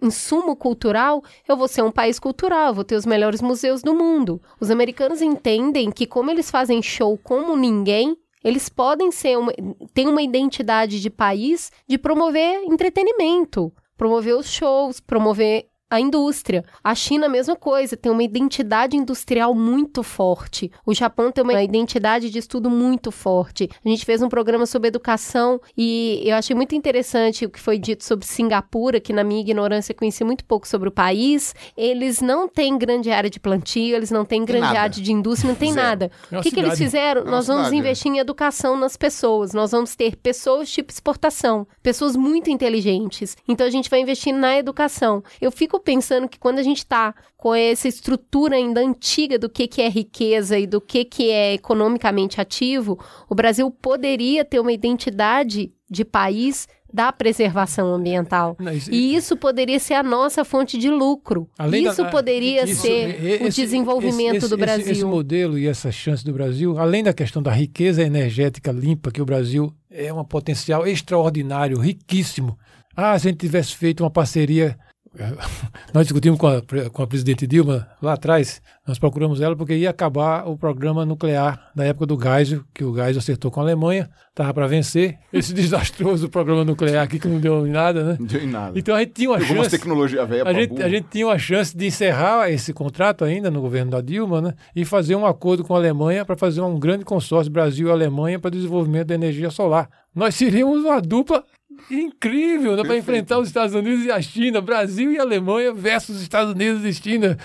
insumo 0.00 0.54
cultural, 0.54 1.22
eu 1.48 1.56
vou 1.56 1.68
ser 1.68 1.82
um 1.82 1.90
país 1.90 2.18
cultural, 2.18 2.74
vou 2.74 2.84
ter 2.84 2.94
os 2.94 3.06
melhores 3.06 3.40
museus 3.40 3.82
do 3.82 3.94
mundo. 3.94 4.40
Os 4.60 4.70
americanos 4.70 5.22
entendem 5.22 5.90
que 5.90 6.06
como 6.06 6.30
eles 6.30 6.50
fazem 6.50 6.82
show 6.82 7.18
como 7.18 7.56
ninguém, 7.56 8.16
eles 8.44 8.68
podem 8.68 9.10
ser 9.10 9.38
uma, 9.38 9.52
ter 9.94 10.06
uma 10.06 10.22
identidade 10.22 11.00
de 11.00 11.08
país 11.08 11.70
de 11.88 11.96
promover 11.96 12.64
entretenimento, 12.64 13.72
promover 13.96 14.36
os 14.36 14.50
shows, 14.50 15.00
promover 15.00 15.68
a 15.92 16.00
indústria. 16.00 16.64
A 16.82 16.94
China, 16.94 17.26
a 17.26 17.28
mesma 17.28 17.54
coisa, 17.54 17.98
tem 17.98 18.10
uma 18.10 18.22
identidade 18.22 18.96
industrial 18.96 19.54
muito 19.54 20.02
forte. 20.02 20.72
O 20.86 20.94
Japão 20.94 21.30
tem 21.30 21.44
uma 21.44 21.62
identidade 21.62 22.30
de 22.30 22.38
estudo 22.38 22.70
muito 22.70 23.10
forte. 23.10 23.68
A 23.84 23.88
gente 23.90 24.06
fez 24.06 24.22
um 24.22 24.28
programa 24.30 24.64
sobre 24.64 24.88
educação 24.88 25.60
e 25.76 26.22
eu 26.24 26.34
achei 26.34 26.56
muito 26.56 26.74
interessante 26.74 27.44
o 27.44 27.50
que 27.50 27.60
foi 27.60 27.78
dito 27.78 28.04
sobre 28.04 28.24
Singapura, 28.24 29.00
que 29.00 29.12
na 29.12 29.22
minha 29.22 29.42
ignorância 29.42 29.94
conheci 29.94 30.24
muito 30.24 30.46
pouco 30.46 30.66
sobre 30.66 30.88
o 30.88 30.92
país. 30.92 31.54
Eles 31.76 32.22
não 32.22 32.48
têm 32.48 32.78
grande 32.78 33.10
área 33.10 33.28
de 33.28 33.38
plantio, 33.38 33.94
eles 33.94 34.10
não 34.10 34.24
têm 34.24 34.46
grande 34.46 34.68
nada. 34.68 34.80
área 34.80 35.02
de 35.02 35.12
indústria, 35.12 35.50
não 35.50 35.58
tem 35.58 35.74
Zero. 35.74 35.86
nada. 35.86 36.10
É 36.30 36.38
o 36.38 36.42
que, 36.42 36.50
que 36.50 36.58
eles 36.58 36.78
fizeram? 36.78 37.20
É 37.20 37.24
Nós 37.26 37.48
vamos 37.48 37.64
cidade, 37.64 37.76
investir 37.76 38.10
em 38.10 38.18
educação 38.18 38.78
nas 38.78 38.96
pessoas. 38.96 39.52
Nós 39.52 39.72
vamos 39.72 39.94
ter 39.94 40.16
pessoas 40.16 40.70
tipo 40.70 40.90
exportação, 40.90 41.66
pessoas 41.82 42.16
muito 42.16 42.48
inteligentes. 42.48 43.36
Então 43.46 43.66
a 43.66 43.70
gente 43.70 43.90
vai 43.90 44.00
investir 44.00 44.32
na 44.32 44.56
educação. 44.56 45.22
Eu 45.38 45.52
fico 45.52 45.81
pensando 45.82 46.28
que 46.28 46.38
quando 46.38 46.58
a 46.58 46.62
gente 46.62 46.78
está 46.78 47.14
com 47.36 47.54
essa 47.54 47.88
estrutura 47.88 48.56
ainda 48.56 48.80
antiga 48.80 49.38
do 49.38 49.48
que, 49.48 49.66
que 49.66 49.82
é 49.82 49.88
riqueza 49.88 50.58
e 50.58 50.66
do 50.66 50.80
que, 50.80 51.04
que 51.04 51.30
é 51.30 51.54
economicamente 51.54 52.40
ativo, 52.40 52.98
o 53.28 53.34
Brasil 53.34 53.70
poderia 53.70 54.44
ter 54.44 54.60
uma 54.60 54.72
identidade 54.72 55.72
de 55.90 56.04
país 56.04 56.66
da 56.94 57.10
preservação 57.10 57.94
ambiental. 57.94 58.54
Não, 58.60 58.70
isso- 58.72 58.92
E 58.92 59.14
isso 59.14 59.34
poderia 59.34 59.78
ser 59.80 59.94
a 59.94 60.02
nossa 60.02 60.44
fonte 60.44 60.76
de 60.76 60.90
lucro. 60.90 61.48
Além 61.58 61.84
da- 61.84 61.90
isso 61.92 62.04
poderia 62.10 62.64
isso- 62.64 62.82
ser 62.82 63.18
e- 63.40 63.44
o 63.44 63.46
esse- 63.48 63.62
desenvolvimento 63.62 64.36
esse- 64.36 64.48
do 64.48 64.54
esse- 64.54 64.64
Brasil. 64.64 64.92
Esse, 64.92 65.04
modelo 65.04 65.58
e 65.58 65.66
essa 65.66 65.90
chance 65.90 66.22
do 66.22 66.34
Brasil, 66.34 66.78
além 66.78 67.02
da 67.02 67.14
questão 67.14 67.42
da 67.42 67.50
riqueza 67.50 68.02
energética 68.02 68.70
limpa 68.70 69.10
que 69.10 69.22
o 69.22 69.24
Brasil 69.24 69.72
é 69.90 70.12
um 70.12 70.22
potencial 70.22 70.86
extraordinário, 70.86 71.78
riquíssimo. 71.78 72.58
Ah, 72.94 73.18
se 73.18 73.26
a 73.26 73.30
gente 73.30 73.40
tivesse 73.40 73.74
feito 73.74 74.04
uma 74.04 74.10
parceria 74.10 74.78
nós 75.92 76.06
discutimos 76.06 76.38
com 76.38 76.46
a, 76.46 76.62
com 76.90 77.02
a 77.02 77.06
presidente 77.06 77.46
Dilma 77.46 77.86
lá 78.00 78.14
atrás, 78.14 78.62
nós 78.86 78.98
procuramos 78.98 79.40
ela 79.40 79.54
porque 79.54 79.74
ia 79.74 79.90
acabar 79.90 80.48
o 80.48 80.56
programa 80.56 81.04
nuclear 81.04 81.70
da 81.74 81.84
época 81.84 82.06
do 82.06 82.18
Geisel, 82.18 82.64
que 82.74 82.82
o 82.82 82.94
Geisel 82.94 83.18
acertou 83.18 83.50
com 83.50 83.60
a 83.60 83.62
Alemanha, 83.62 84.08
estava 84.30 84.52
para 84.54 84.66
vencer. 84.66 85.18
Esse 85.32 85.52
desastroso 85.52 86.28
programa 86.28 86.64
nuclear 86.64 87.04
aqui 87.04 87.18
que 87.18 87.28
não 87.28 87.38
deu 87.38 87.66
em 87.66 87.70
nada, 87.70 88.02
né? 88.02 88.16
Não 88.18 88.26
deu 88.26 88.42
em 88.42 88.48
nada. 88.48 88.78
Então 88.78 88.94
a 88.94 89.00
gente 89.00 89.12
tinha 89.12 89.30
uma 89.30 89.38
Pegou 89.38 89.56
chance. 89.56 89.70
tecnologia 89.70 90.24
velha 90.24 90.48
A 90.48 90.52
gente, 90.52 90.82
a 90.82 90.88
gente 90.88 91.08
tinha 91.08 91.26
uma 91.26 91.38
chance 91.38 91.76
de 91.76 91.86
encerrar 91.86 92.50
esse 92.50 92.72
contrato 92.72 93.24
ainda 93.24 93.50
no 93.50 93.60
governo 93.60 93.90
da 93.90 94.00
Dilma, 94.00 94.40
né? 94.40 94.54
E 94.74 94.84
fazer 94.84 95.14
um 95.14 95.26
acordo 95.26 95.62
com 95.62 95.74
a 95.74 95.78
Alemanha 95.78 96.24
para 96.24 96.36
fazer 96.36 96.62
um 96.62 96.78
grande 96.78 97.04
consórcio 97.04 97.52
Brasil 97.52 97.88
e 97.88 97.90
Alemanha 97.90 98.38
para 98.38 98.50
desenvolvimento 98.50 99.08
da 99.08 99.14
energia 99.14 99.50
solar. 99.50 99.88
Nós 100.14 100.34
seríamos 100.34 100.84
uma 100.84 101.00
dupla 101.00 101.44
incrível 101.90 102.76
né, 102.76 102.82
para 102.84 102.96
enfrentar 102.96 103.38
os 103.38 103.48
Estados 103.48 103.74
Unidos 103.74 104.04
e 104.04 104.10
a 104.10 104.20
China, 104.20 104.60
Brasil 104.60 105.12
e 105.12 105.18
Alemanha 105.18 105.72
versus 105.72 106.20
Estados 106.20 106.52
Unidos 106.52 106.84
e 106.84 106.92
China. 106.92 107.36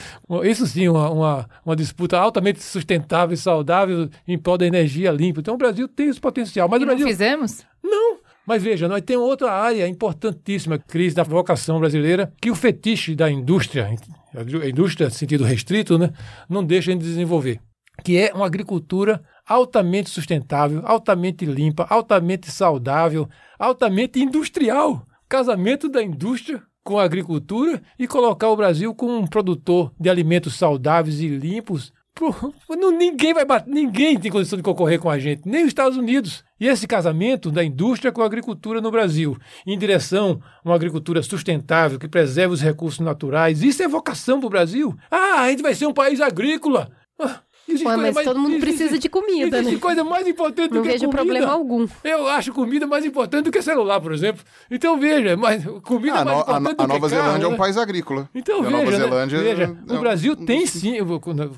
Isso 0.43 0.65
sim, 0.65 0.87
uma, 0.87 1.09
uma, 1.09 1.49
uma 1.65 1.75
disputa 1.75 2.17
altamente 2.17 2.61
sustentável 2.63 3.33
e 3.33 3.37
saudável 3.37 4.09
em 4.27 4.37
prol 4.37 4.57
da 4.57 4.65
energia 4.65 5.11
limpa. 5.11 5.39
Então 5.39 5.55
o 5.55 5.57
Brasil 5.57 5.87
tem 5.87 6.07
esse 6.07 6.19
potencial. 6.19 6.67
Mas 6.69 6.79
E 6.81 6.83
o 6.83 6.85
não 6.85 6.93
Brasil 6.93 7.07
fizemos? 7.07 7.65
não. 7.83 8.17
Mas 8.45 8.63
veja, 8.63 8.87
nós 8.87 9.01
temos 9.01 9.27
outra 9.27 9.51
área 9.51 9.85
importantíssima, 9.89 10.77
crise 10.79 11.13
da 11.13 11.23
vocação 11.23 11.81
brasileira, 11.81 12.31
que 12.41 12.49
o 12.49 12.55
fetiche 12.55 13.13
da 13.13 13.29
indústria, 13.29 13.89
a 14.33 14.69
indústria 14.69 15.09
sentido 15.09 15.43
restrito, 15.43 15.97
né, 15.97 16.11
não 16.49 16.63
deixa 16.63 16.93
de 16.95 16.99
desenvolver, 16.99 17.59
que 18.05 18.17
é 18.17 18.31
uma 18.33 18.45
agricultura 18.45 19.21
altamente 19.45 20.09
sustentável, 20.09 20.81
altamente 20.85 21.43
limpa, 21.43 21.85
altamente 21.89 22.49
saudável, 22.49 23.27
altamente 23.57 24.19
industrial. 24.21 25.05
Casamento 25.29 25.89
da 25.89 26.01
indústria 26.01 26.61
com 26.83 26.97
a 26.97 27.03
agricultura 27.03 27.81
e 27.99 28.07
colocar 28.07 28.49
o 28.49 28.55
Brasil 28.55 28.95
como 28.95 29.17
um 29.17 29.27
produtor 29.27 29.91
de 29.99 30.09
alimentos 30.09 30.55
saudáveis 30.55 31.19
e 31.19 31.27
limpos. 31.27 31.91
Pô, 32.15 32.33
não- 32.75 32.89
ninguém 32.91 33.31
vai 33.33 33.45
bater, 33.45 33.69
ninguém 33.69 34.17
tem 34.17 34.31
condição 34.31 34.57
de 34.57 34.63
concorrer 34.63 34.97
com 34.99 35.07
a 35.09 35.19
gente, 35.19 35.43
nem 35.45 35.61
os 35.63 35.67
Estados 35.67 35.97
Unidos. 35.97 36.43
E 36.59 36.65
esse 36.65 36.87
casamento 36.87 37.51
da 37.51 37.63
indústria 37.63 38.11
com 38.11 38.23
a 38.23 38.25
agricultura 38.25 38.81
no 38.81 38.89
Brasil, 38.89 39.37
em 39.67 39.77
direção 39.77 40.41
a 40.63 40.69
uma 40.69 40.73
agricultura 40.75 41.21
sustentável, 41.21 41.99
que 41.99 42.07
preserve 42.07 42.55
os 42.55 42.61
recursos 42.61 43.01
naturais, 43.01 43.61
isso 43.61 43.83
é 43.83 43.87
vocação 43.87 44.39
para 44.39 44.47
o 44.47 44.49
Brasil. 44.49 44.97
Ah, 45.11 45.41
a 45.41 45.49
gente 45.51 45.61
vai 45.61 45.75
ser 45.75 45.85
um 45.85 45.93
país 45.93 46.19
agrícola. 46.19 46.89
Ah, 47.19 47.41
mas 47.83 48.13
mais- 48.13 48.25
todo 48.27 48.39
mundo 48.39 48.53
existe- 48.55 48.65
precisa 48.77 48.97
de 48.99 49.09
comida, 49.09 49.57
existe 49.57 49.75
né? 49.75 49.81
coisa 49.81 50.03
mais 50.03 50.27
importante 50.27 50.69
Não 50.71 50.77
do 50.77 50.83
que 50.83 50.89
vejo 50.89 51.05
comida. 51.05 51.17
problema 51.23 51.51
algum. 51.51 51.87
Eu 52.03 52.27
acho 52.27 52.53
comida 52.53 52.87
mais 52.87 53.05
importante 53.05 53.45
do 53.45 53.51
que 53.51 53.61
celular, 53.61 53.99
por 53.99 54.13
exemplo. 54.13 54.43
Então 54.71 54.97
veja, 54.99 55.35
mas 55.35 55.63
comida 55.83 56.15
Ah, 56.15 56.17
é 56.17 56.21
a, 56.21 56.25
mais 56.25 56.37
no- 56.37 56.43
a, 56.53 56.57
importante 56.59 56.61
no- 56.61 56.61
do 56.61 56.69
a 56.69 56.85
que 56.85 56.87
Nova 56.93 57.09
carro, 57.09 57.21
Zelândia 57.23 57.45
é 57.45 57.49
né? 57.49 57.53
um 57.53 57.57
país 57.57 57.77
agrícola. 57.77 58.29
Então, 58.33 58.55
E 58.57 58.59
a 58.59 58.61
veja, 58.63 58.77
Nova 58.77 58.91
né? 58.91 58.97
Zelândia 58.97 59.39
veja 59.39 59.63
é 59.89 59.93
o 59.93 59.99
Brasil 59.99 60.35
tem 60.35 60.65
sim, 60.65 60.95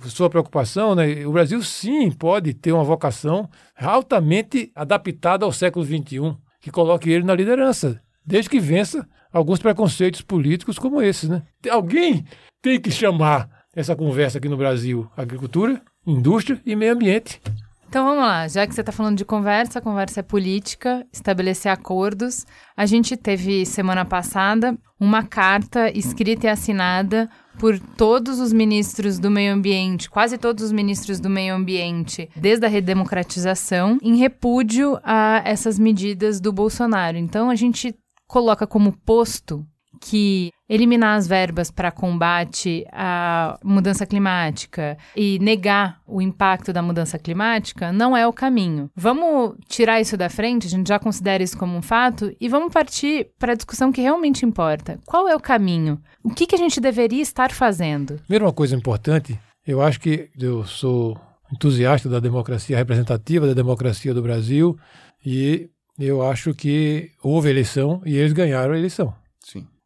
sua 0.07 0.29
preocupação, 0.29 0.95
né? 0.95 1.25
O 1.25 1.31
Brasil 1.31 1.61
sim 1.61 2.09
pode 2.11 2.53
ter 2.53 2.71
uma 2.71 2.83
vocação 2.83 3.49
altamente 3.77 4.71
adaptada 4.75 5.45
ao 5.45 5.51
século 5.51 5.85
XXI, 5.85 6.35
que 6.61 6.71
coloque 6.71 7.09
ele 7.09 7.23
na 7.23 7.35
liderança, 7.35 7.99
desde 8.25 8.49
que 8.49 8.59
vença 8.59 9.07
alguns 9.31 9.59
preconceitos 9.59 10.21
políticos 10.21 10.79
como 10.79 11.01
esses, 11.01 11.29
né? 11.29 11.41
Alguém 11.69 12.23
tem 12.61 12.79
que 12.79 12.91
chamar 12.91 13.49
essa 13.75 13.95
conversa 13.95 14.37
aqui 14.39 14.49
no 14.49 14.57
Brasil, 14.57 15.07
agricultura, 15.15 15.81
indústria 16.05 16.61
e 16.65 16.75
meio 16.75 16.93
ambiente. 16.93 17.41
Então 17.89 18.05
vamos 18.05 18.23
lá, 18.23 18.47
já 18.47 18.67
que 18.67 18.75
você 18.75 18.81
está 18.81 18.91
falando 18.91 19.17
de 19.17 19.25
conversa, 19.25 19.81
conversa 19.81 20.19
é 20.19 20.23
política, 20.23 21.03
estabelecer 21.11 21.71
acordos. 21.71 22.45
A 22.77 22.85
gente 22.85 23.17
teve 23.17 23.65
semana 23.65 24.05
passada 24.05 24.77
uma 24.99 25.23
carta 25.23 25.89
escrita 25.97 26.45
e 26.45 26.49
assinada 26.51 27.27
por 27.57 27.79
todos 27.79 28.39
os 28.39 28.53
ministros 28.53 29.17
do 29.17 29.31
meio 29.31 29.53
ambiente, 29.53 30.07
quase 30.07 30.37
todos 30.37 30.65
os 30.65 30.71
ministros 30.71 31.19
do 31.19 31.31
meio 31.31 31.55
ambiente, 31.55 32.29
desde 32.35 32.63
a 32.63 32.69
redemocratização, 32.69 33.97
em 34.03 34.17
repúdio 34.17 34.99
a 35.03 35.41
essas 35.43 35.79
medidas 35.79 36.39
do 36.39 36.53
Bolsonaro. 36.53 37.17
Então 37.17 37.49
a 37.49 37.55
gente 37.55 37.95
coloca 38.27 38.67
como 38.67 38.95
posto 38.99 39.65
que 39.99 40.51
eliminar 40.69 41.17
as 41.17 41.27
verbas 41.27 41.71
para 41.71 41.91
combate 41.91 42.85
à 42.91 43.59
mudança 43.63 44.05
climática 44.05 44.97
e 45.15 45.39
negar 45.39 45.99
o 46.07 46.21
impacto 46.21 46.71
da 46.71 46.81
mudança 46.81 47.17
climática 47.17 47.91
não 47.91 48.15
é 48.15 48.27
o 48.27 48.33
caminho. 48.33 48.89
Vamos 48.95 49.55
tirar 49.67 49.99
isso 49.99 50.15
da 50.15 50.29
frente, 50.29 50.67
a 50.67 50.69
gente 50.69 50.87
já 50.87 50.99
considera 50.99 51.43
isso 51.43 51.57
como 51.57 51.75
um 51.75 51.81
fato, 51.81 52.31
e 52.39 52.47
vamos 52.47 52.71
partir 52.71 53.29
para 53.39 53.53
a 53.53 53.55
discussão 53.55 53.91
que 53.91 54.01
realmente 54.01 54.45
importa. 54.45 54.99
Qual 55.05 55.27
é 55.27 55.35
o 55.35 55.39
caminho? 55.39 55.99
O 56.23 56.29
que, 56.29 56.45
que 56.45 56.55
a 56.55 56.59
gente 56.59 56.79
deveria 56.79 57.21
estar 57.21 57.51
fazendo? 57.51 58.19
Primeiro, 58.23 58.45
uma 58.45 58.53
coisa 58.53 58.75
importante, 58.75 59.39
eu 59.65 59.81
acho 59.81 59.99
que 59.99 60.29
eu 60.39 60.63
sou 60.65 61.19
entusiasta 61.51 62.07
da 62.07 62.19
democracia 62.19 62.77
representativa, 62.77 63.47
da 63.47 63.53
democracia 63.53 64.13
do 64.13 64.21
Brasil, 64.21 64.77
e 65.25 65.69
eu 65.99 66.21
acho 66.21 66.53
que 66.53 67.11
houve 67.21 67.49
eleição 67.49 68.01
e 68.05 68.15
eles 68.15 68.33
ganharam 68.33 68.73
a 68.73 68.77
eleição. 68.77 69.13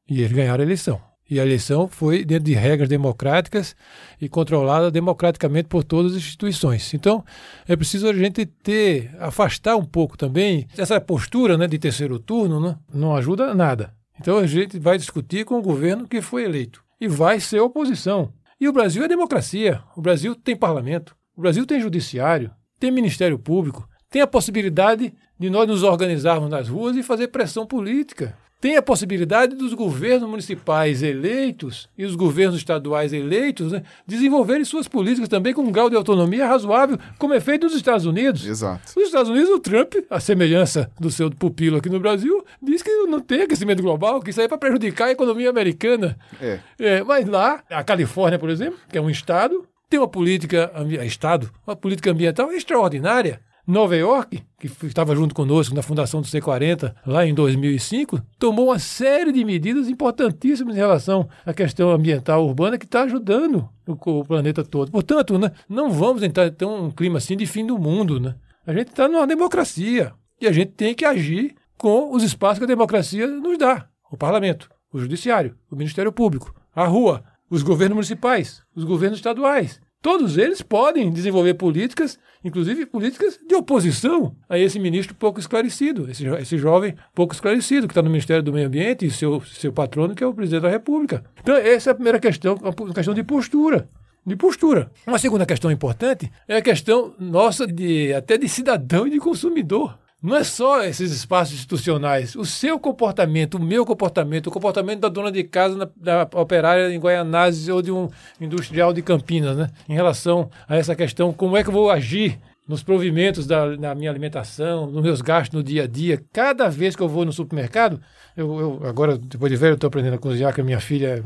E 0.10 0.22
eles 0.22 0.32
ganharam 0.32 0.62
a 0.62 0.66
eleição. 0.66 1.02
E 1.30 1.40
a 1.40 1.46
eleição 1.46 1.88
foi 1.88 2.26
dentro 2.26 2.46
de 2.46 2.54
regras 2.54 2.90
democráticas 2.90 3.76
e 4.20 4.28
controlada 4.28 4.92
democraticamente 4.92 5.70
por 5.70 5.84
todas 5.84 6.12
as 6.12 6.18
instituições. 6.18 6.94
Então, 6.94 7.24
é 7.68 7.76
preciso 7.76 8.08
a 8.08 8.14
gente 8.14 8.46
ter, 8.46 9.16
afastar 9.20 9.76
um 9.76 9.86
pouco 9.86 10.18
também 10.18 10.68
essa 10.78 11.00
postura 11.00 11.58
né, 11.58 11.66
de 11.66 11.80
terceiro 11.80 12.20
turno, 12.20 12.60
né, 12.60 12.78
não 12.94 13.16
ajuda 13.16 13.54
nada. 13.56 13.94
Então, 14.20 14.38
a 14.38 14.46
gente 14.46 14.78
vai 14.78 14.98
discutir 14.98 15.46
com 15.46 15.58
o 15.58 15.62
governo 15.62 16.08
que 16.08 16.22
foi 16.22 16.44
eleito 16.44 16.84
e 17.00 17.08
vai 17.08 17.40
ser 17.40 17.62
oposição. 17.62 18.32
E 18.60 18.68
o 18.68 18.74
Brasil 18.74 19.04
é 19.04 19.08
democracia. 19.08 19.82
O 19.96 20.02
Brasil 20.02 20.36
tem 20.36 20.56
parlamento. 20.56 21.16
O 21.36 21.42
Brasil 21.42 21.66
tem 21.66 21.82
judiciário, 21.82 22.52
tem 22.80 22.92
Ministério 22.92 23.40
Público, 23.40 23.90
tem 24.10 24.22
a 24.22 24.28
possibilidade 24.28 25.12
de 25.40 25.50
nós 25.50 25.68
nos 25.68 25.82
organizarmos 25.82 26.50
nas 26.50 26.70
ruas 26.70 26.96
e 26.96 27.02
fazer 27.02 27.30
pressão 27.30 27.66
política. 27.66 28.38
Tem 28.64 28.78
a 28.78 28.82
possibilidade 28.82 29.58
dos 29.58 29.74
governos 29.74 30.30
municipais 30.30 31.04
eleitos 31.04 31.90
e 31.98 32.06
os 32.06 32.16
governos 32.16 32.56
estaduais 32.56 33.12
eleitos 33.12 33.74
né, 33.74 33.84
desenvolverem 34.08 34.64
suas 34.64 34.88
políticas 34.88 35.28
também 35.28 35.54
com 35.54 35.64
um 35.64 35.70
grau 35.70 35.90
de 35.90 35.98
autonomia 35.98 36.48
razoável, 36.48 36.98
como 37.20 37.34
é 37.34 37.42
feito 37.42 37.66
nos 37.66 37.76
Estados 37.76 38.06
Unidos. 38.06 38.48
Exato. 38.48 38.94
Nos 38.96 39.08
Estados 39.08 39.30
Unidos, 39.30 39.50
o 39.50 39.60
Trump, 39.60 39.96
a 40.10 40.18
semelhança 40.18 40.90
do 40.98 41.12
seu 41.12 41.30
pupilo 41.30 41.76
aqui 41.76 41.90
no 41.90 42.00
Brasil, 42.00 42.42
diz 42.62 42.82
que 42.82 42.90
não 43.06 43.20
tem 43.20 43.42
aquecimento 43.42 43.84
global, 43.84 44.22
que 44.22 44.30
isso 44.30 44.40
aí 44.40 44.46
é 44.46 44.48
para 44.48 44.58
prejudicar 44.58 45.10
a 45.10 45.12
economia 45.12 45.50
americana. 45.50 46.18
É. 46.42 46.60
É, 46.80 47.04
mas 47.04 47.28
lá, 47.28 47.62
a 47.70 47.84
Califórnia, 47.84 48.40
por 48.40 48.50
exemplo, 48.50 48.80
que 48.88 48.98
é 48.98 49.02
um 49.02 49.10
estado, 49.10 49.68
tem 49.90 50.00
uma 50.00 50.08
política, 50.08 50.72
estado, 51.06 51.52
uma 51.68 51.76
política 51.76 52.12
ambiental 52.12 52.50
extraordinária. 52.54 53.42
Nova 53.66 53.96
York, 53.96 54.44
que 54.60 54.68
estava 54.86 55.16
junto 55.16 55.34
conosco 55.34 55.74
na 55.74 55.82
fundação 55.82 56.20
do 56.20 56.28
C40 56.28 56.94
lá 57.08 57.26
em 57.26 57.34
2005, 57.34 58.22
tomou 58.38 58.68
uma 58.68 58.80
série 58.80 59.32
de 59.32 59.46
medidas 59.46 59.88
importantíssimas 59.88 60.76
em 60.76 60.80
relação 60.80 61.30
à 61.46 61.54
questão 61.54 61.90
ambiental 61.90 62.46
urbana 62.46 62.78
que 62.78 62.84
está 62.84 63.04
ajudando 63.04 63.70
o 63.88 64.26
planeta 64.26 64.66
todo. 64.66 64.92
Portanto, 64.92 65.40
né, 65.40 65.52
não 65.70 65.90
vamos 65.90 66.24
entrar 66.24 66.48
em 66.48 66.66
um 66.66 66.92
clima 66.92 67.20
assim 67.20 67.38
de 67.38 67.46
fim 67.46 67.66
do 67.66 67.80
mundo. 67.80 68.20
Né? 68.20 68.36
A 68.68 68.74
gente 68.74 68.90
está 68.90 69.08
numa 69.08 69.26
democracia 69.26 70.14
e 70.42 70.46
a 70.48 70.52
gente 70.52 70.72
tem 70.74 70.94
que 70.94 71.06
agir 71.06 71.56
com 71.78 72.14
os 72.14 72.22
espaços 72.22 72.60
que 72.60 72.66
a 72.66 72.68
democracia 72.68 73.26
nos 73.28 73.58
dá. 73.58 73.88
O 74.12 74.18
parlamento, 74.18 74.70
o 74.92 75.00
judiciário, 75.00 75.56
o 75.72 75.76
Ministério 75.78 76.12
Público, 76.12 76.54
a 76.76 76.86
rua, 76.86 77.24
os 77.50 77.64
governos 77.64 77.96
municipais, 77.96 78.62
os 78.76 78.84
governos 78.84 79.20
estaduais. 79.20 79.80
Todos 80.04 80.38
eles 80.38 80.62
podem 80.62 81.10
desenvolver 81.10 81.54
políticas, 81.54 82.20
inclusive 82.44 82.86
políticas 82.86 83.40
de 83.48 83.56
oposição 83.56 84.36
a 84.50 84.60
esse 84.60 84.78
ministro 84.78 85.16
pouco 85.16 85.40
esclarecido, 85.40 86.12
esse, 86.12 86.26
jo- 86.26 86.36
esse 86.36 86.58
jovem 86.58 86.94
pouco 87.16 87.34
esclarecido, 87.34 87.88
que 87.88 87.94
está 87.94 88.02
no 88.02 88.10
Ministério 88.10 88.44
do 88.44 88.52
Meio 88.52 88.68
Ambiente 88.68 89.06
e 89.06 89.10
seu, 89.10 89.40
seu 89.42 89.72
patrono, 89.72 90.14
que 90.14 90.22
é 90.22 90.28
o 90.28 90.34
presidente 90.34 90.64
da 90.64 90.70
República. 90.70 91.24
Então, 91.42 91.56
essa 91.56 91.90
é 91.90 91.92
a 91.92 91.96
primeira 91.96 92.20
questão, 92.20 92.56
uma 92.62 92.94
questão 92.94 93.14
de 93.14 93.24
postura. 93.24 93.88
De 94.26 94.36
postura. 94.36 94.92
Uma 95.08 95.18
segunda 95.20 95.46
questão 95.46 95.72
importante 95.72 96.30
é 96.50 96.58
a 96.58 96.62
questão 96.62 97.14
nossa 97.18 97.66
de 97.66 98.14
até 98.14 98.38
de 98.38 98.50
cidadão 98.50 99.08
e 99.08 99.10
de 99.10 99.20
consumidor. 99.20 99.98
Não 100.24 100.38
é 100.38 100.44
só 100.46 100.82
esses 100.84 101.12
espaços 101.12 101.54
institucionais. 101.56 102.34
O 102.34 102.46
seu 102.46 102.80
comportamento, 102.80 103.56
o 103.56 103.60
meu 103.60 103.86
comportamento, 103.86 104.48
o 104.48 104.52
comportamento 104.52 105.02
da 105.02 105.10
dona 105.10 105.30
de 105.30 105.44
casa, 105.44 105.76
na- 105.76 105.90
da 105.98 106.30
operária 106.40 106.90
em 106.94 106.98
Guaianazes 106.98 107.68
ou 107.68 107.82
de 107.82 107.92
um 107.92 108.08
industrial 108.40 108.94
de 108.94 109.02
Campinas, 109.02 109.58
né? 109.58 109.70
Em 109.90 109.94
relação 109.94 110.50
a 110.66 110.78
essa 110.78 110.96
questão, 110.96 111.34
como 111.34 111.58
é 111.58 111.64
que 111.64 111.68
eu 111.68 111.74
vou 111.74 111.92
agir 111.92 112.40
nos 112.66 112.82
provimentos 112.82 113.46
da 113.46 113.76
na 113.76 113.94
minha 113.94 114.10
alimentação, 114.10 114.88
nos 114.90 115.04
meus 115.04 115.20
gastos 115.20 115.58
no 115.58 115.62
dia 115.62 115.84
a 115.84 115.88
dia. 115.88 116.24
Cada 116.32 116.70
vez 116.70 116.96
que 116.96 117.04
eu 117.04 117.10
vou 117.10 117.26
no 117.26 117.34
supermercado, 117.34 118.00
eu, 118.38 118.60
eu 118.60 118.88
agora, 118.88 119.18
depois 119.18 119.52
de 119.52 119.58
velho, 119.58 119.74
estou 119.74 119.90
aprendendo 119.90 120.14
a 120.16 120.18
cozinhar, 120.18 120.54
que 120.54 120.62
a 120.62 120.64
minha 120.64 120.80
filha 120.80 121.22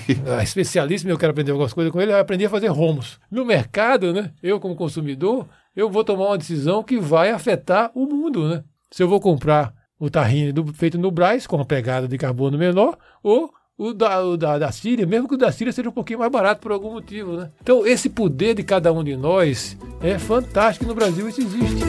é 0.00 0.42
especialista, 0.42 1.08
eu 1.08 1.16
quero 1.16 1.30
aprender 1.30 1.52
algumas 1.52 1.72
coisas 1.72 1.92
com 1.92 2.00
ele, 2.00 2.10
eu 2.10 2.18
aprendi 2.18 2.44
a 2.44 2.50
fazer 2.50 2.66
romos. 2.66 3.20
No 3.30 3.44
mercado, 3.44 4.12
né, 4.12 4.32
eu 4.42 4.58
como 4.58 4.74
consumidor, 4.74 5.46
eu 5.74 5.88
vou 5.88 6.04
tomar 6.04 6.28
uma 6.28 6.38
decisão 6.38 6.82
que 6.82 6.98
vai 6.98 7.30
afetar 7.30 7.90
o 7.94 8.06
mundo, 8.06 8.48
né? 8.48 8.64
Se 8.90 9.02
eu 9.02 9.08
vou 9.08 9.20
comprar 9.20 9.72
o 9.98 10.10
tahine 10.10 10.52
do, 10.52 10.66
feito 10.74 10.98
no 10.98 11.10
Brás, 11.10 11.46
com 11.46 11.56
uma 11.56 11.64
pegada 11.64 12.06
de 12.06 12.18
carbono 12.18 12.58
menor, 12.58 12.98
ou 13.22 13.50
o 13.78 13.94
da, 13.94 14.22
o 14.22 14.36
da, 14.36 14.58
da 14.58 14.70
Síria, 14.70 15.06
mesmo 15.06 15.26
que 15.26 15.34
o 15.34 15.38
da 15.38 15.50
Síria 15.50 15.72
seja 15.72 15.88
um 15.88 15.92
pouquinho 15.92 16.18
mais 16.18 16.30
barato 16.30 16.60
por 16.60 16.72
algum 16.72 16.92
motivo, 16.92 17.36
né? 17.36 17.50
Então, 17.62 17.86
esse 17.86 18.10
poder 18.10 18.54
de 18.54 18.62
cada 18.62 18.92
um 18.92 19.02
de 19.02 19.16
nós 19.16 19.76
é 20.02 20.18
fantástico 20.18 20.84
no 20.84 20.94
Brasil, 20.94 21.28
isso 21.28 21.40
existe. 21.40 21.82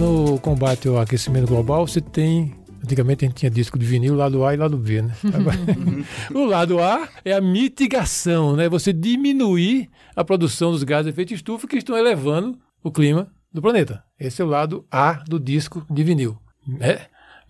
No 0.00 0.38
combate 0.40 0.88
ao 0.88 0.98
aquecimento 0.98 1.46
global, 1.46 1.86
você 1.86 2.00
tem 2.00 2.57
Antigamente 2.88 3.22
a 3.26 3.28
gente 3.28 3.36
tinha 3.36 3.50
disco 3.50 3.78
de 3.78 3.84
vinil, 3.84 4.14
lado 4.14 4.42
A 4.46 4.54
e 4.54 4.56
lado 4.56 4.78
B, 4.78 5.02
né? 5.02 5.14
Agora, 5.34 5.58
o 6.34 6.46
lado 6.46 6.78
A 6.80 7.06
é 7.22 7.34
a 7.34 7.40
mitigação, 7.40 8.56
né? 8.56 8.66
Você 8.66 8.94
diminuir 8.94 9.90
a 10.16 10.24
produção 10.24 10.70
dos 10.72 10.82
gases 10.84 11.04
de 11.04 11.10
efeito 11.10 11.34
estufa 11.34 11.68
que 11.68 11.76
estão 11.76 11.98
elevando 11.98 12.58
o 12.82 12.90
clima 12.90 13.30
do 13.52 13.60
planeta. 13.60 14.02
Esse 14.18 14.40
é 14.40 14.44
o 14.44 14.48
lado 14.48 14.86
A 14.90 15.22
do 15.28 15.38
disco 15.38 15.84
de 15.90 16.02
vinil. 16.02 16.38
Né? 16.66 17.00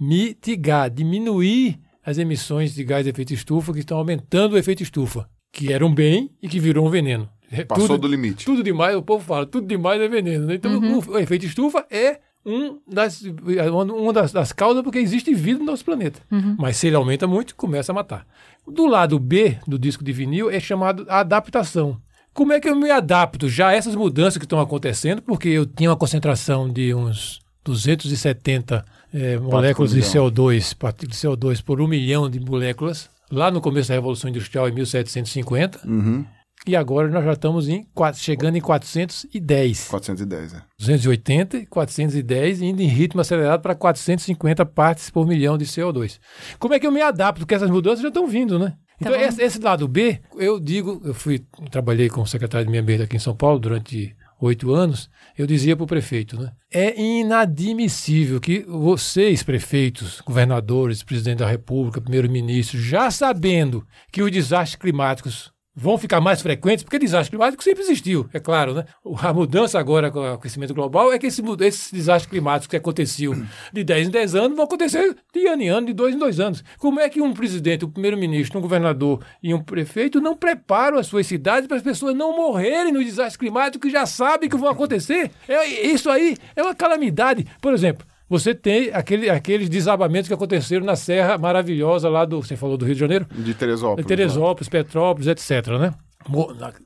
Mitigar, 0.01 0.91
diminuir 0.91 1.79
as 2.05 2.19
emissões 2.19 2.75
de 2.75 2.83
gás 2.83 3.05
de 3.05 3.11
efeito 3.11 3.33
estufa 3.33 3.73
que 3.73 3.79
estão 3.79 3.97
aumentando 3.97 4.55
o 4.55 4.59
efeito 4.59 4.83
estufa, 4.83 5.29
que 5.53 5.73
era 5.73 5.87
um 5.87 5.95
bem 5.95 6.33
e 6.43 6.49
que 6.49 6.59
virou 6.59 6.85
um 6.85 6.91
veneno. 6.91 7.29
Passou 7.69 7.87
tudo, 7.87 8.01
do 8.03 8.09
limite. 8.09 8.45
Tudo 8.45 8.63
demais, 8.65 8.97
o 8.97 9.03
povo 9.03 9.25
fala, 9.25 9.47
tudo 9.47 9.69
demais 9.69 10.01
é 10.03 10.09
veneno. 10.09 10.47
Né? 10.47 10.55
Então, 10.57 10.73
Uhum. 10.73 10.99
o, 10.99 11.11
o 11.13 11.19
efeito 11.19 11.47
estufa 11.47 11.87
é 11.91 12.19
um 12.49 12.79
das, 12.87 13.23
uma 13.23 14.13
das, 14.13 14.33
das 14.33 14.53
causas 14.53 14.83
porque 14.83 14.99
existe 14.99 15.35
vida 15.35 15.59
no 15.59 15.67
nosso 15.67 15.85
planeta. 15.85 16.21
Uhum. 16.31 16.57
Mas 16.59 16.79
se 16.79 16.87
ele 16.87 16.97
aumenta 16.97 17.27
muito, 17.27 17.55
começa 17.55 17.93
a 17.93 17.95
matar. 17.95 18.27
Do 18.67 18.87
lado 18.87 19.19
B 19.19 19.59
do 19.67 19.79
disco 19.79 20.03
de 20.03 20.13
vinil 20.13 20.51
é 20.51 20.59
chamado 20.59 21.05
adaptação. 21.09 22.01
Como 22.33 22.53
é 22.53 22.61
que 22.61 22.69
eu 22.69 22.77
me 22.77 22.91
adapto 22.91 23.49
já 23.49 23.69
a 23.69 23.73
essas 23.75 23.95
mudanças 23.95 24.39
que 24.39 24.45
estão 24.45 24.61
acontecendo? 24.61 25.21
Porque 25.21 25.49
eu 25.49 25.67
tinha 25.67 25.91
uma 25.91 25.97
concentração 25.97 26.71
de 26.73 26.95
uns 26.95 27.41
270 27.65 28.85
eh, 29.13 29.39
moléculas 29.39 29.91
de 29.91 29.97
milhão. 29.97 30.31
CO2, 30.31 30.75
partículas 30.77 31.21
de 31.21 31.29
CO2 31.29 31.63
por 31.63 31.81
um 31.81 31.89
milhão 31.89 32.31
de 32.31 32.39
moléculas, 32.39 33.11
lá 33.31 33.51
no 33.51 33.61
começo 33.61 33.89
da 33.89 33.95
Revolução 33.95 34.31
Industrial, 34.31 34.69
em 34.69 34.73
1750. 34.73 35.81
Uhum. 35.87 36.25
E 36.69 36.77
agora 36.77 37.09
nós 37.09 37.25
já 37.25 37.33
estamos 37.33 37.67
em, 37.67 37.83
quatro- 37.95 38.21
chegando 38.21 38.57
em 38.57 38.61
410. 38.61 39.89
410, 39.89 40.53
é. 40.53 40.63
280, 40.79 41.65
410, 41.65 42.61
indo 42.61 42.83
em 42.83 42.87
ritmo 42.87 43.23
acelerado 43.23 43.63
para 43.63 43.75
450 43.75 44.67
partes 44.67 45.09
por 45.09 45.27
milhão 45.27 45.57
de 45.57 45.65
CO2. 45.65 46.19
Como 46.59 46.75
é 46.75 46.79
que 46.79 46.87
eu 46.87 46.93
me 46.93 47.01
adapto? 47.01 47.41
Porque 47.41 47.55
essas 47.55 47.71
mudanças 47.71 48.03
já 48.03 48.09
estão 48.09 48.27
vindo, 48.27 48.59
né? 48.59 48.75
Então, 49.01 49.13
bom. 49.13 49.19
esse, 49.19 49.41
esse 49.43 49.59
lado 49.59 49.89
B, 49.89 50.21
eu 50.37 50.61
digo, 50.61 51.01
eu 51.05 51.15
fui, 51.15 51.43
trabalhei 51.71 52.11
como 52.11 52.27
secretário 52.27 52.67
de 52.67 52.71
meio 52.71 52.83
ambiente 52.83 53.03
aqui 53.05 53.17
em 53.17 53.21
São 53.21 53.35
Paulo 53.35 53.59
durante 53.59 54.15
oito 54.39 54.75
anos, 54.75 55.09
eu 55.39 55.47
dizia 55.47 55.75
para 55.75 55.85
o 55.85 55.87
prefeito, 55.87 56.39
né? 56.39 56.53
É 56.71 57.01
inadmissível 57.01 58.39
que 58.41 58.61
vocês, 58.69 59.43
prefeitos, 59.43 60.21
governadores, 60.21 61.03
presidente 61.03 61.39
da 61.39 61.49
República, 61.49 62.01
primeiro-ministro, 62.01 62.79
já 62.79 63.11
sabendo 63.11 63.87
que 64.13 64.23
os 64.23 64.31
desastres 64.31 64.77
climáticos 64.77 65.51
vão 65.81 65.97
ficar 65.97 66.21
mais 66.21 66.43
frequentes, 66.43 66.83
porque 66.83 66.99
desastre 66.99 67.31
climático 67.31 67.63
sempre 67.63 67.85
existiu, 67.85 68.29
é 68.33 68.41
claro, 68.41 68.75
né? 68.75 68.85
A 69.23 69.33
mudança 69.33 69.79
agora 69.79 70.11
com 70.11 70.19
o 70.19 70.33
aquecimento 70.33 70.75
global 70.75 71.13
é 71.13 71.19
que 71.19 71.27
esse, 71.29 71.41
esses 71.61 71.93
desastres 71.93 72.29
climáticos 72.29 72.67
que 72.67 72.77
aconteciam 72.77 73.47
de 73.73 73.85
10 73.85 74.09
em 74.09 74.11
10 74.11 74.35
anos 74.35 74.57
vão 74.57 74.65
acontecer 74.65 75.17
de 75.33 75.47
ano 75.47 75.63
em 75.63 75.69
ano, 75.69 75.87
de 75.87 75.93
dois 75.93 76.17
em 76.17 76.19
dois 76.19 76.41
anos. 76.41 76.65
Como 76.79 76.99
é 76.99 77.09
que 77.09 77.21
um 77.21 77.33
presidente, 77.33 77.85
um 77.85 77.91
primeiro-ministro, 77.91 78.59
um 78.59 78.63
governador 78.63 79.25
e 79.41 79.55
um 79.55 79.63
prefeito 79.63 80.21
não 80.21 80.37
preparam 80.37 80.99
as 80.99 81.07
suas 81.07 81.27
cidades 81.29 81.69
para 81.69 81.77
as 81.77 81.83
pessoas 81.83 82.15
não 82.15 82.35
morrerem 82.35 82.93
no 82.93 83.05
desastre 83.05 83.39
climático 83.39 83.87
que 83.87 83.93
já 83.93 84.05
sabem 84.05 84.49
que 84.49 84.57
vão 84.57 84.69
acontecer? 84.69 85.31
É, 85.47 85.65
isso 85.87 86.11
aí 86.11 86.37
é 86.57 86.63
uma 86.63 86.75
calamidade. 86.75 87.47
Por 87.61 87.73
exemplo, 87.73 88.05
você 88.29 88.55
tem 88.55 88.91
aquele, 88.93 89.31
aqueles 89.31 89.69
desabamentos 89.69 90.29
que 90.29 90.35
aconteceram 90.35 90.85
na 90.85 90.97
Serra 90.97 91.39
Maravilhosa 91.39 92.09
lá 92.09 92.25
do. 92.25 92.43
Você 92.43 92.57
falou 92.57 92.77
do 92.77 92.85
Rio 92.85 92.95
de 92.95 93.01
Janeiro? 93.01 93.27
De 93.31 93.55
Teresópolis. 93.55 94.05
Em 94.05 94.09
Teresópolis, 94.09 94.69
Petrópolis, 94.69 95.27
etc. 95.29 95.69
Né? 95.79 95.95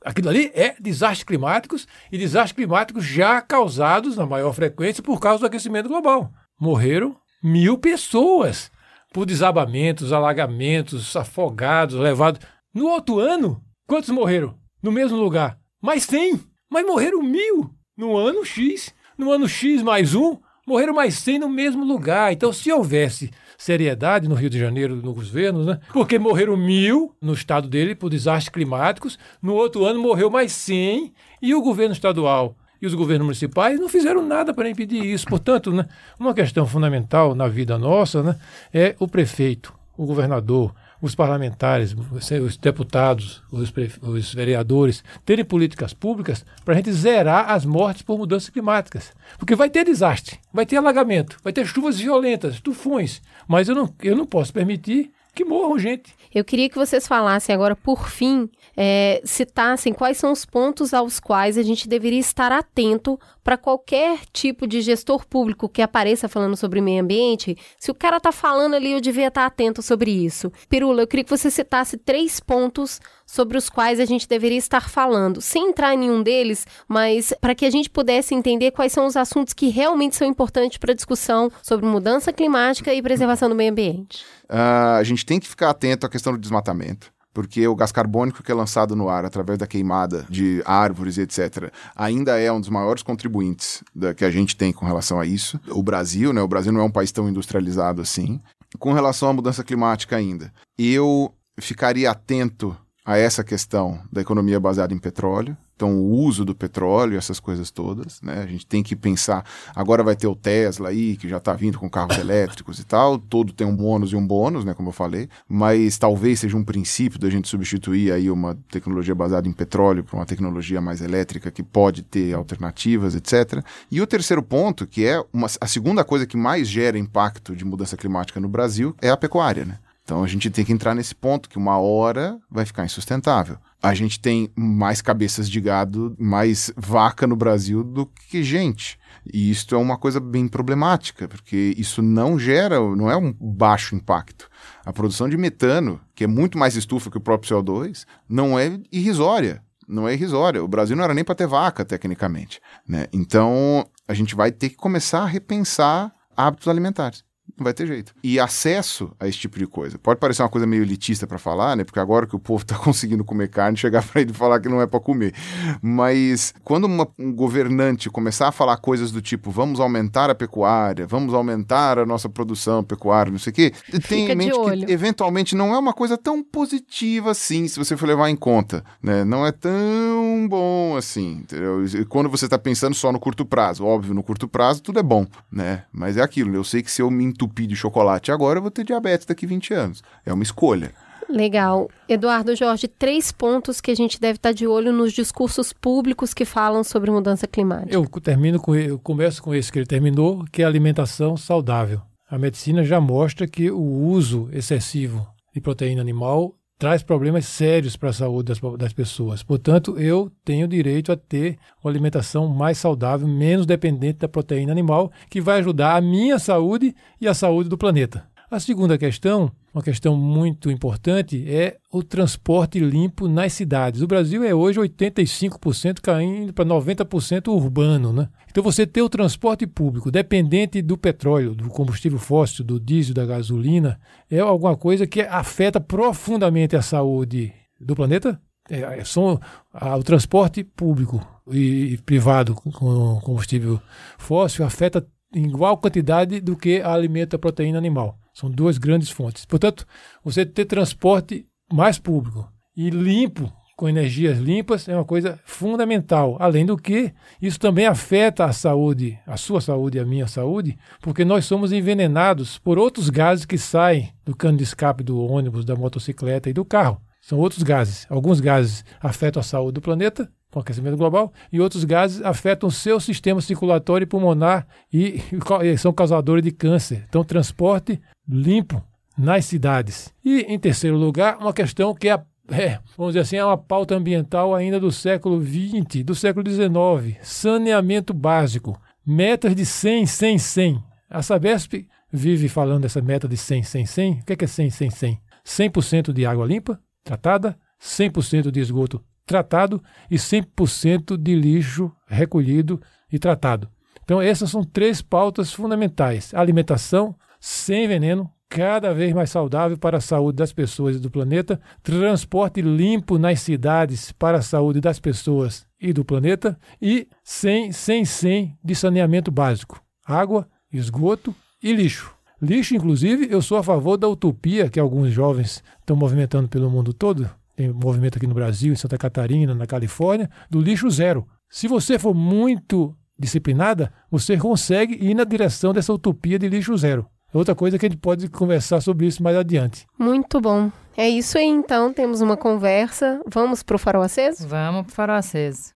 Aquilo 0.05 0.29
ali 0.29 0.51
é 0.53 0.75
desastres 0.79 1.23
climáticos 1.23 1.85
e 2.11 2.17
desastres 2.17 2.53
climáticos 2.53 3.03
já 3.03 3.41
causados 3.41 4.15
na 4.15 4.25
maior 4.25 4.53
frequência 4.53 5.03
por 5.03 5.19
causa 5.19 5.41
do 5.41 5.47
aquecimento 5.47 5.89
global. 5.89 6.31
Morreram 6.57 7.15
mil 7.43 7.77
pessoas 7.77 8.71
por 9.11 9.25
desabamentos, 9.25 10.13
alagamentos, 10.13 11.15
afogados, 11.15 11.95
levados. 11.95 12.39
No 12.73 12.87
outro 12.87 13.19
ano, 13.19 13.61
quantos 13.85 14.09
morreram? 14.09 14.57
No 14.81 14.91
mesmo 14.91 15.17
lugar? 15.17 15.59
Mais 15.81 16.03
100. 16.03 16.39
Mas 16.69 16.85
morreram 16.85 17.21
mil 17.21 17.69
no 17.97 18.15
ano 18.15 18.45
X. 18.45 18.93
No 19.17 19.31
ano 19.31 19.47
X 19.47 19.83
mais 19.83 20.15
um, 20.15 20.37
morreram 20.65 20.93
mais 20.93 21.15
100 21.15 21.39
no 21.39 21.49
mesmo 21.49 21.83
lugar. 21.83 22.31
Então, 22.31 22.51
se 22.51 22.71
houvesse 22.71 23.31
seriedade 23.57 24.27
no 24.27 24.35
Rio 24.35 24.49
de 24.49 24.59
Janeiro, 24.59 24.95
nos 24.95 25.13
governos, 25.13 25.65
né? 25.65 25.79
Porque 25.91 26.19
morreram 26.19 26.57
mil 26.57 27.15
no 27.21 27.33
estado 27.33 27.67
dele 27.67 27.95
por 27.95 28.09
desastres 28.09 28.49
climáticos, 28.49 29.17
no 29.41 29.53
outro 29.53 29.85
ano 29.85 30.01
morreu 30.01 30.29
mais 30.29 30.51
100 30.51 31.13
e 31.41 31.55
o 31.55 31.61
governo 31.61 31.93
estadual 31.93 32.55
e 32.81 32.85
os 32.85 32.93
governos 32.93 33.23
municipais 33.25 33.79
não 33.79 33.87
fizeram 33.87 34.21
nada 34.21 34.53
para 34.53 34.69
impedir 34.69 35.05
isso. 35.05 35.25
Portanto, 35.25 35.71
né, 35.71 35.85
uma 36.19 36.33
questão 36.33 36.67
fundamental 36.67 37.33
na 37.33 37.47
vida 37.47 37.77
nossa 37.77 38.21
né, 38.21 38.35
é 38.73 38.93
o 38.99 39.07
prefeito, 39.07 39.73
o 39.97 40.05
governador, 40.05 40.75
os 41.03 41.13
parlamentares, 41.13 41.93
os 41.93 42.31
os 42.31 42.55
deputados, 42.55 43.43
os, 43.51 43.73
os 44.01 44.33
vereadores 44.33 45.03
terem 45.25 45.43
políticas 45.43 45.93
públicas 45.93 46.45
para 46.63 46.73
a 46.73 46.77
gente 46.77 46.93
zerar 46.93 47.51
as 47.51 47.65
mortes 47.65 48.01
por 48.01 48.17
mudanças 48.17 48.49
climáticas. 48.49 49.11
Porque 49.37 49.53
vai 49.53 49.69
ter 49.69 49.83
desastre, 49.83 50.39
vai 50.53 50.65
ter 50.65 50.77
alagamento, 50.77 51.37
vai 51.43 51.51
ter 51.51 51.67
chuvas 51.67 51.99
violentas, 51.99 52.61
tufões, 52.61 53.21
mas 53.45 53.67
eu 53.67 53.75
não, 53.75 53.93
eu 54.01 54.15
não 54.15 54.25
posso 54.25 54.53
permitir 54.53 55.11
que 55.35 55.43
morram 55.43 55.77
gente. 55.77 56.15
Eu 56.33 56.45
queria 56.45 56.69
que 56.69 56.77
vocês 56.77 57.05
falassem 57.05 57.53
agora, 57.53 57.75
por 57.75 58.07
fim, 58.07 58.49
é, 58.75 59.21
citassem 59.23 59.93
quais 59.93 60.17
são 60.17 60.31
os 60.31 60.45
pontos 60.45 60.93
aos 60.93 61.19
quais 61.19 61.57
a 61.57 61.63
gente 61.63 61.87
deveria 61.87 62.19
estar 62.19 62.51
atento 62.51 63.19
para 63.43 63.57
qualquer 63.57 64.19
tipo 64.31 64.65
de 64.65 64.81
gestor 64.81 65.25
público 65.27 65.67
que 65.67 65.81
apareça 65.81 66.29
falando 66.29 66.55
sobre 66.55 66.81
meio 66.81 67.03
ambiente. 67.03 67.57
Se 67.77 67.91
o 67.91 67.95
cara 67.95 68.19
tá 68.19 68.31
falando 68.31 68.75
ali, 68.75 68.93
eu 68.93 69.01
devia 69.01 69.27
estar 69.27 69.45
atento 69.45 69.81
sobre 69.81 70.11
isso. 70.11 70.51
Pirula, 70.69 71.01
eu 71.01 71.07
queria 71.07 71.23
que 71.23 71.29
você 71.29 71.51
citasse 71.51 71.97
três 71.97 72.39
pontos 72.39 72.99
sobre 73.25 73.57
os 73.57 73.69
quais 73.69 73.99
a 73.99 74.05
gente 74.05 74.27
deveria 74.27 74.57
estar 74.57 74.89
falando, 74.89 75.41
sem 75.41 75.69
entrar 75.69 75.93
em 75.93 75.97
nenhum 75.97 76.21
deles, 76.21 76.65
mas 76.87 77.33
para 77.39 77.55
que 77.55 77.65
a 77.65 77.69
gente 77.69 77.89
pudesse 77.89 78.35
entender 78.35 78.71
quais 78.71 78.91
são 78.91 79.05
os 79.05 79.17
assuntos 79.17 79.53
que 79.53 79.69
realmente 79.69 80.15
são 80.15 80.27
importantes 80.27 80.77
para 80.77 80.91
a 80.91 80.95
discussão 80.95 81.51
sobre 81.61 81.85
mudança 81.85 82.31
climática 82.31 82.93
e 82.93 83.01
preservação 83.01 83.49
do 83.49 83.55
meio 83.55 83.71
ambiente. 83.71 84.23
Ah, 84.47 84.97
a 84.97 85.03
gente 85.03 85.25
tem 85.25 85.39
que 85.39 85.47
ficar 85.47 85.69
atento 85.69 86.05
à 86.05 86.09
questão 86.09 86.33
do 86.33 86.39
desmatamento. 86.39 87.12
Porque 87.33 87.67
o 87.67 87.75
gás 87.75 87.91
carbônico 87.91 88.43
que 88.43 88.51
é 88.51 88.55
lançado 88.55 88.95
no 88.95 89.09
ar 89.09 89.25
através 89.25 89.57
da 89.57 89.65
queimada 89.65 90.25
de 90.29 90.61
árvores 90.65 91.17
etc., 91.17 91.71
ainda 91.95 92.39
é 92.39 92.51
um 92.51 92.59
dos 92.59 92.69
maiores 92.69 93.01
contribuintes 93.01 93.83
da, 93.93 94.13
que 94.13 94.23
a 94.23 94.29
gente 94.29 94.55
tem 94.55 94.71
com 94.71 94.85
relação 94.85 95.19
a 95.19 95.25
isso. 95.25 95.59
O 95.69 95.81
Brasil, 95.81 96.31
né? 96.31 96.41
O 96.41 96.47
Brasil 96.47 96.71
não 96.71 96.81
é 96.81 96.83
um 96.83 96.91
país 96.91 97.11
tão 97.11 97.27
industrializado 97.27 98.01
assim. 98.01 98.39
Com 98.77 98.93
relação 98.93 99.29
à 99.29 99.33
mudança 99.33 99.63
climática 99.63 100.15
ainda, 100.15 100.53
eu 100.77 101.33
ficaria 101.59 102.09
atento 102.09 102.75
a 103.05 103.17
essa 103.17 103.43
questão 103.43 103.99
da 104.11 104.21
economia 104.21 104.59
baseada 104.59 104.93
em 104.93 104.99
petróleo. 104.99 105.57
Então, 105.75 105.97
o 105.97 106.11
uso 106.11 106.45
do 106.45 106.53
petróleo, 106.53 107.17
essas 107.17 107.39
coisas 107.39 107.71
todas, 107.71 108.21
né? 108.21 108.43
A 108.43 108.45
gente 108.45 108.65
tem 108.65 108.83
que 108.83 108.95
pensar. 108.95 109.43
Agora 109.75 110.03
vai 110.03 110.15
ter 110.15 110.27
o 110.27 110.35
Tesla 110.35 110.89
aí, 110.89 111.17
que 111.17 111.27
já 111.27 111.37
está 111.37 111.53
vindo 111.53 111.79
com 111.79 111.89
carros 111.89 112.17
elétricos 112.17 112.79
e 112.79 112.83
tal. 112.85 113.17
Todo 113.17 113.51
tem 113.51 113.65
um 113.65 113.75
bônus 113.75 114.11
e 114.11 114.15
um 114.15 114.25
bônus, 114.25 114.63
né? 114.63 114.73
Como 114.73 114.89
eu 114.89 114.93
falei. 114.93 115.27
Mas 115.47 115.97
talvez 115.97 116.39
seja 116.39 116.55
um 116.55 116.63
princípio 116.63 117.19
da 117.19 117.29
gente 117.29 117.47
substituir 117.47 118.11
aí 118.11 118.29
uma 118.29 118.55
tecnologia 118.69 119.15
baseada 119.15 119.47
em 119.47 119.53
petróleo 119.53 120.03
por 120.03 120.15
uma 120.15 120.25
tecnologia 120.25 120.79
mais 120.79 121.01
elétrica 121.01 121.51
que 121.51 121.63
pode 121.63 122.03
ter 122.03 122.33
alternativas, 122.33 123.15
etc. 123.15 123.63
E 123.89 123.99
o 123.99 124.07
terceiro 124.07 124.43
ponto, 124.43 124.85
que 124.85 125.05
é 125.05 125.23
uma, 125.33 125.47
a 125.59 125.67
segunda 125.67 126.03
coisa 126.03 126.27
que 126.27 126.37
mais 126.37 126.67
gera 126.67 126.97
impacto 126.97 127.55
de 127.55 127.65
mudança 127.65 127.97
climática 127.97 128.39
no 128.39 128.47
Brasil, 128.47 128.95
é 129.01 129.09
a 129.09 129.17
pecuária, 129.17 129.65
né? 129.65 129.79
Então 130.03 130.23
a 130.23 130.27
gente 130.27 130.49
tem 130.49 130.65
que 130.65 130.73
entrar 130.73 130.93
nesse 130.93 131.15
ponto 131.15 131.47
que 131.47 131.57
uma 131.57 131.77
hora 131.77 132.37
vai 132.51 132.65
ficar 132.65 132.83
insustentável. 132.83 133.57
A 133.81 133.93
gente 133.93 134.19
tem 134.19 134.49
mais 134.55 135.01
cabeças 135.01 135.49
de 135.49 135.59
gado, 135.59 136.15
mais 136.19 136.71
vaca 136.75 137.25
no 137.27 137.35
Brasil 137.35 137.83
do 137.83 138.05
que 138.05 138.43
gente. 138.43 138.97
E 139.25 139.49
isso 139.51 139.73
é 139.73 139.77
uma 139.77 139.97
coisa 139.97 140.19
bem 140.19 140.47
problemática, 140.47 141.27
porque 141.27 141.73
isso 141.77 142.01
não 142.01 142.37
gera, 142.37 142.79
não 142.79 143.09
é 143.09 143.17
um 143.17 143.33
baixo 143.33 143.95
impacto. 143.95 144.49
A 144.85 144.93
produção 144.93 145.27
de 145.27 145.37
metano, 145.37 145.99
que 146.15 146.23
é 146.23 146.27
muito 146.27 146.57
mais 146.57 146.75
estufa 146.75 147.09
que 147.09 147.17
o 147.17 147.21
próprio 147.21 147.57
CO2, 147.57 148.05
não 148.27 148.57
é 148.57 148.79
irrisória. 148.91 149.61
Não 149.87 150.07
é 150.07 150.13
irrisória. 150.13 150.63
O 150.63 150.67
Brasil 150.67 150.95
não 150.95 151.03
era 151.03 151.13
nem 151.13 151.23
para 151.23 151.35
ter 151.35 151.47
vaca, 151.47 151.83
tecnicamente. 151.83 152.61
Né? 152.87 153.07
Então, 153.11 153.85
a 154.07 154.13
gente 154.13 154.33
vai 154.33 154.51
ter 154.51 154.69
que 154.69 154.75
começar 154.75 155.23
a 155.23 155.27
repensar 155.27 156.13
hábitos 156.35 156.67
alimentares. 156.67 157.23
Não 157.57 157.63
vai 157.63 157.73
ter 157.73 157.85
jeito. 157.85 158.13
E 158.23 158.39
acesso 158.39 159.11
a 159.19 159.27
esse 159.27 159.37
tipo 159.37 159.59
de 159.59 159.67
coisa. 159.67 159.99
Pode 159.99 160.19
parecer 160.19 160.41
uma 160.41 160.49
coisa 160.49 160.65
meio 160.65 160.81
elitista 160.81 161.27
para 161.27 161.37
falar, 161.37 161.75
né? 161.75 161.83
Porque 161.83 161.99
agora 161.99 162.25
que 162.25 162.35
o 162.35 162.39
povo 162.39 162.65
tá 162.65 162.75
conseguindo 162.77 163.23
comer 163.23 163.49
carne, 163.49 163.77
chegar 163.77 164.03
para 164.03 164.21
ele 164.21 164.31
e 164.31 164.33
falar 164.33 164.59
que 164.59 164.67
não 164.67 164.81
é 164.81 164.87
para 164.87 164.99
comer. 164.99 165.33
Mas 165.81 166.53
quando 166.63 166.85
uma, 166.85 167.07
um 167.19 167.31
governante 167.31 168.09
começar 168.09 168.47
a 168.47 168.51
falar 168.51 168.77
coisas 168.77 169.11
do 169.11 169.21
tipo 169.21 169.51
vamos 169.51 169.79
aumentar 169.79 170.29
a 170.29 170.35
pecuária, 170.35 171.05
vamos 171.05 171.33
aumentar 171.33 171.99
a 171.99 172.05
nossa 172.05 172.27
produção 172.27 172.83
pecuária, 172.83 173.31
não 173.31 173.39
sei 173.39 173.51
o 173.51 173.53
quê, 173.53 173.73
tem 174.07 174.29
em 174.29 174.35
mente 174.35 174.59
que 174.59 174.91
eventualmente 174.91 175.55
não 175.55 175.73
é 175.73 175.77
uma 175.77 175.93
coisa 175.93 176.17
tão 176.17 176.43
positiva 176.43 177.31
assim, 177.31 177.67
se 177.67 177.77
você 177.77 177.95
for 177.95 178.07
levar 178.07 178.29
em 178.29 178.35
conta, 178.35 178.83
né? 179.01 179.23
Não 179.23 179.45
é 179.45 179.51
tão 179.51 180.47
bom 180.49 180.95
assim, 180.97 181.39
entendeu? 181.41 181.85
E 181.85 182.05
quando 182.05 182.29
você 182.29 182.45
está 182.45 182.57
pensando 182.57 182.95
só 182.95 183.11
no 183.11 183.19
curto 183.19 183.45
prazo, 183.45 183.85
óbvio, 183.85 184.13
no 184.13 184.23
curto 184.23 184.47
prazo 184.47 184.81
tudo 184.81 184.99
é 184.99 185.03
bom, 185.03 185.25
né? 185.51 185.83
Mas 185.91 186.17
é 186.17 186.21
aquilo, 186.21 186.55
eu 186.55 186.63
sei 186.63 186.81
que 186.81 186.91
se 186.91 187.01
eu 187.01 187.11
me 187.11 187.23
entupir 187.43 187.67
de 187.67 187.75
chocolate 187.75 188.31
agora, 188.31 188.57
eu 188.57 188.61
vou 188.61 188.71
ter 188.71 188.83
diabetes 188.83 189.25
daqui 189.25 189.45
20 189.45 189.73
anos. 189.73 190.03
É 190.25 190.33
uma 190.33 190.43
escolha. 190.43 190.91
Legal. 191.29 191.89
Eduardo 192.07 192.55
Jorge, 192.55 192.87
três 192.87 193.31
pontos 193.31 193.81
que 193.81 193.91
a 193.91 193.95
gente 193.95 194.19
deve 194.19 194.37
estar 194.37 194.51
de 194.51 194.67
olho 194.67 194.91
nos 194.91 195.13
discursos 195.13 195.73
públicos 195.73 196.33
que 196.33 196.45
falam 196.45 196.83
sobre 196.83 197.09
mudança 197.09 197.47
climática. 197.47 197.93
Eu 197.93 198.05
termino 198.21 198.59
com 198.59 198.75
eu 198.75 198.99
começo 198.99 199.41
com 199.41 199.53
esse 199.53 199.71
que 199.71 199.79
ele 199.79 199.85
terminou, 199.85 200.45
que 200.51 200.61
é 200.61 200.65
a 200.65 200.67
alimentação 200.67 201.35
saudável. 201.35 202.01
A 202.29 202.37
medicina 202.37 202.83
já 202.83 202.99
mostra 202.99 203.47
que 203.47 203.71
o 203.71 203.81
uso 203.81 204.49
excessivo 204.51 205.25
de 205.53 205.61
proteína 205.61 206.01
animal 206.01 206.55
traz 206.83 207.01
problemas 207.01 207.45
sérios 207.45 207.95
para 207.95 208.09
a 208.09 208.13
saúde 208.13 208.47
das, 208.47 208.59
das, 208.77 208.91
pessoas. 208.91 209.41
Portanto, 209.41 209.97
eu 209.97 210.29
tenho 210.43 210.67
direito 210.67 211.13
a 211.13 211.15
ter 211.15 211.57
uma 211.81 211.89
alimentação 211.89 212.45
mais 212.49 212.77
saudável, 212.77 213.25
menos 213.25 213.65
dependente 213.65 214.19
da 214.19 214.27
proteína 214.27 214.73
animal, 214.73 215.09
que 215.29 215.39
vai 215.39 215.59
ajudar 215.59 215.95
a 215.95 216.01
minha 216.01 216.37
saúde 216.37 216.93
e 217.21 217.25
a 217.25 217.33
saúde 217.33 217.69
do 217.69 217.77
planeta. 217.77 218.27
A 218.51 218.59
segunda 218.59 218.97
questão, 218.97 219.49
uma 219.73 219.81
questão 219.81 220.15
muito 220.15 220.69
importante, 220.69 221.43
é 221.49 221.77
o 221.91 222.03
transporte 222.03 222.79
limpo 222.79 223.27
nas 223.27 223.53
cidades. 223.53 224.01
O 224.01 224.07
Brasil 224.07 224.43
é 224.43 224.53
hoje 224.53 224.79
85% 224.79 225.99
caindo 225.99 226.53
para 226.53 226.63
90% 226.63 227.47
urbano. 227.47 228.13
Né? 228.13 228.29
Então, 228.49 228.63
você 228.63 228.85
ter 228.85 229.01
o 229.01 229.09
transporte 229.09 229.65
público 229.65 230.11
dependente 230.11 230.79
do 230.81 230.95
petróleo, 230.95 231.55
do 231.55 231.69
combustível 231.69 232.19
fóssil, 232.19 232.63
do 232.63 232.79
diesel, 232.79 233.15
da 233.15 233.25
gasolina, 233.25 233.99
é 234.29 234.39
alguma 234.39 234.77
coisa 234.77 235.07
que 235.07 235.21
afeta 235.21 235.81
profundamente 235.81 236.75
a 236.75 236.81
saúde 236.81 237.51
do 237.81 237.95
planeta. 237.95 238.39
É, 238.69 238.99
é 238.99 239.03
são, 239.03 239.41
a, 239.73 239.97
o 239.97 240.03
transporte 240.03 240.63
público 240.63 241.19
e, 241.51 241.93
e 241.93 241.97
privado 241.97 242.53
com 242.53 243.19
combustível 243.21 243.81
fóssil 244.19 244.63
afeta 244.63 245.05
em 245.33 245.45
igual 245.45 245.77
quantidade 245.77 246.39
do 246.39 246.55
que 246.55 246.81
alimenta 246.81 247.35
a 247.35 247.39
proteína 247.39 247.77
animal. 247.77 248.17
São 248.33 248.49
duas 248.49 248.77
grandes 248.77 249.09
fontes. 249.09 249.45
Portanto, 249.45 249.85
você 250.23 250.45
ter 250.45 250.65
transporte 250.65 251.45
mais 251.71 251.99
público 251.99 252.47
e 252.75 252.89
limpo, 252.89 253.51
com 253.75 253.89
energias 253.89 254.37
limpas, 254.37 254.87
é 254.87 254.95
uma 254.95 255.05
coisa 255.05 255.39
fundamental. 255.43 256.37
Além 256.39 256.65
do 256.65 256.77
que, 256.77 257.13
isso 257.41 257.59
também 257.59 257.85
afeta 257.85 258.45
a 258.45 258.53
saúde, 258.53 259.19
a 259.25 259.37
sua 259.37 259.61
saúde 259.61 259.97
e 259.97 260.01
a 260.01 260.05
minha 260.05 260.27
saúde, 260.27 260.77
porque 261.01 261.25
nós 261.25 261.45
somos 261.45 261.71
envenenados 261.71 262.57
por 262.57 262.77
outros 262.77 263.09
gases 263.09 263.45
que 263.45 263.57
saem 263.57 264.13
do 264.25 264.35
cano 264.35 264.57
de 264.57 264.63
escape 264.63 265.03
do 265.03 265.19
ônibus, 265.19 265.65
da 265.65 265.75
motocicleta 265.75 266.49
e 266.49 266.53
do 266.53 266.65
carro. 266.65 267.01
São 267.21 267.39
outros 267.39 267.63
gases. 267.63 268.05
Alguns 268.09 268.39
gases 268.39 268.83
afetam 269.01 269.39
a 269.39 269.43
saúde 269.43 269.75
do 269.75 269.81
planeta, 269.81 270.29
com 270.53 270.59
aquecimento 270.59 270.95
global, 270.95 271.33
e 271.51 271.59
outros 271.59 271.83
gases 271.83 272.21
afetam 272.21 272.69
seu 272.69 272.99
sistema 272.99 273.41
circulatório 273.41 274.05
e 274.05 274.07
pulmonar 274.07 274.67
e, 274.91 275.19
e 275.65 275.77
são 275.77 275.91
causadores 275.91 276.43
de 276.43 276.51
câncer. 276.51 277.05
Então, 277.09 277.23
transporte 277.23 277.99
limpo 278.29 278.81
nas 279.17 279.45
cidades. 279.45 280.13
E, 280.23 280.41
em 280.41 280.59
terceiro 280.59 280.95
lugar, 280.95 281.37
uma 281.39 281.51
questão 281.51 281.93
que 281.95 282.07
é, 282.07 282.21
é, 282.51 282.79
vamos 282.95 283.13
dizer 283.13 283.21
assim, 283.21 283.35
é 283.37 283.43
uma 283.43 283.57
pauta 283.57 283.95
ambiental 283.95 284.53
ainda 284.53 284.79
do 284.79 284.91
século 284.91 285.41
XX, 285.43 286.03
do 286.03 286.13
século 286.13 286.47
XIX. 286.47 287.17
Saneamento 287.23 288.13
básico. 288.13 288.79
Metas 289.05 289.55
de 289.55 289.65
100, 289.65 290.05
100, 290.05 290.37
100. 290.37 290.83
A 291.09 291.21
Sabesp 291.21 291.87
vive 292.11 292.47
falando 292.47 292.83
dessa 292.83 293.01
meta 293.01 293.27
de 293.27 293.35
100, 293.35 293.63
100, 293.63 293.85
100. 293.85 294.11
O 294.19 294.23
que 294.23 294.43
é 294.43 294.47
100, 294.47 294.69
100, 294.69 294.89
100? 294.91 295.21
100% 295.45 296.13
de 296.13 296.25
água 296.25 296.45
limpa, 296.45 296.79
tratada, 297.03 297.57
100% 297.81 298.49
de 298.49 298.59
esgoto 298.61 299.03
tratado 299.25 299.81
e 300.09 300.15
100% 300.15 301.17
de 301.17 301.35
lixo 301.35 301.91
recolhido 302.07 302.81
e 303.11 303.19
tratado. 303.19 303.69
Então, 304.03 304.21
essas 304.21 304.49
são 304.49 304.63
três 304.63 305.01
pautas 305.01 305.53
fundamentais: 305.53 306.33
alimentação 306.33 307.15
sem 307.39 307.87
veneno, 307.87 308.29
cada 308.49 308.93
vez 308.93 309.13
mais 309.13 309.29
saudável 309.29 309.77
para 309.77 309.97
a 309.97 310.01
saúde 310.01 310.37
das 310.37 310.53
pessoas 310.53 310.95
e 310.95 310.99
do 310.99 311.09
planeta, 311.09 311.59
transporte 311.81 312.61
limpo 312.61 313.17
nas 313.17 313.39
cidades 313.41 314.11
para 314.11 314.37
a 314.37 314.41
saúde 314.41 314.79
das 314.79 314.99
pessoas 314.99 315.65
e 315.81 315.91
do 315.91 316.05
planeta. 316.05 316.57
E 316.81 317.07
sem, 317.23 317.71
sem, 317.71 318.05
sem 318.05 318.57
de 318.63 318.75
saneamento 318.75 319.31
básico: 319.31 319.81
água, 320.05 320.47
esgoto 320.71 321.33
e 321.61 321.73
lixo. 321.73 322.13
Lixo, 322.41 322.75
inclusive, 322.75 323.27
eu 323.31 323.41
sou 323.41 323.57
a 323.57 323.63
favor 323.63 323.95
da 323.95 324.07
utopia 324.07 324.69
que 324.69 324.79
alguns 324.79 325.13
jovens 325.13 325.63
estão 325.79 325.95
movimentando 325.95 326.49
pelo 326.49 326.69
mundo 326.69 326.93
todo, 326.93 327.29
tem 327.55 327.71
movimento 327.71 328.17
aqui 328.17 328.27
no 328.27 328.33
Brasil, 328.33 328.73
em 328.73 328.75
Santa 328.75 328.97
Catarina, 328.97 329.53
na 329.53 329.65
Califórnia, 329.65 330.29
do 330.49 330.59
lixo 330.59 330.89
zero. 330.89 331.27
Se 331.49 331.67
você 331.67 331.99
for 331.99 332.13
muito 332.13 332.95
disciplinada, 333.17 333.91
você 334.09 334.37
consegue 334.37 334.95
ir 334.95 335.13
na 335.13 335.23
direção 335.23 335.73
dessa 335.73 335.93
utopia 335.93 336.39
de 336.39 336.49
lixo 336.49 336.75
zero. 336.77 337.05
Outra 337.33 337.55
coisa 337.55 337.79
que 337.79 337.85
a 337.85 337.89
gente 337.89 337.99
pode 337.99 338.29
conversar 338.29 338.81
sobre 338.81 339.07
isso 339.07 339.23
mais 339.23 339.35
adiante. 339.35 339.87
Muito 339.97 340.39
bom. 340.39 340.71
É 340.95 341.09
isso 341.09 341.37
aí 341.37 341.47
então, 341.47 341.91
temos 341.91 342.21
uma 342.21 342.37
conversa. 342.37 343.19
Vamos 343.27 343.63
para 343.63 343.75
o 343.75 343.79
farol 343.79 344.03
aceso? 344.03 344.47
Vamos 344.47 344.83
para 344.83 344.91
o 344.91 344.95
farol 344.95 345.15
aceso. 345.15 345.71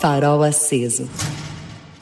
Farol 0.00 0.42
aceso. 0.42 1.08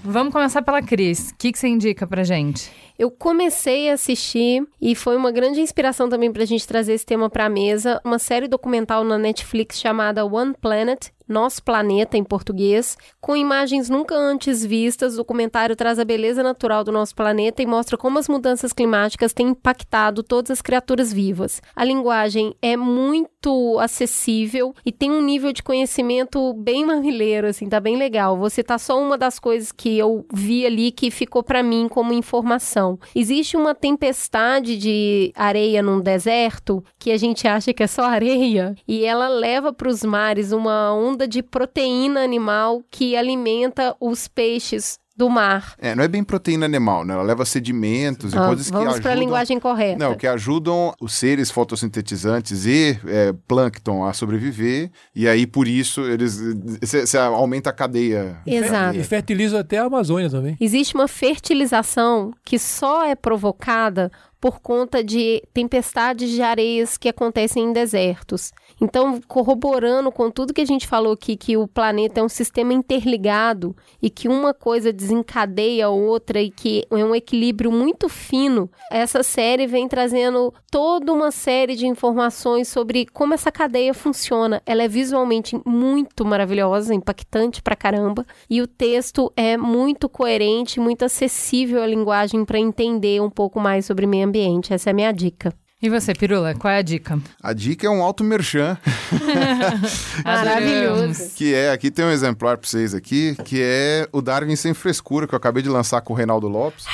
Vamos 0.05 0.33
começar 0.33 0.63
pela 0.63 0.83
Cris. 0.83 1.31
O 1.31 1.37
que, 1.37 1.53
que 1.53 1.59
você 1.59 1.69
indica 1.69 2.05
pra 2.09 2.25
gente? 2.25 2.73
Eu 2.99 3.09
comecei 3.09 3.89
a 3.89 3.95
assistir 3.95 4.67
e 4.81 4.97
foi 4.97 5.17
uma 5.17 5.31
grande 5.31 5.61
inspiração 5.61 6.09
também 6.09 6.33
para 6.33 6.43
a 6.43 6.47
gente 6.47 6.67
trazer 6.67 6.95
esse 6.95 7.07
tema 7.07 7.31
para 7.31 7.47
a 7.47 7.49
mesa, 7.49 8.01
uma 8.05 8.19
série 8.19 8.49
documental 8.49 9.05
na 9.05 9.17
Netflix 9.17 9.79
chamada 9.79 10.25
One 10.25 10.55
Planet, 10.61 11.11
nosso 11.33 11.63
Planeta 11.63 12.17
em 12.17 12.25
português, 12.25 12.97
com 13.21 13.35
imagens 13.37 13.89
nunca 13.89 14.15
antes 14.15 14.65
vistas. 14.65 15.15
O 15.15 15.19
documentário 15.19 15.75
traz 15.75 15.99
a 15.99 16.05
beleza 16.05 16.43
natural 16.43 16.85
do 16.85 16.93
nosso 16.93 17.15
planeta 17.15 17.63
e 17.63 17.67
mostra 17.67 17.97
como 17.97 18.19
as 18.19 18.29
mudanças 18.29 18.73
climáticas 18.73 19.33
têm 19.33 19.49
impactado 19.49 20.23
todas 20.23 20.51
as 20.51 20.63
criaturas 20.63 21.13
vivas. 21.13 21.63
A 21.75 21.85
linguagem 21.85 22.55
é 22.61 22.77
muito 22.77 23.79
acessível 23.79 24.75
e 24.85 24.93
tem 24.93 25.11
um 25.11 25.23
nível 25.23 25.53
de 25.53 25.63
conhecimento 25.63 26.53
bem 26.55 26.85
mamileiro, 26.85 27.47
assim, 27.47 27.69
tá 27.69 27.81
bem 27.81 27.97
legal. 27.97 28.37
Você 28.37 28.63
tá 28.63 28.79
só 28.79 29.01
uma 29.01 29.17
das 29.17 29.39
coisas 29.39 29.73
que 29.73 29.99
eu 29.99 30.27
vi 30.33 30.67
ali 30.67 30.93
que 30.93 31.11
ficou 31.11 31.43
para 31.43 31.63
mim 31.63 31.89
como 31.89 32.13
informação. 32.13 32.99
Existe 33.15 33.57
uma 33.57 33.75
tempestade 33.75 34.77
de 34.77 35.33
areia 35.35 35.83
num 35.83 36.01
deserto 36.01 36.85
que 36.99 37.11
a 37.11 37.17
gente 37.17 37.49
acha 37.49 37.73
que 37.73 37.83
é 37.83 37.87
só 37.87 38.03
areia 38.05 38.75
e 38.87 39.05
ela 39.05 39.29
leva 39.29 39.73
para 39.73 39.89
os 39.89 40.03
mares 40.03 40.53
uma 40.53 40.93
onda 40.95 41.22
de 41.27 41.43
proteína 41.43 42.21
animal 42.21 42.83
que 42.91 43.17
alimenta 43.17 43.97
os 44.01 44.29
peixes 44.29 45.01
do 45.15 45.29
mar. 45.29 45.75
É, 45.79 45.95
não 45.95 46.03
é 46.03 46.09
bem 46.09 46.25
proteína 46.25 46.65
animal, 46.65 47.05
né? 47.05 47.13
Ela 47.13 47.23
leva 47.23 47.45
sedimentos 47.45 48.35
ah, 48.35 48.45
e 48.45 48.47
coisas 48.47 48.71
que 48.71 48.75
ajudam... 48.75 48.89
Vamos 48.89 49.01
para 49.03 49.13
a 49.13 49.15
linguagem 49.15 49.61
correta. 49.61 49.99
Não, 49.99 50.15
que 50.15 50.27
ajudam 50.27 50.95
os 50.99 51.13
seres 51.13 51.51
fotossintetizantes 51.51 52.65
e 52.65 52.99
é, 53.07 53.33
plâncton 53.47 54.07
a 54.07 54.15
sobreviver, 54.15 54.91
e 55.15 55.29
aí 55.29 55.47
por 55.47 55.69
isso 55.69 56.01
eles... 56.01 56.41
Você 56.81 57.19
aumenta 57.19 57.69
a 57.69 57.73
cadeia. 57.75 58.39
Exato. 58.47 58.99
E 58.99 59.05
fertiliza 59.05 59.61
até 59.61 59.79
a 59.79 59.85
Amazônia 59.85 60.31
também. 60.31 60.57
Existe 60.59 60.95
uma 60.95 61.07
fertilização 61.07 62.33
que 62.43 62.59
só 62.59 63.05
é 63.05 63.15
provocada 63.15 64.11
por 64.43 64.59
conta 64.59 65.05
de 65.05 65.41
tempestades 65.55 66.29
de 66.29 66.43
areias 66.43 66.99
que 66.99 67.09
acontecem 67.09 67.63
em 67.63 67.73
desertos. 67.73 68.51
Então, 68.81 69.21
corroborando 69.29 70.11
com 70.11 70.29
tudo 70.33 70.53
que 70.53 70.61
a 70.61 70.67
gente 70.67 70.89
falou 70.89 71.13
aqui, 71.13 71.37
que 71.37 71.57
o 71.57 71.69
planeta 71.69 72.19
é 72.19 72.23
um 72.25 72.29
sistema 72.29 72.73
interligado 72.73 73.77
e 74.03 74.11
que 74.11 74.27
uma 74.27 74.53
coisa 74.53 74.93
desencadeia 74.93 75.87
a 75.87 75.91
outra 75.91 76.41
e 76.41 76.51
que 76.51 76.85
é 76.91 77.05
um 77.05 77.15
equilíbrio 77.15 77.71
muito 77.71 78.09
fino, 78.09 78.69
essa 78.91 79.23
série 79.23 79.69
vem 79.69 79.87
trazendo 79.87 80.53
toda 80.69 81.13
uma 81.13 81.31
série 81.31 81.77
de 81.77 81.87
informações 81.87 82.67
sobre 82.67 83.07
como 83.07 83.35
essa 83.35 83.53
cadeia 83.53 83.95
funciona. 83.95 84.61
Ela 84.67 84.83
é 84.83 84.89
visualmente 84.89 85.57
muito 85.65 86.25
maravilhosa, 86.25 86.93
impactante 86.93 87.63
pra 87.63 87.77
caramba, 87.77 88.27
e 88.51 88.61
o 88.61 88.67
texto 88.67 89.33
é 89.37 89.57
muito 89.57 90.09
coerente, 90.09 90.81
muito 90.81 91.05
acessível 91.05 91.81
à 91.81 91.87
linguagem 91.87 92.45
para 92.45 92.59
entender 92.59 93.23
um 93.23 93.31
pouco 93.31 93.61
mais 93.61 93.87
sobre 93.87 94.05
meio 94.05 94.32
ambiente. 94.37 94.73
Essa 94.73 94.89
é 94.89 94.93
a 94.93 94.95
minha 94.95 95.13
dica. 95.13 95.53
E 95.83 95.91
você, 95.91 96.15
Pirula, 96.15 96.55
qual 96.55 96.73
é 96.73 96.79
a 96.79 96.83
dica? 96.83 97.19
A 97.43 97.53
dica 97.53 97.87
é 97.89 97.91
um 97.91 98.03
alto 98.03 98.23
merchan, 98.23 98.79
Maravilhoso. 100.25 101.31
que 101.35 101.53
é, 101.53 101.73
aqui 101.73 101.91
tem 101.91 102.05
um 102.05 102.11
exemplar 102.11 102.57
para 102.57 102.69
vocês 102.69 102.95
aqui, 102.95 103.37
que 103.45 103.61
é 103.61 104.09
o 104.13 104.23
Darwin 104.23 104.55
Sem 104.55 104.75
Frescura, 104.75 105.27
que 105.27 105.35
eu 105.35 105.37
acabei 105.37 105.61
de 105.63 105.69
lançar 105.69 106.01
com 106.01 106.13
o 106.13 106.17
Reinaldo 106.17 106.47
Lopes, 106.47 106.85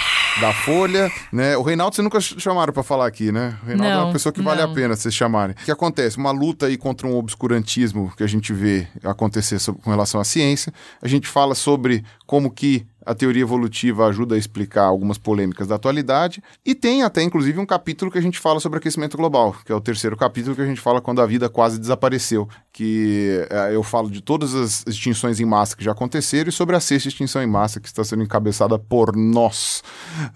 da 0.41 0.55
Folha, 0.55 1.13
né? 1.31 1.55
O 1.57 1.63
Reinaldo 1.63 1.95
vocês 1.97 2.03
nunca 2.05 2.19
ch- 2.19 2.37
chamaram 2.39 2.73
para 2.73 2.83
falar 2.83 3.07
aqui, 3.07 3.31
né? 3.31 3.59
O 3.63 3.67
Reinaldo 3.67 3.93
é 3.93 3.95
Não, 3.97 4.05
uma 4.07 4.13
pessoa 4.13 4.33
que 4.33 4.41
vale 4.41 4.63
não. 4.63 4.71
a 4.71 4.75
pena 4.75 4.97
vocês 4.97 5.15
chamarem. 5.15 5.55
O 5.61 5.65
que 5.65 5.71
acontece? 5.71 6.17
Uma 6.17 6.31
luta 6.31 6.65
aí 6.67 6.79
contra 6.79 7.07
um 7.07 7.15
obscurantismo 7.17 8.11
que 8.17 8.23
a 8.23 8.27
gente 8.27 8.55
vê 8.55 8.87
acontecer 9.05 9.59
sob- 9.59 9.79
com 9.83 9.91
relação 9.91 10.19
à 10.21 10.25
ciência. 10.25 10.73
A 11.03 11.09
gente 11.09 11.29
fala 11.29 11.55
sobre 11.55 12.03
como 12.27 12.51
que 12.51 12.87
a 13.09 13.15
teoria 13.15 13.41
evolutiva 13.41 14.07
ajuda 14.07 14.35
a 14.35 14.39
explicar 14.39 14.85
algumas 14.85 15.17
polêmicas 15.17 15.67
da 15.67 15.77
atualidade. 15.77 16.43
E 16.65 16.75
tem 16.75 17.03
até, 17.03 17.23
inclusive, 17.23 17.59
um 17.59 17.65
capítulo 17.65 18.11
que 18.11 18.19
a 18.19 18.21
gente 18.21 18.39
fala 18.39 18.61
sobre 18.61 18.79
aquecimento 18.79 19.17
global, 19.17 19.57
que 19.65 19.73
é 19.73 19.75
o 19.75 19.81
terceiro 19.81 20.15
capítulo 20.15 20.55
que 20.55 20.61
a 20.61 20.67
gente 20.67 20.79
fala 20.79 21.01
quando 21.01 21.23
a 21.23 21.27
vida 21.27 21.49
quase 21.49 21.79
desapareceu. 21.79 22.47
Que 22.71 23.47
eh, 23.49 23.71
eu 23.73 23.83
falo 23.83 24.11
de 24.11 24.21
todas 24.21 24.55
as 24.55 24.85
extinções 24.87 25.41
em 25.41 25.47
massa 25.47 25.75
que 25.75 25.83
já 25.83 25.93
aconteceram 25.93 26.51
e 26.51 26.53
sobre 26.53 26.77
a 26.77 26.81
sexta 26.81 27.09
extinção 27.09 27.43
em 27.43 27.47
massa 27.47 27.81
que 27.81 27.89
está 27.89 28.05
sendo 28.05 28.23
encabeçada 28.23 28.79
por 28.79 29.17
nós. 29.17 29.83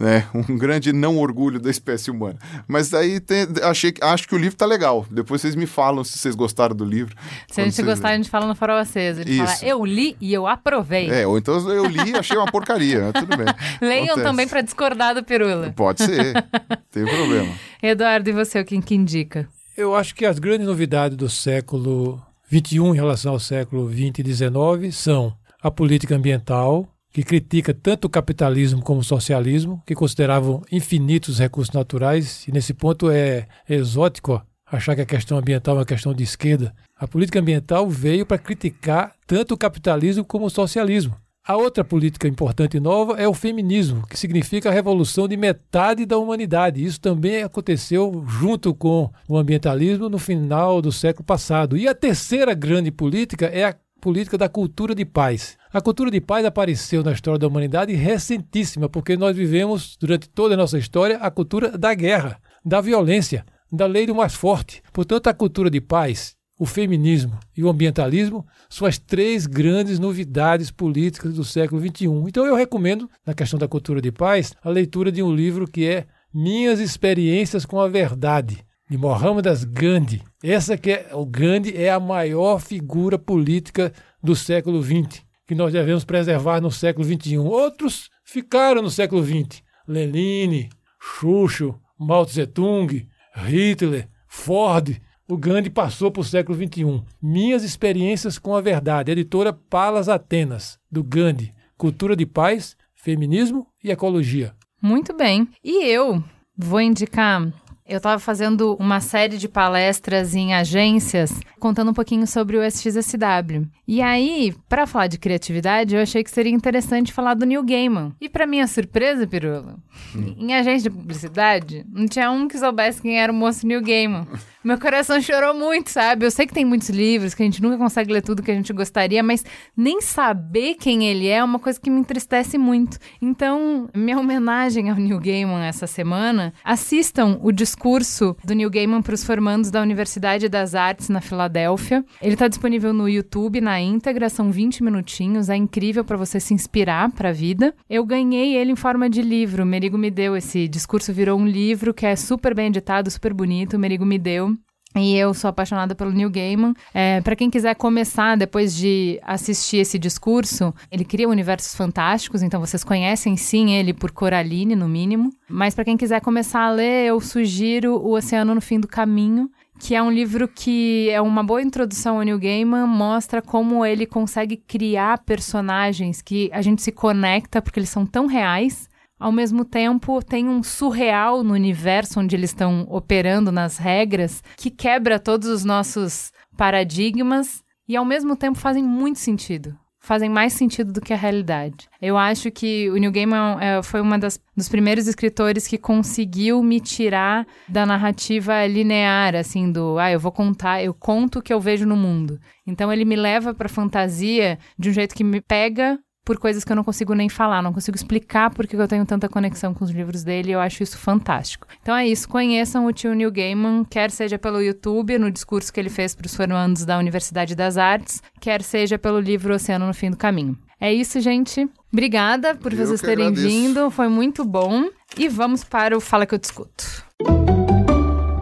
Né? 0.01 0.27
Um 0.53 0.57
grande 0.57 0.93
não 0.93 1.19
orgulho 1.19 1.61
da 1.61 1.70
espécie 1.70 2.11
humana. 2.11 2.39
Mas 2.66 2.89
daí 2.89 3.20
tem- 3.20 3.47
achei, 3.62 3.93
acho 4.01 4.27
que 4.27 4.35
o 4.35 4.39
livro 4.39 4.57
tá 4.57 4.65
legal. 4.65 5.07
Depois 5.11 5.43
vocês 5.43 5.55
me 5.55 5.66
falam 5.66 6.03
se 6.03 6.16
vocês 6.16 6.35
gostaram 6.35 6.74
do 6.74 6.85
livro. 6.85 7.15
Se 7.51 7.61
a 7.61 7.65
gente 7.65 7.82
gostar, 7.82 8.09
a 8.11 8.16
gente 8.16 8.31
fala 8.31 8.47
no 8.47 8.55
Farol 8.55 8.78
Aceso. 8.78 9.19
Gente 9.23 9.36
Isso. 9.36 9.44
fala, 9.44 9.59
eu 9.62 9.85
li 9.85 10.16
e 10.20 10.32
eu 10.32 10.47
aprovei. 10.47 11.11
É, 11.11 11.27
ou 11.27 11.36
então 11.36 11.55
eu 11.70 11.85
li 11.85 12.12
e 12.12 12.16
achei 12.16 12.36
uma 12.36 12.51
porcaria, 12.63 13.01
mas 13.01 13.25
tudo 13.25 13.37
bem. 13.37 13.47
Leiam 13.81 14.05
Acontece. 14.05 14.23
também 14.23 14.49
para 14.49 14.61
discordar 14.63 15.15
do 15.15 15.25
Pirula. 15.25 15.73
Pode 15.73 16.03
ser, 16.03 16.33
tem 16.91 17.05
problema. 17.05 17.53
Eduardo, 17.83 18.31
e 18.31 18.33
você, 18.33 18.61
o 18.61 18.65
que, 18.65 18.81
que 18.81 18.95
indica? 18.95 19.49
Eu 19.77 19.95
acho 19.95 20.15
que 20.15 20.25
as 20.25 20.39
grandes 20.39 20.67
novidades 20.67 21.17
do 21.17 21.29
século 21.29 22.21
XXI 22.47 22.79
em 22.79 22.95
relação 22.95 23.33
ao 23.33 23.41
século 23.41 23.91
XX 23.91 24.19
e 24.19 24.35
XIX 24.35 24.95
são 24.95 25.35
a 25.63 25.71
política 25.71 26.15
ambiental, 26.15 26.87
que 27.11 27.23
critica 27.23 27.73
tanto 27.73 28.07
o 28.07 28.11
capitalismo 28.11 28.83
como 28.83 29.01
o 29.01 29.05
socialismo, 29.05 29.83
que 29.87 29.95
consideravam 29.95 30.63
infinitos 30.71 31.39
recursos 31.39 31.75
naturais, 31.75 32.47
e 32.47 32.53
nesse 32.53 32.75
ponto 32.75 33.11
é 33.11 33.47
exótico 33.69 34.33
ó, 34.33 34.43
achar 34.77 34.95
que 34.95 35.03
a 35.03 35.07
questão 35.07 35.39
ambiental 35.39 35.77
é 35.77 35.79
uma 35.79 35.87
questão 35.87 36.15
de 36.15 36.23
esquerda. 36.23 36.75
A 36.99 37.07
política 37.07 37.39
ambiental 37.39 37.89
veio 37.89 38.27
para 38.27 38.39
criticar 38.39 39.13
tanto 39.27 39.55
o 39.55 39.59
capitalismo 39.59 40.25
como 40.25 40.47
o 40.47 40.51
socialismo. 40.51 41.17
A 41.44 41.56
outra 41.56 41.82
política 41.82 42.28
importante 42.28 42.77
e 42.77 42.81
nova 42.81 43.20
é 43.20 43.27
o 43.27 43.35
feminismo, 43.35 44.06
que 44.06 44.16
significa 44.16 44.69
a 44.69 44.73
revolução 44.73 45.27
de 45.27 45.36
metade 45.36 46.06
da 46.06 46.16
humanidade. 46.16 46.85
Isso 46.85 47.01
também 47.01 47.43
aconteceu 47.43 48.24
junto 48.28 48.73
com 48.73 49.10
o 49.28 49.36
ambientalismo 49.36 50.09
no 50.09 50.19
final 50.19 50.81
do 50.81 50.93
século 50.93 51.24
passado. 51.24 51.77
E 51.77 51.89
a 51.89 51.97
terceira 51.97 52.55
grande 52.55 52.93
política 52.93 53.47
é 53.47 53.64
a 53.64 53.74
política 54.01 54.39
da 54.39 54.48
cultura 54.48 54.94
de 54.94 55.05
paz. 55.05 55.59
A 55.73 55.81
cultura 55.81 56.12
de 56.12 56.20
paz 56.20 56.47
apareceu 56.47 57.02
na 57.02 57.10
história 57.10 57.40
da 57.40 57.48
humanidade 57.48 57.93
recentíssima, 57.93 58.89
porque 58.89 59.16
nós 59.16 59.36
vivemos 59.36 59.97
durante 59.98 60.28
toda 60.28 60.55
a 60.55 60.56
nossa 60.56 60.78
história 60.78 61.16
a 61.16 61.28
cultura 61.28 61.77
da 61.77 61.93
guerra, 61.93 62.40
da 62.64 62.81
violência, 62.81 63.44
da 63.70 63.86
lei 63.86 64.06
do 64.06 64.14
mais 64.14 64.32
forte. 64.32 64.81
Portanto, 64.93 65.27
a 65.27 65.35
cultura 65.35 65.69
de 65.69 65.81
paz 65.81 66.36
o 66.63 66.65
feminismo 66.65 67.37
e 67.57 67.65
o 67.65 67.69
ambientalismo 67.69 68.47
são 68.71 68.87
as 68.87 68.97
três 68.97 69.49
grandes 69.49 69.99
novidades 69.99 70.71
políticas 70.71 71.35
do 71.35 71.43
século 71.43 71.81
XXI. 71.81 72.07
Então 72.29 72.47
eu 72.47 72.55
recomendo, 72.55 73.11
na 73.27 73.35
questão 73.35 73.59
da 73.59 73.67
cultura 73.67 74.01
de 74.01 74.13
paz, 74.13 74.55
a 74.63 74.71
leitura 74.71 75.11
de 75.11 75.21
um 75.25 75.35
livro 75.35 75.67
que 75.67 75.85
é 75.85 76.07
Minhas 76.33 76.79
Experiências 76.79 77.67
com 77.67 77.81
a 77.81 77.89
Verdade, 77.89 78.65
de 78.89 78.97
Mohammed 78.97 79.49
Gandhi. 79.73 80.23
Essa 80.41 80.79
que 80.79 80.93
é, 80.93 81.09
o 81.15 81.27
Gandhi 81.27 81.77
é 81.77 81.91
a 81.91 81.99
maior 81.99 82.61
figura 82.61 83.19
política 83.19 83.93
do 84.23 84.37
século 84.37 84.81
XX, 84.81 85.21
que 85.49 85.57
nós 85.57 85.73
devemos 85.73 86.05
preservar 86.05 86.61
no 86.61 86.71
século 86.71 87.05
XXI. 87.05 87.39
Outros 87.39 88.09
ficaram 88.25 88.83
no 88.83 88.91
século 88.91 89.25
XX. 89.25 89.65
Lenin, 89.89 90.69
Xuxo, 91.01 91.75
Mao 91.99 92.25
Tse 92.25 92.47
Tung, 92.47 93.09
Hitler, 93.35 94.09
Ford, 94.29 94.97
o 95.28 95.36
Gandhi 95.36 95.70
passou 95.70 96.11
para 96.11 96.20
o 96.20 96.24
século 96.24 96.57
XXI. 96.57 97.03
Minhas 97.20 97.62
experiências 97.62 98.39
com 98.39 98.55
a 98.55 98.61
verdade. 98.61 99.12
Editora 99.12 99.53
Palas 99.53 100.09
Atenas, 100.09 100.78
do 100.90 101.03
Gandhi. 101.03 101.55
Cultura 101.77 102.15
de 102.15 102.27
paz, 102.27 102.77
feminismo 102.94 103.66
e 103.82 103.90
ecologia. 103.90 104.55
Muito 104.81 105.16
bem. 105.16 105.49
E 105.62 105.85
eu 105.86 106.23
vou 106.57 106.81
indicar. 106.81 107.53
Eu 107.85 107.97
estava 107.97 108.19
fazendo 108.19 108.77
uma 108.77 109.01
série 109.01 109.36
de 109.36 109.49
palestras 109.49 110.35
em 110.35 110.55
agências, 110.55 111.32
contando 111.59 111.90
um 111.90 111.94
pouquinho 111.94 112.27
sobre 112.27 112.57
o 112.57 112.62
SXSW. 112.62 113.69
E 113.86 114.01
aí, 114.01 114.55
para 114.69 114.86
falar 114.86 115.09
de 115.09 115.19
criatividade, 115.19 115.94
eu 115.94 116.01
achei 116.01 116.23
que 116.23 116.31
seria 116.31 116.53
interessante 116.53 117.12
falar 117.12 117.35
do 117.35 117.44
Neil 117.44 117.62
Gaiman. 117.65 118.15
E 118.20 118.28
para 118.28 118.47
minha 118.47 118.69
surpresa, 118.69 119.27
Pirula, 119.27 119.77
em 120.15 120.55
agência 120.55 120.89
de 120.89 120.97
publicidade, 120.97 121.85
não 121.93 122.07
tinha 122.07 122.31
um 122.31 122.47
que 122.47 122.57
soubesse 122.57 123.03
quem 123.03 123.20
era 123.20 123.32
o 123.32 123.35
moço 123.35 123.66
Neil 123.66 123.82
Gaiman. 123.82 124.28
Meu 124.65 124.79
coração 124.79 125.21
chorou 125.21 125.55
muito, 125.55 125.91
sabe? 125.91 126.25
Eu 126.25 126.31
sei 126.31 126.47
que 126.47 126.55
tem 126.55 126.65
muitos 126.65 126.89
livros, 126.89 127.35
que 127.35 127.43
a 127.43 127.45
gente 127.45 127.61
nunca 127.61 127.77
consegue 127.77 128.13
ler 128.13 128.23
tudo 128.23 128.43
que 128.43 128.51
a 128.51 128.55
gente 128.55 128.73
gostaria, 128.73 129.23
mas 129.23 129.45
nem 129.77 130.01
saber 130.01 130.75
quem 130.75 131.07
ele 131.07 131.29
é 131.29 131.43
é 131.43 131.45
uma 131.45 131.59
coisa 131.59 131.81
que 131.81 131.91
me 131.91 132.01
entristece 132.01 132.57
muito. 132.57 132.99
Então, 133.21 133.89
minha 133.95 134.19
homenagem 134.19 134.89
ao 134.89 134.97
Neil 134.97 135.19
Gaiman 135.19 135.65
essa 135.65 135.87
semana, 135.87 136.53
assistam 136.63 137.39
o 137.43 137.51
discurso 137.51 138.37
do 138.45 138.55
Neil 138.55 138.71
Gaiman 138.71 139.03
para 139.03 139.15
os 139.15 139.25
formandos 139.25 139.71
da 139.71 139.83
Universidade 139.83 140.49
das 140.49 140.75
Artes 140.75 141.09
na 141.09 141.21
Filadélfia. 141.21 142.05
Ele 142.21 142.35
está 142.35 142.47
disponível 142.47 142.93
no 142.93 143.09
YouTube, 143.09 143.61
na 143.61 143.81
íntegra, 143.81 144.29
são 144.29 144.51
20 144.51 144.85
minutinhos, 144.85 145.49
é 145.49 145.57
incrível 145.57 146.05
para 146.05 146.17
você 146.17 146.39
se 146.39 146.55
inspirar 146.55 147.11
para 147.11 147.31
a 147.31 147.33
vida. 147.33 147.75
Eu 147.91 148.05
ganhei 148.05 148.57
ele 148.57 148.73
em 148.73 148.77
forma 148.77 149.11
de 149.11 149.23
livro, 149.23 149.65
o 149.65 149.67
Merigo 149.67 149.99
me 149.99 150.11
deu 150.11 150.37
esse 150.37 150.69
discurso, 150.69 151.13
virou 151.13 151.39
um 151.39 151.47
livro 151.47 151.93
que 151.93 152.07
é 152.07 152.15
super 152.15 152.55
bem 152.55 152.69
editado, 152.69 153.11
super 153.11 153.35
bonito, 153.35 153.75
o 153.75 153.79
Merigo 153.79 154.07
me 154.07 154.19
deu. 154.19 154.52
E 154.94 155.16
eu 155.16 155.32
sou 155.32 155.48
apaixonada 155.48 155.94
pelo 155.94 156.10
Neil 156.10 156.31
Gaiman. 156.31 156.74
É, 156.93 157.20
para 157.23 157.35
quem 157.35 157.48
quiser 157.48 157.74
começar 157.74 158.36
depois 158.36 158.74
de 158.74 159.19
assistir 159.23 159.78
esse 159.78 159.98
discurso, 159.98 160.74
ele 160.90 161.05
cria 161.05 161.28
universos 161.28 161.74
fantásticos, 161.74 162.43
então 162.43 162.60
vocês 162.60 162.85
conhecem 162.85 163.36
sim 163.36 163.73
ele 163.73 163.94
por 163.94 164.10
Coraline, 164.10 164.77
no 164.77 164.89
mínimo. 164.89 165.32
Mas 165.48 165.74
para 165.74 165.85
quem 165.85 165.97
quiser 165.97 166.20
começar 166.20 166.60
a 166.60 166.70
ler, 166.70 167.06
eu 167.06 167.20
sugiro 167.20 167.94
O 167.97 168.16
Oceano 168.16 168.55
no 168.55 168.60
Fim 168.60 168.78
do 168.78 168.89
Caminho, 168.89 169.51
que 169.78 169.94
é 169.94 170.02
um 170.02 170.10
livro 170.10 170.47
que 170.47 171.09
é 171.10 171.20
uma 171.20 171.43
boa 171.43 171.62
introdução 171.62 172.19
ao 172.19 172.23
Neil 172.23 172.39
Gaiman, 172.39 172.86
mostra 172.86 173.40
como 173.40 173.85
ele 173.85 174.06
consegue 174.06 174.56
criar 174.56 175.19
personagens 175.24 176.23
que 176.23 176.51
a 176.52 176.62
gente 176.62 176.82
se 176.82 176.93
conecta 176.93 177.60
porque 177.60 177.81
eles 177.81 177.89
são 177.89 178.06
tão 178.06 178.27
reais 178.27 178.89
ao 179.23 179.31
mesmo 179.31 179.65
tempo 179.65 180.20
tem 180.20 180.49
um 180.49 180.65
surreal 180.65 181.44
no 181.44 181.55
universo 181.55 182.19
onde 182.19 182.35
eles 182.35 182.51
estão 182.51 182.85
operando 182.90 183.53
nas 183.53 183.78
regras 183.78 184.43
que 184.57 184.69
quebra 184.69 185.16
todos 185.16 185.49
os 185.49 185.65
nossos 185.65 186.32
paradigmas 186.57 187.62
e 187.89 187.94
ao 187.94 188.05
mesmo 188.05 188.35
tempo 188.35 188.59
fazem 188.59 188.82
muito 188.82 189.20
sentido. 189.20 189.78
Fazem 190.01 190.28
mais 190.28 190.55
sentido 190.55 190.93
do 190.93 191.01
que 191.01 191.12
a 191.12 191.16
realidade. 191.16 191.89
Eu 192.01 192.19
acho 192.19 192.51
que 192.51 192.90
o 192.90 192.97
Neil 192.97 193.12
Gaiman 193.12 193.59
é, 193.61 193.81
foi 193.85 194.01
uma 194.01 194.19
das 194.19 194.40
dos 194.57 194.69
primeiros 194.69 195.07
escritores 195.07 195.69
que 195.69 195.78
conseguiu 195.78 196.61
me 196.61 196.81
tirar 196.81 197.47
da 197.69 197.86
narrativa 197.86 198.66
linear, 198.66 199.36
assim, 199.36 199.70
do 199.70 200.01
ah, 200.01 200.11
eu 200.11 200.19
vou 200.19 200.32
contar, 200.32 200.82
eu 200.82 200.93
conto 200.93 201.39
o 201.39 201.43
que 201.43 201.53
eu 201.53 201.61
vejo 201.61 201.86
no 201.86 201.97
mundo. 201.97 202.40
Então 202.66 202.93
ele 202.93 203.05
me 203.05 203.15
leva 203.15 203.55
para 203.55 203.69
fantasia 203.69 204.59
de 204.77 204.90
um 204.90 204.93
jeito 204.93 205.15
que 205.15 205.23
me 205.23 205.40
pega 205.40 205.97
por 206.24 206.39
coisas 206.39 206.65
que 206.65 206.70
eu 206.70 206.77
não 206.77 206.85
consigo 206.85 207.15
nem 207.15 207.28
falar, 207.28 207.62
não 207.62 207.73
consigo 207.73 207.97
explicar 207.97 208.51
porque 208.51 208.77
eu 208.77 208.89
tenho 208.89 209.05
tanta 209.05 209.28
conexão 209.28 209.74
com 209.74 209.85
os 209.85 209.90
livros 209.90 210.23
dele 210.23 210.51
e 210.51 210.53
eu 210.53 210.61
acho 210.61 210.82
isso 210.82 210.97
fantástico. 210.97 211.66
Então 211.82 211.94
é 211.97 212.07
isso, 212.07 212.28
conheçam 212.28 212.86
o 212.86 212.93
tio 212.93 213.15
Neil 213.15 213.31
Gaiman, 213.31 213.85
quer 213.85 214.11
seja 214.11 214.39
pelo 214.39 214.62
YouTube, 214.62 215.19
no 215.19 215.31
discurso 215.31 215.73
que 215.73 215.81
ele 215.81 215.90
fez 215.90 216.15
para 216.15 216.27
os 216.27 216.35
formandos 216.35 216.85
da 216.85 216.99
Universidade 216.99 217.55
das 217.55 217.77
Artes, 217.77 218.23
quer 218.40 218.62
seja 218.62 218.99
pelo 218.99 219.19
livro 219.19 219.55
Oceano 219.55 219.86
no 219.86 219.94
Fim 219.94 220.11
do 220.11 220.16
Caminho. 220.16 220.57
É 220.81 220.93
isso, 220.93 221.20
gente. 221.20 221.69
Obrigada 221.93 222.57
por 222.57 222.73
Eu 222.73 222.78
vocês 222.78 223.01
terem 223.01 223.28
agradeço. 223.28 223.47
vindo, 223.49 223.90
foi 223.90 224.09
muito 224.09 224.44
bom. 224.44 224.89
E 225.16 225.28
vamos 225.28 225.62
para 225.62 225.97
o 225.97 226.01
Fala 226.01 226.27
que 226.27 226.35
eu 226.35 226.39
discuto. 226.39 227.05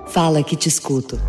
Fala 0.06 0.42
que 0.42 0.56
te 0.56 0.68
escuto. 0.68 1.20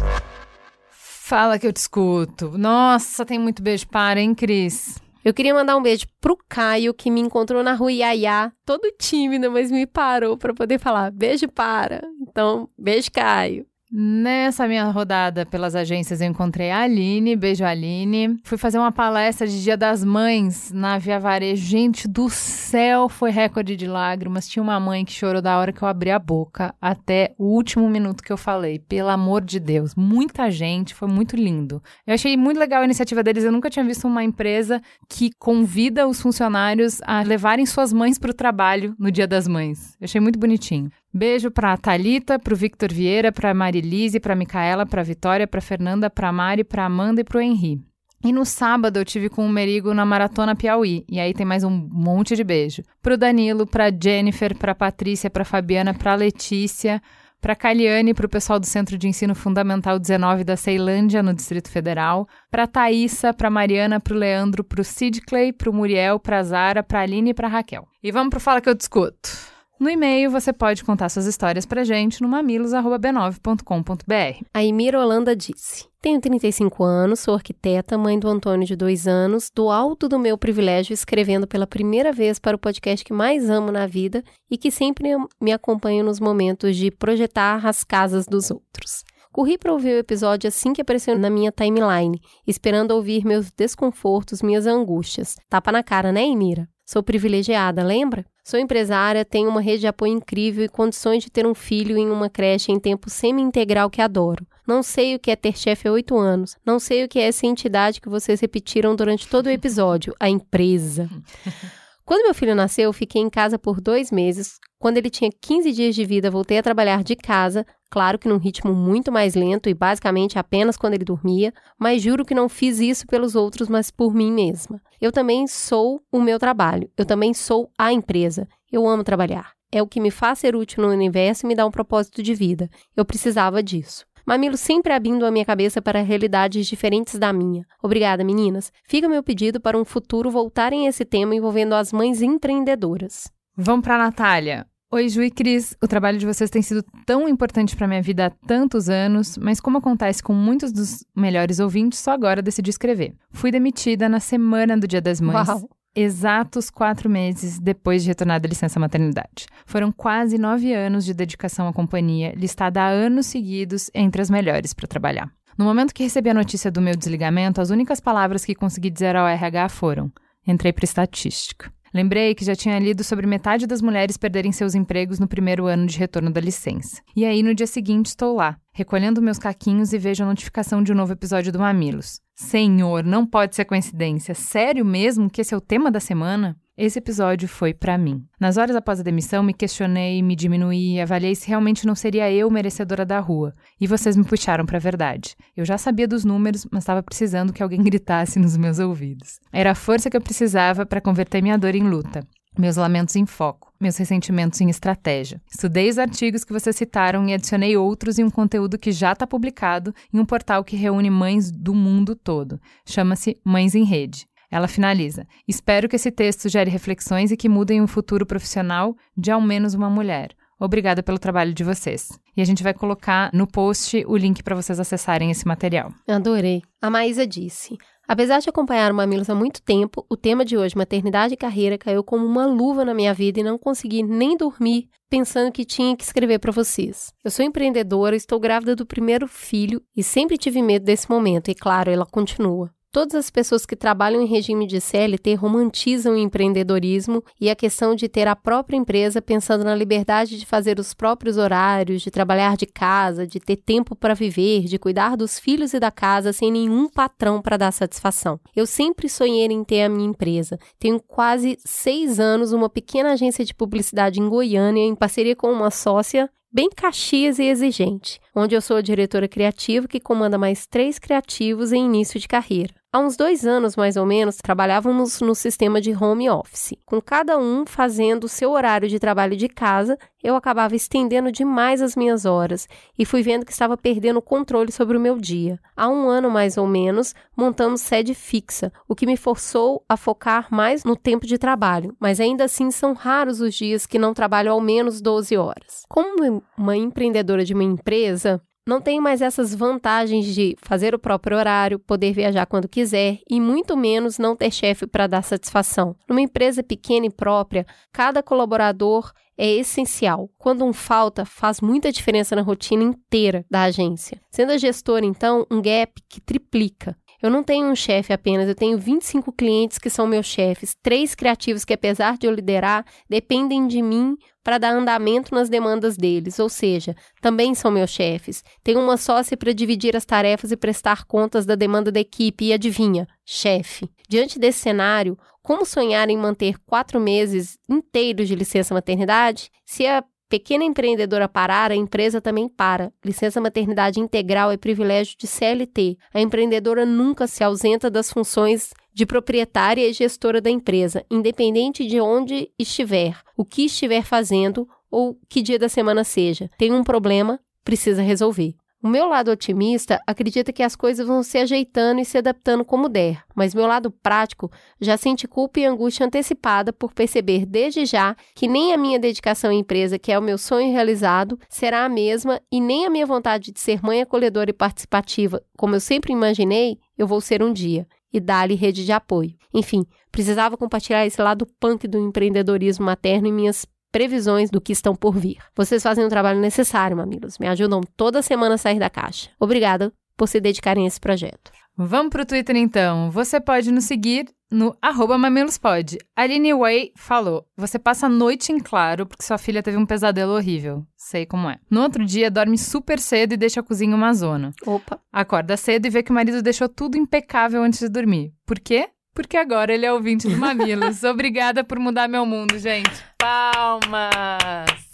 Fala 0.89 1.59
que 1.59 1.67
eu 1.67 1.73
te 1.73 1.77
escuto. 1.77 2.57
Nossa, 2.57 3.25
tem 3.25 3.37
muito 3.37 3.61
beijo 3.61 3.87
para, 3.87 4.21
hein, 4.21 4.33
Cris? 4.33 4.99
Eu 5.23 5.33
queria 5.33 5.53
mandar 5.53 5.77
um 5.77 5.81
beijo 5.81 6.05
pro 6.19 6.37
Caio, 6.49 6.93
que 6.93 7.11
me 7.11 7.21
encontrou 7.21 7.63
na 7.63 7.73
rua 7.73 7.91
Iaiá, 7.91 8.51
todo 8.65 8.91
tímido, 8.97 9.51
mas 9.51 9.69
me 9.71 9.85
parou 9.85 10.37
para 10.37 10.53
poder 10.53 10.79
falar 10.79 11.11
beijo 11.11 11.47
para. 11.47 12.01
Então, 12.21 12.67
beijo, 12.77 13.11
Caio. 13.11 13.70
Nessa 13.93 14.69
minha 14.69 14.85
rodada 14.85 15.45
pelas 15.45 15.75
agências, 15.75 16.21
eu 16.21 16.27
encontrei 16.27 16.71
a 16.71 16.83
Aline. 16.83 17.35
Beijo, 17.35 17.65
Aline. 17.65 18.39
Fui 18.41 18.57
fazer 18.57 18.77
uma 18.77 18.91
palestra 18.91 19.45
de 19.45 19.61
Dia 19.61 19.75
das 19.75 20.01
Mães 20.01 20.71
na 20.71 20.97
Via 20.97 21.19
Varejo. 21.19 21.65
Gente 21.65 22.07
do 22.07 22.29
céu, 22.29 23.09
foi 23.09 23.31
recorde 23.31 23.75
de 23.75 23.87
lágrimas. 23.87 24.47
Tinha 24.47 24.63
uma 24.63 24.79
mãe 24.79 25.03
que 25.03 25.11
chorou 25.11 25.41
da 25.41 25.57
hora 25.57 25.73
que 25.73 25.81
eu 25.81 25.89
abri 25.89 26.09
a 26.09 26.17
boca 26.17 26.73
até 26.81 27.35
o 27.37 27.47
último 27.47 27.89
minuto 27.89 28.23
que 28.23 28.31
eu 28.31 28.37
falei. 28.37 28.79
Pelo 28.79 29.09
amor 29.09 29.41
de 29.43 29.59
Deus. 29.59 29.93
Muita 29.93 30.49
gente, 30.49 30.95
foi 30.95 31.09
muito 31.09 31.35
lindo. 31.35 31.83
Eu 32.07 32.13
achei 32.13 32.37
muito 32.37 32.59
legal 32.59 32.83
a 32.83 32.85
iniciativa 32.85 33.21
deles. 33.21 33.43
Eu 33.43 33.51
nunca 33.51 33.69
tinha 33.69 33.83
visto 33.83 34.07
uma 34.07 34.23
empresa 34.23 34.81
que 35.09 35.31
convida 35.37 36.07
os 36.07 36.21
funcionários 36.21 37.01
a 37.03 37.23
levarem 37.23 37.65
suas 37.65 37.91
mães 37.91 38.17
para 38.17 38.31
o 38.31 38.33
trabalho 38.33 38.95
no 38.97 39.11
Dia 39.11 39.27
das 39.27 39.49
Mães. 39.49 39.97
Eu 39.99 40.05
achei 40.05 40.21
muito 40.21 40.39
bonitinho. 40.39 40.89
Beijo 41.13 41.51
pra 41.51 41.75
Thalita, 41.75 42.39
pro 42.39 42.55
Victor 42.55 42.91
Vieira, 42.91 43.31
pra 43.31 43.53
Marilise, 43.53 44.19
pra 44.19 44.35
Micaela, 44.35 44.85
pra 44.85 45.03
Vitória, 45.03 45.45
pra 45.45 45.59
Fernanda, 45.59 46.09
pra 46.09 46.31
Mari, 46.31 46.63
pra 46.63 46.85
Amanda 46.85 47.21
e 47.21 47.23
pro 47.23 47.41
Henri. 47.41 47.81
E 48.23 48.31
no 48.31 48.45
sábado 48.45 48.97
eu 48.97 49.03
tive 49.03 49.29
com 49.29 49.45
o 49.45 49.49
Merigo 49.49 49.93
na 49.93 50.05
Maratona 50.05 50.55
Piauí. 50.55 51.03
E 51.09 51.19
aí 51.19 51.33
tem 51.33 51.45
mais 51.45 51.63
um 51.63 51.69
monte 51.69 52.35
de 52.35 52.43
beijo. 52.43 52.83
Pro 53.01 53.17
Danilo, 53.17 53.65
pra 53.65 53.91
Jennifer, 53.91 54.55
pra 54.55 54.75
Patrícia, 54.75 55.29
pra 55.29 55.43
Fabiana, 55.43 55.93
pra 55.93 56.13
Letícia, 56.13 57.01
pra 57.41 57.55
Caliane, 57.55 58.13
pro 58.13 58.29
pessoal 58.29 58.59
do 58.59 58.67
Centro 58.67 58.97
de 58.97 59.07
Ensino 59.07 59.33
Fundamental 59.33 59.97
19 59.97 60.43
da 60.43 60.55
Ceilândia, 60.55 61.23
no 61.23 61.33
Distrito 61.33 61.69
Federal, 61.69 62.27
pra 62.51 62.67
Thaísa, 62.67 63.33
pra 63.33 63.49
Mariana, 63.49 63.99
pro 63.99 64.15
Leandro, 64.15 64.63
pro 64.63 64.83
Sidclay, 64.83 65.51
pro 65.51 65.73
Muriel, 65.73 66.19
pra 66.19 66.43
Zara, 66.43 66.83
pra 66.83 67.01
Aline 67.01 67.31
e 67.31 67.33
pra 67.33 67.47
Raquel. 67.47 67.87
E 68.03 68.11
vamos 68.11 68.29
pro 68.29 68.39
Fala 68.39 68.61
que 68.61 68.69
eu 68.69 68.75
discuto. 68.75 69.50
No 69.81 69.89
e-mail, 69.89 70.29
você 70.29 70.53
pode 70.53 70.83
contar 70.83 71.09
suas 71.09 71.25
histórias 71.25 71.65
pra 71.65 71.83
gente 71.83 72.21
no 72.21 72.29
mamilos.b9.com.br. 72.29 74.45
A 74.53 74.63
Emira 74.63 75.01
Holanda 75.01 75.35
disse: 75.35 75.87
Tenho 75.99 76.21
35 76.21 76.83
anos, 76.83 77.21
sou 77.21 77.33
arquiteta, 77.33 77.97
mãe 77.97 78.19
do 78.19 78.27
Antônio 78.27 78.67
de 78.67 78.75
dois 78.75 79.07
anos, 79.07 79.49
do 79.49 79.71
alto 79.71 80.07
do 80.07 80.19
meu 80.19 80.37
privilégio 80.37 80.93
escrevendo 80.93 81.47
pela 81.47 81.65
primeira 81.65 82.13
vez 82.13 82.37
para 82.37 82.55
o 82.55 82.59
podcast 82.59 83.03
que 83.03 83.11
mais 83.11 83.49
amo 83.49 83.71
na 83.71 83.87
vida 83.87 84.23
e 84.51 84.55
que 84.55 84.69
sempre 84.69 85.09
me 85.41 85.51
acompanha 85.51 86.03
nos 86.03 86.19
momentos 86.19 86.77
de 86.77 86.91
projetar 86.91 87.65
as 87.65 87.83
casas 87.83 88.27
dos 88.27 88.51
outros. 88.51 89.03
Corri 89.31 89.57
para 89.57 89.73
ouvir 89.73 89.95
o 89.95 89.99
episódio 89.99 90.47
assim 90.47 90.73
que 90.73 90.81
apareceu 90.83 91.17
na 91.17 91.31
minha 91.31 91.51
timeline, 91.51 92.21
esperando 92.45 92.91
ouvir 92.91 93.25
meus 93.25 93.49
desconfortos, 93.49 94.43
minhas 94.43 94.67
angústias. 94.67 95.37
Tapa 95.49 95.71
na 95.71 95.81
cara, 95.81 96.11
né, 96.11 96.23
Emira? 96.23 96.69
Sou 96.85 97.01
privilegiada, 97.01 97.81
lembra? 97.81 98.23
Sou 98.43 98.59
empresária, 98.59 99.23
tenho 99.23 99.49
uma 99.49 99.61
rede 99.61 99.81
de 99.81 99.87
apoio 99.87 100.13
incrível 100.13 100.65
e 100.65 100.69
condições 100.69 101.23
de 101.23 101.29
ter 101.29 101.45
um 101.45 101.53
filho 101.53 101.97
em 101.97 102.09
uma 102.09 102.29
creche 102.29 102.71
em 102.71 102.79
tempo 102.79 103.09
semi-integral 103.09 103.89
que 103.89 104.01
adoro. 104.01 104.45
Não 104.67 104.81
sei 104.81 105.15
o 105.15 105.19
que 105.19 105.29
é 105.29 105.35
ter 105.35 105.55
chefe 105.57 105.87
há 105.87 105.91
oito 105.91 106.17
anos. 106.17 106.55
Não 106.65 106.79
sei 106.79 107.03
o 107.03 107.07
que 107.07 107.19
é 107.19 107.27
essa 107.27 107.45
entidade 107.45 108.01
que 108.01 108.09
vocês 108.09 108.39
repetiram 108.39 108.95
durante 108.95 109.27
todo 109.27 109.45
o 109.45 109.51
episódio, 109.51 110.15
a 110.19 110.27
empresa. 110.27 111.07
Quando 112.03 112.25
meu 112.25 112.33
filho 112.33 112.55
nasceu, 112.55 112.85
eu 112.85 112.93
fiquei 112.93 113.21
em 113.21 113.29
casa 113.29 113.59
por 113.59 113.79
dois 113.79 114.11
meses. 114.11 114.59
Quando 114.79 114.97
ele 114.97 115.09
tinha 115.09 115.29
15 115.29 115.71
dias 115.71 115.95
de 115.95 116.03
vida, 116.03 116.31
voltei 116.31 116.57
a 116.57 116.63
trabalhar 116.63 117.03
de 117.03 117.15
casa, 117.15 117.65
claro 117.91 118.17
que 118.17 118.27
num 118.27 118.37
ritmo 118.37 118.73
muito 118.73 119.11
mais 119.11 119.35
lento 119.35 119.69
e 119.69 119.73
basicamente 119.73 120.39
apenas 120.39 120.77
quando 120.77 120.93
ele 120.93 121.03
dormia, 121.03 121.53
mas 121.77 122.01
juro 122.01 122.25
que 122.25 122.33
não 122.33 122.47
fiz 122.47 122.79
isso 122.79 123.05
pelos 123.05 123.35
outros, 123.35 123.67
mas 123.67 123.91
por 123.91 124.13
mim 124.13 124.31
mesma. 124.31 124.81
Eu 124.99 125.11
também 125.11 125.45
sou 125.45 126.01
o 126.11 126.21
meu 126.21 126.39
trabalho, 126.39 126.89
eu 126.97 127.05
também 127.05 127.33
sou 127.33 127.69
a 127.77 127.91
empresa. 127.91 128.47
Eu 128.71 128.87
amo 128.87 129.03
trabalhar. 129.03 129.51
É 129.69 129.81
o 129.81 129.87
que 129.87 129.99
me 129.99 130.09
faz 130.09 130.39
ser 130.39 130.55
útil 130.55 130.83
no 130.83 130.89
universo 130.89 131.45
e 131.45 131.47
me 131.47 131.55
dá 131.55 131.65
um 131.65 131.71
propósito 131.71 132.23
de 132.23 132.33
vida. 132.33 132.69
Eu 132.95 133.05
precisava 133.05 133.61
disso. 133.61 134.05
Mamilo 134.25 134.55
sempre 134.55 134.93
abrindo 134.93 135.25
a 135.25 135.31
minha 135.31 135.45
cabeça 135.45 135.81
para 135.81 136.01
realidades 136.01 136.67
diferentes 136.67 137.19
da 137.19 137.33
minha. 137.33 137.65
Obrigada, 137.83 138.23
meninas. 138.23 138.71
Fica 138.87 139.09
meu 139.09 139.23
pedido 139.23 139.59
para 139.59 139.77
um 139.77 139.83
futuro 139.83 140.31
voltarem 140.31 140.85
a 140.85 140.89
esse 140.89 141.03
tema 141.03 141.35
envolvendo 141.35 141.73
as 141.73 141.91
mães 141.91 142.21
empreendedoras. 142.21 143.31
Vamos 143.57 143.83
pra 143.83 143.97
Natália. 143.97 144.65
Oi, 144.93 145.07
Ju 145.07 145.23
e 145.23 145.31
Cris. 145.31 145.73
O 145.81 145.87
trabalho 145.87 146.17
de 146.17 146.25
vocês 146.25 146.49
tem 146.49 146.61
sido 146.61 146.83
tão 147.05 147.25
importante 147.25 147.77
para 147.77 147.87
minha 147.87 148.01
vida 148.01 148.25
há 148.25 148.29
tantos 148.29 148.89
anos, 148.89 149.37
mas 149.37 149.61
como 149.61 149.77
acontece 149.77 150.21
com 150.21 150.33
muitos 150.33 150.73
dos 150.73 151.05
melhores 151.15 151.59
ouvintes, 151.59 151.97
só 151.99 152.11
agora 152.11 152.41
decidi 152.41 152.71
escrever. 152.71 153.15
Fui 153.31 153.51
demitida 153.51 154.09
na 154.09 154.19
semana 154.19 154.77
do 154.77 154.85
Dia 154.85 154.99
das 154.99 155.21
Mães. 155.21 155.47
Uau. 155.47 155.69
Exatos 155.95 156.69
quatro 156.69 157.09
meses 157.09 157.57
depois 157.57 158.03
de 158.03 158.09
retornar 158.09 158.41
da 158.41 158.49
licença 158.49 158.81
maternidade. 158.81 159.45
Foram 159.65 159.93
quase 159.93 160.37
nove 160.37 160.73
anos 160.73 161.05
de 161.05 161.13
dedicação 161.13 161.69
à 161.69 161.73
companhia, 161.73 162.33
listada 162.35 162.81
há 162.81 162.89
anos 162.89 163.27
seguidos 163.27 163.89
entre 163.93 164.21
as 164.21 164.29
melhores 164.29 164.73
para 164.73 164.87
trabalhar. 164.89 165.31
No 165.57 165.63
momento 165.63 165.93
que 165.93 166.03
recebi 166.03 166.29
a 166.29 166.33
notícia 166.33 166.69
do 166.69 166.81
meu 166.81 166.97
desligamento, 166.97 167.61
as 167.61 167.69
únicas 167.69 168.01
palavras 168.01 168.43
que 168.43 168.53
consegui 168.53 168.89
dizer 168.89 169.15
ao 169.15 169.25
RH 169.25 169.69
foram: 169.69 170.11
entrei 170.45 170.73
para 170.73 170.83
estatística. 170.83 171.71
Lembrei 171.93 172.33
que 172.33 172.45
já 172.45 172.55
tinha 172.55 172.79
lido 172.79 173.03
sobre 173.03 173.27
metade 173.27 173.67
das 173.67 173.81
mulheres 173.81 174.15
perderem 174.17 174.51
seus 174.51 174.75
empregos 174.75 175.19
no 175.19 175.27
primeiro 175.27 175.65
ano 175.65 175.85
de 175.85 175.97
retorno 175.97 176.31
da 176.31 176.39
licença. 176.39 177.01
E 177.15 177.25
aí, 177.25 177.43
no 177.43 177.53
dia 177.53 177.67
seguinte, 177.67 178.07
estou 178.07 178.35
lá, 178.35 178.57
recolhendo 178.71 179.21
meus 179.21 179.37
caquinhos 179.37 179.91
e 179.91 179.97
vejo 179.97 180.23
a 180.23 180.27
notificação 180.27 180.81
de 180.81 180.93
um 180.93 180.95
novo 180.95 181.11
episódio 181.11 181.51
do 181.51 181.59
Mamilos. 181.59 182.21
Senhor, 182.33 183.03
não 183.03 183.25
pode 183.25 183.55
ser 183.55 183.65
coincidência. 183.65 184.33
Sério 184.33 184.85
mesmo 184.85 185.29
que 185.29 185.41
esse 185.41 185.53
é 185.53 185.57
o 185.57 185.61
tema 185.61 185.91
da 185.91 185.99
semana? 185.99 186.57
Esse 186.83 186.97
episódio 186.97 187.47
foi 187.47 187.75
pra 187.75 187.95
mim. 187.95 188.25
Nas 188.39 188.57
horas 188.57 188.75
após 188.75 188.99
a 188.99 189.03
demissão, 189.03 189.43
me 189.43 189.53
questionei, 189.53 190.19
me 190.23 190.35
diminuí 190.35 190.99
avaliei 190.99 191.35
se 191.35 191.47
realmente 191.47 191.85
não 191.85 191.93
seria 191.93 192.31
eu 192.31 192.49
merecedora 192.49 193.05
da 193.05 193.19
rua. 193.19 193.53
E 193.79 193.85
vocês 193.85 194.17
me 194.17 194.23
puxaram 194.23 194.65
pra 194.65 194.79
verdade. 194.79 195.35
Eu 195.55 195.63
já 195.63 195.77
sabia 195.77 196.07
dos 196.07 196.25
números, 196.25 196.65
mas 196.71 196.81
estava 196.81 197.03
precisando 197.03 197.53
que 197.53 197.61
alguém 197.61 197.79
gritasse 197.85 198.39
nos 198.39 198.57
meus 198.57 198.79
ouvidos. 198.79 199.39
Era 199.53 199.73
a 199.73 199.75
força 199.75 200.09
que 200.09 200.17
eu 200.17 200.21
precisava 200.21 200.83
para 200.83 200.99
converter 200.99 201.43
minha 201.43 201.55
dor 201.55 201.75
em 201.75 201.87
luta. 201.87 202.27
Meus 202.57 202.77
lamentos 202.77 203.15
em 203.15 203.27
foco, 203.27 203.71
meus 203.79 203.95
ressentimentos 203.95 204.59
em 204.59 204.69
estratégia. 204.69 205.39
Estudei 205.53 205.87
os 205.87 205.99
artigos 205.99 206.43
que 206.43 206.51
vocês 206.51 206.75
citaram 206.75 207.29
e 207.29 207.33
adicionei 207.33 207.77
outros 207.77 208.17
em 208.17 208.23
um 208.23 208.29
conteúdo 208.31 208.79
que 208.79 208.91
já 208.91 209.11
está 209.11 209.27
publicado 209.27 209.93
em 210.11 210.19
um 210.19 210.25
portal 210.25 210.63
que 210.63 210.75
reúne 210.75 211.11
mães 211.11 211.51
do 211.51 211.75
mundo 211.75 212.15
todo. 212.15 212.59
Chama-se 212.85 213.39
Mães 213.45 213.75
em 213.75 213.85
Rede. 213.85 214.25
Ela 214.51 214.67
finaliza: 214.67 215.25
Espero 215.47 215.87
que 215.87 215.95
esse 215.95 216.11
texto 216.11 216.49
gere 216.49 216.69
reflexões 216.69 217.31
e 217.31 217.37
que 217.37 217.47
mudem 217.47 217.81
o 217.81 217.87
futuro 217.87 218.25
profissional 218.25 218.95
de 219.17 219.31
ao 219.31 219.39
menos 219.39 219.73
uma 219.73 219.89
mulher. 219.89 220.35
Obrigada 220.59 221.01
pelo 221.01 221.17
trabalho 221.17 221.53
de 221.53 221.63
vocês. 221.63 222.09
E 222.37 222.41
a 222.41 222.45
gente 222.45 222.61
vai 222.61 222.73
colocar 222.73 223.31
no 223.33 223.47
post 223.47 224.03
o 224.05 224.15
link 224.15 224.43
para 224.43 224.55
vocês 224.55 224.79
acessarem 224.79 225.31
esse 225.31 225.47
material. 225.47 225.91
Adorei. 226.07 226.61
A 226.79 226.89
Maísa 226.89 227.25
disse: 227.25 227.77
Apesar 228.07 228.39
de 228.39 228.49
acompanhar 228.49 228.91
o 228.91 228.95
Mamilos 228.95 229.29
há 229.29 229.33
muito 229.33 229.61
tempo, 229.61 230.05
o 230.09 230.17
tema 230.17 230.43
de 230.43 230.57
hoje, 230.57 230.77
maternidade 230.77 231.33
e 231.33 231.37
carreira, 231.37 231.77
caiu 231.77 232.03
como 232.03 232.25
uma 232.25 232.45
luva 232.45 232.83
na 232.83 232.93
minha 232.93 233.13
vida 233.13 233.39
e 233.39 233.43
não 233.43 233.57
consegui 233.57 234.03
nem 234.03 234.35
dormir 234.37 234.89
pensando 235.09 235.51
que 235.51 235.65
tinha 235.65 235.95
que 235.95 236.03
escrever 236.03 236.39
para 236.39 236.51
vocês. 236.51 237.13
Eu 237.23 237.31
sou 237.31 237.43
empreendedora, 237.43 238.15
estou 238.15 238.39
grávida 238.39 238.75
do 238.75 238.85
primeiro 238.85 239.27
filho 239.27 239.81
e 239.95 240.03
sempre 240.03 240.37
tive 240.37 240.61
medo 240.61 240.85
desse 240.85 241.09
momento, 241.09 241.49
e 241.49 241.55
claro, 241.55 241.89
ela 241.89 242.05
continua. 242.05 242.69
Todas 242.93 243.15
as 243.15 243.29
pessoas 243.29 243.65
que 243.65 243.73
trabalham 243.73 244.21
em 244.21 244.25
regime 244.25 244.67
de 244.67 244.81
CLT 244.81 245.35
romantizam 245.35 246.13
o 246.13 246.17
empreendedorismo 246.17 247.23
e 247.39 247.49
a 247.49 247.55
questão 247.55 247.95
de 247.95 248.09
ter 248.09 248.27
a 248.27 248.35
própria 248.35 248.75
empresa 248.75 249.21
pensando 249.21 249.63
na 249.63 249.73
liberdade 249.73 250.37
de 250.37 250.45
fazer 250.45 250.77
os 250.77 250.93
próprios 250.93 251.37
horários, 251.37 252.01
de 252.01 252.11
trabalhar 252.11 252.57
de 252.57 252.65
casa, 252.65 253.25
de 253.25 253.39
ter 253.39 253.55
tempo 253.55 253.95
para 253.95 254.13
viver, 254.13 254.65
de 254.65 254.77
cuidar 254.77 255.15
dos 255.15 255.39
filhos 255.39 255.73
e 255.73 255.79
da 255.79 255.89
casa 255.89 256.33
sem 256.33 256.51
nenhum 256.51 256.89
patrão 256.89 257.41
para 257.41 257.55
dar 257.55 257.71
satisfação. 257.71 258.37
Eu 258.53 258.65
sempre 258.65 259.07
sonhei 259.07 259.45
em 259.45 259.63
ter 259.63 259.83
a 259.83 259.89
minha 259.89 260.09
empresa. 260.09 260.59
Tenho 260.77 260.99
quase 260.99 261.57
seis 261.65 262.19
anos 262.19 262.51
uma 262.51 262.69
pequena 262.69 263.13
agência 263.13 263.45
de 263.45 263.53
publicidade 263.53 264.19
em 264.19 264.27
Goiânia 264.27 264.83
em 264.83 264.95
parceria 264.95 265.35
com 265.35 265.49
uma 265.49 265.71
sócia 265.71 266.29
bem 266.53 266.69
caxias 266.69 267.39
e 267.39 267.45
exigente, 267.45 268.19
onde 268.35 268.53
eu 268.53 268.61
sou 268.61 268.75
a 268.75 268.81
diretora 268.81 269.29
criativa 269.29 269.87
que 269.87 270.01
comanda 270.01 270.37
mais 270.37 270.67
três 270.67 270.99
criativos 270.99 271.71
em 271.71 271.85
início 271.85 272.19
de 272.19 272.27
carreira. 272.27 272.80
Há 272.93 272.99
uns 272.99 273.15
dois 273.15 273.45
anos, 273.45 273.77
mais 273.77 273.95
ou 273.95 274.05
menos, 274.05 274.35
trabalhávamos 274.35 275.21
no 275.21 275.33
sistema 275.33 275.79
de 275.79 275.95
home 275.95 276.29
office. 276.29 276.73
Com 276.85 276.99
cada 276.99 277.37
um 277.37 277.65
fazendo 277.65 278.25
o 278.25 278.27
seu 278.27 278.51
horário 278.51 278.89
de 278.89 278.99
trabalho 278.99 279.37
de 279.37 279.47
casa, 279.47 279.97
eu 280.21 280.35
acabava 280.35 280.75
estendendo 280.75 281.31
demais 281.31 281.81
as 281.81 281.95
minhas 281.95 282.25
horas 282.25 282.67
e 282.99 283.05
fui 283.05 283.21
vendo 283.23 283.45
que 283.45 283.53
estava 283.53 283.77
perdendo 283.77 284.17
o 284.17 284.21
controle 284.21 284.73
sobre 284.73 284.97
o 284.97 284.99
meu 284.99 285.17
dia. 285.17 285.57
Há 285.73 285.87
um 285.87 286.09
ano, 286.09 286.29
mais 286.29 286.57
ou 286.57 286.67
menos, 286.67 287.15
montamos 287.33 287.79
sede 287.79 288.13
fixa, 288.13 288.73
o 288.89 288.93
que 288.93 289.05
me 289.05 289.15
forçou 289.15 289.85
a 289.87 289.95
focar 289.95 290.49
mais 290.51 290.83
no 290.83 290.97
tempo 290.97 291.25
de 291.25 291.37
trabalho, 291.37 291.95
mas 291.97 292.19
ainda 292.19 292.43
assim 292.43 292.71
são 292.71 292.93
raros 292.93 293.39
os 293.39 293.55
dias 293.55 293.85
que 293.85 293.97
não 293.97 294.13
trabalho 294.13 294.51
ao 294.51 294.59
menos 294.59 294.99
12 294.99 295.37
horas. 295.37 295.85
Como 295.87 296.43
uma 296.57 296.75
empreendedora 296.75 297.45
de 297.45 297.53
uma 297.53 297.63
empresa, 297.63 298.41
não 298.67 298.79
tenho 298.79 299.01
mais 299.01 299.21
essas 299.21 299.55
vantagens 299.55 300.25
de 300.25 300.55
fazer 300.61 300.93
o 300.93 300.99
próprio 300.99 301.37
horário, 301.37 301.79
poder 301.79 302.13
viajar 302.13 302.45
quando 302.45 302.69
quiser 302.69 303.19
e 303.29 303.39
muito 303.39 303.75
menos 303.75 304.17
não 304.17 304.35
ter 304.35 304.51
chefe 304.51 304.85
para 304.85 305.07
dar 305.07 305.23
satisfação. 305.23 305.95
Numa 306.07 306.21
empresa 306.21 306.61
pequena 306.61 307.07
e 307.07 307.09
própria, 307.09 307.65
cada 307.91 308.21
colaborador 308.21 309.11
é 309.37 309.49
essencial. 309.53 310.29
Quando 310.37 310.63
um 310.63 310.71
falta, 310.71 311.25
faz 311.25 311.59
muita 311.61 311.91
diferença 311.91 312.35
na 312.35 312.43
rotina 312.43 312.83
inteira 312.83 313.43
da 313.49 313.63
agência. 313.63 314.21
Sendo 314.29 314.51
a 314.51 314.57
gestora, 314.57 315.05
então, 315.05 315.47
um 315.49 315.59
gap 315.59 315.93
que 316.07 316.21
triplica. 316.21 316.95
Eu 317.21 317.29
não 317.29 317.43
tenho 317.43 317.67
um 317.67 317.75
chefe 317.75 318.11
apenas, 318.11 318.47
eu 318.47 318.55
tenho 318.55 318.77
25 318.77 319.31
clientes 319.31 319.77
que 319.77 319.89
são 319.89 320.07
meus 320.07 320.25
chefes, 320.25 320.75
três 320.81 321.13
criativos 321.13 321.63
que, 321.63 321.73
apesar 321.73 322.17
de 322.17 322.25
eu 322.25 322.31
liderar, 322.31 322.83
dependem 323.09 323.67
de 323.67 323.81
mim 323.81 324.15
para 324.43 324.57
dar 324.57 324.73
andamento 324.73 325.33
nas 325.35 325.47
demandas 325.47 325.95
deles, 325.95 326.39
ou 326.39 326.49
seja, 326.49 326.95
também 327.21 327.53
são 327.53 327.69
meus 327.69 327.91
chefes. 327.91 328.43
Tenho 328.63 328.79
uma 328.79 328.97
sócia 328.97 329.37
para 329.37 329.53
dividir 329.53 329.95
as 329.95 330.05
tarefas 330.05 330.51
e 330.51 330.57
prestar 330.57 331.05
contas 331.05 331.45
da 331.45 331.53
demanda 331.53 331.91
da 331.91 331.99
equipe, 331.99 332.45
e 332.45 332.53
adivinha? 332.53 333.07
Chefe. 333.23 333.87
Diante 334.09 334.39
desse 334.39 334.59
cenário, 334.59 335.17
como 335.43 335.65
sonhar 335.65 336.09
em 336.09 336.17
manter 336.17 336.55
quatro 336.65 336.99
meses 336.99 337.57
inteiros 337.69 338.27
de 338.27 338.35
licença 338.35 338.73
maternidade? 338.73 339.49
Se 339.65 339.85
a 339.85 340.03
Pequena 340.31 340.63
empreendedora 340.63 341.27
parar, 341.27 341.73
a 341.73 341.75
empresa 341.75 342.21
também 342.21 342.47
para. 342.47 342.93
Licença 343.03 343.41
maternidade 343.41 343.99
integral 343.99 344.49
é 344.49 344.55
privilégio 344.55 345.17
de 345.17 345.27
CLT. 345.27 345.97
A 346.13 346.21
empreendedora 346.21 346.85
nunca 346.85 347.27
se 347.27 347.43
ausenta 347.43 347.91
das 347.91 348.09
funções 348.09 348.69
de 348.93 349.05
proprietária 349.05 349.85
e 349.85 349.91
gestora 349.91 350.39
da 350.39 350.49
empresa, 350.49 351.03
independente 351.11 351.85
de 351.85 351.99
onde 351.99 352.49
estiver, 352.57 353.19
o 353.35 353.43
que 353.43 353.65
estiver 353.65 354.03
fazendo 354.03 354.65
ou 354.89 355.19
que 355.27 355.41
dia 355.41 355.59
da 355.59 355.67
semana 355.67 356.05
seja. 356.05 356.49
Tem 356.57 356.71
um 356.71 356.81
problema, 356.81 357.37
precisa 357.65 358.01
resolver. 358.01 358.55
O 358.83 358.87
meu 358.87 359.07
lado 359.07 359.29
otimista 359.29 360.01
acredita 360.07 360.51
que 360.51 360.63
as 360.63 360.75
coisas 360.75 361.05
vão 361.05 361.21
se 361.21 361.37
ajeitando 361.37 362.01
e 362.01 362.05
se 362.05 362.17
adaptando 362.17 362.65
como 362.65 362.89
der, 362.89 363.23
mas 363.35 363.53
meu 363.53 363.67
lado 363.67 363.91
prático 363.91 364.51
já 364.79 364.97
sente 364.97 365.27
culpa 365.27 365.59
e 365.59 365.65
angústia 365.65 366.03
antecipada 366.03 366.73
por 366.73 366.91
perceber 366.91 367.45
desde 367.45 367.85
já 367.85 368.15
que 368.33 368.47
nem 368.47 368.73
a 368.73 368.77
minha 368.77 368.97
dedicação 368.97 369.51
à 369.51 369.53
empresa, 369.53 369.99
que 369.99 370.11
é 370.11 370.17
o 370.17 370.21
meu 370.21 370.35
sonho 370.35 370.71
realizado, 370.71 371.37
será 371.47 371.85
a 371.85 371.89
mesma 371.89 372.41
e 372.51 372.59
nem 372.59 372.87
a 372.87 372.89
minha 372.89 373.05
vontade 373.05 373.51
de 373.51 373.59
ser 373.59 373.83
mãe 373.83 374.01
acolhedora 374.01 374.49
e 374.49 374.53
participativa, 374.53 375.43
como 375.55 375.75
eu 375.75 375.79
sempre 375.79 376.11
imaginei, 376.11 376.79
eu 376.97 377.05
vou 377.05 377.21
ser 377.21 377.43
um 377.43 377.53
dia. 377.53 377.87
E 378.13 378.19
dar-lhe 378.19 378.55
rede 378.55 378.83
de 378.83 378.91
apoio. 378.91 379.37
Enfim, 379.53 379.85
precisava 380.11 380.57
compartilhar 380.57 381.05
esse 381.05 381.21
lado 381.21 381.47
punk 381.59 381.87
do 381.87 381.97
empreendedorismo 381.97 382.85
materno 382.85 383.27
em 383.27 383.31
minhas 383.31 383.65
previsões 383.91 384.49
do 384.49 384.61
que 384.61 384.71
estão 384.71 384.95
por 384.95 385.17
vir. 385.17 385.37
Vocês 385.55 385.83
fazem 385.83 386.05
um 386.05 386.09
trabalho 386.09 386.39
necessário, 386.39 386.97
mamilos. 386.97 387.37
Me 387.37 387.47
ajudam 387.47 387.81
toda 387.95 388.21
semana 388.21 388.55
a 388.55 388.57
sair 388.57 388.79
da 388.79 388.89
caixa. 388.89 389.29
Obrigada 389.39 389.91
por 390.15 390.27
se 390.27 390.39
dedicarem 390.39 390.85
a 390.85 390.87
esse 390.87 390.99
projeto. 390.99 391.51
Vamos 391.75 392.11
pro 392.11 392.25
Twitter 392.25 392.55
então. 392.55 393.09
Você 393.09 393.39
pode 393.39 393.71
nos 393.71 393.85
seguir 393.85 394.27
no 394.51 394.75
arroba 394.81 395.17
mamilospod. 395.17 395.97
Aline 396.15 396.53
Way 396.53 396.91
falou: 396.95 397.47
Você 397.55 397.79
passa 397.79 398.05
a 398.05 398.09
noite 398.09 398.51
em 398.51 398.59
claro 398.59 399.05
porque 399.05 399.23
sua 399.23 399.37
filha 399.37 399.63
teve 399.63 399.77
um 399.77 399.85
pesadelo 399.85 400.33
horrível. 400.33 400.85
Sei 400.97 401.25
como 401.25 401.49
é. 401.49 401.57
No 401.69 401.81
outro 401.81 402.05
dia, 402.05 402.29
dorme 402.29 402.57
super 402.57 402.99
cedo 402.99 403.33
e 403.33 403.37
deixa 403.37 403.61
a 403.61 403.63
cozinha 403.63 403.95
uma 403.95 404.13
zona. 404.13 404.51
Opa. 404.65 404.99
Acorda 405.11 405.55
cedo 405.57 405.85
e 405.85 405.89
vê 405.89 406.03
que 406.03 406.11
o 406.11 406.13
marido 406.13 406.41
deixou 406.41 406.67
tudo 406.67 406.97
impecável 406.97 407.63
antes 407.63 407.79
de 407.79 407.89
dormir. 407.89 408.33
Por 408.45 408.59
quê? 408.59 408.89
Porque 409.13 409.37
agora 409.37 409.73
ele 409.73 409.85
é 409.85 409.91
ouvinte 409.91 410.27
do 410.27 410.37
Mamilos. 410.37 411.03
Obrigada 411.05 411.63
por 411.63 411.77
mudar 411.79 412.07
meu 412.07 412.25
mundo, 412.25 412.57
gente. 412.57 413.03
Palmas! 413.17 414.89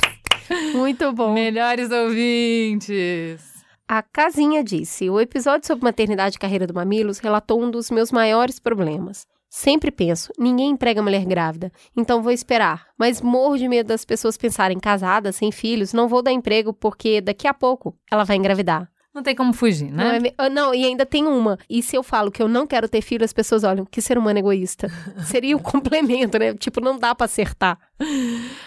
Muito 0.74 1.12
bom. 1.12 1.34
Melhores 1.34 1.92
ouvintes. 1.92 3.58
A 3.88 4.02
Casinha 4.02 4.64
disse: 4.64 5.10
O 5.10 5.20
episódio 5.20 5.68
sobre 5.68 5.86
maternidade 5.86 6.36
e 6.36 6.40
carreira 6.40 6.68
do 6.68 6.74
Mamilos 6.74 7.20
relatou 7.20 7.62
um 7.62 7.70
dos 7.70 7.92
meus 7.92 8.12
maiores 8.12 8.60
problemas. 8.60 9.28
Sempre 9.50 9.92
penso, 9.92 10.34
ninguém 10.38 10.72
emprega 10.72 11.02
mulher 11.02 11.26
grávida, 11.26 11.72
então 11.96 12.22
vou 12.22 12.34
esperar. 12.34 12.88
Mas 12.98 13.22
morro 13.22 13.58
de 13.58 13.68
medo 13.68 13.88
das 13.88 14.04
pessoas 14.04 14.36
pensarem 14.36 14.78
casada, 14.78 15.32
sem 15.32 15.52
filhos, 15.54 15.94
não 15.94 16.08
vou 16.10 16.22
dar 16.22 16.34
emprego 16.34 16.74
porque 16.74 17.22
daqui 17.22 17.48
a 17.48 17.54
pouco 17.54 17.96
ela 18.12 18.26
vai 18.26 18.36
engravidar. 18.36 18.90
Não 19.18 19.24
tem 19.24 19.34
como 19.34 19.52
fugir, 19.52 19.92
né? 19.92 20.20
Não, 20.20 20.28
é 20.28 20.34
Ah, 20.38 20.48
não, 20.48 20.76
e 20.76 20.86
ainda 20.86 21.04
tem 21.04 21.26
uma. 21.26 21.58
E 21.68 21.82
se 21.82 21.96
eu 21.96 22.04
falo 22.04 22.30
que 22.30 22.40
eu 22.40 22.48
não 22.48 22.68
quero 22.68 22.88
ter 22.88 23.02
filho, 23.02 23.26
as 23.26 23.34
pessoas 23.34 23.64
olham, 23.64 23.84
que 23.84 24.00
ser 24.00 24.16
humano 24.16 24.38
egoísta. 24.38 24.92
Seria 25.26 25.58
o 25.58 25.60
complemento, 25.60 26.38
né? 26.38 26.54
Tipo, 26.54 26.80
não 26.80 27.00
dá 27.00 27.16
pra 27.16 27.26
acertar. 27.26 27.80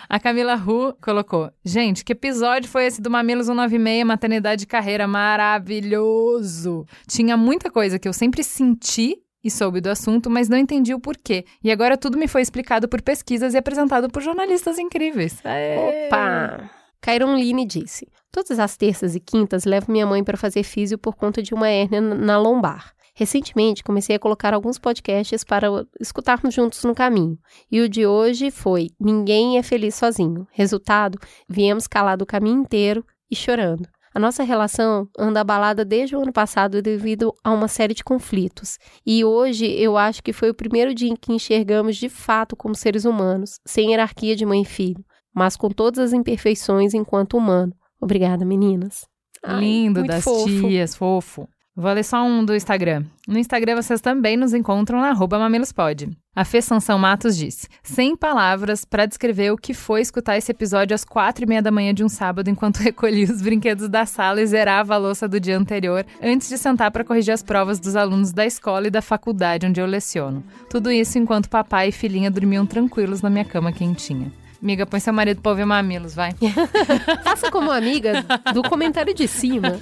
A 0.09 0.19
Camila 0.19 0.57
Ru 0.57 0.93
colocou: 1.01 1.53
Gente, 1.65 2.05
que 2.05 2.11
episódio 2.11 2.69
foi 2.69 2.87
esse 2.87 3.01
do 3.01 3.09
Mamilos 3.09 3.47
196, 3.47 4.05
Maternidade 4.05 4.65
e 4.65 4.67
Carreira? 4.67 5.07
Maravilhoso! 5.07 6.85
Tinha 7.07 7.37
muita 7.37 7.71
coisa 7.71 7.97
que 7.97 8.09
eu 8.09 8.13
sempre 8.13 8.43
senti 8.43 9.23
e 9.45 9.49
soube 9.53 9.81
do 9.81 9.89
assunto, 9.89 10.29
mas 10.29 10.49
não 10.49 10.59
entendi 10.59 10.93
o 10.93 10.99
porquê. 10.99 11.45
E 11.63 11.71
agora 11.71 11.97
tudo 11.97 12.19
me 12.19 12.27
foi 12.27 12.43
explicado 12.43 12.89
por 12.89 13.01
pesquisas 13.03 13.55
e 13.55 13.57
apresentado 13.57 14.11
por 14.11 14.21
jornalistas 14.21 14.81
incríveis. 14.81 15.39
Aê! 15.45 16.09
Opa! 16.09 16.69
Cairon 17.01 17.37
Line 17.37 17.65
disse: 17.65 18.09
Todas 18.33 18.59
as 18.61 18.77
terças 18.77 19.15
e 19.15 19.21
quintas 19.21 19.65
levo 19.65 19.91
minha 19.91 20.07
mãe 20.07 20.23
para 20.23 20.37
fazer 20.37 20.63
físio 20.63 20.97
por 20.97 21.17
conta 21.17 21.43
de 21.43 21.53
uma 21.53 21.69
hérnia 21.69 22.01
na 22.01 22.39
lombar. 22.39 22.95
Recentemente 23.13 23.83
comecei 23.83 24.15
a 24.15 24.21
colocar 24.21 24.55
alguns 24.55 24.79
podcasts 24.79 25.43
para 25.43 25.67
escutarmos 26.01 26.55
juntos 26.55 26.85
no 26.85 26.95
caminho. 26.95 27.37
E 27.71 27.81
o 27.81 27.89
de 27.89 28.07
hoje 28.07 28.51
foi 28.51 28.89
Ninguém 29.01 29.59
é 29.59 29.63
feliz 29.63 29.97
sozinho. 29.97 30.47
Resultado, 30.53 31.19
viemos 31.49 31.87
calado 31.87 32.23
o 32.23 32.27
caminho 32.27 32.61
inteiro 32.61 33.05
e 33.31 33.35
chorando. 33.35 33.89
A 34.13 34.19
nossa 34.19 34.43
relação 34.43 35.09
anda 35.19 35.41
abalada 35.41 35.85
desde 35.85 36.17
o 36.17 36.23
ano 36.23 36.33
passado 36.33 36.83
devido 36.83 37.33
a 37.45 37.53
uma 37.53 37.69
série 37.69 37.95
de 37.95 38.03
conflitos. 38.03 38.77
E 39.07 39.25
hoje 39.25 39.67
eu 39.67 39.97
acho 39.97 40.23
que 40.23 40.33
foi 40.33 40.51
o 40.51 40.55
primeiro 40.55 40.93
dia 40.95 41.09
em 41.09 41.17
que 41.17 41.33
enxergamos 41.33 41.97
de 41.97 42.09
fato 42.09 42.57
como 42.57 42.75
seres 42.75 43.05
humanos, 43.05 43.61
sem 43.65 43.91
hierarquia 43.91 44.35
de 44.35 44.45
mãe 44.45 44.63
e 44.63 44.65
filho, 44.65 45.05
mas 45.33 45.57
com 45.57 45.69
todas 45.69 45.99
as 46.01 46.13
imperfeições 46.13 46.93
enquanto 46.93 47.37
humano. 47.37 47.73
Obrigada, 48.01 48.45
meninas. 48.45 49.07
Ai, 49.43 49.61
Lindo 49.61 50.03
das 50.03 50.25
fofo. 50.25 50.47
tias, 50.47 50.95
fofo. 50.95 51.49
Vou 51.77 51.93
ler 51.93 52.05
só 52.05 52.23
um 52.23 52.45
do 52.45 52.55
Instagram. 52.55 53.05
No 53.27 53.39
Instagram 53.39 53.77
vocês 53.77 54.01
também 54.01 54.37
nos 54.37 54.53
encontram 54.53 55.01
na 55.01 55.11
arroba 55.11 55.39
mamilospod. 55.39 56.11
A 56.35 56.45
Fê 56.45 56.61
Sansão 56.61 56.99
Matos 56.99 57.37
disse: 57.37 57.69
Sem 57.83 58.17
palavras 58.17 58.85
para 58.85 59.07
descrever 59.07 59.53
o 59.53 59.57
que 59.57 59.73
foi 59.73 60.01
escutar 60.01 60.37
esse 60.37 60.51
episódio 60.51 60.95
às 60.95 61.05
quatro 61.05 61.45
e 61.45 61.49
meia 61.49 61.63
da 61.63 61.71
manhã 61.71 61.95
de 61.95 62.05
um 62.05 62.09
sábado 62.09 62.51
enquanto 62.51 62.79
recolhia 62.83 63.25
os 63.25 63.41
brinquedos 63.41 63.89
da 63.89 64.05
sala 64.05 64.43
e 64.43 64.47
zerava 64.47 64.95
a 64.95 64.99
louça 64.99 65.29
do 65.29 65.41
dia 65.41 65.57
anterior 65.57 66.05
antes 66.21 66.49
de 66.49 66.59
sentar 66.59 66.91
para 66.91 67.05
corrigir 67.05 67.33
as 67.33 67.43
provas 67.43 67.79
dos 67.79 67.97
alunos 67.97 68.33
da 68.33 68.45
escola 68.45 68.89
e 68.89 68.91
da 68.91 69.01
faculdade 69.01 69.67
onde 69.67 69.81
eu 69.81 69.87
leciono. 69.87 70.45
Tudo 70.69 70.91
isso 70.91 71.19
enquanto 71.19 71.49
papai 71.49 71.89
e 71.89 71.93
filhinha 71.93 72.31
dormiam 72.31 72.67
tranquilos 72.67 73.23
na 73.23 73.31
minha 73.31 73.45
cama 73.45 73.73
quentinha. 73.73 74.31
Amiga, 74.63 74.85
põe 74.85 75.01
seu 75.01 75.13
marido 75.13 75.41
pra 75.41 75.53
ouvir 75.53 75.65
mamilos, 75.65 76.15
vai. 76.15 76.33
Faça 77.25 77.51
como 77.51 77.71
amiga 77.71 78.25
do 78.53 78.63
comentário 78.63 79.15
de 79.15 79.27
cima. 79.27 79.79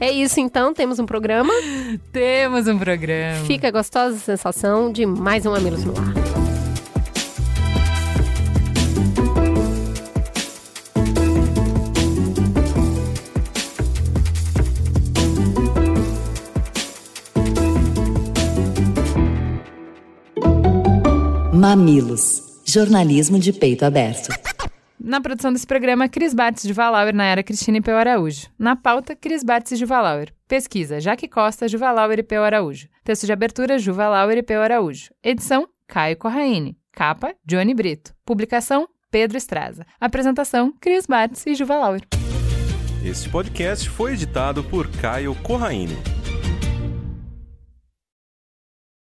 É 0.00 0.10
isso 0.10 0.40
então, 0.40 0.74
temos 0.74 0.98
um 0.98 1.06
programa. 1.06 1.52
Temos 2.12 2.66
um 2.66 2.76
programa. 2.76 3.44
Fica 3.46 3.68
a 3.68 3.70
gostosa 3.70 4.18
sensação 4.18 4.90
de 4.90 5.06
mais 5.06 5.46
um 5.46 5.54
Amilos 5.54 5.84
no 5.84 5.94
ar. 5.96 6.32
Mamilos. 21.54 22.51
Jornalismo 22.72 23.38
de 23.38 23.52
peito 23.52 23.84
aberto. 23.84 24.30
Na 24.98 25.20
produção 25.20 25.52
desse 25.52 25.66
programa, 25.66 26.08
Cris 26.08 26.32
Bartz 26.32 26.62
de 26.62 26.72
Valauer, 26.72 27.14
na 27.14 27.26
era 27.26 27.42
Cristina 27.42 27.76
e 27.76 27.80
Peu 27.82 27.94
Araújo. 27.98 28.46
Na 28.58 28.74
pauta, 28.74 29.14
Cris 29.14 29.44
Bartz 29.44 29.76
de 29.76 29.84
Valauer. 29.84 30.32
Pesquisa, 30.48 30.98
Jaque 30.98 31.28
Costa, 31.28 31.68
Ju 31.68 31.76
Valauer 31.76 32.20
e 32.20 32.22
Peu 32.22 32.42
Araújo. 32.42 32.88
Texto 33.04 33.26
de 33.26 33.32
abertura, 33.32 33.78
Ju 33.78 33.92
Valauer 33.92 34.38
e 34.38 34.42
Peu 34.42 34.62
Araújo. 34.62 35.10
Edição, 35.22 35.68
Caio 35.86 36.16
Corraine. 36.16 36.74
Capa, 36.92 37.34
Johnny 37.44 37.74
Brito. 37.74 38.14
Publicação, 38.24 38.88
Pedro 39.10 39.36
Estraza. 39.36 39.84
Apresentação, 40.00 40.72
Cris 40.80 41.04
Bartz 41.04 41.44
e 41.44 41.54
Ju 41.54 41.66
Valauer. 41.66 42.00
Este 43.04 43.28
podcast 43.28 43.86
foi 43.90 44.14
editado 44.14 44.64
por 44.64 44.88
Caio 44.92 45.34
Corraine. 45.42 45.98